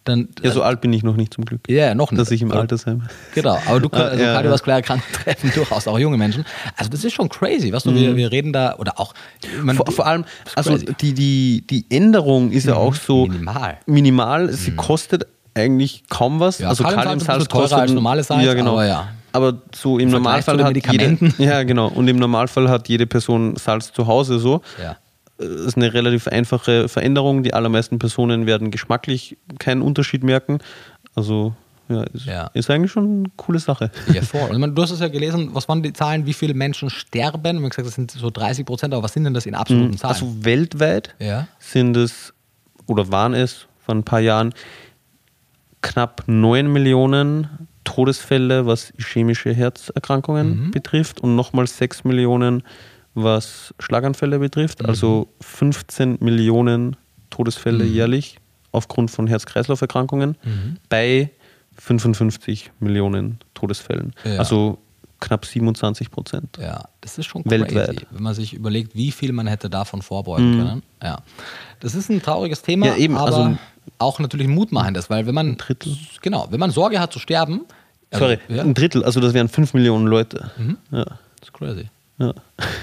dann. 0.05 0.21
Mhm. 0.21 0.29
ja, 0.43 0.51
so 0.53 0.63
alt 0.63 0.81
bin 0.81 0.93
ich 0.93 1.03
noch 1.03 1.17
nicht 1.17 1.35
zum 1.35 1.45
Glück. 1.45 1.61
Ja, 1.69 1.95
noch 1.95 2.11
nicht. 2.11 2.21
Dass 2.21 2.31
ich 2.31 2.43
im 2.43 2.53
Altersheim. 2.53 3.03
Genau, 3.35 3.59
aber 3.67 3.81
du 3.81 3.89
Ah, 3.93 3.97
kannst, 3.97 4.13
also 4.13 4.25
ja, 4.25 4.35
kardiovaskuläre 4.35 4.79
Erkrankungen 4.79 5.13
treffen 5.13 5.53
durchaus 5.55 5.87
auch 5.89 5.99
junge 5.99 6.17
Menschen. 6.17 6.45
Also 6.77 6.91
das 6.91 7.05
ist 7.05 7.13
schon 7.13 7.29
crazy, 7.29 7.73
weißt 7.73 7.87
du, 7.87 7.95
wir, 7.95 8.17
wir 8.17 8.31
reden 8.33 8.53
da, 8.53 8.77
oder 8.79 8.99
auch, 8.99 9.15
meine, 9.63 9.73
Mhm. 9.73 9.77
Vor, 9.77 9.93
vor 9.93 10.07
allem, 10.07 10.25
also. 10.57 10.73
Mhm. 10.73 10.97
die, 11.01 11.15
die, 11.15 11.65
die 11.69 11.87
Änderung 11.91 12.51
ist 12.51 12.67
ja 12.67 12.75
auch 12.75 12.95
so 12.95 13.27
Minimal. 13.27 13.79
minimal. 13.87 14.53
Sie 14.53 14.73
kostet 14.73 15.27
eigentlich 15.55 16.05
kaum 16.09 16.41
was. 16.41 16.59
Ja, 16.59 16.69
also 16.69 16.85
Kaliumsalz 16.85 17.43
ist 17.43 17.51
teurer 17.51 17.79
als 17.79 17.93
normales 17.93 18.29
Salz, 18.29 18.45
ja, 18.45 18.55
genau. 18.55 18.73
aber 18.73 18.87
ja. 18.87 19.09
Aber 19.33 19.59
so 19.75 19.99
im 19.99 20.11
Normalfall 20.11 20.63
hat 20.65 20.75
jede, 20.75 21.19
ja 21.39 21.63
genau 21.63 21.89
und 21.89 22.09
im 22.09 22.17
Normalfall 22.17 22.69
hat 22.69 22.89
jede 22.89 23.07
Person 23.07 23.55
Salz 23.57 23.93
zu 23.93 24.07
Hause 24.07 24.39
so. 24.39 24.61
Ja. 24.83 24.97
Das 25.41 25.49
ist 25.49 25.77
eine 25.77 25.93
relativ 25.95 26.29
einfache 26.29 26.89
Veränderung. 26.89 27.43
Die 27.43 27.55
allermeisten 27.55 27.99
Personen 27.99 28.45
werden 28.47 28.71
geschmacklich 28.71 29.37
keinen 29.59 29.81
Unterschied 29.83 30.23
merken. 30.23 30.59
Also 31.15 31.55
ja, 31.89 32.03
ist, 32.05 32.27
Ja. 32.27 32.51
ist 32.55 32.71
eigentlich 32.71 32.93
schon 32.93 33.05
eine 33.21 33.31
coole 33.37 33.59
Sache. 33.59 33.91
Ja, 34.13 34.23
voll. 34.23 34.43
Und 34.49 34.53
ich 34.53 34.59
meine, 34.59 34.73
du 34.75 34.83
hast 34.83 34.91
es 34.93 35.01
ja 35.01 35.09
gelesen, 35.09 35.51
was 35.55 35.69
waren 35.69 35.83
die 35.83 35.93
Zahlen, 35.93 36.25
wie 36.27 36.35
viele 36.35 36.55
Menschen 36.55 36.89
sterben? 36.91 37.43
Wir 37.43 37.51
haben 37.55 37.69
gesagt, 37.69 37.89
das 37.89 37.95
sind 37.95 38.11
so 38.13 38.31
30 38.31 38.65
Prozent, 38.67 38.95
aber 38.95 39.03
was 39.03 39.13
sind 39.13 39.25
denn 39.25 39.35
das 39.35 39.47
in 39.47 39.55
absoluten 39.55 39.97
Zahlen? 39.97 40.15
Also 40.15 40.45
weltweit 40.45 41.15
Ja. 41.19 41.49
sind 41.59 41.97
es 41.97 42.33
oder 42.87 43.11
waren 43.11 43.35
es 43.35 43.67
vor 43.85 43.95
ein 43.95 44.05
paar 44.05 44.21
Jahren 44.21 44.53
knapp 45.83 46.25
9 46.27 46.71
Millionen 46.73 47.49
Todesfälle, 47.85 48.67
was 48.67 48.91
ischämische 48.99 49.53
Herzerkrankungen 49.53 50.67
Mhm. 50.67 50.71
betrifft 50.71 51.21
und 51.21 51.35
nochmal 51.35 51.67
6 51.67 52.05
Millionen, 52.05 52.63
was 53.15 53.75
Schlaganfälle 53.81 54.39
betrifft. 54.39 54.83
Mhm. 54.83 54.89
Also 54.89 55.29
15 55.41 56.19
Millionen 56.21 56.97
Todesfälle 57.31 57.85
jährlich 57.85 58.37
aufgrund 58.73 59.11
von 59.11 59.27
Herz-Kreislauf-Erkrankungen 59.27 60.37
Mhm. 60.45 60.77
bei 60.89 61.31
55 61.77 62.71
Millionen 62.81 63.39
Todesfällen. 63.55 64.13
Ja. 64.25 64.39
Also 64.39 64.79
knapp 65.19 65.45
27 65.45 66.11
Prozent. 66.11 66.59
Ja, 66.61 66.85
das 67.01 67.19
ist 67.19 67.27
schon 67.27 67.43
Weltweit. 67.47 67.89
crazy, 67.89 68.07
wenn 68.11 68.23
man 68.23 68.35
sich 68.35 68.55
überlegt, 68.55 68.95
wie 68.95 69.11
viel 69.13 69.33
man 69.33 69.47
hätte 69.47 69.69
davon 69.69 70.03
vorbeugen 70.03 70.57
können. 70.59 70.83
Ja. 71.03 71.19
Das 71.81 71.95
ist 71.95 72.11
ein 72.11 72.23
trauriges 72.23 72.63
Thema, 72.63 72.87
Ja, 72.87 72.97
eben, 72.97 73.17
aber 73.17 73.27
also- 73.37 73.59
auch 73.99 74.19
natürlich 74.19 74.47
mutmachendes, 74.49 75.11
weil 75.11 75.27
wenn 75.27 75.35
man 75.35 75.57
Drittel. 75.57 75.97
genau, 76.23 76.47
wenn 76.51 76.61
man 76.61 76.71
Sorge 76.71 77.01
hat 77.01 77.13
zu 77.13 77.19
sterben, 77.19 77.63
also, 78.11 78.25
Sorry, 78.27 78.39
ja, 78.49 78.63
ein 78.63 78.75
Drittel, 78.75 79.05
also 79.05 79.21
das 79.21 79.35
wären 79.35 79.49
5 79.49 79.75
Millionen 79.75 80.07
Leute. 80.07 80.51
Ja. 80.91 81.05
das 81.05 81.19
ist 81.49 81.53
crazy. 81.53 81.89
Ja. 82.21 82.35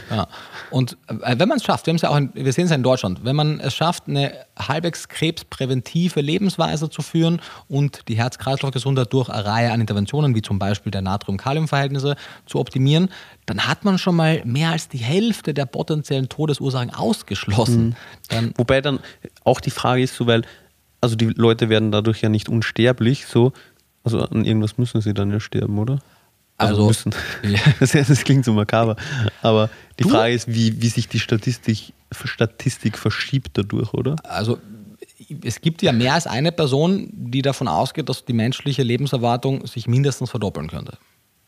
Ja. 0.09 0.27
Und 0.71 0.97
äh, 1.07 1.38
wenn 1.38 1.47
man 1.47 1.57
es 1.57 1.63
schafft, 1.63 1.85
wir, 1.85 1.95
ja 1.95 2.17
in, 2.17 2.31
wir 2.33 2.51
sehen 2.51 2.65
es 2.65 2.71
ja 2.71 2.75
in 2.75 2.81
Deutschland, 2.81 3.23
wenn 3.23 3.35
man 3.35 3.59
es 3.59 3.75
schafft, 3.75 4.07
eine 4.07 4.33
halbwegs 4.57 5.07
krebspräventive 5.07 6.21
Lebensweise 6.21 6.89
zu 6.89 7.03
führen 7.03 7.39
und 7.69 8.07
die 8.07 8.17
Herz-Kreislauf-Gesundheit 8.17 9.13
durch 9.13 9.29
eine 9.29 9.45
Reihe 9.45 9.71
an 9.71 9.79
Interventionen, 9.79 10.33
wie 10.33 10.41
zum 10.41 10.57
Beispiel 10.57 10.91
der 10.91 11.03
Natrium-Kalium-Verhältnisse, 11.03 12.15
zu 12.47 12.59
optimieren, 12.59 13.09
dann 13.45 13.67
hat 13.67 13.85
man 13.85 13.99
schon 13.99 14.15
mal 14.15 14.41
mehr 14.43 14.71
als 14.71 14.89
die 14.89 14.97
Hälfte 14.97 15.53
der 15.53 15.67
potenziellen 15.67 16.29
Todesursachen 16.29 16.93
ausgeschlossen. 16.93 17.95
Dann, 18.29 18.53
Wobei 18.57 18.81
dann 18.81 18.99
auch 19.43 19.61
die 19.61 19.69
Frage 19.69 20.01
ist 20.01 20.15
so, 20.15 20.25
weil, 20.25 20.41
also 20.99 21.15
die 21.15 21.27
Leute 21.27 21.69
werden 21.69 21.91
dadurch 21.91 22.21
ja 22.21 22.29
nicht 22.29 22.49
unsterblich, 22.49 23.27
so, 23.27 23.53
also 24.03 24.21
an 24.21 24.45
irgendwas 24.45 24.79
müssen 24.79 24.99
sie 25.01 25.13
dann 25.13 25.31
ja 25.31 25.39
sterben, 25.39 25.77
oder? 25.77 25.99
Also, 26.57 26.87
müssen. 26.87 27.13
ja. 27.43 27.59
Das, 27.79 27.91
das 27.91 28.23
klingt 28.23 28.45
so 28.45 28.53
makaber. 28.53 28.95
Aber 29.41 29.69
die 29.99 30.03
Du- 30.03 30.09
Frage 30.09 30.33
ist, 30.33 30.47
wie, 30.47 30.81
wie 30.81 30.87
sich 30.89 31.07
die 31.07 31.19
Statistik, 31.19 31.93
Statistik 32.11 32.97
verschiebt 32.97 33.49
dadurch, 33.53 33.93
oder? 33.93 34.15
Also 34.23 34.57
es 35.43 35.61
gibt 35.61 35.81
ja 35.81 35.91
mehr 35.91 36.13
als 36.13 36.25
eine 36.25 36.51
Person, 36.51 37.09
die 37.11 37.41
davon 37.41 37.67
ausgeht, 37.67 38.07
dass 38.09 38.25
die 38.25 38.33
menschliche 38.33 38.81
Lebenserwartung 38.83 39.67
sich 39.67 39.87
mindestens 39.87 40.29
verdoppeln 40.29 40.69
könnte. 40.69 40.97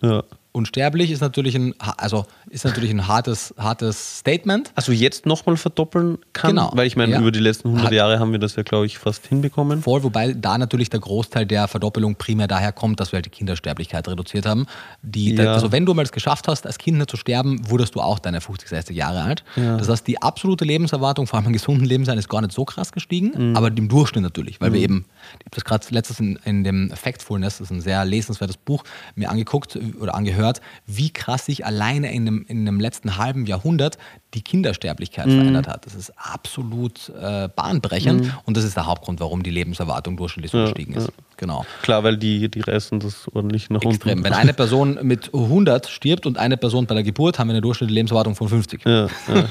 Ja. 0.01 0.23
Unsterblich 0.51 1.11
ist 1.11 1.21
natürlich 1.21 1.53
ein, 1.55 1.75
also 1.97 2.25
ist 2.49 2.65
natürlich 2.65 2.89
ein 2.89 3.07
hartes, 3.07 3.53
hartes 3.57 4.17
Statement. 4.19 4.71
Also 4.73 4.91
jetzt 4.91 5.27
nochmal 5.27 5.57
verdoppeln 5.57 6.17
kann, 6.33 6.49
Genau. 6.55 6.71
weil 6.73 6.87
ich 6.87 6.95
meine, 6.95 7.13
Ja. 7.13 7.19
über 7.21 7.31
die 7.31 7.39
letzten 7.39 7.67
100 7.69 7.85
Hat- 7.87 7.93
Jahre 7.93 8.19
haben 8.19 8.31
wir 8.31 8.39
das 8.39 8.55
ja, 8.55 8.63
glaube 8.63 8.87
ich, 8.87 8.97
fast 8.97 9.27
hinbekommen. 9.27 9.83
Voll, 9.83 10.01
wobei 10.01 10.33
da 10.33 10.57
natürlich 10.57 10.89
der 10.89 11.01
Großteil 11.01 11.45
der 11.45 11.67
Verdoppelung 11.67 12.15
primär 12.15 12.47
daher 12.47 12.71
kommt, 12.71 12.99
dass 12.99 13.11
wir 13.11 13.17
halt 13.17 13.25
die 13.27 13.29
Kindersterblichkeit 13.29 14.07
reduziert 14.07 14.47
haben. 14.47 14.65
Die, 15.03 15.35
Ja. 15.35 15.53
Also 15.53 15.71
wenn 15.71 15.85
du 15.85 15.93
mal 15.93 16.01
es 16.01 16.11
geschafft 16.11 16.47
hast, 16.47 16.65
als 16.65 16.79
Kind 16.79 16.97
nicht 16.97 17.11
zu 17.11 17.17
sterben, 17.17 17.69
wurdest 17.69 17.93
du 17.93 18.01
auch 18.01 18.17
deine 18.17 18.41
50, 18.41 18.69
60 18.69 18.97
Jahre 18.97 19.21
alt. 19.21 19.43
Das 19.55 19.87
heißt, 19.87 20.07
die 20.07 20.19
absolute 20.21 20.65
Lebenserwartung, 20.65 21.27
vor 21.27 21.37
allem 21.37 21.45
im 21.47 21.53
gesunden 21.53 21.85
Lebensein, 21.85 22.17
ist 22.17 22.27
gar 22.27 22.41
nicht 22.41 22.53
so 22.53 22.65
krass 22.65 22.91
gestiegen, 22.91 23.55
aber 23.55 23.67
im 23.67 23.87
Durchschnitt 23.87 24.23
natürlich, 24.23 24.59
weil 24.59 24.73
wir 24.73 24.81
eben, 24.81 25.05
ich 25.39 25.45
habe 25.45 25.51
das 25.55 25.63
gerade 25.63 25.85
letztens 25.91 26.19
in, 26.19 26.39
in 26.43 26.63
dem 26.63 26.89
Factfulness, 26.89 27.59
das 27.59 27.67
ist 27.67 27.71
ein 27.71 27.81
sehr 27.81 28.03
lesenswertes 28.03 28.57
Buch, 28.57 28.83
mir 29.13 29.29
angeguckt 29.29 29.77
oder 30.01 30.15
angehört, 30.15 30.38
wie 30.85 31.09
krass 31.09 31.45
sich 31.45 31.65
alleine 31.65 32.13
in 32.13 32.25
dem, 32.25 32.45
in 32.47 32.65
dem 32.65 32.79
letzten 32.79 33.17
halben 33.17 33.45
Jahrhundert 33.45 33.97
die 34.33 34.41
Kindersterblichkeit 34.41 35.25
verändert 35.25 35.67
hat. 35.67 35.85
Das 35.85 35.95
ist 35.95 36.13
absolut 36.17 37.09
äh, 37.19 37.49
bahnbrechend 37.55 38.31
und 38.45 38.57
das 38.57 38.63
ist 38.63 38.75
der 38.75 38.85
Hauptgrund, 38.85 39.19
warum 39.19 39.41
die 39.41 39.49
Lebenserwartung 39.49 40.17
durchschnittlich 40.17 40.51
so 40.51 40.63
gestiegen 40.65 40.93
ist. 40.93 41.11
Genau. 41.37 41.65
Klar, 41.81 42.03
weil 42.03 42.17
die, 42.17 42.49
die 42.49 42.59
reißen 42.59 42.99
das 42.99 43.27
ordentlich 43.33 43.69
nach 43.69 43.81
Extrem. 43.81 44.17
unten. 44.17 44.23
Wenn 44.25 44.33
eine 44.33 44.53
Person 44.53 44.99
mit 45.03 45.33
100 45.33 45.87
stirbt 45.87 46.25
und 46.25 46.37
eine 46.37 46.57
Person 46.57 46.85
bei 46.85 46.93
der 46.93 47.03
Geburt, 47.03 47.39
haben 47.39 47.47
wir 47.47 47.53
eine 47.53 47.61
durchschnittliche 47.61 47.95
Lebenserwartung 47.95 48.35
von 48.35 48.49
50. 48.49 48.85
Ja, 48.85 49.05
ja. 49.05 49.09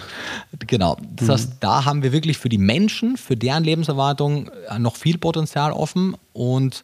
Genau. 0.67 0.97
Das 1.17 1.29
heißt, 1.29 1.53
da 1.61 1.85
haben 1.85 2.03
wir 2.03 2.13
wirklich 2.13 2.39
für 2.39 2.49
die 2.49 2.59
Menschen, 2.59 3.17
für 3.17 3.37
deren 3.37 3.65
Lebenserwartung 3.65 4.51
äh, 4.69 4.79
noch 4.79 4.97
viel 4.97 5.19
Potenzial 5.19 5.73
offen 5.73 6.15
und 6.33 6.83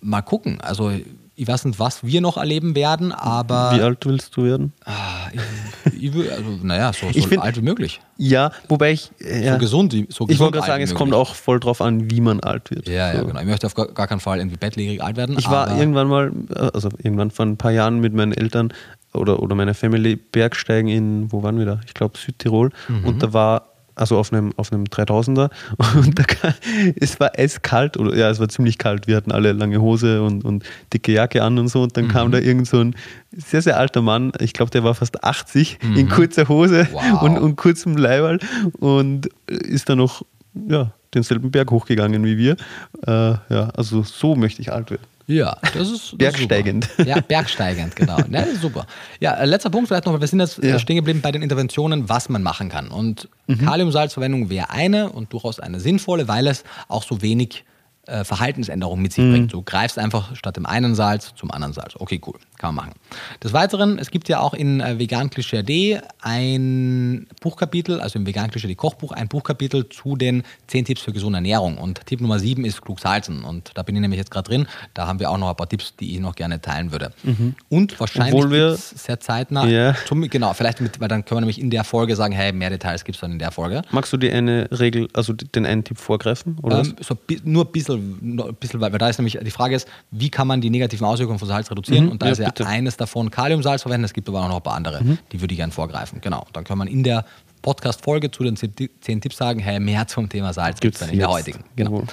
mal 0.00 0.22
gucken. 0.22 0.60
Also 0.60 0.92
ich 1.38 1.46
weiß 1.46 1.66
nicht, 1.66 1.78
was 1.78 2.02
wir 2.02 2.20
noch 2.22 2.38
erleben 2.38 2.74
werden, 2.74 3.12
aber 3.12 3.72
Wie 3.76 3.82
alt 3.82 4.06
willst 4.06 4.34
du 4.36 4.44
werden? 4.44 4.72
Ah, 4.84 5.28
ich, 5.32 6.02
ich 6.02 6.14
will, 6.14 6.30
also 6.30 6.48
naja, 6.62 6.92
so, 6.94 7.06
Ich 7.10 7.22
so 7.22 7.28
find- 7.28 7.42
alt 7.42 7.56
wie 7.56 7.62
möglich. 7.62 8.00
Ja, 8.16 8.52
wobei 8.68 8.92
ich. 8.92 9.10
äh, 9.20 9.44
Ja, 9.44 9.52
So 9.54 9.58
gesund, 9.58 9.92
wie- 9.92 10.06
so 10.08 10.24
ich 10.24 10.28
gesund 10.28 10.40
wollte 10.40 10.52
gerade 10.58 10.66
sagen, 10.66 10.82
es 10.82 10.94
kommt 10.94 11.12
auch 11.12 11.34
voll 11.34 11.60
drauf 11.60 11.80
an, 11.82 12.10
wie 12.10 12.22
man 12.22 12.40
alt 12.40 12.70
wird. 12.70 12.88
Ja, 12.88 13.12
ja, 13.12 13.20
So. 13.20 13.26
genau. 13.26 13.40
Ich 13.40 13.46
möchte 13.46 13.66
auf 13.66 13.74
gar, 13.74 13.86
gar 13.88 14.06
keinen 14.06 14.20
Fall 14.20 14.38
irgendwie 14.38 14.56
bettlägerig 14.56 15.02
alt 15.02 15.16
werden. 15.16 15.36
Ich 15.38 15.50
war 15.50 15.78
irgendwann 15.78 16.08
mal, 16.08 16.32
also 16.72 16.88
irgendwann 17.02 17.30
vor 17.30 17.44
ein 17.44 17.58
paar 17.58 17.70
Jahren 17.72 18.00
mit 18.00 18.14
meinen 18.14 18.32
Eltern 18.32 18.72
oder, 19.12 19.42
oder 19.42 19.54
meiner 19.54 19.74
Family 19.74 20.16
Bergsteigen 20.16 20.88
in, 20.90 21.32
wo 21.32 21.42
waren 21.42 21.58
wir 21.58 21.66
da? 21.66 21.80
Ich 21.86 21.92
glaube 21.94 22.16
Südtirol. 22.18 22.70
Mhm. 22.88 23.04
Und 23.04 23.22
da 23.22 23.32
war, 23.34 23.68
also 23.96 24.16
auf 24.18 24.32
einem, 24.32 24.52
auf 24.56 24.72
einem 24.72 24.84
3000er 24.84 25.50
und 25.96 26.18
da, 26.18 26.24
es 26.96 27.18
war 27.18 27.32
eiskalt 27.36 27.96
oder 27.96 28.14
ja, 28.16 28.30
es 28.30 28.38
war 28.38 28.48
ziemlich 28.48 28.78
kalt. 28.78 29.06
Wir 29.08 29.16
hatten 29.16 29.32
alle 29.32 29.52
lange 29.52 29.80
Hose 29.80 30.22
und, 30.22 30.44
und 30.44 30.64
dicke 30.92 31.10
Jacke 31.12 31.42
an 31.42 31.58
und 31.58 31.68
so 31.68 31.82
und 31.82 31.96
dann 31.96 32.04
Mhm. 32.04 32.08
kam 32.10 32.30
da 32.30 32.38
irgend 32.38 32.68
so 32.68 32.78
ein 32.78 32.94
sehr, 33.32 33.60
sehr 33.62 33.76
alter 33.78 34.02
Mann, 34.02 34.32
ich 34.40 34.52
glaube, 34.52 34.70
der 34.70 34.84
war 34.84 34.94
fast 34.94 35.24
80, 35.24 35.78
in 35.96 36.08
kurzer 36.08 36.48
Hose 36.48 36.84
Mhm. 36.84 36.92
Wow. 36.92 37.22
und, 37.22 37.38
und 37.38 37.56
kurzem 37.56 37.96
Leiberl 37.96 38.38
und 38.78 39.28
ist 39.48 39.88
dann 39.88 39.98
noch, 39.98 40.22
ja, 40.68 40.92
denselben 41.14 41.50
Berg 41.50 41.70
hochgegangen 41.70 42.24
wie 42.24 42.36
wir. 42.36 42.56
Äh, 43.06 43.10
ja, 43.48 43.70
also 43.76 44.02
so 44.02 44.36
möchte 44.36 44.60
ich 44.62 44.70
alt 44.72 44.90
werden. 44.90 45.02
Ja, 45.28 45.56
das 45.74 45.90
ist. 45.90 46.12
Das 46.12 46.18
Bergsteigend. 46.18 46.88
Ist. 46.98 47.06
Ja, 47.08 47.20
bergsteigend, 47.20 47.96
genau. 47.96 48.16
Ja, 48.18 48.26
das 48.28 48.48
ist 48.48 48.62
super. 48.62 48.86
Ja, 49.18 49.34
äh, 49.34 49.44
letzter 49.46 49.70
Punkt 49.70 49.88
vielleicht 49.88 50.06
noch, 50.06 50.12
weil 50.12 50.20
wir 50.20 50.28
sind 50.28 50.38
jetzt 50.40 50.62
äh, 50.62 50.68
Ja. 50.70 50.78
stehen 50.78 50.96
geblieben 50.96 51.20
bei 51.20 51.32
den 51.32 51.42
Interventionen, 51.42 52.08
was 52.08 52.28
man 52.28 52.42
machen 52.42 52.68
kann. 52.68 52.88
Und 52.88 53.28
Mhm. 53.48 53.64
Kaliumsalzverwendung 53.64 54.50
wäre 54.50 54.70
eine 54.70 55.08
und 55.10 55.32
durchaus 55.32 55.60
eine 55.60 55.78
sinnvolle, 55.80 56.26
weil 56.28 56.46
es 56.48 56.64
auch 56.88 57.02
so 57.04 57.22
wenig 57.22 57.64
äh, 58.06 58.24
Verhaltensänderung 58.24 59.00
mit 59.02 59.12
sich 59.12 59.24
Mhm. 59.24 59.32
bringt. 59.32 59.52
Du 59.52 59.62
greifst 59.62 59.98
einfach 59.98 60.34
statt 60.36 60.56
dem 60.56 60.66
einen 60.66 60.94
Salz 60.94 61.32
zum 61.36 61.50
anderen 61.50 61.72
Salz. 61.72 61.94
Okay, 61.98 62.20
cool, 62.26 62.34
kann 62.58 62.74
man 62.74 62.86
machen. 62.86 62.98
Des 63.42 63.52
Weiteren, 63.52 63.98
es 63.98 64.10
gibt 64.10 64.28
ja 64.28 64.40
auch 64.40 64.54
in 64.54 64.80
äh, 64.80 64.98
Vegan 64.98 65.30
Klischee 65.30 65.58
AD 65.58 66.00
ein 66.20 67.26
Buchkapitel, 67.40 68.00
also 68.00 68.18
im 68.18 68.26
Vegan 68.26 68.50
Klischee 68.50 68.66
AD 68.68 68.74
Kochbuch, 68.76 69.12
ein 69.12 69.28
Buchkapitel 69.28 69.88
zu 69.88 70.16
den 70.16 70.42
10 70.66 70.84
Tipps 70.84 71.02
für 71.02 71.12
gesunde 71.12 71.38
Ernährung. 71.38 71.78
Und 71.78 72.04
Tipp 72.06 72.20
Nummer 72.20 72.38
7 72.38 72.64
ist 72.64 72.82
klug 72.82 73.00
salzen. 73.00 73.44
Und 73.44 73.70
da 73.74 73.82
bin 73.82 73.94
ich 73.96 74.00
nämlich 74.02 74.18
jetzt 74.18 74.30
gerade 74.30 74.48
drin. 74.48 74.66
Da 74.94 75.06
haben 75.06 75.18
wir 75.20 75.30
auch 75.30 75.38
noch 75.38 75.48
ein 75.50 75.56
paar 75.56 75.68
Tipps, 75.68 75.94
die 75.96 76.14
ich 76.14 76.20
noch 76.20 76.34
gerne 76.34 76.60
teilen 76.60 76.92
würde. 76.92 77.12
Und 77.68 77.98
wahrscheinlich 78.00 78.44
Mhm. 78.44 78.50
Wir- 78.50 78.76
sehr 78.76 79.20
zeitnah, 79.20 79.66
Ja. 79.66 79.94
zum, 80.06 80.28
genau, 80.28 80.52
vielleicht 80.52 80.80
mit, 80.80 81.00
weil 81.00 81.08
dann 81.08 81.24
können 81.24 81.36
wir 81.38 81.40
nämlich 81.42 81.60
in 81.60 81.70
der 81.70 81.84
Folge 81.84 82.16
sagen, 82.16 82.32
hey, 82.34 82.52
mehr 82.52 82.70
Details 82.70 83.04
gibt 83.04 83.16
es 83.16 83.20
dann 83.20 83.32
in 83.32 83.38
der 83.38 83.50
Folge. 83.50 83.82
Magst 83.90 84.12
du 84.12 84.16
dir 84.16 84.32
eine 84.34 84.68
Regel, 84.70 85.08
also 85.12 85.32
den 85.32 85.64
einen 85.66 85.84
Tipp 85.84 85.98
vorgreifen? 85.98 86.58
Oder 86.62 86.80
Ähm, 86.80 86.96
so 87.00 87.16
nur 87.44 87.64
ein 87.64 87.72
bisschen, 87.72 87.95
nur 87.96 88.48
ein 88.48 88.54
bisschen, 88.54 88.80
weil 88.80 88.90
da 88.90 89.08
ist 89.08 89.18
nämlich 89.18 89.38
die 89.42 89.50
Frage 89.50 89.74
ist, 89.74 89.88
wie 90.10 90.30
kann 90.30 90.46
man 90.46 90.60
die 90.60 90.70
negativen 90.70 91.06
Auswirkungen 91.06 91.38
von 91.38 91.48
Salz 91.48 91.70
reduzieren? 91.70 92.08
Und 92.08 92.22
da 92.22 92.26
ja, 92.26 92.32
ist 92.32 92.38
ja 92.38 92.46
bitte. 92.46 92.66
eines 92.66 92.96
davon 92.96 93.30
Kaliumsalz 93.30 93.82
verwenden, 93.82 94.04
es 94.04 94.12
gibt 94.12 94.28
aber 94.28 94.42
auch 94.42 94.48
noch 94.48 94.56
ein 94.56 94.62
paar 94.62 94.74
andere, 94.74 95.00
die 95.32 95.40
würde 95.40 95.52
ich 95.52 95.58
gerne 95.58 95.72
vorgreifen. 95.72 96.20
Genau. 96.20 96.46
Dann 96.52 96.64
kann 96.64 96.78
man 96.78 96.88
in 96.88 97.02
der 97.02 97.24
Podcast-Folge 97.62 98.30
zu 98.30 98.44
den 98.44 98.56
10 98.56 99.20
Tipps 99.20 99.36
sagen, 99.36 99.60
hey, 99.60 99.80
mehr 99.80 100.06
zum 100.06 100.28
Thema 100.28 100.52
Salz 100.52 100.80
gibt 100.80 100.94
es 100.94 101.00
dann 101.00 101.10
in 101.10 101.18
der 101.18 101.28
jetzt? 101.28 101.36
heutigen. 101.36 101.64
Genau. 101.74 101.90
Jawohl. 101.90 102.04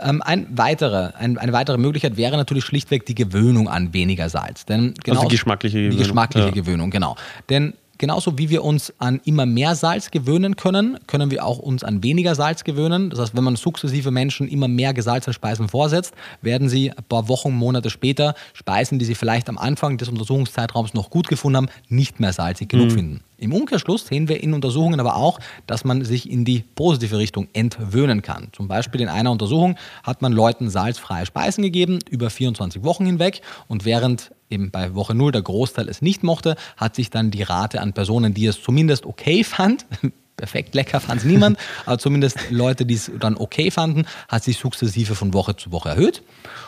Ähm, 0.00 0.22
ein 0.22 0.46
weitere, 0.50 1.12
ein, 1.16 1.38
eine 1.38 1.52
weitere 1.52 1.78
Möglichkeit 1.78 2.16
wäre 2.16 2.36
natürlich 2.36 2.64
schlichtweg 2.64 3.06
die 3.06 3.14
Gewöhnung 3.14 3.68
an 3.68 3.92
weniger 3.94 4.28
Salz. 4.28 4.64
Denn 4.66 4.94
genau, 5.04 5.18
Also 5.18 5.28
die 5.28 5.34
geschmackliche 5.36 5.76
Die 5.76 5.82
Gewöhnung, 5.84 5.98
geschmackliche 5.98 6.46
ja. 6.48 6.52
Gewöhnung, 6.52 6.90
genau. 6.90 7.16
Denn 7.48 7.74
genauso 7.98 8.38
wie 8.38 8.50
wir 8.50 8.64
uns 8.64 8.92
an 8.98 9.20
immer 9.24 9.46
mehr 9.46 9.74
Salz 9.74 10.10
gewöhnen 10.10 10.56
können, 10.56 10.98
können 11.06 11.30
wir 11.30 11.44
auch 11.44 11.58
uns 11.58 11.84
an 11.84 12.02
weniger 12.02 12.34
Salz 12.34 12.64
gewöhnen. 12.64 13.10
Das 13.10 13.18
heißt, 13.18 13.36
wenn 13.36 13.44
man 13.44 13.56
sukzessive 13.56 14.10
Menschen 14.10 14.48
immer 14.48 14.68
mehr 14.68 14.94
gesalzene 14.94 15.34
Speisen 15.34 15.68
vorsetzt, 15.68 16.14
werden 16.42 16.68
sie 16.68 16.90
ein 16.90 17.04
paar 17.08 17.28
Wochen, 17.28 17.52
Monate 17.52 17.90
später 17.90 18.34
Speisen, 18.52 18.98
die 18.98 19.04
sie 19.04 19.14
vielleicht 19.14 19.48
am 19.48 19.58
Anfang 19.58 19.98
des 19.98 20.08
Untersuchungszeitraums 20.08 20.94
noch 20.94 21.10
gut 21.10 21.28
gefunden 21.28 21.56
haben, 21.56 21.68
nicht 21.88 22.20
mehr 22.20 22.32
salzig 22.32 22.68
genug 22.68 22.92
finden. 22.92 23.20
Im 23.38 23.52
Umkehrschluss 23.52 24.06
sehen 24.06 24.28
wir 24.28 24.42
in 24.42 24.54
Untersuchungen 24.54 25.00
aber 25.00 25.16
auch, 25.16 25.38
dass 25.66 25.84
man 25.84 26.04
sich 26.04 26.30
in 26.30 26.44
die 26.44 26.64
positive 26.74 27.18
Richtung 27.18 27.48
entwöhnen 27.52 28.22
kann. 28.22 28.48
Zum 28.52 28.68
Beispiel 28.68 29.00
in 29.00 29.08
einer 29.08 29.30
Untersuchung 29.32 29.76
hat 30.02 30.22
man 30.22 30.32
Leuten 30.32 30.70
salzfreie 30.70 31.26
Speisen 31.26 31.62
gegeben 31.62 31.98
über 32.08 32.30
24 32.30 32.84
Wochen 32.84 33.04
hinweg 33.04 33.42
und 33.68 33.84
während 33.84 34.30
eben 34.54 34.70
bei 34.70 34.94
Woche 34.94 35.14
0 35.14 35.32
der 35.32 35.42
Großteil 35.42 35.88
es 35.88 36.00
nicht 36.00 36.22
mochte, 36.22 36.56
hat 36.76 36.94
sich 36.94 37.10
dann 37.10 37.30
die 37.30 37.42
Rate 37.42 37.80
an 37.80 37.92
Personen, 37.92 38.32
die 38.32 38.46
es 38.46 38.62
zumindest 38.62 39.04
okay 39.04 39.44
fand, 39.44 39.84
perfekt 40.36 40.74
lecker 40.74 41.00
fand 41.00 41.20
es 41.20 41.26
niemand, 41.26 41.58
aber 41.86 41.98
zumindest 41.98 42.38
Leute, 42.50 42.86
die 42.86 42.94
es 42.94 43.10
dann 43.20 43.36
okay 43.36 43.70
fanden, 43.70 44.06
hat 44.28 44.44
sich 44.44 44.58
sukzessive 44.58 45.14
von 45.14 45.32
Woche 45.34 45.56
zu 45.56 45.72
Woche 45.72 45.90
erhöht. 45.90 46.22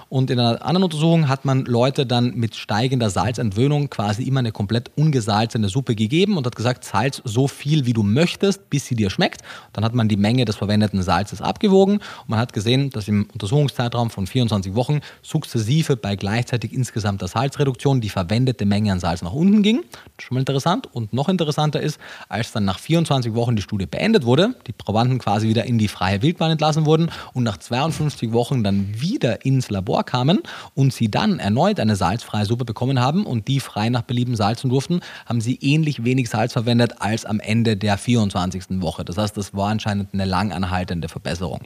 Und 0.09 0.31
in 0.31 0.39
einer 0.39 0.65
anderen 0.65 0.85
Untersuchung 0.85 1.29
hat 1.29 1.45
man 1.45 1.65
Leute 1.65 2.07
dann 2.07 2.35
mit 2.37 2.55
steigender 2.55 3.11
Salzentwöhnung 3.11 3.91
quasi 3.91 4.23
immer 4.23 4.39
eine 4.39 4.53
komplett 4.53 4.93
ungesalzene 4.95 5.69
Suppe 5.69 5.97
gegeben 5.97 6.37
und 6.37 6.47
hat 6.47 6.55
gesagt, 6.55 6.85
salz 6.85 7.21
so 7.25 7.49
viel, 7.49 7.87
wie 7.87 7.93
du 7.93 8.05
möchtest, 8.05 8.71
bis 8.71 8.87
sie 8.87 8.95
dir 8.95 9.11
schmeckt. 9.11 9.41
Dann 9.73 9.85
hat 9.85 9.95
man 9.95 10.09
die 10.09 10.17
Menge 10.17 10.45
des 10.45 10.55
verwendeten 10.55 11.03
Salzes 11.03 11.43
abgewogen 11.43 11.95
und 11.97 12.29
man 12.29 12.39
hat 12.39 12.53
gesehen, 12.53 12.91
dass 12.91 13.09
im 13.09 13.27
Untersuchungszeitraum 13.33 14.11
von 14.11 14.29
24 14.29 14.77
Wochen 14.77 15.01
sukzessive 15.23 15.97
bei 15.97 16.15
gleichzeitig 16.15 16.73
insgesamter 16.73 17.27
Salzreduktion 17.27 18.01
die 18.01 18.09
verwendete 18.09 18.65
Menge 18.65 18.93
an 18.93 19.01
Salz 19.01 19.23
nach 19.23 19.33
unten 19.33 19.63
ging. 19.63 19.83
Das 19.83 20.03
ist 20.19 20.23
schon 20.23 20.37
mal 20.37 20.41
interessant. 20.41 20.89
Und 20.93 21.13
noch 21.13 21.29
interessanter 21.29 21.81
ist, 21.81 21.99
als 22.29 22.53
dann 22.53 22.65
nach 22.65 22.79
24 22.79 23.35
Wochen 23.35 23.56
die 23.57 23.63
Studie 23.63 23.87
beendet 23.87 24.25
wurde, 24.25 24.55
die 24.67 24.73
Probanden 24.73 25.19
quasi 25.19 25.49
wieder 25.49 25.65
in 25.65 25.79
die 25.79 25.89
freie 25.89 26.23
Wildbahn 26.23 26.53
entlassen 26.53 26.87
wurden 26.87 27.11
und 27.33 27.43
nach 27.43 27.57
52 27.57 28.33
Wochen 28.33 28.63
dann 28.63 28.89
wieder 29.01 29.45
ins 29.45 29.71
Labor 29.71 30.05
kamen 30.05 30.41
und 30.75 30.93
sie 30.93 31.11
dann 31.11 31.39
erneut 31.39 31.81
eine 31.81 31.97
salzfreie 31.97 32.45
Suppe 32.45 32.65
bekommen 32.65 33.01
haben 33.01 33.27
und 33.27 33.49
die 33.49 33.61
frei 33.61 33.89
nach 33.89 34.03
Belieben 34.03 34.37
salzen 34.37 34.71
durften, 34.71 35.01
haben 35.27 35.41
sie 35.41 35.59
ähnlich 35.61 36.05
wenig 36.05 36.29
Salz 36.29 36.53
verwendet 36.53 36.95
als 37.01 37.25
am 37.25 37.41
Ende 37.41 37.77
der 37.77 37.99
24. 37.99 38.81
Woche. 38.83 39.05
Das 39.05 39.17
heißt, 39.17 39.37
das 39.37 39.55
war 39.55 39.71
anscheinend 39.71 40.13
eine 40.13 40.25
lang 40.25 40.53
anhaltende 40.53 41.09
Verbesserung. 41.09 41.61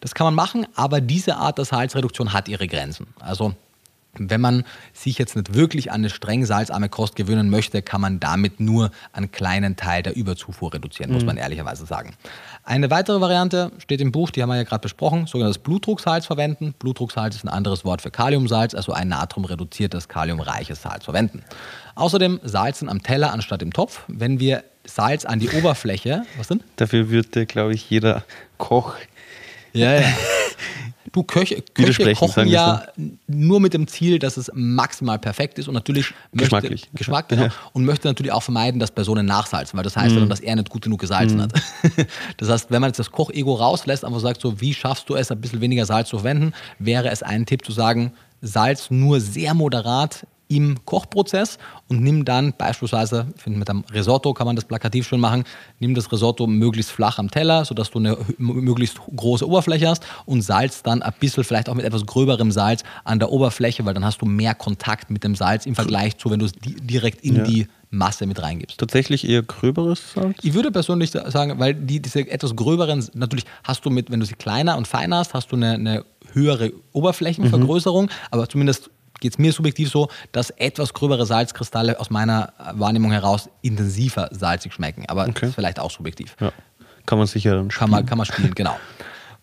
Das 0.00 0.14
kann 0.14 0.26
man 0.26 0.34
machen, 0.34 0.66
aber 0.74 1.00
diese 1.00 1.36
Art 1.36 1.58
der 1.58 1.64
Salzreduktion 1.64 2.32
hat 2.32 2.48
ihre 2.48 2.66
Grenzen. 2.66 3.06
Also 3.20 3.54
wenn 4.18 4.40
man 4.40 4.64
sich 4.92 5.18
jetzt 5.18 5.36
nicht 5.36 5.54
wirklich 5.54 5.90
an 5.90 5.96
eine 5.96 6.10
streng 6.10 6.44
salzarme 6.44 6.88
Kost 6.88 7.16
gewöhnen 7.16 7.50
möchte, 7.50 7.82
kann 7.82 8.00
man 8.00 8.20
damit 8.20 8.60
nur 8.60 8.90
einen 9.12 9.32
kleinen 9.32 9.76
Teil 9.76 10.02
der 10.02 10.16
Überzufuhr 10.16 10.74
reduzieren, 10.74 11.12
muss 11.12 11.24
man 11.24 11.36
ehrlicherweise 11.36 11.86
sagen. 11.86 12.14
Eine 12.64 12.90
weitere 12.90 13.20
Variante 13.20 13.72
steht 13.78 14.00
im 14.00 14.12
Buch, 14.12 14.30
die 14.30 14.42
haben 14.42 14.48
wir 14.48 14.56
ja 14.56 14.62
gerade 14.64 14.82
besprochen, 14.82 15.26
sogenanntes 15.26 15.58
Blutdrucksalz 15.58 16.26
verwenden. 16.26 16.74
Blutdrucksalz 16.78 17.36
ist 17.36 17.44
ein 17.44 17.48
anderes 17.48 17.84
Wort 17.84 18.02
für 18.02 18.10
Kaliumsalz, 18.10 18.74
also 18.74 18.92
ein 18.92 19.08
natriumreduziertes, 19.08 20.08
kaliumreiches 20.08 20.82
Salz 20.82 21.04
verwenden. 21.04 21.42
Außerdem 21.94 22.40
salzen 22.42 22.88
am 22.88 23.02
Teller 23.02 23.32
anstatt 23.32 23.62
im 23.62 23.72
Topf. 23.72 24.02
Wenn 24.08 24.40
wir 24.40 24.64
Salz 24.84 25.24
an 25.24 25.38
die 25.38 25.48
Oberfläche, 25.50 26.24
was 26.36 26.48
denn? 26.48 26.62
Dafür 26.76 27.08
würde, 27.08 27.46
glaube 27.46 27.74
ich, 27.74 27.88
jeder 27.88 28.24
Koch 28.58 28.94
Ja, 29.72 30.00
ja. 30.00 30.02
Du, 31.12 31.22
Köche, 31.22 31.56
Köche 31.56 31.64
Widersprechen, 31.76 32.18
kochen 32.18 32.48
ja 32.48 32.82
nur 33.26 33.60
mit 33.60 33.74
dem 33.74 33.86
Ziel, 33.86 34.18
dass 34.18 34.36
es 34.36 34.50
maximal 34.54 35.18
perfekt 35.18 35.58
ist 35.58 35.68
und 35.68 35.74
natürlich 35.74 36.14
Geschmacklich. 36.32 36.82
Möchte, 36.82 36.96
Geschmack, 36.96 37.28
genau. 37.28 37.44
Ja. 37.44 37.52
Und 37.72 37.84
möchte 37.84 38.08
natürlich 38.08 38.32
auch 38.32 38.42
vermeiden, 38.42 38.80
dass 38.80 38.90
Personen 38.90 39.26
nachsalzen, 39.26 39.76
weil 39.76 39.84
das 39.84 39.96
heißt 39.96 40.10
ja 40.10 40.16
Mhm. 40.16 40.20
dann, 40.20 40.28
dass 40.30 40.40
er 40.40 40.56
nicht 40.56 40.70
gut 40.70 40.82
genug 40.82 41.00
gesalzen 41.00 41.42
hat. 41.42 41.52
Das 42.38 42.48
heißt, 42.48 42.70
wenn 42.70 42.80
man 42.80 42.88
jetzt 42.90 42.98
das 42.98 43.10
Kochego 43.10 43.54
rauslässt, 43.54 44.04
einfach 44.04 44.20
sagt 44.20 44.40
so, 44.40 44.60
wie 44.60 44.72
schaffst 44.74 45.08
du 45.08 45.14
es, 45.14 45.30
ein 45.30 45.40
bisschen 45.40 45.60
weniger 45.60 45.84
Salz 45.86 46.08
zu 46.08 46.18
verwenden, 46.18 46.52
wäre 46.78 47.10
es 47.10 47.22
ein 47.22 47.46
Tipp 47.46 47.64
zu 47.64 47.72
sagen, 47.72 48.12
Salz 48.40 48.90
nur 48.90 49.20
sehr 49.20 49.54
moderat 49.54 50.26
im 50.56 50.84
Kochprozess 50.84 51.58
und 51.88 52.02
nimm 52.02 52.24
dann 52.24 52.52
beispielsweise, 52.56 53.26
ich 53.36 53.42
finde 53.42 53.58
mit 53.58 53.70
einem 53.70 53.84
Risotto 53.92 54.32
kann 54.34 54.46
man 54.46 54.56
das 54.56 54.64
plakativ 54.64 55.06
schön 55.08 55.20
machen, 55.20 55.44
nimm 55.80 55.94
das 55.94 56.10
Risotto 56.12 56.46
möglichst 56.46 56.90
flach 56.92 57.18
am 57.18 57.30
Teller, 57.30 57.64
sodass 57.64 57.90
du 57.90 57.98
eine 57.98 58.16
möglichst 58.38 58.98
große 59.16 59.46
Oberfläche 59.48 59.88
hast 59.88 60.04
und 60.26 60.42
salz 60.42 60.82
dann 60.82 61.02
ein 61.02 61.12
bisschen, 61.20 61.44
vielleicht 61.44 61.68
auch 61.68 61.74
mit 61.74 61.84
etwas 61.84 62.04
gröberem 62.06 62.50
Salz 62.52 62.82
an 63.04 63.18
der 63.18 63.30
Oberfläche, 63.32 63.84
weil 63.84 63.94
dann 63.94 64.04
hast 64.04 64.20
du 64.22 64.26
mehr 64.26 64.54
Kontakt 64.54 65.10
mit 65.10 65.24
dem 65.24 65.34
Salz 65.34 65.66
im 65.66 65.74
Vergleich 65.74 66.16
zu, 66.18 66.30
wenn 66.30 66.38
du 66.40 66.46
es 66.46 66.52
di 66.52 66.74
direkt 66.74 67.22
in 67.22 67.36
Ja. 67.36 67.42
die 67.44 67.66
Masse 67.90 68.26
mit 68.26 68.42
reingibst. 68.42 68.78
tatsächlich 68.78 69.28
eher 69.28 69.42
gröberes 69.42 70.14
Salz. 70.14 70.38
Ich 70.42 70.52
würde 70.54 70.72
persönlich 70.72 71.10
sagen, 71.12 71.58
weil 71.60 71.74
die, 71.74 72.00
diese 72.00 72.28
etwas 72.28 72.56
gröberen, 72.56 73.06
natürlich 73.14 73.44
hast 73.62 73.84
du 73.84 73.90
mit, 73.90 74.10
wenn 74.10 74.18
du 74.18 74.26
sie 74.26 74.34
kleiner 74.34 74.76
und 74.76 74.88
feiner 74.88 75.18
hast, 75.18 75.32
hast 75.32 75.52
du 75.52 75.56
eine, 75.56 75.74
eine 75.74 76.04
höhere 76.32 76.72
Oberflächenvergrößerung, 76.92 78.10
aber 78.32 78.48
zumindest 78.48 78.90
geht 79.24 79.32
es 79.32 79.38
mir 79.38 79.52
subjektiv 79.52 79.88
so, 79.88 80.08
dass 80.32 80.50
etwas 80.50 80.92
gröbere 80.92 81.24
Salzkristalle 81.24 81.98
aus 81.98 82.10
meiner 82.10 82.52
Wahrnehmung 82.74 83.10
heraus 83.10 83.48
intensiver 83.62 84.28
salzig 84.32 84.74
schmecken. 84.74 85.06
Aber 85.08 85.26
das 85.26 85.42
ist 85.42 85.54
vielleicht 85.54 85.80
auch 85.80 85.90
subjektiv. 85.90 86.36
Ja. 86.40 86.52
Kann 87.06 87.16
man 87.16 87.26
sicher 87.26 87.56
dann 87.56 87.68
Kann 87.68 87.88
man, 87.88 88.04
kann 88.04 88.18
man 88.18 88.26
spielen, 88.26 88.54
genau. 88.54 88.76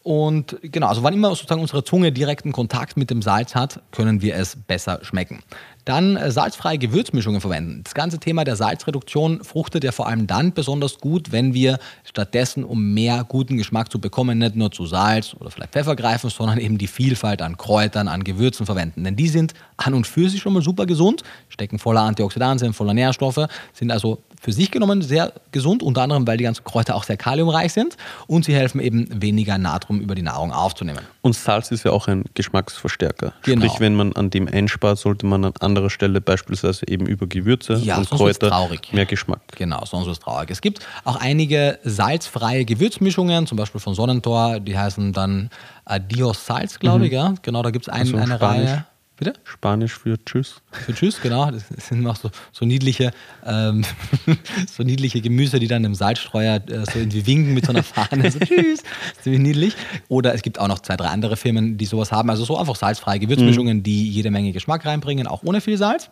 Und 0.04 0.58
genau, 0.62 0.88
also 0.88 1.02
wann 1.02 1.16
immer 1.16 1.30
sozusagen 1.30 1.62
unsere 1.62 1.84
Zunge 1.84 2.12
direkten 2.12 2.52
Kontakt 2.52 2.96
mit 2.96 3.10
dem 3.10 3.24
Salz 3.24 3.56
hat, 3.56 3.82
können 3.92 4.22
wir 4.22 4.36
es 4.36 4.56
besser 4.56 5.00
schmecken. 5.02 5.44
Dann 5.86 6.16
äh, 6.16 6.32
salzfreie 6.32 6.78
Gewürzmischungen 6.78 7.42
verwenden. 7.42 7.82
Das 7.84 7.94
ganze 7.94 8.20
Thema 8.20 8.44
der 8.44 8.56
Salzreduktion 8.56 9.44
fruchtet 9.44 9.84
ja 9.84 9.92
vor 9.92 10.08
allem 10.08 10.28
dann 10.28 10.54
besonders 10.54 11.00
gut, 11.00 11.32
wenn 11.32 11.54
wir 11.54 11.80
stattdessen, 12.04 12.64
um 12.64 12.94
mehr 12.94 13.26
guten 13.28 13.58
Geschmack 13.58 13.92
zu 13.92 14.00
bekommen, 14.00 14.38
nicht 14.38 14.56
nur 14.56 14.72
zu 14.72 14.86
Salz 14.86 15.36
oder 15.40 15.52
vielleicht 15.52 15.74
Pfeffer 15.74 15.96
greifen, 15.96 16.30
sondern 16.30 16.58
eben 16.60 16.78
die 16.78 16.88
Vielfalt 16.88 17.42
an 17.42 17.58
Kräutern, 17.58 18.08
an 18.08 18.24
Gewürzen 18.24 18.66
verwenden. 18.66 19.04
Denn 19.04 19.16
die 19.16 19.28
sind 19.28 19.54
an 19.78 19.94
und 19.94 20.08
für 20.08 20.30
sich 20.30 20.42
schon 20.42 20.54
mal 20.54 20.62
super 20.62 20.86
gesund, 20.86 21.24
stecken 21.50 21.80
voller 21.80 22.02
Antioxidantien, 22.02 22.74
voller 22.74 22.94
Nährstoffe, 22.94 23.48
sind 23.74 23.92
also 23.92 24.20
für 24.42 24.52
sich 24.52 24.72
genommen 24.72 25.04
sehr 25.04 25.34
gesund, 25.52 25.84
unter 25.84 26.02
anderem, 26.02 26.26
weil 26.26 26.38
die 26.38 26.44
ganzen 26.44 26.64
Kräuter 26.64 26.96
auch 26.96 27.04
sehr 27.04 27.16
kaliumreich 27.16 27.74
sind 27.74 27.96
und 28.26 28.44
sie 28.44 28.56
helfen 28.56 28.82
eben 28.82 29.08
weniger 29.22 29.60
Natrium 29.60 30.02
über 30.02 30.16
die 30.16 30.24
Nahrung 30.24 30.52
aufzunehmen. 30.52 31.02
Und 31.22 31.36
Salz 31.36 31.70
ist 31.70 31.86
ja 31.86 31.92
auch 31.92 32.08
ein 32.08 32.26
Geschmacksverstärker. 32.34 33.34
Genau. 33.44 33.66
Sprich, 33.66 33.80
wenn 33.80 33.94
man 33.94 34.14
an 34.14 34.32
dem 34.32 34.48
einspart, 34.48 34.98
sollte 34.98 35.28
man 35.28 35.46
an 35.60 35.71
anderer 35.72 35.90
Stelle 35.90 36.22
beispielsweise 36.22 36.88
eben 36.88 37.06
über 37.08 37.28
Gewürze 37.28 37.74
Ja, 37.84 37.98
und 37.98 38.10
Kräuter 38.10 38.50
traurig. 38.50 38.94
mehr 38.94 39.06
Geschmack. 39.06 39.42
Genau, 39.58 39.84
sonst 39.86 40.06
ist 40.08 40.14
es 40.14 40.20
traurig. 40.20 40.50
Es 40.52 40.62
gibt 40.62 40.80
auch 41.04 41.16
einige 41.16 41.80
salzfreie 41.84 42.64
Gewürzmischungen, 42.66 43.48
zum 43.48 43.58
Beispiel 43.58 43.82
von 43.82 43.94
Sonnentor, 43.96 44.60
die 44.60 44.78
heißen 44.78 45.14
dann 45.14 45.50
Adios 45.86 46.46
Salz, 46.46 46.80
glaube 46.80 47.08
ich. 47.08 47.12
Ja? 47.14 47.34
Genau, 47.42 47.64
da 47.64 47.72
gibt 47.72 47.86
es 47.88 47.90
ein, 47.94 48.02
Also 48.02 48.18
eine 48.18 48.36
Spanisch. 48.36 48.70
Reihe. 48.70 48.86
Bitte? 49.22 49.34
Spanisch 49.44 50.00
für 50.00 50.18
Tschüss. 50.26 50.64
Für 50.72 50.96
Tschüss, 50.96 51.22
genau. 51.22 51.52
Das 51.52 51.68
sind 51.78 52.08
auch 52.08 52.16
so, 52.16 52.32
so 52.52 52.66
niedliche, 52.66 53.12
ähm, 53.46 53.86
so 54.68 54.82
niedliche 54.82 55.22
Gemüse, 55.22 55.60
die 55.60 55.68
dann 55.68 55.84
im 55.84 55.94
Salzstreuer 55.94 56.56
äh, 56.56 56.86
so 56.92 56.98
irgendwie 56.98 57.28
winken 57.28 57.54
mit 57.54 57.68
so 57.68 57.72
einer 57.72 57.84
Fahne. 57.84 58.32
So, 58.32 58.40
Tschüss. 58.40 58.82
Das 59.12 59.18
ist 59.18 59.24
ziemlich 59.24 59.42
niedlich. 59.42 59.76
Oder 60.08 60.34
es 60.34 60.42
gibt 60.42 60.58
auch 60.58 60.68
noch 60.68 60.80
zwei, 60.80 60.98
drei 60.98 61.06
andere 61.06 61.38
Firmen, 61.38 61.78
die 61.78 61.86
sowas 61.86 62.12
haben. 62.12 62.32
Also 62.32 62.46
so 62.46 62.58
einfach 62.58 62.76
salzfreie 62.76 63.20
Gewürzmischungen, 63.20 63.84
die 63.84 64.10
jede 64.10 64.32
Menge 64.32 64.54
Geschmack 64.54 64.88
reinbringen, 64.88 65.28
auch 65.28 65.44
ohne 65.44 65.62
viel 65.62 65.78
Salz. 65.78 66.10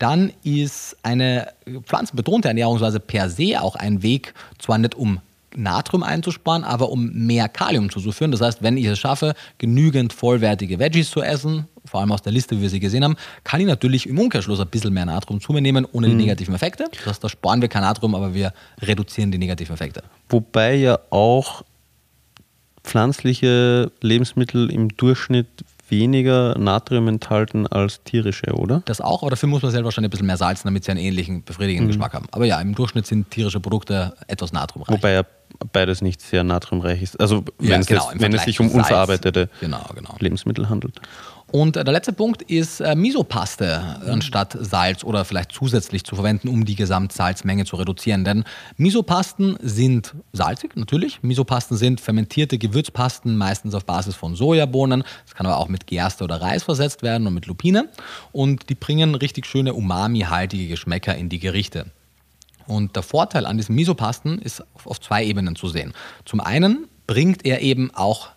Dann 0.00 0.32
ist 0.42 0.96
eine 1.04 1.52
pflanzenbetonte 1.84 2.48
Ernährungsweise 2.48 2.98
per 2.98 3.30
se 3.30 3.62
auch 3.62 3.76
ein 3.76 4.02
Weg, 4.02 4.34
zwar 4.58 4.78
nicht 4.78 4.96
um 4.96 5.20
Natrium 5.54 6.02
einzusparen, 6.02 6.64
aber 6.64 6.90
um 6.90 7.12
mehr 7.12 7.48
Kalium 7.48 7.90
zuzuführen. 7.90 8.32
Das 8.32 8.40
heißt, 8.40 8.62
wenn 8.62 8.76
ich 8.76 8.86
es 8.86 8.98
schaffe, 8.98 9.34
genügend 9.58 10.12
vollwertige 10.12 10.78
Veggies 10.78 11.10
zu 11.10 11.22
essen, 11.22 11.66
vor 11.88 12.00
allem 12.00 12.12
aus 12.12 12.22
der 12.22 12.32
Liste, 12.32 12.56
wie 12.56 12.62
wir 12.62 12.70
sie 12.70 12.80
gesehen 12.80 13.04
haben, 13.04 13.16
kann 13.44 13.60
ich 13.60 13.66
natürlich 13.66 14.06
im 14.08 14.18
Umkehrschluss 14.18 14.60
ein 14.60 14.68
bisschen 14.68 14.92
mehr 14.92 15.06
Natrium 15.06 15.40
zu 15.40 15.52
mir 15.52 15.60
nehmen, 15.60 15.86
ohne 15.92 16.08
die 16.08 16.14
negativen 16.14 16.54
Effekte. 16.54 16.84
Das 16.92 17.06
heißt, 17.06 17.24
da 17.24 17.28
sparen 17.28 17.60
wir 17.60 17.68
kein 17.68 17.82
Natrium, 17.82 18.14
aber 18.14 18.34
wir 18.34 18.52
reduzieren 18.80 19.30
die 19.30 19.38
negativen 19.38 19.74
Effekte. 19.74 20.02
Wobei 20.28 20.74
ja 20.76 20.98
auch 21.10 21.62
pflanzliche 22.84 23.90
Lebensmittel 24.00 24.70
im 24.70 24.88
Durchschnitt 24.96 25.46
weniger 25.90 26.56
Natrium 26.58 27.08
enthalten 27.08 27.66
als 27.66 28.02
tierische, 28.04 28.52
oder? 28.54 28.82
Das 28.84 29.00
auch, 29.00 29.22
aber 29.22 29.30
dafür 29.30 29.48
muss 29.48 29.62
man 29.62 29.70
selber 29.70 29.86
wahrscheinlich 29.86 30.08
ein 30.08 30.10
bisschen 30.10 30.26
mehr 30.26 30.36
salzen, 30.36 30.68
damit 30.68 30.84
sie 30.84 30.90
einen 30.90 31.00
ähnlichen, 31.00 31.44
befriedigenden 31.44 31.88
Geschmack 31.88 32.12
haben. 32.12 32.26
Aber 32.32 32.44
ja, 32.44 32.60
im 32.60 32.74
Durchschnitt 32.74 33.06
sind 33.06 33.30
tierische 33.30 33.60
Produkte 33.60 34.14
etwas 34.26 34.52
natriumreich. 34.52 34.94
Wobei 34.94 35.12
ja 35.12 35.22
beides 35.72 36.02
nicht 36.02 36.20
sehr 36.20 36.44
natriumreich 36.44 37.02
ist. 37.02 37.18
Also 37.18 37.36
Ja, 37.60 37.70
wenn, 37.70 37.80
es, 37.80 37.86
genau, 37.86 38.04
jetzt, 38.04 38.14
im 38.14 38.20
wenn 38.20 38.34
es 38.34 38.42
sich 38.44 38.60
um 38.60 38.68
Salz. 38.68 38.76
unverarbeitete 38.84 39.48
Genau, 39.60 39.84
genau. 39.94 40.14
Lebensmittel 40.18 40.68
handelt. 40.68 41.00
Und 41.50 41.76
der 41.76 41.84
letzte 41.84 42.12
Punkt 42.12 42.42
ist 42.42 42.80
äh, 42.80 42.94
Misopaste 42.94 44.00
anstatt 44.06 44.54
Salz 44.60 45.02
oder 45.02 45.24
vielleicht 45.24 45.52
zusätzlich 45.52 46.04
zu 46.04 46.14
verwenden, 46.14 46.48
um 46.48 46.66
die 46.66 46.74
Gesamtsalzmenge 46.74 47.64
zu 47.64 47.76
reduzieren. 47.76 48.24
Denn 48.24 48.44
Misopasten 48.76 49.56
sind 49.62 50.14
salzig, 50.34 50.76
natürlich. 50.76 51.22
Misopasten 51.22 51.78
sind 51.78 52.02
fermentierte 52.02 52.58
Gewürzpasten, 52.58 53.34
meistens 53.36 53.74
auf 53.74 53.86
Basis 53.86 54.14
von 54.14 54.36
Sojabohnen. 54.36 55.04
Das 55.24 55.34
kann 55.34 55.46
aber 55.46 55.56
auch 55.56 55.68
mit 55.68 55.86
Gerste 55.86 56.24
oder 56.24 56.42
Reis 56.42 56.64
versetzt 56.64 57.02
werden 57.02 57.26
und 57.26 57.32
mit 57.32 57.46
Lupine. 57.46 57.88
Und 58.30 58.68
die 58.68 58.74
bringen 58.74 59.14
richtig 59.14 59.46
schöne 59.46 59.72
umami-haltige 59.72 60.68
Geschmäcker 60.68 61.16
in 61.16 61.30
die 61.30 61.38
Gerichte. 61.38 61.86
Und 62.66 62.94
der 62.94 63.02
Vorteil 63.02 63.46
an 63.46 63.56
diesen 63.56 63.74
Misopasten 63.74 64.38
ist 64.38 64.62
auf 64.84 65.00
zwei 65.00 65.24
Ebenen 65.24 65.56
zu 65.56 65.68
sehen. 65.68 65.94
Zum 66.26 66.40
einen 66.40 66.88
bringt 67.06 67.46
er 67.46 67.62
eben 67.62 67.90
auch 67.94 68.28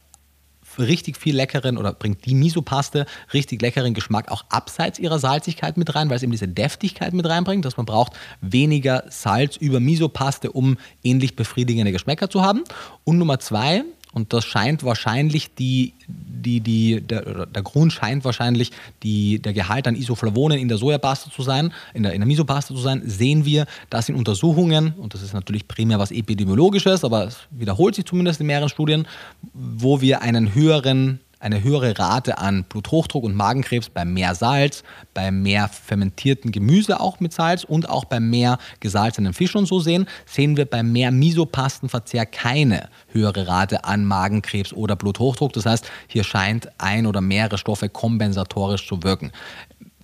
richtig 0.80 1.18
viel 1.18 1.36
leckeren 1.36 1.78
oder 1.78 1.94
bringt 1.94 2.26
die 2.26 2.36
Misopaste 2.36 3.06
richtig 3.34 3.62
leckeren 3.62 3.94
Geschmack 3.94 4.32
auch 4.32 4.46
abseits 4.50 5.00
ihrer 5.00 5.20
Salzigkeit 5.20 5.78
mit 5.78 5.94
rein, 5.96 6.10
weil 6.10 6.18
es 6.18 6.24
eben 6.24 6.32
diese 6.32 6.48
Deftigkeit 6.48 7.14
mit 7.14 7.28
reinbringt, 7.28 7.66
dass 7.66 7.78
man 7.78 7.86
braucht 7.86 8.14
weniger 8.42 9.04
Salz 9.10 9.58
über 9.58 9.80
Misopaste, 9.80 10.52
um 10.52 10.78
ähnlich 11.04 11.36
befriedigende 11.36 11.92
Geschmäcker 11.92 12.30
zu 12.30 12.42
haben. 12.42 12.64
Und 13.04 13.18
Nummer 13.18 13.40
zwei, 13.40 13.84
und 14.14 14.34
das 14.34 14.46
scheint 14.46 14.84
wahrscheinlich 14.84 15.54
die, 15.56 15.94
die, 16.08 16.60
die, 16.60 17.02
der, 17.02 17.46
der 17.46 17.64
Grund 17.64 17.94
scheint 17.94 18.26
wahrscheinlich 18.26 18.72
die, 19.04 19.40
der 19.40 19.54
Gehalt 19.54 19.88
an 19.88 19.96
Isoflavonen 19.96 20.60
in 20.60 20.68
der 20.68 20.78
Sojapaste 20.78 21.30
zu 21.30 21.42
sein, 21.44 21.74
in 21.94 22.04
der, 22.04 22.14
in 22.14 22.20
der 22.20 22.28
Misopaste 22.28 22.74
zu 22.74 22.82
sein, 22.82 23.04
sehen 23.06 23.46
wir, 23.46 23.66
dass 23.90 24.10
in 24.10 24.16
Untersuchungen, 24.16 24.94
und 24.98 25.14
das 25.14 25.22
ist 25.22 25.34
natürlich 25.34 25.68
primär 25.68 26.00
was 26.00 26.12
Epidemiologisches, 26.12 27.06
aber 27.06 27.26
es 27.26 27.38
wiederholt 27.52 27.96
sich 27.96 28.06
zumindest 28.06 28.42
in 28.42 28.48
mehreren 28.48 28.70
Studien, 28.70 29.08
wo 29.54 30.02
wir 30.02 30.22
einen 30.22 30.54
höheren 30.54 31.22
eine 31.42 31.64
höhere 31.64 31.98
Rate 31.98 32.38
an 32.38 32.64
Bluthochdruck 32.64 33.24
und 33.24 33.36
Magenkrebs 33.36 33.90
bei 33.90 34.06
mehr 34.06 34.36
Salz, 34.36 34.84
bei 35.14 35.32
mehr 35.32 35.68
fermentierten 35.68 36.52
Gemüse 36.52 37.00
auch 37.00 37.20
mit 37.20 37.34
Salz 37.34 37.64
und 37.64 37.90
auch 37.90 38.06
bei 38.06 38.20
mehr 38.20 38.60
gesalzenen 38.80 39.34
Fisch 39.34 39.56
und 39.56 39.66
so 39.66 39.80
sehen, 39.80 40.08
sehen 40.26 40.56
wir 40.56 40.66
bei 40.66 40.84
mehr 40.84 41.12
Misopastenverzehr 41.12 42.26
keine 42.26 42.90
höhere 43.08 43.48
Rate 43.48 43.84
an 43.84 44.06
Magenkrebs 44.06 44.72
oder 44.72 44.96
Bluthochdruck. 44.96 45.54
Das 45.54 45.66
heißt, 45.66 45.90
hier 46.08 46.24
scheint 46.24 46.70
ein 46.78 47.06
oder 47.06 47.22
mehrere 47.22 47.58
Stoffe 47.58 47.90
kompensatorisch 47.90 48.88
zu 48.88 49.04
wirken. 49.04 49.32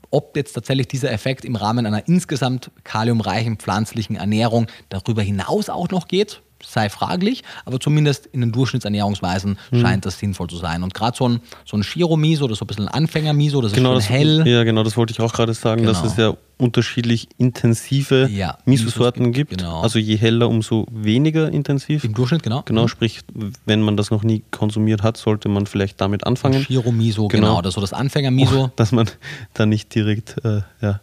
Ob 0.09 0.35
jetzt 0.35 0.53
tatsächlich 0.53 0.87
dieser 0.87 1.11
Effekt 1.11 1.43
im 1.43 1.55
Rahmen 1.55 1.85
einer 1.85 2.07
insgesamt 2.07 2.71
kaliumreichen 2.83 3.57
pflanzlichen 3.57 4.15
Ernährung 4.15 4.67
darüber 4.89 5.21
hinaus 5.21 5.69
auch 5.69 5.89
noch 5.89 6.07
geht, 6.07 6.41
sei 6.63 6.89
fraglich, 6.89 7.43
aber 7.65 7.79
zumindest 7.79 8.27
in 8.27 8.41
den 8.41 8.51
Durchschnittsernährungsweisen 8.51 9.57
Mhm. 9.71 9.81
scheint 9.81 10.05
das 10.05 10.19
sinnvoll 10.19 10.47
zu 10.47 10.57
sein. 10.57 10.83
Und 10.83 10.93
gerade 10.93 11.15
so 11.17 11.27
ein, 11.27 11.41
so 11.65 11.77
ein 11.77 11.83
Shiro-Miso 11.83 12.45
oder 12.45 12.55
so 12.55 12.65
ein 12.65 12.67
bisschen 12.67 12.87
ein 12.87 12.93
Anfänger-Miso, 12.93 13.61
das 13.61 13.73
Genau, 13.73 13.93
ist 13.97 14.09
das, 14.09 14.17
schön 14.17 14.41
hell. 14.43 14.47
ja, 14.47 14.63
genau, 14.63 14.83
das 14.83 14.97
wollte 14.97 15.11
ich 15.11 15.19
auch 15.21 15.33
gerade 15.33 15.53
sagen, 15.53 15.83
dass 15.85 16.01
Genau. 16.01 16.11
es 16.11 16.17
ja 16.17 16.33
unterschiedlich 16.59 17.27
intensive 17.37 18.27
Ja, 18.31 18.57
Miso-Sorten 18.65 19.21
Misos 19.23 19.35
gibt. 19.35 19.57
genau. 19.57 19.81
Also 19.81 19.99
je 19.99 20.15
heller, 20.17 20.49
umso 20.49 20.87
weniger 20.91 21.51
intensiv. 21.51 22.03
Im 22.03 22.13
Durchschnitt, 22.15 22.41
genau. 22.43 22.63
Genau, 22.65 22.87
sprich, 22.87 23.21
wenn 23.65 23.81
man 23.81 23.95
das 23.95 24.09
noch 24.09 24.23
nie 24.23 24.43
konsumiert 24.49 25.03
hat, 25.03 25.17
sollte 25.17 25.49
man 25.49 25.67
vielleicht 25.67 26.01
damit 26.01 26.25
anfangen. 26.25 26.63
Shiro-Miso, 26.63 27.27
genau. 27.27 27.47
Genau. 27.47 27.61
Das 27.61 27.69
ist 27.71 27.75
so 27.75 27.81
das 27.81 27.93
Anfänger-Miso. 27.93 28.71
Dass 28.75 28.91
man 28.91 29.07
da 29.53 29.65
nicht 29.67 29.93
direkt 29.93 30.37
äh, 30.43 30.61
ja, 30.81 30.99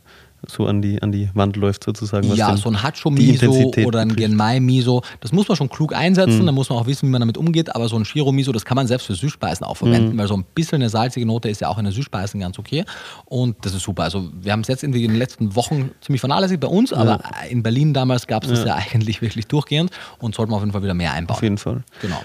so 0.49 0.67
an 0.67 0.83
die, 0.83 1.01
an 1.03 1.13
die 1.13 1.29
Wand 1.35 1.57
läuft, 1.57 1.85
sozusagen. 1.85 2.29
was 2.31 2.37
Ja, 2.39 2.57
so 2.57 2.69
ein 2.69 2.83
Hacho-Miso 2.83 3.73
oder 3.87 4.01
ein. 4.01 4.15
Genmai-Miso, 4.17 5.03
das 5.21 5.33
muss 5.33 5.49
man 5.49 5.57
schon 5.57 5.69
klug 5.69 5.95
einsetzen, 5.95 6.43
Mhm. 6.43 6.47
da 6.47 6.53
muss 6.53 6.69
man 6.71 6.79
auch 6.79 6.87
wissen, 6.87 7.07
wie 7.09 7.11
man 7.13 7.21
damit 7.21 7.37
umgeht, 7.39 7.75
aber 7.75 7.89
so 7.89 7.97
ein 7.97 8.05
Shiro-Miso, 8.05 8.53
das 8.53 8.65
kann 8.65 8.77
man 8.77 8.87
selbst 8.87 9.07
für 9.07 9.15
Süßspeisen 9.15 9.65
auch 9.67 9.77
verwenden, 9.77 10.15
Mhm. 10.15 10.19
weil 10.19 10.27
so 10.29 10.37
ein 10.37 10.45
bisschen 10.55 10.77
eine 10.77 10.89
salzige 10.91 11.27
Note 11.27 11.49
ist 11.49 11.61
ja 11.61 11.69
auch 11.69 11.79
in 11.79 11.85
den 11.85 11.93
Süßspeisen 11.93 12.41
ganz 12.41 12.59
okay 12.59 12.85
und 13.27 13.57
das 13.63 13.75
ist 13.75 13.83
super. 13.83 14.05
Also 14.05 14.31
wir 14.41 14.53
haben 14.53 14.61
es 14.61 14.69
jetzt 14.69 14.83
irgendwie 14.83 15.05
in 15.05 15.11
den 15.11 15.19
letzten 15.19 15.55
Wochen 15.57 15.91
ziemlich 16.01 16.21
vernachlässigt 16.21 16.61
bei 16.61 16.69
uns, 16.69 16.93
aber 16.93 17.21
in 17.51 17.63
Berlin 17.63 17.95
damals 17.95 18.27
gab 18.27 18.45
es 18.45 18.51
das 18.51 18.65
ja 18.65 18.75
eigentlich 18.93 19.23
wirklich 19.23 19.47
durchgehend 19.47 19.91
und 20.19 20.35
sollten 20.35 20.53
wir 20.53 20.57
auf 20.57 20.63
jeden 20.63 20.73
Fall 20.73 20.83
wieder 20.83 20.95
mehr 20.95 21.13
einbauen. 21.13 21.37
Auf 21.37 21.43
jeden 21.43 21.59
Fall. 21.59 21.83
Genau. 22.03 22.21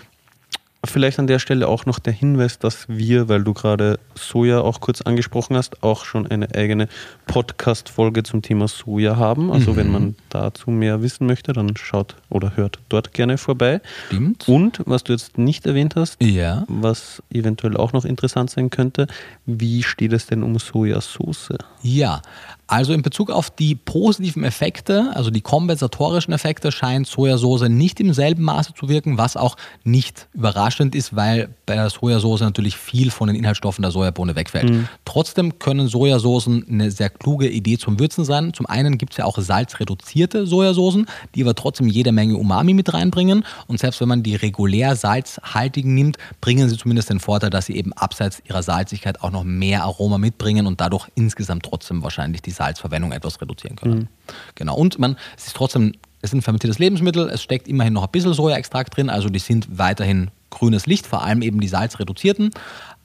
Vielleicht 0.86 1.20
an 1.20 1.28
der 1.28 1.40
Stelle 1.40 1.68
auch 1.68 1.86
noch 1.86 2.00
der 2.00 2.14
Hinweis, 2.14 2.58
dass 2.58 2.86
wir, 2.88 3.28
weil 3.28 3.44
du 3.44 3.54
gerade 3.54 4.00
Soja 4.16 4.62
auch 4.62 4.80
kurz 4.80 5.02
angesprochen 5.02 5.58
hast, 5.58 5.84
auch 5.84 6.06
schon 6.06 6.26
eine 6.26 6.56
eigene 6.56 6.88
Podcast-Folge 7.28 8.24
zum 8.24 8.42
Thema 8.42 8.70
Soja 8.70 9.18
haben. 9.18 9.52
Also 9.52 9.76
wenn 9.76 9.92
man 9.92 10.16
dazu 10.30 10.72
mehr 10.72 11.02
wissen 11.02 11.28
möchte, 11.28 11.52
dann 11.52 11.76
schaut 11.76 12.16
oder 12.30 12.56
hört 12.56 12.80
dort 12.88 13.12
gerne 13.14 13.38
vorbei. 13.38 13.82
Stimmt. 14.08 14.48
Und 14.48 14.82
was 14.86 15.04
du 15.04 15.12
jetzt 15.12 15.38
nicht 15.38 15.66
erwähnt 15.66 15.98
hast, 15.98 16.22
Ja. 16.24 16.64
was 16.70 17.22
eventuell 17.30 17.76
auch 17.76 17.92
noch 17.92 18.06
interessant 18.06 18.50
sein 18.50 18.70
könnte, 18.70 19.08
wie 19.46 19.84
steht 19.84 20.14
es 20.14 20.28
denn 20.28 20.44
um 20.44 20.58
Sojasauce? 20.60 21.50
Ja, 21.82 22.22
also 22.70 22.94
in 22.94 23.02
Bezug 23.02 23.32
auf 23.32 23.50
die 23.50 23.74
positiven 23.74 24.44
Effekte, 24.44 25.12
also 25.16 25.32
die 25.32 25.41
kompensatorischen 25.41 26.34
Effekte, 26.34 26.72
scheint 26.72 27.08
Sojasauce 27.08 27.68
nicht 27.68 28.00
im 28.00 28.14
selben 28.14 28.44
Maße 28.44 28.76
zu 28.76 28.90
wirken, 28.90 29.18
was 29.18 29.36
auch 29.36 29.56
nicht 29.84 30.28
überraschend 30.34 30.94
ist, 30.94 31.16
weil 31.16 31.50
bei 31.66 31.74
der 31.74 31.90
Sojasauce 31.90 32.41
natürlich 32.41 32.78
viel 32.78 33.10
von 33.10 33.28
den 33.28 33.36
Inhaltsstoffen 33.36 33.82
der 33.82 33.90
Sojabohne 33.90 34.36
wegfällt. 34.36 34.70
Trotzdem 35.04 35.58
können 35.58 35.88
Sojasoßen 35.88 36.68
eine 36.70 36.91
sehr 36.91 37.10
kluge 37.10 37.50
Idee 37.50 37.80
zum 37.80 38.00
Würzen 38.00 38.24
sein. 38.24 38.54
Zum 38.54 38.68
einen 38.68 39.00
gibt 39.00 39.14
es 39.14 39.18
ja 39.18 39.26
auch 39.26 39.40
salzreduzierte 39.40 40.46
Sojasoßen, 40.46 41.08
die 41.34 41.41
aber 41.41 41.56
trotzdem 41.56 41.88
jede 41.88 42.12
Menge 42.12 42.38
Umami 42.38 42.76
mit 42.76 42.94
reinbringen. 42.94 43.46
Und 43.66 43.80
selbst 43.80 44.00
wenn 44.00 44.10
man 44.10 44.22
die 44.22 44.36
regulär 44.36 44.96
salzhaltigen 44.96 45.96
nimmt, 45.96 46.18
bringen 46.40 46.70
sie 46.70 46.78
zumindest 46.78 47.10
den 47.10 47.20
Vorteil, 47.20 47.50
dass 47.50 47.66
sie 47.66 47.76
eben 47.76 47.94
abseits 47.94 48.44
ihrer 48.48 48.62
Salzigkeit 48.62 49.24
auch 49.24 49.32
noch 49.32 49.44
mehr 49.44 49.84
Aroma 49.84 50.20
mitbringen 50.20 50.68
und 50.68 50.80
dadurch 50.80 51.08
insgesamt 51.16 51.64
trotzdem 51.64 52.04
wahrscheinlich 52.04 52.44
die 52.44 52.59
Salzverwendung 52.60 53.11
etwas 53.14 53.41
reduzieren 53.41 53.77
können. 53.77 54.10
Genau. 54.56 54.76
Und 54.76 54.99
man, 54.99 55.15
es 55.38 55.48
ist 55.48 55.56
trotzdem, 55.56 55.94
es 56.22 56.30
ist 56.30 56.34
ein 56.36 56.41
fermentiertes 56.41 56.77
Lebensmittel, 56.77 57.30
es 57.30 57.41
steckt 57.41 57.68
immerhin 57.68 57.94
noch 57.94 58.03
ein 58.03 58.11
bisschen 58.11 58.34
Sojaextrakt 58.34 58.95
drin, 58.95 59.10
also 59.10 59.30
die 59.30 59.40
sind 59.40 59.77
weiterhin 59.77 60.30
grünes 60.49 60.86
Licht, 60.86 61.07
vor 61.07 61.23
allem 61.23 61.41
eben 61.41 61.61
die 61.61 61.68
salzreduzierten, 61.68 62.52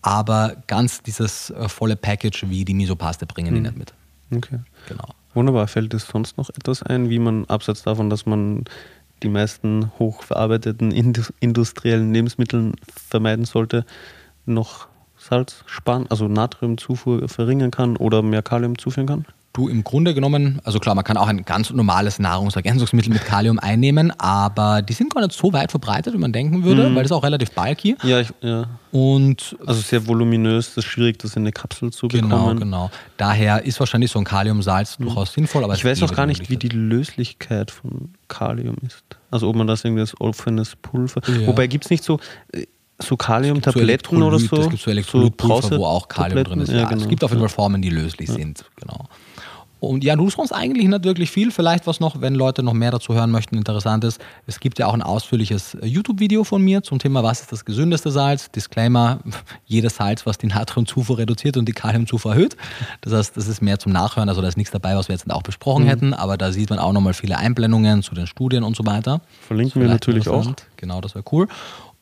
aber 0.02 0.56
ganz 0.66 1.02
dieses 1.02 1.50
äh, 1.50 1.68
volle 1.68 1.96
Package 1.96 2.48
wie 2.48 2.64
die 2.64 2.74
Misopaste 2.74 3.26
bringen 3.26 3.54
die 3.54 3.60
nicht 3.60 3.78
mit. 3.78 3.94
Okay. 4.34 4.58
Genau. 4.88 5.06
Wunderbar. 5.34 5.68
Fällt 5.68 5.94
es 5.94 6.06
sonst 6.06 6.36
noch 6.36 6.50
etwas 6.50 6.82
ein, 6.82 7.08
wie 7.08 7.18
man 7.18 7.44
abseits 7.46 7.82
davon, 7.82 8.10
dass 8.10 8.26
man 8.26 8.64
die 9.22 9.28
meisten 9.28 9.92
hochverarbeiteten 9.98 10.92
indus- 10.92 11.32
industriellen 11.40 12.12
Lebensmittel 12.12 12.72
vermeiden 13.08 13.44
sollte, 13.44 13.84
noch 14.46 14.88
Salz 15.16 15.64
sparen, 15.66 16.06
also 16.10 16.28
Natriumzufuhr 16.28 17.28
verringern 17.28 17.70
kann 17.70 17.96
oder 17.96 18.22
mehr 18.22 18.42
Kalium 18.42 18.76
zuführen 18.76 19.06
kann? 19.06 19.26
Du 19.54 19.68
im 19.68 19.84
Grunde 19.84 20.14
genommen, 20.14 20.60
also 20.64 20.80
klar, 20.80 20.96
man 20.96 21.04
kann 21.04 21.16
auch 21.16 21.28
ein 21.28 21.44
ganz 21.44 21.70
normales 21.70 22.18
Nahrungsergänzungsmittel 22.18 23.12
mit 23.12 23.24
Kalium 23.24 23.60
einnehmen, 23.60 24.12
aber 24.18 24.82
die 24.82 24.94
sind 24.94 25.14
gar 25.14 25.20
nicht 25.20 25.32
so 25.32 25.52
weit 25.52 25.70
verbreitet, 25.70 26.12
wie 26.12 26.18
man 26.18 26.32
denken 26.32 26.64
würde, 26.64 26.86
weil 26.86 27.04
das 27.04 27.04
ist 27.04 27.12
auch 27.12 27.22
relativ 27.22 27.52
bulky. 27.52 27.96
Ja, 28.02 28.18
ich, 28.18 28.32
ja. 28.40 28.66
Und 28.90 29.56
also 29.64 29.80
sehr 29.80 30.08
voluminös, 30.08 30.74
das 30.74 30.78
ist 30.78 30.90
schwierig, 30.90 31.20
das 31.20 31.36
in 31.36 31.44
eine 31.44 31.52
Kapsel 31.52 31.92
zu 31.92 32.08
genau, 32.08 32.36
bekommen. 32.36 32.58
genau. 32.58 32.90
Daher 33.16 33.64
ist 33.64 33.78
wahrscheinlich 33.78 34.10
so 34.10 34.18
ein 34.18 34.24
Kaliumsalz 34.24 34.96
durchaus 34.96 35.32
sinnvoll. 35.32 35.62
Aber 35.62 35.74
Ich 35.74 35.84
weiß 35.84 36.02
auch 36.02 36.12
gar 36.12 36.26
nicht, 36.26 36.50
wie 36.50 36.56
die 36.56 36.70
Löslichkeit 36.70 37.70
von 37.70 38.12
Kalium 38.26 38.74
ist. 38.84 39.04
Also 39.30 39.48
ob 39.48 39.54
man 39.54 39.68
das 39.68 39.84
irgendwie 39.84 40.00
als 40.00 40.20
offenes 40.20 40.74
Pulver. 40.74 41.20
Ja. 41.28 41.46
Wobei 41.46 41.68
gibt 41.68 41.84
es 41.84 41.90
nicht 41.92 42.02
so, 42.02 42.18
äh, 42.52 42.66
so 42.98 43.10
so 43.10 43.16
Kaliumtabletten 43.16 44.20
oder 44.20 44.36
Elektrolyt, 44.36 44.50
so? 44.50 44.56
Es 44.56 44.70
gibt 44.70 44.82
so 44.82 44.90
Elektrolytpulver, 44.90 45.78
wo 45.78 45.86
auch 45.86 46.08
Kalium 46.08 46.42
Brause-Tabletten? 46.42 46.50
drin 46.50 46.60
ist. 46.60 46.72
Ja, 46.72 46.88
genau. 46.88 47.02
Es 47.02 47.08
gibt 47.08 47.22
auf 47.22 47.30
jeden 47.30 47.40
Fall 47.40 47.48
Formen, 47.48 47.82
die 47.82 47.90
löslich 47.90 48.28
sind. 48.30 48.64
Genau. 48.80 49.06
Und 49.84 50.04
ja, 50.04 50.16
du 50.16 50.28
sonst 50.30 50.52
eigentlich 50.52 50.88
nicht 50.88 51.04
wirklich 51.04 51.30
viel. 51.30 51.50
Vielleicht 51.50 51.86
was 51.86 52.00
noch, 52.00 52.20
wenn 52.20 52.34
Leute 52.34 52.62
noch 52.62 52.72
mehr 52.72 52.90
dazu 52.90 53.14
hören 53.14 53.30
möchten, 53.30 53.56
interessant 53.56 54.04
ist. 54.04 54.20
Es 54.46 54.60
gibt 54.60 54.78
ja 54.78 54.86
auch 54.86 54.94
ein 54.94 55.02
ausführliches 55.02 55.74
äh, 55.74 55.86
YouTube-Video 55.86 56.44
von 56.44 56.62
mir 56.62 56.82
zum 56.82 56.98
Thema, 56.98 57.22
was 57.22 57.40
ist 57.40 57.52
das 57.52 57.64
gesündeste 57.64 58.10
Salz. 58.10 58.50
Disclaimer, 58.50 59.20
jedes 59.66 59.96
Salz, 59.96 60.26
was 60.26 60.38
die 60.38 60.46
Natriumzufuhr 60.46 61.18
reduziert 61.18 61.56
und 61.56 61.66
die 61.66 61.72
Kaliumzufuhr 61.72 62.32
erhöht. 62.32 62.56
Das 63.00 63.12
heißt, 63.12 63.36
das 63.36 63.48
ist 63.48 63.62
mehr 63.62 63.78
zum 63.78 63.92
Nachhören. 63.92 64.28
Also 64.28 64.40
da 64.40 64.48
ist 64.48 64.56
nichts 64.56 64.72
dabei, 64.72 64.96
was 64.96 65.08
wir 65.08 65.14
jetzt 65.14 65.30
auch 65.30 65.42
besprochen 65.42 65.84
mhm. 65.84 65.88
hätten. 65.88 66.14
Aber 66.14 66.36
da 66.36 66.52
sieht 66.52 66.70
man 66.70 66.78
auch 66.78 66.92
nochmal 66.92 67.14
viele 67.14 67.38
Einblendungen 67.38 68.02
zu 68.02 68.14
den 68.14 68.26
Studien 68.26 68.64
und 68.64 68.76
so 68.76 68.86
weiter. 68.86 69.20
Verlinken 69.46 69.80
wir 69.80 69.88
natürlich 69.88 70.28
auch. 70.28 70.46
Genau, 70.76 71.00
das 71.00 71.14
wäre 71.14 71.24
cool. 71.32 71.48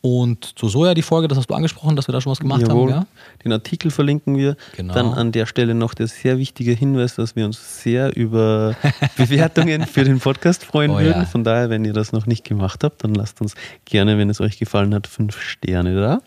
Und 0.05 0.59
zu 0.59 0.69
Soja 0.69 0.95
die 0.95 1.03
Folge, 1.03 1.29
das 1.29 1.39
hast 1.39 1.49
du 1.49 1.55
angesprochen, 1.55 1.95
dass 1.95 2.09
wir 2.09 2.13
da 2.13 2.21
schon 2.21 2.33
was 2.33 2.41
gemacht 2.41 2.63
Jawohl. 2.63 2.93
haben. 2.93 3.03
Ja? 3.03 3.07
Den 3.45 3.53
Artikel 3.53 3.93
verlinken 3.93 4.37
wir. 4.37 4.57
Genau. 4.77 4.93
Dann 4.95 5.15
an 5.15 5.31
der 5.31 5.47
Stelle 5.47 5.75
noch 5.75 5.95
der 5.95 6.09
sehr 6.09 6.39
wichtige 6.39 6.73
Hinweis, 6.73 7.15
dass 7.15 7.37
wir 7.37 7.45
uns 7.45 7.83
sehr 7.83 8.17
über 8.17 8.75
Bewertungen 9.17 9.87
für 9.87 10.03
den 10.03 10.19
Podcast 10.19 10.65
freuen 10.65 10.91
oh, 10.91 10.99
würden. 10.99 11.23
Ja. 11.23 11.25
Von 11.25 11.45
daher, 11.45 11.71
wenn 11.71 11.85
ihr 11.85 11.93
das 11.93 12.11
noch 12.11 12.27
nicht 12.27 12.45
gemacht 12.45 12.83
habt, 12.83 13.05
dann 13.05 13.15
lasst 13.15 13.41
uns 13.41 13.55
gerne, 13.85 14.19
wenn 14.19 14.29
es 14.29 14.41
euch 14.41 14.59
gefallen 14.59 14.93
hat, 14.93 15.07
fünf 15.07 15.41
Sterne 15.41 15.95
da. 15.95 16.21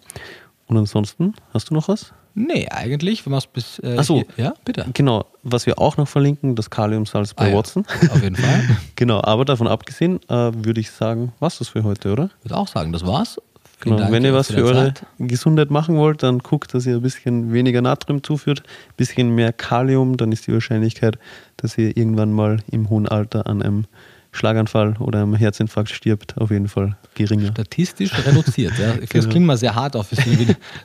Und 0.68 0.78
ansonsten, 0.78 1.34
hast 1.54 1.70
du 1.70 1.74
noch 1.74 1.90
was? 1.90 2.14
Nee, 2.34 2.70
eigentlich, 2.70 3.26
wenn 3.26 3.32
man 3.32 3.40
es 3.40 3.48
bis. 3.48 3.80
Äh, 3.80 3.98
Achso, 3.98 4.24
ja, 4.38 4.54
bitte. 4.64 4.86
Genau, 4.94 5.26
was 5.44 5.66
wir 5.66 5.80
auch 5.80 5.98
noch 5.98 6.08
verlinken, 6.08 6.56
das 6.56 6.70
Kaliumsalz 6.70 7.34
bei 7.34 7.52
ah, 7.52 7.58
Watson. 7.58 7.86
Ja, 8.02 8.12
auf 8.12 8.24
jeden 8.24 8.36
Fall. 8.38 8.78
genau, 8.96 9.22
aber 9.22 9.44
davon 9.44 9.68
abgesehen, 9.68 10.22
äh, 10.30 10.52
würde 10.54 10.80
ich 10.80 10.92
sagen, 10.92 11.34
was 11.40 11.60
das 11.60 11.70
für 11.70 11.84
heute, 11.84 12.12
oder? 12.14 12.30
Ich 12.40 12.46
würde 12.46 12.58
auch 12.58 12.68
sagen, 12.68 12.94
das 12.94 13.06
war's. 13.06 13.38
Genau, 13.86 13.98
Dank 14.00 14.12
wenn 14.12 14.26
ihr 14.26 14.34
was 14.34 14.52
für, 14.52 14.64
eure 14.64 14.94
Gesundheit 15.20 15.70
machen 15.70 15.96
wollt, 15.96 16.24
dann 16.24 16.40
guckt, 16.40 16.74
dass 16.74 16.86
ihr 16.86 16.96
ein 16.96 17.02
bisschen 17.02 17.54
weniger 17.54 17.82
Natrium 17.82 18.24
zuführt, 18.24 18.64
ein 18.66 18.96
bisschen 18.98 19.34
mehr 19.36 19.54
Kalium, 19.54 20.18
dann 20.18 20.32
ist 20.32 20.48
die 20.48 20.54
Wahrscheinlichkeit, 20.54 21.20
dass 21.58 21.78
ihr 21.78 21.96
irgendwann 21.96 22.34
mal 22.34 22.58
im 22.72 22.90
hohen 22.90 23.08
Alter 23.08 23.48
an 23.48 23.62
einem 23.62 23.86
Schlaganfall 24.32 24.96
oder 25.00 25.22
einem 25.22 25.36
Herzinfarkt 25.36 25.90
stirbt, 25.92 26.36
auf 26.38 26.52
jeden 26.52 26.68
Fall 26.68 26.98
geringer. 27.14 27.52
Statistisch 27.52 28.12
reduziert. 28.26 28.74
Ja. 28.78 28.92
Finde, 28.92 29.08
genau. 29.08 29.24
das 29.24 29.30
klingt 29.30 29.46
mal 29.46 29.58
sehr 29.58 29.76
hart 29.76 29.96
auf. 29.96 30.08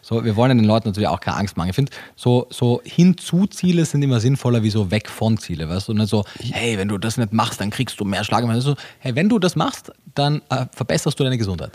So, 0.03 0.25
wir 0.25 0.37
wollen 0.37 0.57
den 0.57 0.67
Leuten 0.67 0.89
natürlich 0.89 1.09
auch 1.09 1.21
keine 1.21 1.37
Angst 1.39 1.57
machen. 1.57 1.71
Ich 1.71 1.75
finde, 1.75 1.91
so, 2.17 2.47
so 2.51 2.81
Hinzu-Ziele 2.85 3.85
sind 3.85 4.03
immer 4.03 4.21
sinnvoller 4.21 4.63
wie 4.63 4.71
so 4.71 4.91
weg 4.91 5.09
von 5.09 5.39
Ziele. 5.39 5.69
Weißt 5.69 5.89
du? 5.89 5.93
Und 5.93 6.07
so, 6.07 6.25
hey, 6.39 6.79
wenn 6.79 6.89
du 6.89 6.99
das 6.99 7.17
nicht 7.17 7.33
machst, 7.33 7.61
dann 7.61 7.71
kriegst 7.71 7.99
du 7.99 8.05
mehr 8.05 8.25
Schlaganfall. 8.25 8.61
So, 8.61 8.77
hey, 8.99 9.15
wenn 9.15 9.29
du 9.29 9.39
das 9.39 9.57
machst, 9.57 9.91
dann 10.15 10.43
äh, 10.51 10.67
verbesserst 10.73 11.19
du 11.19 11.25
deine 11.25 11.39
Gesundheit. 11.39 11.73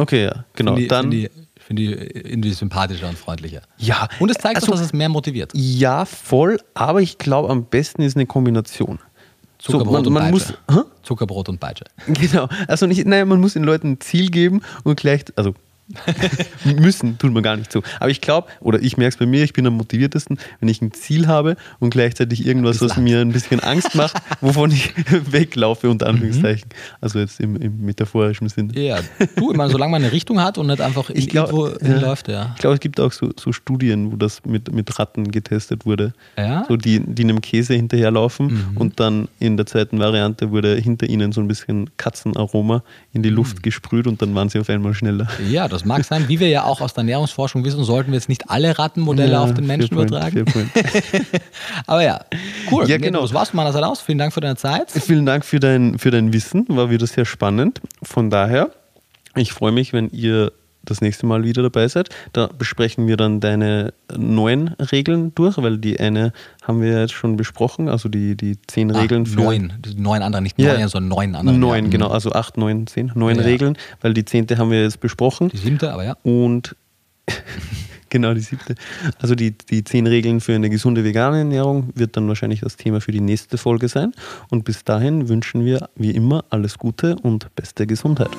Okay, 0.00 0.24
ja, 0.24 0.44
genau. 0.54 0.74
Find 0.74 0.84
die, 0.84 0.88
dann 0.88 1.02
finde 1.02 1.16
ich, 1.16 1.30
find 1.58 1.78
die 1.78 1.92
irgendwie 1.92 2.52
sympathischer 2.52 3.08
und 3.08 3.18
freundlicher. 3.18 3.60
Ja. 3.76 4.08
Und 4.18 4.30
es 4.30 4.38
zeigt 4.38 4.56
also, 4.56 4.68
auch, 4.68 4.76
dass 4.76 4.80
es 4.80 4.92
mehr 4.92 5.08
motiviert. 5.08 5.52
Ja, 5.54 6.04
voll, 6.04 6.58
aber 6.74 7.00
ich 7.00 7.18
glaube, 7.18 7.50
am 7.50 7.64
besten 7.64 8.02
ist 8.02 8.16
eine 8.16 8.26
Kombination. 8.26 8.98
Zuckerbrot 9.58 10.04
so, 10.04 10.10
man, 10.10 10.22
man 10.22 10.32
und 10.32 10.40
Peitsche. 10.40 10.58
Muss, 10.70 10.84
Zuckerbrot 11.02 11.48
und 11.50 11.60
Peitsche. 11.60 11.84
Genau. 12.06 12.48
Also 12.66 12.86
nicht, 12.86 13.06
nein, 13.06 13.28
man 13.28 13.40
muss 13.40 13.52
den 13.52 13.64
Leuten 13.64 13.92
ein 13.92 14.00
Ziel 14.00 14.30
geben 14.30 14.62
und 14.84 14.98
gleich, 14.98 15.24
also 15.36 15.54
Müssen, 16.64 17.18
tut 17.18 17.32
man 17.32 17.42
gar 17.42 17.56
nicht 17.56 17.72
so. 17.72 17.82
Aber 17.98 18.10
ich 18.10 18.20
glaube, 18.20 18.48
oder 18.60 18.80
ich 18.80 18.96
merke 18.96 19.14
es 19.14 19.16
bei 19.18 19.26
mir, 19.26 19.42
ich 19.44 19.52
bin 19.52 19.66
am 19.66 19.76
motiviertesten, 19.76 20.38
wenn 20.60 20.68
ich 20.68 20.80
ein 20.82 20.92
Ziel 20.92 21.26
habe 21.26 21.56
und 21.78 21.90
gleichzeitig 21.90 22.46
irgendwas, 22.46 22.80
was 22.80 22.96
mir 22.96 23.20
ein 23.20 23.32
bisschen 23.32 23.60
Angst 23.60 23.94
macht, 23.94 24.16
wovon 24.40 24.70
ich 24.70 24.92
weglaufe, 25.32 25.90
unter 25.90 26.06
mhm. 26.06 26.14
Anführungszeichen. 26.14 26.68
Mhm. 26.68 26.96
Also 27.00 27.18
jetzt 27.18 27.40
im, 27.40 27.56
im, 27.56 27.84
metaphorischen 27.84 28.48
Sinn. 28.48 28.72
Ja, 28.74 29.00
du, 29.36 29.52
meine, 29.52 29.70
solange 29.70 29.92
man 29.92 30.02
eine 30.02 30.12
Richtung 30.12 30.40
hat 30.40 30.58
und 30.58 30.66
nicht 30.66 30.80
einfach 30.80 31.10
ich 31.10 31.28
glaub, 31.28 31.52
irgendwo 31.52 31.78
hinläuft, 31.84 32.28
ja. 32.28 32.52
Ich 32.54 32.60
glaube, 32.60 32.74
es 32.74 32.80
gibt 32.80 33.00
auch 33.00 33.12
so, 33.12 33.30
so, 33.38 33.52
Studien, 33.52 34.12
wo 34.12 34.16
das 34.16 34.44
mit, 34.44 34.72
mit 34.72 34.98
Ratten 34.98 35.30
getestet 35.30 35.86
wurde. 35.86 36.12
Ja? 36.36 36.64
So 36.68 36.76
die, 36.76 37.00
die 37.00 37.24
einem 37.24 37.40
Käse 37.40 37.74
hinterherlaufen 37.74 38.46
mhm. 38.46 38.76
und 38.76 39.00
dann 39.00 39.28
in 39.38 39.56
der 39.56 39.66
zweiten 39.66 39.98
Variante 39.98 40.50
wurde 40.50 40.76
hinter 40.76 41.08
ihnen 41.08 41.32
so 41.32 41.40
ein 41.40 41.48
bisschen 41.48 41.90
Katzenaroma 41.96 42.82
in 43.12 43.22
die 43.22 43.30
Luft 43.30 43.58
mhm. 43.58 43.62
gesprüht 43.62 44.06
und 44.06 44.22
dann 44.22 44.34
waren 44.34 44.48
sie 44.48 44.60
auf 44.60 44.68
einmal 44.68 44.94
schneller. 44.94 45.28
Ja, 45.48 45.68
das 45.68 45.79
mag 45.84 46.04
sein. 46.04 46.28
Wie 46.28 46.40
wir 46.40 46.48
ja 46.48 46.64
auch 46.64 46.80
aus 46.80 46.94
der 46.94 47.02
Ernährungsforschung 47.02 47.64
wissen, 47.64 47.84
sollten 47.84 48.12
wir 48.12 48.18
jetzt 48.18 48.28
nicht 48.28 48.50
alle 48.50 48.78
Rattenmodelle 48.78 49.32
ja, 49.32 49.42
auf 49.42 49.54
den 49.54 49.66
Menschen 49.66 49.96
point, 49.96 50.10
übertragen. 50.10 50.44
Aber 51.86 52.02
ja, 52.02 52.24
cool. 52.70 52.88
Ja, 52.88 52.98
genau. 52.98 53.22
Das 53.22 53.34
war's 53.34 53.52
meiner 53.52 53.72
Seite 53.72 53.86
aus. 53.86 54.00
Vielen 54.00 54.18
Dank 54.18 54.32
für 54.32 54.40
deine 54.40 54.56
Zeit. 54.56 54.90
Vielen 54.90 55.26
Dank 55.26 55.44
für 55.44 55.60
dein, 55.60 55.98
für 55.98 56.10
dein 56.10 56.32
Wissen. 56.32 56.66
War 56.68 56.90
wieder 56.90 57.06
sehr 57.06 57.24
spannend. 57.24 57.80
Von 58.02 58.30
daher, 58.30 58.70
ich 59.36 59.52
freue 59.52 59.72
mich, 59.72 59.92
wenn 59.92 60.10
ihr 60.10 60.52
das 60.82 61.00
nächste 61.00 61.26
Mal 61.26 61.44
wieder 61.44 61.62
dabei 61.62 61.88
seid. 61.88 62.08
Da 62.32 62.46
besprechen 62.46 63.06
wir 63.06 63.16
dann 63.16 63.40
deine 63.40 63.92
neuen 64.16 64.68
Regeln 64.92 65.34
durch, 65.34 65.58
weil 65.58 65.78
die 65.78 66.00
eine 66.00 66.32
haben 66.62 66.80
wir 66.80 67.00
jetzt 67.00 67.12
schon 67.12 67.36
besprochen, 67.36 67.88
also 67.88 68.08
die, 68.08 68.36
die 68.36 68.56
zehn 68.66 68.94
ah, 68.94 69.00
Regeln 69.00 69.26
für. 69.26 69.36
Neun, 69.36 69.72
neun 69.96 70.22
andere, 70.22 70.42
nicht 70.42 70.58
neun, 70.58 70.80
ja. 70.80 70.88
sondern 70.88 71.08
neun 71.08 71.34
andere. 71.34 71.56
Neun, 71.56 71.84
ja. 71.86 71.90
genau, 71.90 72.08
also 72.08 72.32
acht, 72.32 72.56
neun, 72.56 72.86
zehn, 72.86 73.12
neun 73.14 73.36
ja. 73.36 73.42
Regeln, 73.42 73.76
weil 74.00 74.14
die 74.14 74.24
zehnte 74.24 74.58
haben 74.58 74.70
wir 74.70 74.82
jetzt 74.82 75.00
besprochen. 75.00 75.50
Die 75.50 75.58
siebte, 75.58 75.92
aber 75.92 76.04
ja. 76.04 76.16
Und 76.22 76.76
genau, 78.08 78.34
die 78.34 78.40
siebte. 78.40 78.74
Also 79.18 79.34
die, 79.34 79.56
die 79.56 79.84
zehn 79.84 80.06
Regeln 80.06 80.40
für 80.40 80.54
eine 80.54 80.70
gesunde 80.70 81.04
vegane 81.04 81.38
Ernährung 81.38 81.90
wird 81.94 82.16
dann 82.16 82.28
wahrscheinlich 82.28 82.60
das 82.60 82.76
Thema 82.76 83.00
für 83.00 83.12
die 83.12 83.20
nächste 83.20 83.58
Folge 83.58 83.88
sein. 83.88 84.12
Und 84.50 84.64
bis 84.64 84.84
dahin 84.84 85.28
wünschen 85.28 85.64
wir 85.64 85.88
wie 85.94 86.10
immer 86.10 86.44
alles 86.50 86.78
Gute 86.78 87.16
und 87.16 87.54
beste 87.54 87.86
Gesundheit. 87.86 88.30